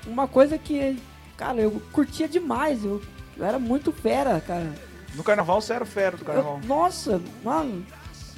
uma 0.06 0.28
coisa 0.28 0.58
que, 0.58 1.00
cara, 1.38 1.62
eu 1.62 1.82
curtia 1.94 2.28
demais, 2.28 2.84
eu, 2.84 3.02
eu 3.38 3.46
era 3.46 3.58
muito 3.58 3.94
fera, 3.94 4.42
cara. 4.42 4.74
No 5.16 5.24
carnaval, 5.24 5.62
você 5.62 5.74
era 5.74 5.84
o 5.84 5.88
fera 5.88 6.18
do 6.18 6.22
Eu- 6.22 6.26
carnaval. 6.26 6.60
nossa, 6.66 7.22
mano, 7.44 7.86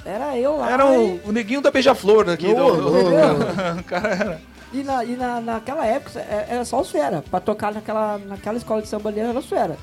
era 0.04 0.38
eu 0.38 0.56
lá. 0.56 0.70
Era 0.70 0.84
e- 0.94 1.20
o, 1.24 1.28
o 1.28 1.32
neguinho 1.32 1.60
da 1.60 1.70
beija-flor 1.70 2.28
aqui. 2.30 2.46
Ô, 2.46 2.54
do, 2.76 2.88
entendeu? 3.00 3.78
o 3.80 3.84
cara 3.84 4.08
era. 4.14 4.42
E, 4.72 4.82
na, 4.82 5.04
e 5.04 5.16
na, 5.16 5.40
naquela 5.40 5.84
época 5.86 6.18
é- 6.20 6.46
era 6.50 6.64
só 6.64 6.80
os 6.80 6.90
fera. 6.90 7.22
Pra 7.30 7.40
tocar 7.40 7.72
naquela, 7.72 8.18
naquela 8.18 8.56
escola 8.58 8.82
de 8.82 8.88
samba 8.88 9.08
ali 9.08 9.20
era 9.20 9.38
os 9.38 9.46
fera. 9.46 9.76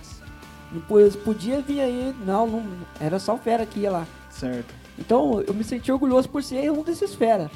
Depois 0.71 1.15
podia 1.15 1.61
vir 1.61 1.79
aí, 1.81 2.13
não, 2.25 2.47
não, 2.47 2.63
era 2.99 3.17
só 3.19 3.35
o 3.35 3.37
fera 3.37 3.65
que 3.65 3.79
ia 3.81 3.91
lá. 3.91 4.05
Certo. 4.29 4.73
Então 4.97 5.41
eu 5.47 5.53
me 5.53 5.63
senti 5.63 5.91
orgulhoso 5.91 6.29
por 6.29 6.43
ser 6.43 6.71
um 6.71 6.81
desses 6.83 7.13
fera. 7.15 7.49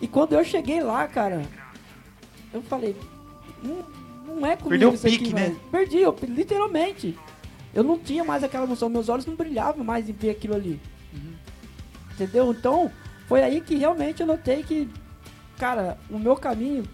E 0.00 0.06
quando 0.08 0.32
eu 0.34 0.44
cheguei 0.44 0.82
lá, 0.82 1.06
cara, 1.06 1.42
eu 2.52 2.62
falei, 2.62 2.96
não, 3.62 3.84
não 4.36 4.46
é 4.46 4.56
comigo 4.56 4.68
Perdeu 4.70 4.90
o 4.90 4.94
isso 4.94 5.06
aqui, 5.06 5.18
pique, 5.18 5.34
mais." 5.34 5.50
né? 5.50 5.56
Perdi, 5.70 5.98
eu, 5.98 6.16
literalmente. 6.22 7.18
Eu 7.72 7.84
não 7.84 7.98
tinha 7.98 8.24
mais 8.24 8.42
aquela 8.42 8.64
emoção, 8.64 8.88
meus 8.88 9.08
olhos 9.08 9.26
não 9.26 9.34
brilhavam 9.34 9.84
mais 9.84 10.08
em 10.08 10.12
ver 10.12 10.30
aquilo 10.30 10.54
ali. 10.54 10.80
Uhum. 11.12 11.34
Entendeu? 12.12 12.50
Então, 12.52 12.90
foi 13.28 13.42
aí 13.42 13.60
que 13.60 13.76
realmente 13.76 14.20
eu 14.20 14.26
notei 14.26 14.62
que, 14.62 14.88
cara, 15.56 15.96
o 16.10 16.18
meu 16.18 16.36
caminho 16.36 16.84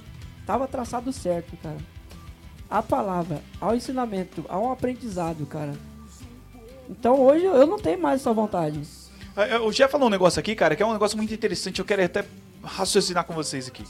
tava 0.46 0.68
traçado 0.68 1.12
certo, 1.12 1.56
cara. 1.62 1.78
A 2.68 2.82
palavra, 2.82 3.40
ao 3.60 3.74
ensinamento, 3.74 4.44
ao 4.48 4.70
aprendizado, 4.70 5.46
cara. 5.46 5.74
Então 6.88 7.20
hoje 7.20 7.44
eu 7.44 7.66
não 7.66 7.78
tenho 7.78 8.00
mais 8.00 8.20
essa 8.20 8.32
vontade. 8.32 8.80
É, 9.36 9.54
é, 9.54 9.58
O 9.58 9.70
Jeff 9.70 9.90
falou 9.90 10.08
um 10.08 10.10
negócio 10.10 10.38
aqui, 10.40 10.54
cara, 10.54 10.76
que 10.76 10.82
é 10.82 10.86
um 10.86 10.92
negócio 10.92 11.16
muito 11.16 11.32
interessante. 11.32 11.78
Eu 11.78 11.84
quero 11.84 12.04
até 12.04 12.24
raciocinar 12.62 13.24
com 13.24 13.34
vocês 13.34 13.68
aqui. 13.68 13.84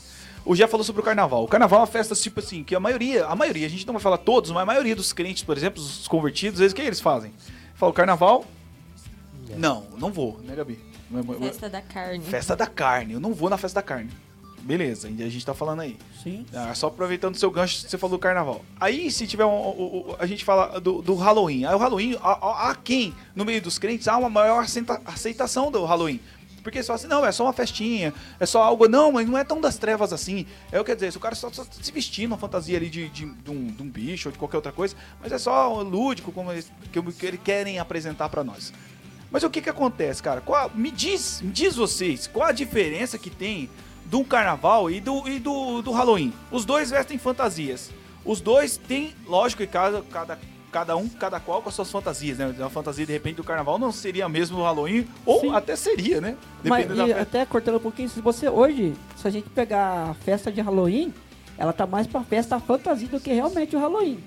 O 0.46 0.54
Jeff 0.54 0.70
falou 0.70 0.84
sobre 0.84 1.02
o 1.02 1.04
carnaval. 1.04 1.44
O 1.44 1.48
carnaval 1.48 1.78
é 1.78 1.82
uma 1.82 1.86
festa, 1.86 2.14
tipo 2.14 2.38
assim, 2.40 2.62
que 2.62 2.74
a 2.74 2.80
maioria, 2.80 3.26
a 3.26 3.34
maioria, 3.34 3.66
a 3.66 3.70
gente 3.70 3.84
não 3.86 3.92
vai 3.94 4.00
falar 4.02 4.18
todos, 4.18 4.50
mas 4.52 4.62
a 4.62 4.66
maioria 4.66 4.94
dos 4.94 5.12
crentes, 5.12 5.42
por 5.42 5.56
exemplo, 5.56 5.82
os 5.82 6.06
convertidos, 6.06 6.60
eles, 6.60 6.72
o 6.72 6.76
que 6.76 6.82
eles 6.82 7.00
fazem? 7.00 7.32
Fala, 7.74 7.92
carnaval? 7.92 8.44
Não, 9.56 9.84
não 9.98 10.12
vou, 10.12 10.40
né, 10.44 10.54
Gabi? 10.54 10.78
Festa 11.50 11.68
da 11.68 11.80
carne. 11.82 12.20
Festa 12.24 12.56
da 12.56 12.66
carne. 12.66 13.12
Eu 13.14 13.20
não 13.20 13.34
vou 13.34 13.50
na 13.50 13.56
festa 13.58 13.80
da 13.80 13.82
carne. 13.86 14.10
Beleza, 14.60 15.06
a 15.06 15.10
gente 15.10 15.46
tá 15.46 15.54
falando 15.54 15.80
aí. 15.82 15.96
Sim. 16.22 16.44
Ah, 16.52 16.74
só 16.74 16.88
aproveitando 16.88 17.36
o 17.36 17.38
seu 17.38 17.48
gancho, 17.52 17.78
você 17.88 17.96
falou 17.96 18.16
do 18.16 18.20
carnaval. 18.20 18.64
Aí, 18.80 19.12
se 19.12 19.24
tiver 19.24 19.44
um. 19.44 19.50
o- 19.50 20.10
o- 20.10 20.16
a 20.18 20.26
gente 20.26 20.44
fala 20.44 20.80
do, 20.80 21.00
do 21.02 21.14
Halloween. 21.14 21.64
Aí 21.64 21.72
o 21.74 21.78
Halloween, 21.78 22.16
há, 22.20 22.76
quem, 22.82 23.14
no 23.36 23.44
meio 23.44 23.62
dos 23.62 23.78
crentes, 23.78 24.08
há 24.08 24.16
uma 24.16 24.28
maior 24.28 24.64
aceita- 24.64 25.00
aceitação 25.04 25.70
do 25.70 25.84
Halloween. 25.84 26.20
Porque 26.66 26.82
falam 26.82 26.96
assim, 26.98 27.06
não, 27.06 27.24
é 27.24 27.30
só 27.30 27.44
uma 27.44 27.52
festinha, 27.52 28.12
é 28.40 28.44
só 28.44 28.60
algo. 28.60 28.88
Não, 28.88 29.12
mas 29.12 29.28
não 29.28 29.38
é 29.38 29.44
tão 29.44 29.60
das 29.60 29.78
trevas 29.78 30.12
assim. 30.12 30.44
É 30.72 30.80
o 30.80 30.84
que 30.84 30.92
dizer, 30.96 31.12
se 31.12 31.16
o 31.16 31.20
cara 31.20 31.36
só, 31.36 31.48
só 31.52 31.64
se 31.64 31.92
vestir 31.92 32.26
numa 32.26 32.36
fantasia 32.36 32.76
ali 32.76 32.90
de, 32.90 33.08
de, 33.08 33.24
de 33.24 33.50
um, 33.52 33.68
de 33.68 33.80
um 33.84 33.88
bicho 33.88 34.28
ou 34.28 34.32
de 34.32 34.38
qualquer 34.38 34.56
outra 34.56 34.72
coisa, 34.72 34.96
mas 35.22 35.30
é 35.30 35.38
só 35.38 35.80
lúdico, 35.80 36.32
como 36.32 36.50
eles, 36.50 36.68
que, 36.90 37.00
que 37.00 37.26
eles 37.26 37.40
querem 37.44 37.78
apresentar 37.78 38.28
pra 38.30 38.42
nós. 38.42 38.72
Mas 39.30 39.44
o 39.44 39.48
que 39.48 39.62
que 39.62 39.70
acontece, 39.70 40.20
cara? 40.20 40.40
Qual- 40.40 40.72
me 40.74 40.90
diz, 40.90 41.40
me 41.40 41.52
diz 41.52 41.76
vocês, 41.76 42.26
qual 42.26 42.48
a 42.48 42.52
diferença 42.52 43.16
que 43.16 43.30
tem 43.30 43.70
do 44.06 44.24
carnaval 44.24 44.90
e 44.90 45.00
do, 45.00 45.28
e 45.28 45.38
do, 45.38 45.82
do 45.82 45.92
Halloween? 45.92 46.32
Os 46.50 46.64
dois 46.64 46.90
vestem 46.90 47.16
fantasias. 47.16 47.92
Os 48.24 48.40
dois 48.40 48.76
têm, 48.76 49.14
lógico 49.24 49.62
que 49.62 49.68
cada, 49.68 50.02
cada, 50.02 50.36
cada 50.76 50.94
um, 50.94 51.08
cada 51.08 51.40
qual 51.40 51.62
com 51.62 51.70
as 51.70 51.74
suas 51.74 51.90
fantasias, 51.90 52.36
né? 52.36 52.54
Uma 52.58 52.68
fantasia, 52.68 53.06
de 53.06 53.12
repente, 53.12 53.36
do 53.36 53.44
carnaval 53.44 53.78
não 53.78 53.90
seria 53.90 54.28
mesmo 54.28 54.58
o 54.58 54.62
Halloween, 54.62 55.08
ou 55.24 55.40
Sim. 55.40 55.54
até 55.54 55.74
seria, 55.74 56.20
né? 56.20 56.36
Mas 56.62 56.82
Dependendo 56.82 57.10
e 57.10 57.14
da 57.14 57.22
até 57.22 57.46
cortando 57.46 57.76
um 57.76 57.80
pouquinho, 57.80 58.10
se 58.10 58.20
você 58.20 58.46
hoje, 58.46 58.94
se 59.16 59.26
a 59.26 59.30
gente 59.30 59.48
pegar 59.48 60.10
a 60.10 60.14
festa 60.14 60.52
de 60.52 60.60
Halloween, 60.60 61.14
ela 61.56 61.72
tá 61.72 61.86
mais 61.86 62.06
pra 62.06 62.20
festa 62.22 62.60
fantasia 62.60 63.08
do 63.08 63.18
que 63.18 63.32
realmente 63.32 63.74
o 63.74 63.78
Halloween. 63.78 64.22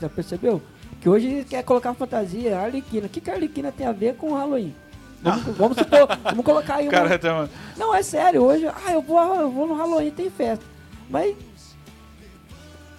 Já 0.00 0.08
percebeu? 0.08 0.62
Que 1.02 1.08
hoje 1.10 1.44
quer 1.46 1.62
colocar 1.64 1.92
fantasia, 1.92 2.58
Arlequina. 2.58 3.06
O 3.06 3.10
que, 3.10 3.20
que 3.20 3.30
a 3.30 3.34
Arlequina 3.34 3.70
tem 3.70 3.86
a 3.86 3.92
ver 3.92 4.14
com 4.16 4.30
o 4.30 4.34
Halloween? 4.34 4.74
Vamos, 5.20 5.44
vamos 5.54 5.76
supor, 5.76 6.08
vamos 6.24 6.44
colocar 6.46 6.76
aí 6.76 6.86
uma... 6.86 6.92
Cara, 6.92 7.20
uma- 7.34 7.50
Não, 7.76 7.94
é 7.94 8.02
sério, 8.02 8.42
hoje, 8.42 8.66
ah, 8.66 8.90
eu 8.90 9.02
vou, 9.02 9.20
eu 9.34 9.50
vou 9.50 9.66
no 9.66 9.74
Halloween, 9.74 10.12
tem 10.12 10.30
festa. 10.30 10.64
Mas 11.10 11.36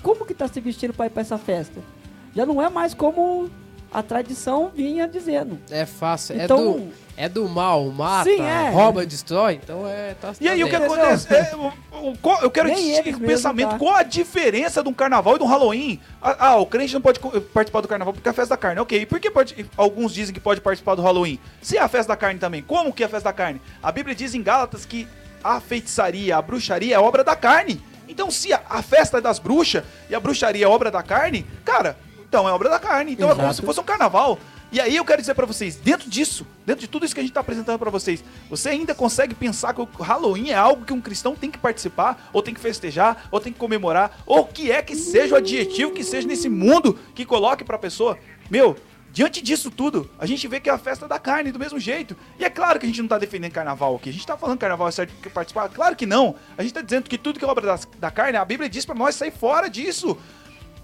como 0.04 0.24
que 0.24 0.36
tá 0.36 0.48
se 0.48 0.62
vestindo 0.62 0.94
pra 0.94 1.08
ir 1.08 1.10
pra 1.10 1.22
essa 1.22 1.40
festa? 1.40 1.82
Já 2.36 2.46
não 2.46 2.62
é 2.62 2.70
mais 2.70 2.94
como 2.94 3.50
a 3.94 4.02
tradição 4.02 4.72
vinha 4.74 5.06
dizendo. 5.08 5.60
É 5.70 5.86
fácil. 5.86 6.42
Então- 6.42 6.58
é, 6.58 6.64
do, 6.64 6.94
é 7.18 7.30
do 7.30 7.50
mal, 7.50 7.90
mata, 7.92 8.30
Sim, 8.30 8.42
é. 8.42 8.70
rouba, 8.70 9.06
destrói. 9.06 9.60
Então 9.62 9.86
é. 9.86 10.14
Tá, 10.14 10.32
E 10.40 10.48
aí, 10.48 10.60
tá 10.62 10.66
o 10.66 10.70
que 10.70 10.76
acontece? 10.78 11.34
É, 11.34 11.52
o- 11.56 12.08
o- 12.12 12.18
qual- 12.22 12.42
eu 12.42 12.50
quero 12.50 12.70
eles 12.70 13.16
o 13.16 13.20
pensamento, 13.20 13.72
tá? 13.72 13.78
qual 13.78 13.94
a 13.96 14.04
diferença 14.04 14.82
de 14.82 14.88
um 14.88 14.94
carnaval 14.94 15.36
e 15.36 15.40
de 15.40 15.44
um 15.44 15.48
Halloween? 15.48 16.00
Ah, 16.22 16.36
ah, 16.40 16.56
o 16.56 16.66
crente 16.66 16.94
não 16.94 17.02
pode 17.02 17.20
participar 17.20 17.82
do 17.82 17.88
carnaval 17.90 18.14
porque 18.14 18.30
é 18.30 18.32
a 18.32 18.34
festa 18.34 18.56
da 18.56 18.58
carne. 18.58 18.80
Ok, 18.80 19.02
e 19.02 19.06
por 19.06 19.20
que 19.20 19.30
pode, 19.30 19.66
alguns 19.76 20.14
dizem 20.14 20.34
que 20.34 20.40
pode 20.40 20.62
participar 20.62 20.96
do 20.96 21.02
Halloween? 21.02 21.38
Se 21.62 21.76
é 21.78 21.82
a 21.82 21.88
festa 21.90 22.14
da 22.14 22.18
carne 22.18 22.40
também, 22.40 22.62
como 22.62 22.94
que 22.94 23.04
é 23.04 23.08
a 23.08 23.10
festa 23.10 23.28
da 23.30 23.34
carne? 23.34 23.62
A 23.84 23.92
Bíblia 23.92 24.16
diz 24.16 24.34
em 24.34 24.42
Gálatas 24.42 24.86
que 24.86 25.06
a 25.44 25.60
feitiçaria, 25.60 26.38
a 26.38 26.42
bruxaria 26.42 26.96
é 26.96 27.00
obra 27.00 27.26
da 27.26 27.36
carne. 27.36 27.82
Então, 28.08 28.32
se 28.32 28.54
a, 28.54 28.62
a 28.70 28.82
festa 28.82 29.18
é 29.18 29.22
das 29.22 29.38
bruxas 29.38 29.84
e 30.10 30.16
a 30.16 30.20
bruxaria 30.20 30.66
é 30.66 30.68
obra 30.68 30.90
da 30.90 31.04
carne, 31.04 31.46
cara, 31.66 31.98
então 32.32 32.48
é 32.48 32.52
obra 32.54 32.70
da 32.70 32.80
carne. 32.80 33.12
Então 33.12 33.28
é 33.28 33.32
como 33.32 33.42
Exato. 33.44 33.56
se 33.58 33.62
fosse 33.62 33.82
um 33.82 33.84
carnaval. 33.84 34.40
E 34.72 34.80
aí 34.80 34.96
eu 34.96 35.04
quero 35.04 35.20
dizer 35.22 35.34
pra 35.36 35.46
vocês, 35.46 35.76
dentro 35.76 36.10
disso, 36.10 36.48
dentro 36.66 36.80
de 36.80 36.88
tudo 36.88 37.06
isso 37.06 37.14
que 37.14 37.20
a 37.20 37.24
gente 37.24 37.34
tá 37.34 37.42
apresentando 37.42 37.78
pra 37.78 37.90
vocês, 37.92 38.24
você 38.50 38.70
ainda 38.70 38.96
consegue 38.96 39.36
pensar 39.36 39.74
que 39.74 39.82
o 39.82 39.90
Halloween 40.00 40.52
é 40.52 40.56
algo 40.56 40.86
que 40.86 40.94
um 40.94 41.02
cristão 41.02 41.36
tem 41.36 41.52
que 41.52 41.58
participar, 41.58 42.30
ou 42.32 42.42
tem 42.42 42.54
que 42.54 42.60
festejar, 42.62 43.28
ou 43.30 43.42
tem 43.42 43.52
que 43.52 43.60
comemorar, 43.60 44.24
ou 44.26 44.46
que 44.46 44.72
é 44.72 44.82
que 44.82 44.96
seja 44.96 45.36
o 45.36 45.38
adjetivo 45.38 45.92
que 45.92 46.06
seja 46.06 46.26
nesse 46.26 46.48
mundo 46.48 46.98
que 47.14 47.26
coloque 47.26 47.66
pra 47.66 47.78
pessoa. 47.78 48.18
Meu, 48.50 48.78
diante 49.12 49.42
disso 49.42 49.70
tudo, 49.70 50.10
a 50.18 50.26
gente 50.26 50.48
vê 50.48 50.58
que 50.62 50.70
é 50.70 50.74
a 50.74 50.78
festa 50.78 51.06
da 51.06 51.20
carne 51.20 51.52
do 51.52 51.60
mesmo 51.60 51.78
jeito. 51.78 52.16
E 52.40 52.46
é 52.46 52.50
claro 52.50 52.80
que 52.80 52.86
a 52.86 52.88
gente 52.90 53.02
não 53.02 53.10
tá 53.10 53.18
defendendo 53.18 53.52
carnaval 53.52 53.98
aqui. 53.98 54.10
A 54.10 54.14
gente 54.14 54.26
tá 54.26 54.38
falando 54.38 54.56
que 54.56 54.62
carnaval 54.62 54.88
é 54.88 54.92
certo 54.92 55.12
que 55.22 55.30
participar. 55.30 55.68
Claro 55.68 55.98
que 55.98 56.06
não. 56.06 56.34
A 56.58 56.64
gente 56.64 56.74
tá 56.74 56.82
dizendo 56.82 57.10
que 57.10 57.18
tudo 57.18 57.38
que 57.38 57.44
é 57.44 57.48
obra 57.50 57.66
das- 57.68 57.86
da 58.00 58.10
carne, 58.10 58.38
a 58.38 58.46
Bíblia 58.46 58.70
diz 58.70 58.86
pra 58.86 58.96
nós 58.96 59.16
sair 59.16 59.32
fora 59.32 59.70
disso. 59.70 60.18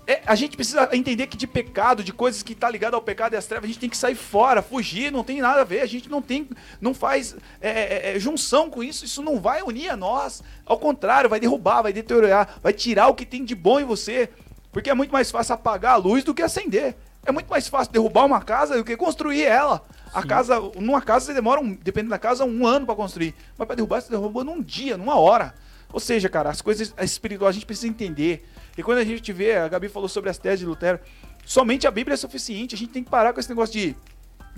É, 0.08 0.22
a 0.26 0.36
gente 0.36 0.56
precisa 0.56 0.88
entender 0.94 1.28
que 1.28 1.36
de 1.36 1.46
pecado, 1.46 2.02
de 2.02 2.14
coisas 2.14 2.42
que 2.42 2.56
tá 2.56 2.70
ligado 2.70 2.94
ao 2.94 3.02
pecado 3.02 3.34
e 3.34 3.36
às 3.36 3.46
trevas, 3.46 3.66
a 3.66 3.68
gente 3.68 3.80
tem 3.80 3.90
que 3.90 3.98
sair 3.98 4.16
fora, 4.16 4.62
fugir, 4.62 5.12
não 5.12 5.22
tem 5.22 5.42
nada 5.42 5.62
a 5.62 5.64
ver, 5.66 5.82
a 5.82 5.86
gente 5.86 6.10
não 6.10 6.22
tem, 6.22 6.48
não 6.80 6.94
faz 6.94 7.36
é, 7.60 7.70
é, 7.70 8.16
é, 8.16 8.20
junção 8.20 8.70
com 8.70 8.82
isso, 8.82 9.04
isso 9.04 9.22
não 9.22 9.38
vai 9.38 9.62
unir 9.62 9.90
a 9.90 9.98
nós, 9.98 10.42
ao 10.66 10.80
contrário, 10.80 11.30
vai 11.30 11.42
derrubar, 11.42 11.82
vai 11.82 11.92
deteriorar, 11.92 12.58
vai 12.64 12.72
tirar 12.72 13.10
o 13.10 13.14
que 13.14 13.26
tem 13.26 13.44
de 13.44 13.54
bom 13.54 13.82
em 13.82 13.84
você, 13.84 14.30
porque 14.72 14.90
é 14.90 14.94
muito 14.94 15.12
mais 15.12 15.30
fácil 15.30 15.56
apagar 15.56 15.96
a 15.96 15.98
luz 15.98 16.24
do 16.24 16.34
que 16.34 16.42
acender, 16.42 16.96
é 17.26 17.32
muito 17.34 17.50
mais 17.50 17.68
fácil 17.68 17.92
derrubar 17.92 18.26
uma 18.26 18.42
casa 18.42 18.78
do 18.78 18.86
que 18.86 18.96
construir 18.96 19.44
ela. 19.44 19.84
A 20.14 20.24
casa, 20.24 20.58
numa 20.78 21.02
casa 21.02 21.26
você 21.26 21.34
demora, 21.34 21.60
um, 21.60 21.74
dependendo 21.74 22.12
da 22.12 22.18
casa, 22.18 22.46
um 22.46 22.66
ano 22.66 22.86
para 22.86 22.96
construir, 22.96 23.36
mas 23.58 23.68
para 23.68 23.76
derrubar 23.76 24.02
você 24.02 24.10
derruba 24.10 24.46
num 24.46 24.62
dia, 24.62 24.96
numa 24.96 25.20
hora. 25.20 25.54
Ou 25.92 26.00
seja, 26.00 26.30
cara, 26.30 26.50
as 26.50 26.62
coisas 26.62 26.94
espirituais 27.02 27.50
a 27.50 27.54
gente 27.54 27.66
precisa 27.66 27.88
entender. 27.88 28.48
E 28.78 28.84
quando 28.84 29.00
a 29.00 29.04
gente 29.04 29.34
vê, 29.34 29.56
a 29.56 29.68
Gabi 29.68 29.90
falou 29.90 30.08
sobre 30.08 30.30
as 30.30 30.38
teses 30.38 30.60
de 30.60 30.66
Lutero, 30.66 31.00
somente 31.46 31.88
a 31.88 31.92
Bíblia 31.92 32.14
é 32.14 32.18
suficiente. 32.18 32.76
A 32.76 32.78
gente 32.78 32.92
tem 32.92 33.04
que 33.04 33.10
parar 33.10 33.34
com 33.34 33.40
esse 33.40 33.50
negócio 33.50 33.74
de 33.74 33.96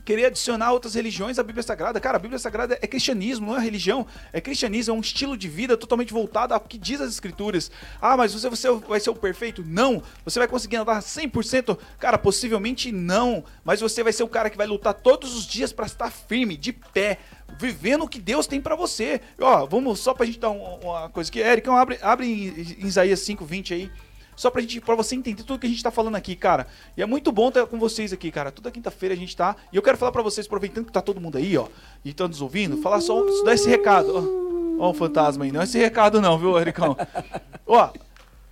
querer 0.06 0.26
adicionar 0.26 0.72
outras 0.72 0.96
religiões 0.96 1.38
à 1.38 1.44
Bíblia 1.44 1.62
Sagrada. 1.62 2.00
Cara, 2.00 2.16
a 2.16 2.20
Bíblia 2.20 2.40
Sagrada 2.40 2.78
é 2.82 2.88
cristianismo, 2.88 3.48
não 3.48 3.58
é 3.58 3.60
religião. 3.60 4.08
É 4.34 4.42
cristianismo, 4.42 4.94
é 4.94 4.98
um 4.98 5.02
estilo 5.02 5.38
de 5.38 5.48
vida 5.48 5.78
totalmente 5.78 6.12
voltado 6.12 6.54
ao 6.54 6.60
que 6.60 6.78
diz 6.78 7.00
as 7.00 7.10
Escrituras. 7.12 7.70
Ah, 8.02 8.18
mas 8.18 8.34
você, 8.34 8.50
você 8.50 8.72
vai 8.72 9.00
ser 9.00 9.10
o 9.10 9.16
perfeito? 9.16 9.64
Não. 9.66 10.02
Você 10.26 10.40
vai 10.40 10.48
conseguir 10.48 10.78
andar 10.78 11.00
100%? 11.02 11.78
Cara, 12.00 12.18
possivelmente 12.18 12.92
não. 12.92 13.44
Mas 13.64 13.82
você 13.82 14.02
vai 14.02 14.12
ser 14.14 14.24
o 14.24 14.28
cara 14.28 14.50
que 14.50 14.58
vai 14.58 14.68
lutar 14.68 14.94
todos 14.94 15.36
os 15.36 15.46
dias 15.46 15.72
para 15.72 15.86
estar 15.86 16.10
firme, 16.10 16.58
de 16.58 16.74
pé, 16.74 17.20
vivendo 17.60 18.04
o 18.04 18.08
que 18.08 18.20
Deus 18.20 18.48
tem 18.48 18.60
para 18.62 18.76
você. 18.76 19.22
Ó, 19.40 19.66
vamos 19.66 20.00
só 20.00 20.14
pra 20.14 20.26
gente 20.26 20.40
dar 20.40 20.50
um- 20.50 20.80
uma 20.82 21.10
coisa 21.10 21.30
aqui. 21.30 21.40
Eric, 21.40 21.70
abre, 21.70 22.00
abre 22.02 22.26
em, 22.26 22.86
Isaías 22.88 23.20
5, 23.20 23.46
20 23.46 23.74
aí. 23.74 23.92
Só 24.40 24.50
pra, 24.50 24.62
gente, 24.62 24.80
pra 24.80 24.96
você 24.96 25.16
entender 25.16 25.44
tudo 25.44 25.60
que 25.60 25.68
a 25.68 25.70
gente 25.70 25.84
tá 25.84 25.92
falando 25.92 26.16
aqui, 26.16 26.34
cara. 26.34 26.66
E 26.96 27.02
é 27.02 27.06
muito 27.06 27.30
bom 27.30 27.50
estar 27.50 27.66
com 27.66 27.78
vocês 27.78 28.14
aqui, 28.14 28.32
cara. 28.32 28.54
Toda 28.54 28.72
quinta-feira 28.72 29.14
a 29.14 29.18
gente 29.18 29.36
tá. 29.36 29.54
E 29.70 29.76
eu 29.76 29.82
quero 29.82 29.98
falar 29.98 30.14
pra 30.14 30.22
vocês, 30.22 30.48
aproveitando 30.48 30.86
que 30.86 30.94
tá 30.94 31.02
todo 31.02 31.20
mundo 31.20 31.38
aí, 31.38 31.58
ó, 31.58 31.68
e 32.06 32.12
estão 32.12 32.26
nos 32.26 32.42
ouvindo, 32.42 32.78
falar 32.78 33.02
só, 33.02 33.22
dar 33.44 33.54
esse 33.54 33.68
recado. 33.68 34.80
Ó, 34.80 34.86
ó 34.86 34.92
o 34.92 34.94
fantasma 34.94 35.44
aí. 35.44 35.52
Não 35.52 35.60
é 35.60 35.66
esse 35.66 35.78
recado, 35.78 36.22
não, 36.22 36.40
viu, 36.40 36.58
Ericão? 36.58 36.96
ó. 37.68 37.90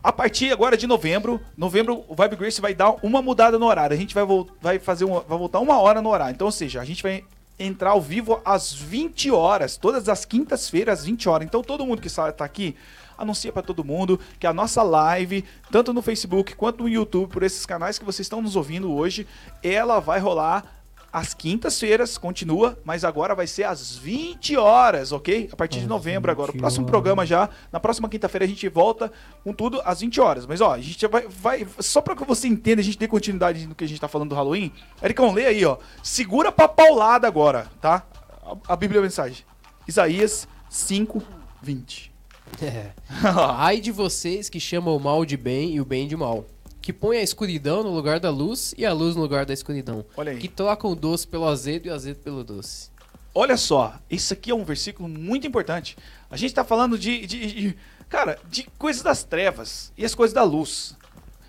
A 0.03 0.11
partir 0.11 0.51
agora 0.51 0.75
de 0.75 0.85
novembro, 0.85 1.39
novembro 1.55 2.03
o 2.09 2.13
Vibe 2.13 2.35
Grace 2.35 2.59
vai 2.59 2.73
dar 2.73 2.95
uma 3.01 3.21
mudada 3.21 3.57
no 3.57 3.65
horário. 3.65 3.95
A 3.95 3.97
gente 3.97 4.13
vai, 4.13 4.25
vai 4.61 4.79
fazer 4.79 5.05
uma, 5.05 5.21
vai 5.21 5.37
voltar 5.37 5.61
uma 5.61 5.79
hora 5.79 6.01
no 6.01 6.09
horário. 6.09 6.33
Então, 6.33 6.47
ou 6.47 6.51
seja, 6.51 6.81
a 6.81 6.85
gente 6.85 7.01
vai 7.01 7.23
entrar 7.57 7.91
ao 7.91 8.01
vivo 8.01 8.41
às 8.43 8.73
20 8.73 9.31
horas, 9.31 9.77
todas 9.77 10.09
as 10.09 10.25
quintas-feiras 10.25 10.99
às 10.99 11.05
20 11.05 11.29
horas. 11.29 11.47
Então, 11.47 11.61
todo 11.61 11.85
mundo 11.85 12.01
que 12.01 12.07
está 12.07 12.33
aqui, 12.39 12.75
anuncia 13.17 13.51
para 13.51 13.63
todo 13.63 13.83
mundo 13.83 14.19
que 14.39 14.47
a 14.47 14.53
nossa 14.53 14.83
live, 14.83 15.43
tanto 15.71 15.93
no 15.93 16.01
Facebook 16.01 16.55
quanto 16.55 16.83
no 16.83 16.89
YouTube, 16.89 17.31
por 17.31 17.43
esses 17.43 17.65
canais 17.65 17.97
que 17.97 18.05
vocês 18.05 18.25
estão 18.25 18.41
nos 18.41 18.55
ouvindo 18.55 18.93
hoje, 18.93 19.27
ela 19.63 19.99
vai 19.99 20.19
rolar 20.19 20.77
às 21.11 21.33
quintas-feiras, 21.33 22.17
continua, 22.17 22.77
mas 22.83 23.03
agora 23.03 23.33
vai 23.33 23.47
ser 23.47 23.63
às 23.63 23.95
20 23.95 24.57
horas, 24.57 25.11
ok? 25.11 25.49
A 25.51 25.55
partir 25.55 25.79
de 25.79 25.87
novembro 25.87 26.31
agora. 26.31 26.51
O 26.51 26.57
próximo 26.57 26.85
programa 26.85 27.25
já, 27.25 27.49
na 27.71 27.79
próxima 27.79 28.09
quinta-feira 28.09 28.45
a 28.45 28.47
gente 28.47 28.67
volta 28.69 29.11
com 29.43 29.53
tudo 29.53 29.81
às 29.83 30.01
20 30.01 30.21
horas. 30.21 30.45
Mas 30.45 30.61
ó, 30.61 30.73
a 30.73 30.79
gente 30.79 31.01
já 31.01 31.07
vai, 31.07 31.27
vai 31.27 31.67
só 31.79 32.01
para 32.01 32.15
que 32.15 32.23
você 32.23 32.47
entenda, 32.47 32.81
a 32.81 32.83
gente 32.83 32.97
dê 32.97 33.07
continuidade 33.07 33.65
no 33.65 33.73
que 33.75 33.83
a 33.83 33.87
gente 33.87 33.99
tá 33.99 34.07
falando 34.07 34.29
do 34.29 34.35
Halloween. 34.35 34.71
Ericão, 35.01 35.33
lê 35.33 35.45
aí, 35.45 35.65
ó. 35.65 35.77
Segura 36.03 36.51
pra 36.51 36.67
paulada 36.67 37.27
agora, 37.27 37.67
tá? 37.81 38.05
A, 38.43 38.73
a 38.73 38.75
Bíblia 38.75 38.99
é 38.99 39.01
a 39.01 39.03
mensagem. 39.03 39.43
Isaías 39.87 40.47
5, 40.69 41.23
20. 41.61 42.16
É. 42.61 42.91
Ai 43.57 43.79
de 43.79 43.91
vocês 43.91 44.49
que 44.49 44.59
chamam 44.59 44.95
o 44.95 44.99
mal 44.99 45.25
de 45.25 45.37
bem 45.37 45.75
e 45.75 45.81
o 45.81 45.85
bem 45.85 46.07
de 46.07 46.15
mal. 46.15 46.45
Que 46.81 46.93
põem 46.93 47.17
a 47.19 47.23
escuridão 47.23 47.83
no 47.83 47.93
lugar 47.93 48.19
da 48.19 48.29
luz 48.29 48.73
e 48.77 48.85
a 48.85 48.93
luz 48.93 49.15
no 49.15 49.21
lugar 49.21 49.45
da 49.45 49.53
escuridão. 49.53 50.05
Olha 50.15 50.31
aí. 50.31 50.37
Que 50.37 50.47
trocam 50.47 50.91
o 50.91 50.95
doce 50.95 51.27
pelo 51.27 51.45
azedo 51.47 51.87
e 51.87 51.89
o 51.89 51.93
azedo 51.93 52.17
pelo 52.19 52.43
doce. 52.43 52.89
Olha 53.35 53.57
só, 53.57 53.99
isso 54.09 54.33
aqui 54.33 54.49
é 54.51 54.55
um 54.55 54.63
versículo 54.63 55.07
muito 55.07 55.45
importante. 55.45 55.97
A 56.31 56.37
gente 56.37 56.53
tá 56.53 56.63
falando 56.63 56.97
de, 56.97 57.25
de- 57.27 57.45
de- 57.53 57.77
cara, 58.09 58.39
de 58.49 58.63
coisas 58.79 59.03
das 59.03 59.23
trevas 59.23 59.91
e 59.97 60.03
as 60.05 60.15
coisas 60.15 60.33
da 60.33 60.43
luz. 60.43 60.95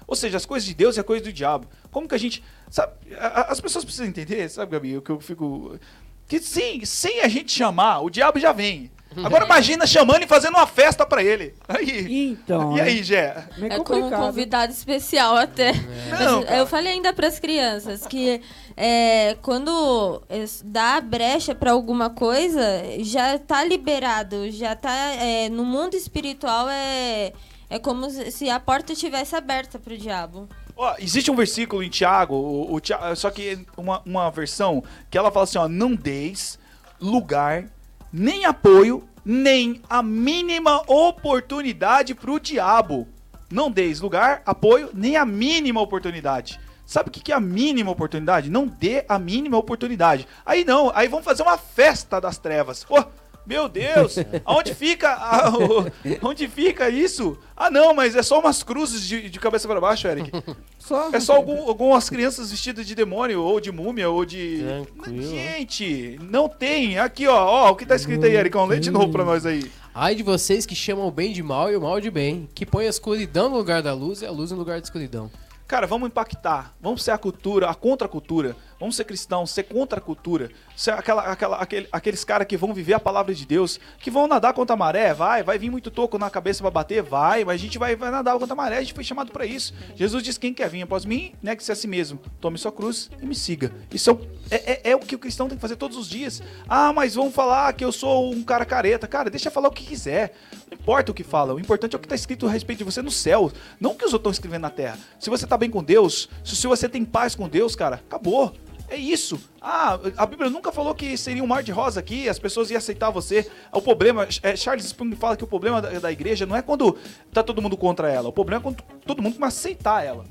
Ou 0.07 0.17
seja, 0.17 0.37
as 0.37 0.45
coisas 0.45 0.67
de 0.69 0.75
Deus 0.75 0.97
e 0.97 1.01
as 1.01 1.07
coisas 1.07 1.27
do 1.27 1.33
diabo. 1.33 1.67
Como 1.91 2.09
que 2.09 2.15
a 2.15 2.19
gente, 2.19 2.43
sabe, 2.69 2.93
as 3.21 3.61
pessoas 3.61 3.85
precisam 3.85 4.07
entender, 4.07 4.49
sabe, 4.51 4.73
Gabi, 4.73 4.97
o 4.99 5.03
que 5.03 5.11
eu 5.11 5.21
fico 5.21 5.79
que 6.27 6.41
sim, 6.41 6.85
sem 6.85 7.21
a 7.21 7.29
gente 7.29 7.53
chamar, 7.53 8.01
o 8.01 8.11
diabo 8.11 8.39
já 8.39 8.53
vem. 8.53 8.91
Agora 9.25 9.45
imagina 9.45 9.87
chamando 9.87 10.23
e 10.23 10.27
fazendo 10.27 10.55
uma 10.55 10.67
festa 10.67 11.05
pra 11.07 11.23
ele. 11.23 11.55
Aí. 11.67 12.31
Então. 12.33 12.77
E 12.77 12.81
aí, 12.81 13.03
Gé? 13.03 13.49
Meio 13.57 13.73
É 13.73 13.79
como 13.81 14.07
um 14.07 14.11
convidado 14.11 14.73
especial 14.73 15.37
até. 15.37 15.73
Não, 16.19 16.43
Mas 16.43 16.59
eu 16.59 16.67
falei 16.67 16.93
ainda 16.93 17.13
para 17.13 17.27
as 17.27 17.39
crianças 17.39 18.07
que 18.07 18.41
é, 18.77 19.37
quando 19.43 20.23
dá 20.65 21.01
brecha 21.01 21.55
para 21.55 21.73
alguma 21.73 22.11
coisa, 22.11 22.63
já 23.01 23.39
tá 23.39 23.65
liberado, 23.65 24.51
já 24.51 24.77
tá 24.77 24.93
é, 24.93 25.49
no 25.49 25.65
mundo 25.65 25.95
espiritual 25.95 26.69
é 26.69 27.33
é 27.71 27.79
como 27.79 28.09
se 28.09 28.49
a 28.49 28.59
porta 28.59 28.93
estivesse 28.93 29.37
aberta 29.37 29.79
pro 29.79 29.97
diabo. 29.97 30.49
Ó, 30.75 30.95
existe 30.99 31.31
um 31.31 31.37
versículo 31.37 31.83
em 31.83 31.91
Tiago, 31.91 32.35
o, 32.35 32.75
o 32.75 32.81
Tia- 32.81 33.15
só 33.15 33.31
que 33.31 33.67
uma, 33.77 34.01
uma 34.07 34.31
versão 34.31 34.83
que 35.11 35.19
ela 35.19 35.31
fala 35.31 35.45
assim, 35.45 35.59
ó, 35.59 35.69
não 35.69 35.95
deis 35.95 36.59
lugar, 37.01 37.67
nem 38.13 38.45
apoio, 38.45 39.09
nem 39.25 39.83
a 39.89 40.03
mínima 40.03 40.83
oportunidade 40.87 42.15
pro 42.15 42.41
diabo. 42.41 43.07
Não 43.51 43.71
deis 43.71 44.01
lugar, 44.01 44.43
apoio, 44.45 44.91
nem 44.93 45.17
a 45.17 45.25
mínima 45.25 45.81
oportunidade. 45.81 46.61
Sabe 46.87 47.11
o 47.11 47.13
que 47.13 47.31
é 47.33 47.35
a 47.35 47.41
mínima 47.41 47.91
oportunidade? 47.91 48.51
Não 48.51 48.67
dê 48.67 49.05
a 49.07 49.19
mínima 49.19 49.59
oportunidade. 49.59 50.27
Aí 50.45 50.65
não, 50.65 50.91
aí 50.95 51.07
vamos 51.07 51.25
fazer 51.25 51.43
uma 51.43 51.59
festa 51.59 52.19
das 52.19 52.39
trevas. 52.39 52.83
Pô, 52.83 53.05
meu 53.49 53.69
Deus, 53.69 54.17
aonde 54.45 54.75
fica, 54.75 55.11
a- 55.15 55.51
o- 55.57 55.91
onde 56.29 56.47
fica 56.47 56.89
isso? 56.91 57.39
Ah 57.57 57.71
não, 57.71 57.95
mas 57.95 58.15
é 58.15 58.23
só 58.23 58.39
umas 58.39 58.63
cruzes 58.63 59.03
de, 59.03 59.31
de 59.31 59.41
cabeça 59.41 59.67
para 59.67 59.81
baixo, 59.81 60.07
Eric. 60.07 60.31
Só. 60.79 61.09
É 61.13 61.19
só 61.21 61.35
algum- 61.37 61.67
algumas 61.69 62.09
crianças 62.11 62.51
vestidas 62.51 62.87
de 62.87 62.95
demônio, 62.95 63.43
ou 63.43 63.59
de 63.61 63.73
múmia, 63.73 64.09
ou 64.11 64.25
de. 64.25 64.63
Tranquilo. 64.95 65.23
Gente, 65.31 66.19
não 66.31 66.49
tem. 66.49 66.99
Aqui, 66.99 67.27
ó, 67.27 67.35
ó, 67.45 67.71
o 67.71 67.77
que 67.77 67.87
tá 67.87 67.97
escrito 67.97 68.25
aí, 68.27 68.37
Ericão? 68.37 68.67
Lê 68.67 68.79
de 68.79 68.91
novo 68.91 69.09
pra 69.11 69.25
nós 69.25 69.45
aí. 69.47 69.71
Ai 69.95 70.15
de 70.15 70.23
vocês 70.23 70.65
que 70.65 70.75
chamam 70.77 71.09
o 71.09 71.11
bem 71.11 71.33
de 71.33 71.43
mal 71.43 71.73
e 71.73 71.77
o 71.77 71.81
mal 71.81 72.01
de 72.01 72.11
bem. 72.11 72.49
Que 72.55 72.65
põem 72.65 72.87
a 72.87 72.91
escuridão 72.91 73.49
no 73.49 73.57
lugar 73.57 73.83
da 73.83 73.93
luz 73.93 74.23
e 74.23 74.27
a 74.27 74.31
luz 74.31 74.51
no 74.53 74.57
lugar 74.59 74.79
da 74.79 74.85
escuridão. 74.85 75.31
Cara, 75.67 75.87
vamos 75.87 76.07
impactar. 76.09 76.73
Vamos 76.81 77.03
ser 77.03 77.11
a 77.11 77.19
cultura, 77.19 77.69
a 77.69 77.75
contracultura. 77.75 78.57
Vamos 78.81 78.95
ser 78.95 79.05
cristãos, 79.05 79.51
ser 79.51 79.65
contra 79.65 79.99
a 79.99 80.01
cultura. 80.03 80.51
Ser 80.77 80.93
aquela, 80.93 81.23
aquela, 81.23 81.57
aquele- 81.57 81.89
aqueles 81.91 82.25
caras 82.25 82.47
que 82.47 82.57
vão 82.57 82.73
viver 82.73 82.95
a 82.95 83.01
palavra 83.01 83.35
de 83.35 83.45
Deus, 83.45 83.81
que 83.99 84.09
vão 84.09 84.29
nadar 84.29 84.53
contra 84.55 84.75
a 84.75 84.77
maré, 84.77 85.13
vai, 85.13 85.43
vai 85.43 85.59
vir 85.59 85.69
muito 85.69 85.91
toco 85.91 86.17
na 86.17 86.31
cabeça 86.31 86.63
pra 86.63 86.71
bater, 86.71 87.03
vai, 87.03 87.45
mas 87.45 87.55
a 87.57 87.65
gente 87.65 87.77
vai, 87.77 87.97
vai 87.97 88.11
nadar 88.13 88.39
contra 88.39 88.53
a 88.53 88.57
maré, 88.57 88.77
a 88.77 88.81
gente 88.81 88.95
foi 88.95 89.03
chamado 89.03 89.33
pra 89.33 89.45
isso. 89.45 89.75
Jesus 89.97 90.23
disse: 90.23 90.39
quem 90.39 90.55
quer 90.55 90.69
vir 90.69 90.83
após 90.83 91.05
mim, 91.05 91.33
negue-se 91.43 91.73
a 91.73 91.75
si 91.75 91.89
mesmo, 91.89 92.21
tome 92.41 92.57
sua 92.57 92.71
cruz 92.71 93.11
e 93.21 93.27
me 93.27 93.35
siga. 93.35 93.73
Isso 93.93 94.11
é, 94.51 94.55
é, 94.55 94.73
é- 94.73 94.91
é 94.91 94.97
o 94.97 95.01
que 95.01 95.17
o 95.17 95.19
cristão 95.19 95.49
tem 95.49 95.57
que 95.59 95.63
fazer 95.63 95.75
todos 95.77 95.97
os 95.97 96.09
dias. 96.09 96.41
Ah, 96.69 96.93
mas 96.93 97.17
vão 97.17 97.33
falar 97.33 97.73
que 97.73 97.85
eu 97.85 97.91
sou 97.91 98.33
um 98.33 98.45
cara 98.45 98.65
careta. 98.65 99.09
Cara, 99.09 99.29
deixa 99.29 99.51
falar 99.51 99.69
o 99.69 99.73
que 99.73 99.85
quiser. 99.85 100.35
Não 100.71 100.79
importa 100.79 101.11
o 101.11 101.15
que 101.15 101.25
fala, 101.25 101.53
o 101.53 101.59
importante 101.59 101.95
é 101.95 101.97
o 101.97 101.99
que 102.01 102.07
está 102.07 102.15
escrito 102.15 102.47
a 102.47 102.51
respeito 102.51 102.79
de 102.79 102.85
você 102.85 103.03
no 103.03 103.11
céu, 103.11 103.51
não 103.81 103.91
o 103.91 103.95
que 103.97 104.05
os 104.05 104.13
outros 104.13 104.21
estão 104.21 104.31
escrevendo 104.33 104.63
na 104.63 104.71
terra. 104.71 104.97
Se 105.19 105.29
você 105.29 105.47
tá 105.49 105.57
bem 105.57 105.69
com 105.69 105.83
Deus, 105.83 106.29
se 106.45 106.65
você 106.67 106.89
tem 106.89 107.05
paz 107.05 107.35
com 107.35 107.49
Deus, 107.49 107.75
cara, 107.75 107.97
acabou. 107.97 108.55
É 108.91 108.97
isso. 108.97 109.39
Ah, 109.61 109.99
a 110.17 110.25
Bíblia 110.25 110.49
nunca 110.49 110.73
falou 110.73 110.95
que 110.95 111.17
seria 111.17 111.45
um 111.45 111.47
mar 111.47 111.63
de 111.63 111.71
rosa 111.71 112.01
aqui, 112.01 112.29
as 112.29 112.39
pessoas 112.39 112.71
iam 112.71 112.79
aceitar 112.79 113.11
você. 113.11 113.51
O 113.73 113.83
problema, 113.83 114.27
é, 114.43 114.57
Charles 114.57 114.87
Spurgeon 114.87 115.17
fala 115.17 115.37
que 115.37 115.45
o 115.45 115.47
problema 115.47 115.83
da, 115.83 115.99
da 115.99 116.11
igreja 116.13 116.47
não 116.47 116.57
é 116.57 116.63
quando 116.63 116.97
tá 117.33 117.43
todo 117.43 117.61
mundo 117.61 117.77
contra 117.77 118.11
ela, 118.11 118.29
o 118.29 118.33
problema 118.33 118.61
é 118.61 118.63
quando 118.63 118.83
todo 119.05 119.23
mundo 119.23 119.35
começa 119.35 119.57
a 119.57 119.61
aceitar 119.61 120.05
ela. 120.05 120.25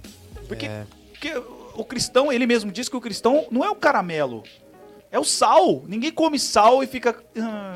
Porque, 0.48 0.68
porque 1.12 1.34
o 1.76 1.84
cristão, 1.86 2.32
ele 2.32 2.48
mesmo 2.48 2.72
diz 2.72 2.90
que 2.90 2.96
o 2.96 3.02
cristão 3.02 3.46
não 3.52 3.64
é 3.64 3.70
o 3.70 3.76
caramelo, 3.76 4.44
é 5.12 5.20
o 5.20 5.24
sal. 5.24 5.84
Ninguém 5.88 6.12
come 6.12 6.40
sal 6.40 6.82
e 6.84 6.88
fica. 6.88 7.16
"Ah, 7.40 7.76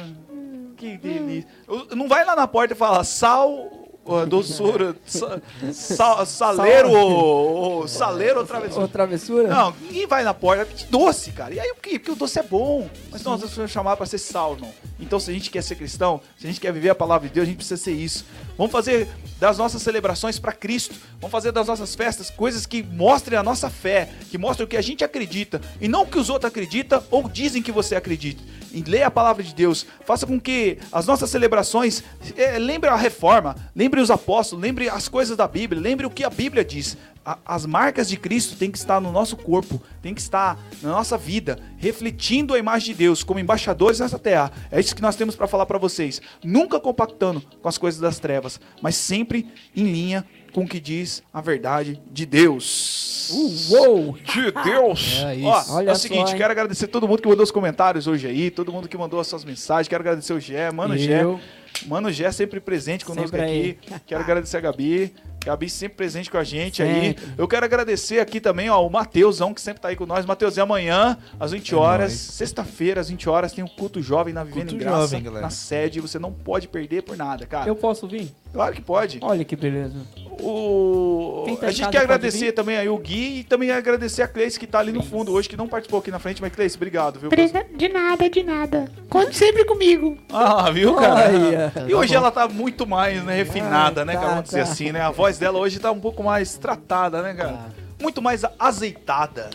que 0.77 0.97
delícia. 0.97 1.47
Não 1.95 2.07
vai 2.07 2.25
lá 2.25 2.35
na 2.35 2.47
porta 2.47 2.73
e 2.73 2.77
fala 2.77 3.03
sal, 3.03 3.80
doçura, 4.27 4.95
sa- 5.05 5.39
sal- 5.73 6.25
saleiro, 6.25 6.91
ou, 6.91 7.51
ou 7.81 7.87
saleiro 7.87 8.39
ou 8.39 8.45
travessura. 8.45 8.81
Ou 8.81 8.87
travessura? 8.87 9.47
Não, 9.47 9.73
ninguém 9.81 10.07
vai 10.07 10.23
na 10.23 10.33
porta. 10.33 10.65
Que 10.65 10.85
doce, 10.85 11.31
cara. 11.31 11.53
E 11.53 11.59
aí 11.59 11.69
o 11.71 11.75
quê? 11.75 11.99
Porque 11.99 12.11
o 12.11 12.15
doce 12.15 12.39
é 12.39 12.43
bom. 12.43 12.89
Mas 13.11 13.21
nós 13.23 13.41
somos 13.51 13.69
chamados 13.71 13.97
para 13.97 14.05
ser 14.07 14.17
sal, 14.17 14.53
irmão. 14.53 14.71
Então, 14.99 15.19
se 15.19 15.29
a 15.31 15.33
gente 15.33 15.49
quer 15.49 15.63
ser 15.63 15.75
cristão, 15.75 16.21
se 16.37 16.45
a 16.45 16.49
gente 16.49 16.59
quer 16.59 16.71
viver 16.73 16.89
a 16.89 16.95
palavra 16.95 17.27
de 17.27 17.33
Deus, 17.33 17.43
a 17.43 17.47
gente 17.47 17.57
precisa 17.57 17.81
ser 17.81 17.93
isso. 17.93 18.25
Vamos 18.57 18.71
fazer 18.71 19.07
das 19.39 19.57
nossas 19.57 19.81
celebrações 19.81 20.37
para 20.39 20.51
Cristo. 20.51 20.95
Vamos 21.19 21.31
fazer 21.31 21.51
das 21.51 21.67
nossas 21.67 21.95
festas 21.95 22.29
coisas 22.29 22.65
que 22.65 22.83
mostrem 22.83 23.37
a 23.37 23.43
nossa 23.43 23.69
fé, 23.69 24.09
que 24.29 24.37
mostrem 24.37 24.65
o 24.65 24.67
que 24.67 24.77
a 24.77 24.81
gente 24.81 25.03
acredita 25.03 25.59
e 25.79 25.87
não 25.87 26.03
o 26.03 26.07
que 26.07 26.17
os 26.19 26.29
outros 26.29 26.49
acreditam 26.51 27.03
ou 27.09 27.27
dizem 27.27 27.61
que 27.61 27.71
você 27.71 27.95
acredita. 27.95 28.41
em 28.73 28.83
ler 28.83 29.03
a 29.03 29.11
palavra 29.11 29.43
de 29.43 29.53
Deus. 29.53 29.85
Faça 30.05 30.25
com 30.25 30.39
que 30.39 30.77
as 30.93 31.05
nossas 31.05 31.29
celebrações 31.29 32.03
eh, 32.37 32.57
lembre 32.57 32.89
a 32.89 32.95
reforma, 32.95 33.53
lembre 33.91 33.99
os 34.01 34.09
apóstolos, 34.09 34.63
lembre 34.63 34.87
as 34.87 35.09
coisas 35.09 35.35
da 35.35 35.45
Bíblia, 35.45 35.81
lembre 35.81 36.05
o 36.05 36.09
que 36.09 36.23
a 36.23 36.29
Bíblia 36.29 36.63
diz. 36.63 36.95
A- 37.25 37.37
as 37.45 37.65
marcas 37.65 38.07
de 38.07 38.15
Cristo 38.15 38.55
têm 38.55 38.71
que 38.71 38.77
estar 38.77 39.01
no 39.01 39.11
nosso 39.11 39.35
corpo, 39.35 39.81
tem 40.01 40.13
que 40.13 40.21
estar 40.21 40.57
na 40.81 40.91
nossa 40.91 41.17
vida, 41.17 41.59
refletindo 41.77 42.53
a 42.53 42.57
imagem 42.57 42.93
de 42.93 42.97
Deus 42.99 43.21
como 43.21 43.37
embaixadores 43.39 43.99
nessa 43.99 44.17
terra. 44.17 44.49
É 44.71 44.79
isso 44.79 44.95
que 44.95 45.01
nós 45.01 45.17
temos 45.17 45.35
para 45.35 45.45
falar 45.45 45.65
para 45.65 45.77
vocês. 45.77 46.21
Nunca 46.41 46.79
compactando 46.79 47.43
com 47.61 47.67
as 47.67 47.77
coisas 47.77 47.99
das 47.99 48.17
trevas, 48.17 48.61
mas 48.81 48.95
sempre 48.95 49.45
em 49.75 49.83
linha 49.91 50.25
com 50.53 50.63
o 50.63 50.67
que 50.67 50.79
diz 50.79 51.21
a 51.33 51.41
verdade 51.41 52.01
de 52.11 52.25
Deus. 52.25 53.29
Uou! 53.69 54.17
De 54.17 54.51
Deus! 54.63 55.21
É 55.25 55.35
isso. 55.35 55.45
Ó, 55.47 55.75
Olha 55.75 55.89
é 55.89 55.93
o 55.93 55.95
só, 55.95 56.01
seguinte, 56.01 56.31
hein? 56.31 56.37
quero 56.37 56.51
agradecer 56.51 56.87
todo 56.87 57.07
mundo 57.07 57.21
que 57.21 57.27
mandou 57.27 57.43
os 57.43 57.51
comentários 57.51 58.07
hoje 58.07 58.27
aí, 58.27 58.49
todo 58.49 58.71
mundo 58.71 58.87
que 58.87 58.97
mandou 58.97 59.19
as 59.19 59.27
suas 59.27 59.43
mensagens, 59.45 59.87
quero 59.87 60.01
agradecer 60.01 60.33
o 60.33 60.39
Gé, 60.39 60.71
mano 60.71 60.97
Gé. 60.97 61.23
Mano 61.87 62.11
Gé 62.11 62.31
sempre 62.31 62.59
presente 62.59 63.05
conosco 63.05 63.35
Sempre 63.35 63.79
aqui. 63.81 64.01
Quero 64.05 64.21
agradecer 64.21 64.57
a 64.57 64.61
Gabi. 64.61 65.13
Gabi 65.43 65.69
sempre 65.69 65.97
presente 65.97 66.29
com 66.29 66.37
a 66.37 66.43
gente 66.43 66.83
aí. 66.83 67.01
Sempre. 67.07 67.23
Eu 67.37 67.47
quero 67.47 67.65
agradecer 67.65 68.19
aqui 68.19 68.39
também, 68.39 68.69
ó, 68.69 68.85
o 68.85 68.89
Mateusão, 68.89 69.53
que 69.53 69.61
sempre 69.61 69.81
tá 69.81 69.87
aí 69.87 69.95
com 69.95 70.05
nós. 70.05 70.25
Mateus, 70.25 70.55
e 70.55 70.61
amanhã, 70.61 71.17
às 71.39 71.51
20 71.51 71.73
horas, 71.73 72.13
sexta-feira, 72.13 73.01
às 73.01 73.09
20 73.09 73.27
horas, 73.27 73.51
tem 73.51 73.63
um 73.63 73.67
culto 73.67 74.01
jovem 74.01 74.33
na 74.33 74.43
Vivendo 74.43 74.69
Culto 74.69 74.75
em 74.75 74.77
Graça, 74.77 75.17
jovem, 75.17 75.41
na 75.41 75.49
sede. 75.49 75.99
Você 75.99 76.19
não 76.19 76.31
pode 76.31 76.67
perder 76.67 77.01
por 77.01 77.17
nada, 77.17 77.45
cara. 77.47 77.67
Eu 77.67 77.75
posso 77.75 78.07
vir? 78.07 78.31
Claro 78.53 78.73
que 78.75 78.81
pode. 78.81 79.19
Olha 79.21 79.45
que 79.45 79.55
beleza. 79.55 79.95
O... 80.39 81.45
Tá 81.59 81.67
A 81.67 81.71
gente 81.71 81.89
quer 81.89 81.99
agradecer 82.01 82.51
também 82.51 82.75
aí 82.77 82.89
o 82.89 82.97
Gui 82.97 83.39
e 83.39 83.43
também 83.43 83.71
agradecer 83.71 84.23
a 84.23 84.27
Cleice 84.27 84.59
que 84.59 84.65
tá 84.65 84.79
ali 84.79 84.91
no 84.91 85.03
fundo 85.03 85.31
hoje, 85.31 85.47
que 85.47 85.55
não 85.55 85.67
participou 85.67 85.99
aqui 85.99 86.09
na 86.09 86.19
frente, 86.19 86.41
mas 86.41 86.51
Cleice, 86.53 86.75
obrigado, 86.75 87.19
viu? 87.19 87.29
De 87.75 87.89
nada, 87.89 88.29
de 88.29 88.43
nada. 88.43 88.91
Conte 89.09 89.35
sempre 89.37 89.63
comigo. 89.65 90.17
Ah, 90.31 90.69
viu, 90.71 90.95
cara? 90.95 91.29
Olha. 91.29 91.73
E 91.87 91.93
hoje 91.93 92.15
ela 92.15 92.31
tá 92.31 92.47
muito 92.47 92.87
mais, 92.87 93.23
né, 93.23 93.35
refinada, 93.35 94.01
Ah, 94.01 94.05
né, 94.05 94.13
tá, 94.13 94.19
cara? 94.19 94.31
Vamos 94.31 94.45
dizer 94.45 94.63
tá. 94.65 94.71
assim, 94.71 94.91
né? 94.91 95.01
A 95.01 95.11
voz 95.11 95.37
dela 95.37 95.59
hoje 95.59 95.79
tá 95.79 95.91
um 95.91 95.99
pouco 95.99 96.23
mais 96.23 96.57
tratada, 96.57 97.21
né, 97.21 97.33
cara? 97.33 97.69
Muito 98.01 98.19
mais 98.21 98.41
azeitada. 98.57 99.49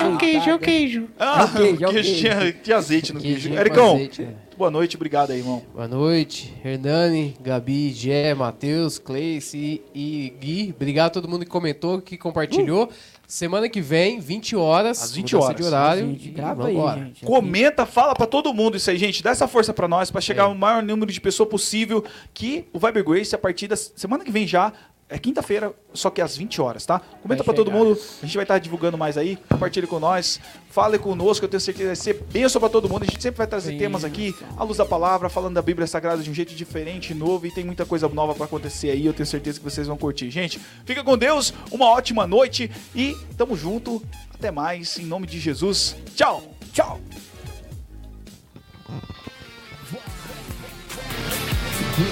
É 0.00 0.06
o 0.06 0.18
queijo, 0.18 0.50
é 0.50 0.54
o 0.54 0.58
queijo. 0.58 1.08
Ah, 1.18 1.40
É 1.40 1.44
o 1.44 1.48
queijo, 1.56 1.84
é 1.84 1.88
o 1.88 1.90
queijo 1.92 2.08
queijo. 2.12 2.20
tinha, 2.20 2.52
tinha 2.52 2.76
azeite 2.76 3.14
no 3.14 3.20
queijo. 3.20 3.34
Queijinho 3.48 3.54
com 3.54 3.60
Ericão, 3.60 3.94
azeite, 3.94 4.22
né? 4.22 4.34
Boa 4.60 4.70
noite, 4.70 4.94
obrigado 4.94 5.30
aí, 5.30 5.38
irmão. 5.38 5.62
Boa 5.72 5.88
noite, 5.88 6.54
Hernani, 6.62 7.34
Gabi, 7.40 7.94
Jé, 7.94 8.34
Matheus, 8.34 8.98
Cleice 8.98 9.80
e, 9.94 10.34
Gui. 10.38 10.74
Obrigado 10.76 11.06
a 11.06 11.10
todo 11.12 11.26
mundo 11.26 11.46
que 11.46 11.50
comentou, 11.50 11.98
que 11.98 12.18
compartilhou. 12.18 12.90
Semana 13.26 13.70
que 13.70 13.80
vem, 13.80 14.20
20 14.20 14.56
horas. 14.56 15.02
Às 15.02 15.12
20 15.12 15.32
mudança 15.32 15.46
horas. 15.46 15.56
de 15.56 15.66
horário. 15.66 16.06
Gente, 16.08 16.28
grava 16.28 16.66
aí, 16.66 16.76
gente. 16.76 17.24
Comenta, 17.24 17.86
fala 17.86 18.14
pra 18.14 18.26
todo 18.26 18.52
mundo 18.52 18.76
isso 18.76 18.90
aí, 18.90 18.98
gente. 18.98 19.22
Dá 19.22 19.30
essa 19.30 19.48
força 19.48 19.72
pra 19.72 19.88
nós, 19.88 20.10
pra 20.10 20.20
chegar 20.20 20.42
ao 20.42 20.54
maior 20.54 20.82
número 20.82 21.10
de 21.10 21.22
pessoas 21.22 21.48
possível. 21.48 22.04
Que 22.34 22.66
o 22.70 22.78
Viber 22.78 23.02
Grace, 23.02 23.34
a 23.34 23.38
partir 23.38 23.66
da 23.66 23.76
semana 23.76 24.22
que 24.22 24.30
vem 24.30 24.46
já, 24.46 24.74
é 25.12 25.18
quinta-feira, 25.18 25.74
só 25.92 26.08
que 26.08 26.22
às 26.22 26.36
20 26.36 26.60
horas, 26.60 26.86
tá? 26.86 27.00
Comenta 27.20 27.42
para 27.42 27.52
todo 27.52 27.68
mundo, 27.68 27.98
a 28.22 28.24
gente 28.24 28.36
vai 28.36 28.44
estar 28.44 28.58
divulgando 28.60 28.96
mais 28.96 29.18
aí, 29.18 29.36
compartilhe 29.48 29.84
com 29.84 29.98
nós, 29.98 30.38
fale 30.70 31.00
conosco, 31.00 31.44
eu 31.44 31.48
tenho 31.48 31.60
certeza 31.60 31.82
que 31.82 31.86
vai 31.86 31.96
ser 31.96 32.24
bênção 32.32 32.60
para 32.60 32.70
todo 32.70 32.88
mundo. 32.88 33.02
A 33.02 33.06
gente 33.06 33.20
sempre 33.20 33.38
vai 33.38 33.46
trazer 33.48 33.72
Sim. 33.72 33.78
temas 33.78 34.04
aqui, 34.04 34.32
à 34.56 34.62
luz 34.62 34.78
da 34.78 34.86
palavra, 34.86 35.28
falando 35.28 35.54
da 35.54 35.62
Bíblia 35.62 35.84
Sagrada 35.88 36.22
de 36.22 36.30
um 36.30 36.34
jeito 36.34 36.54
diferente, 36.54 37.12
novo, 37.12 37.44
e 37.44 37.50
tem 37.50 37.64
muita 37.64 37.84
coisa 37.84 38.08
nova 38.08 38.36
para 38.36 38.44
acontecer 38.44 38.90
aí, 38.90 39.04
eu 39.04 39.12
tenho 39.12 39.26
certeza 39.26 39.58
que 39.58 39.64
vocês 39.64 39.88
vão 39.88 39.96
curtir. 39.96 40.30
Gente, 40.30 40.60
fica 40.84 41.02
com 41.02 41.18
Deus, 41.18 41.52
uma 41.72 41.86
ótima 41.86 42.24
noite 42.24 42.70
e 42.94 43.16
tamo 43.36 43.56
junto. 43.56 44.00
Até 44.32 44.52
mais, 44.52 44.96
em 44.96 45.04
nome 45.04 45.26
de 45.26 45.40
Jesus. 45.40 45.96
Tchau! 46.14 46.54
Tchau! 46.72 47.00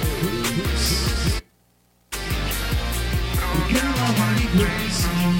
News. 4.51 5.38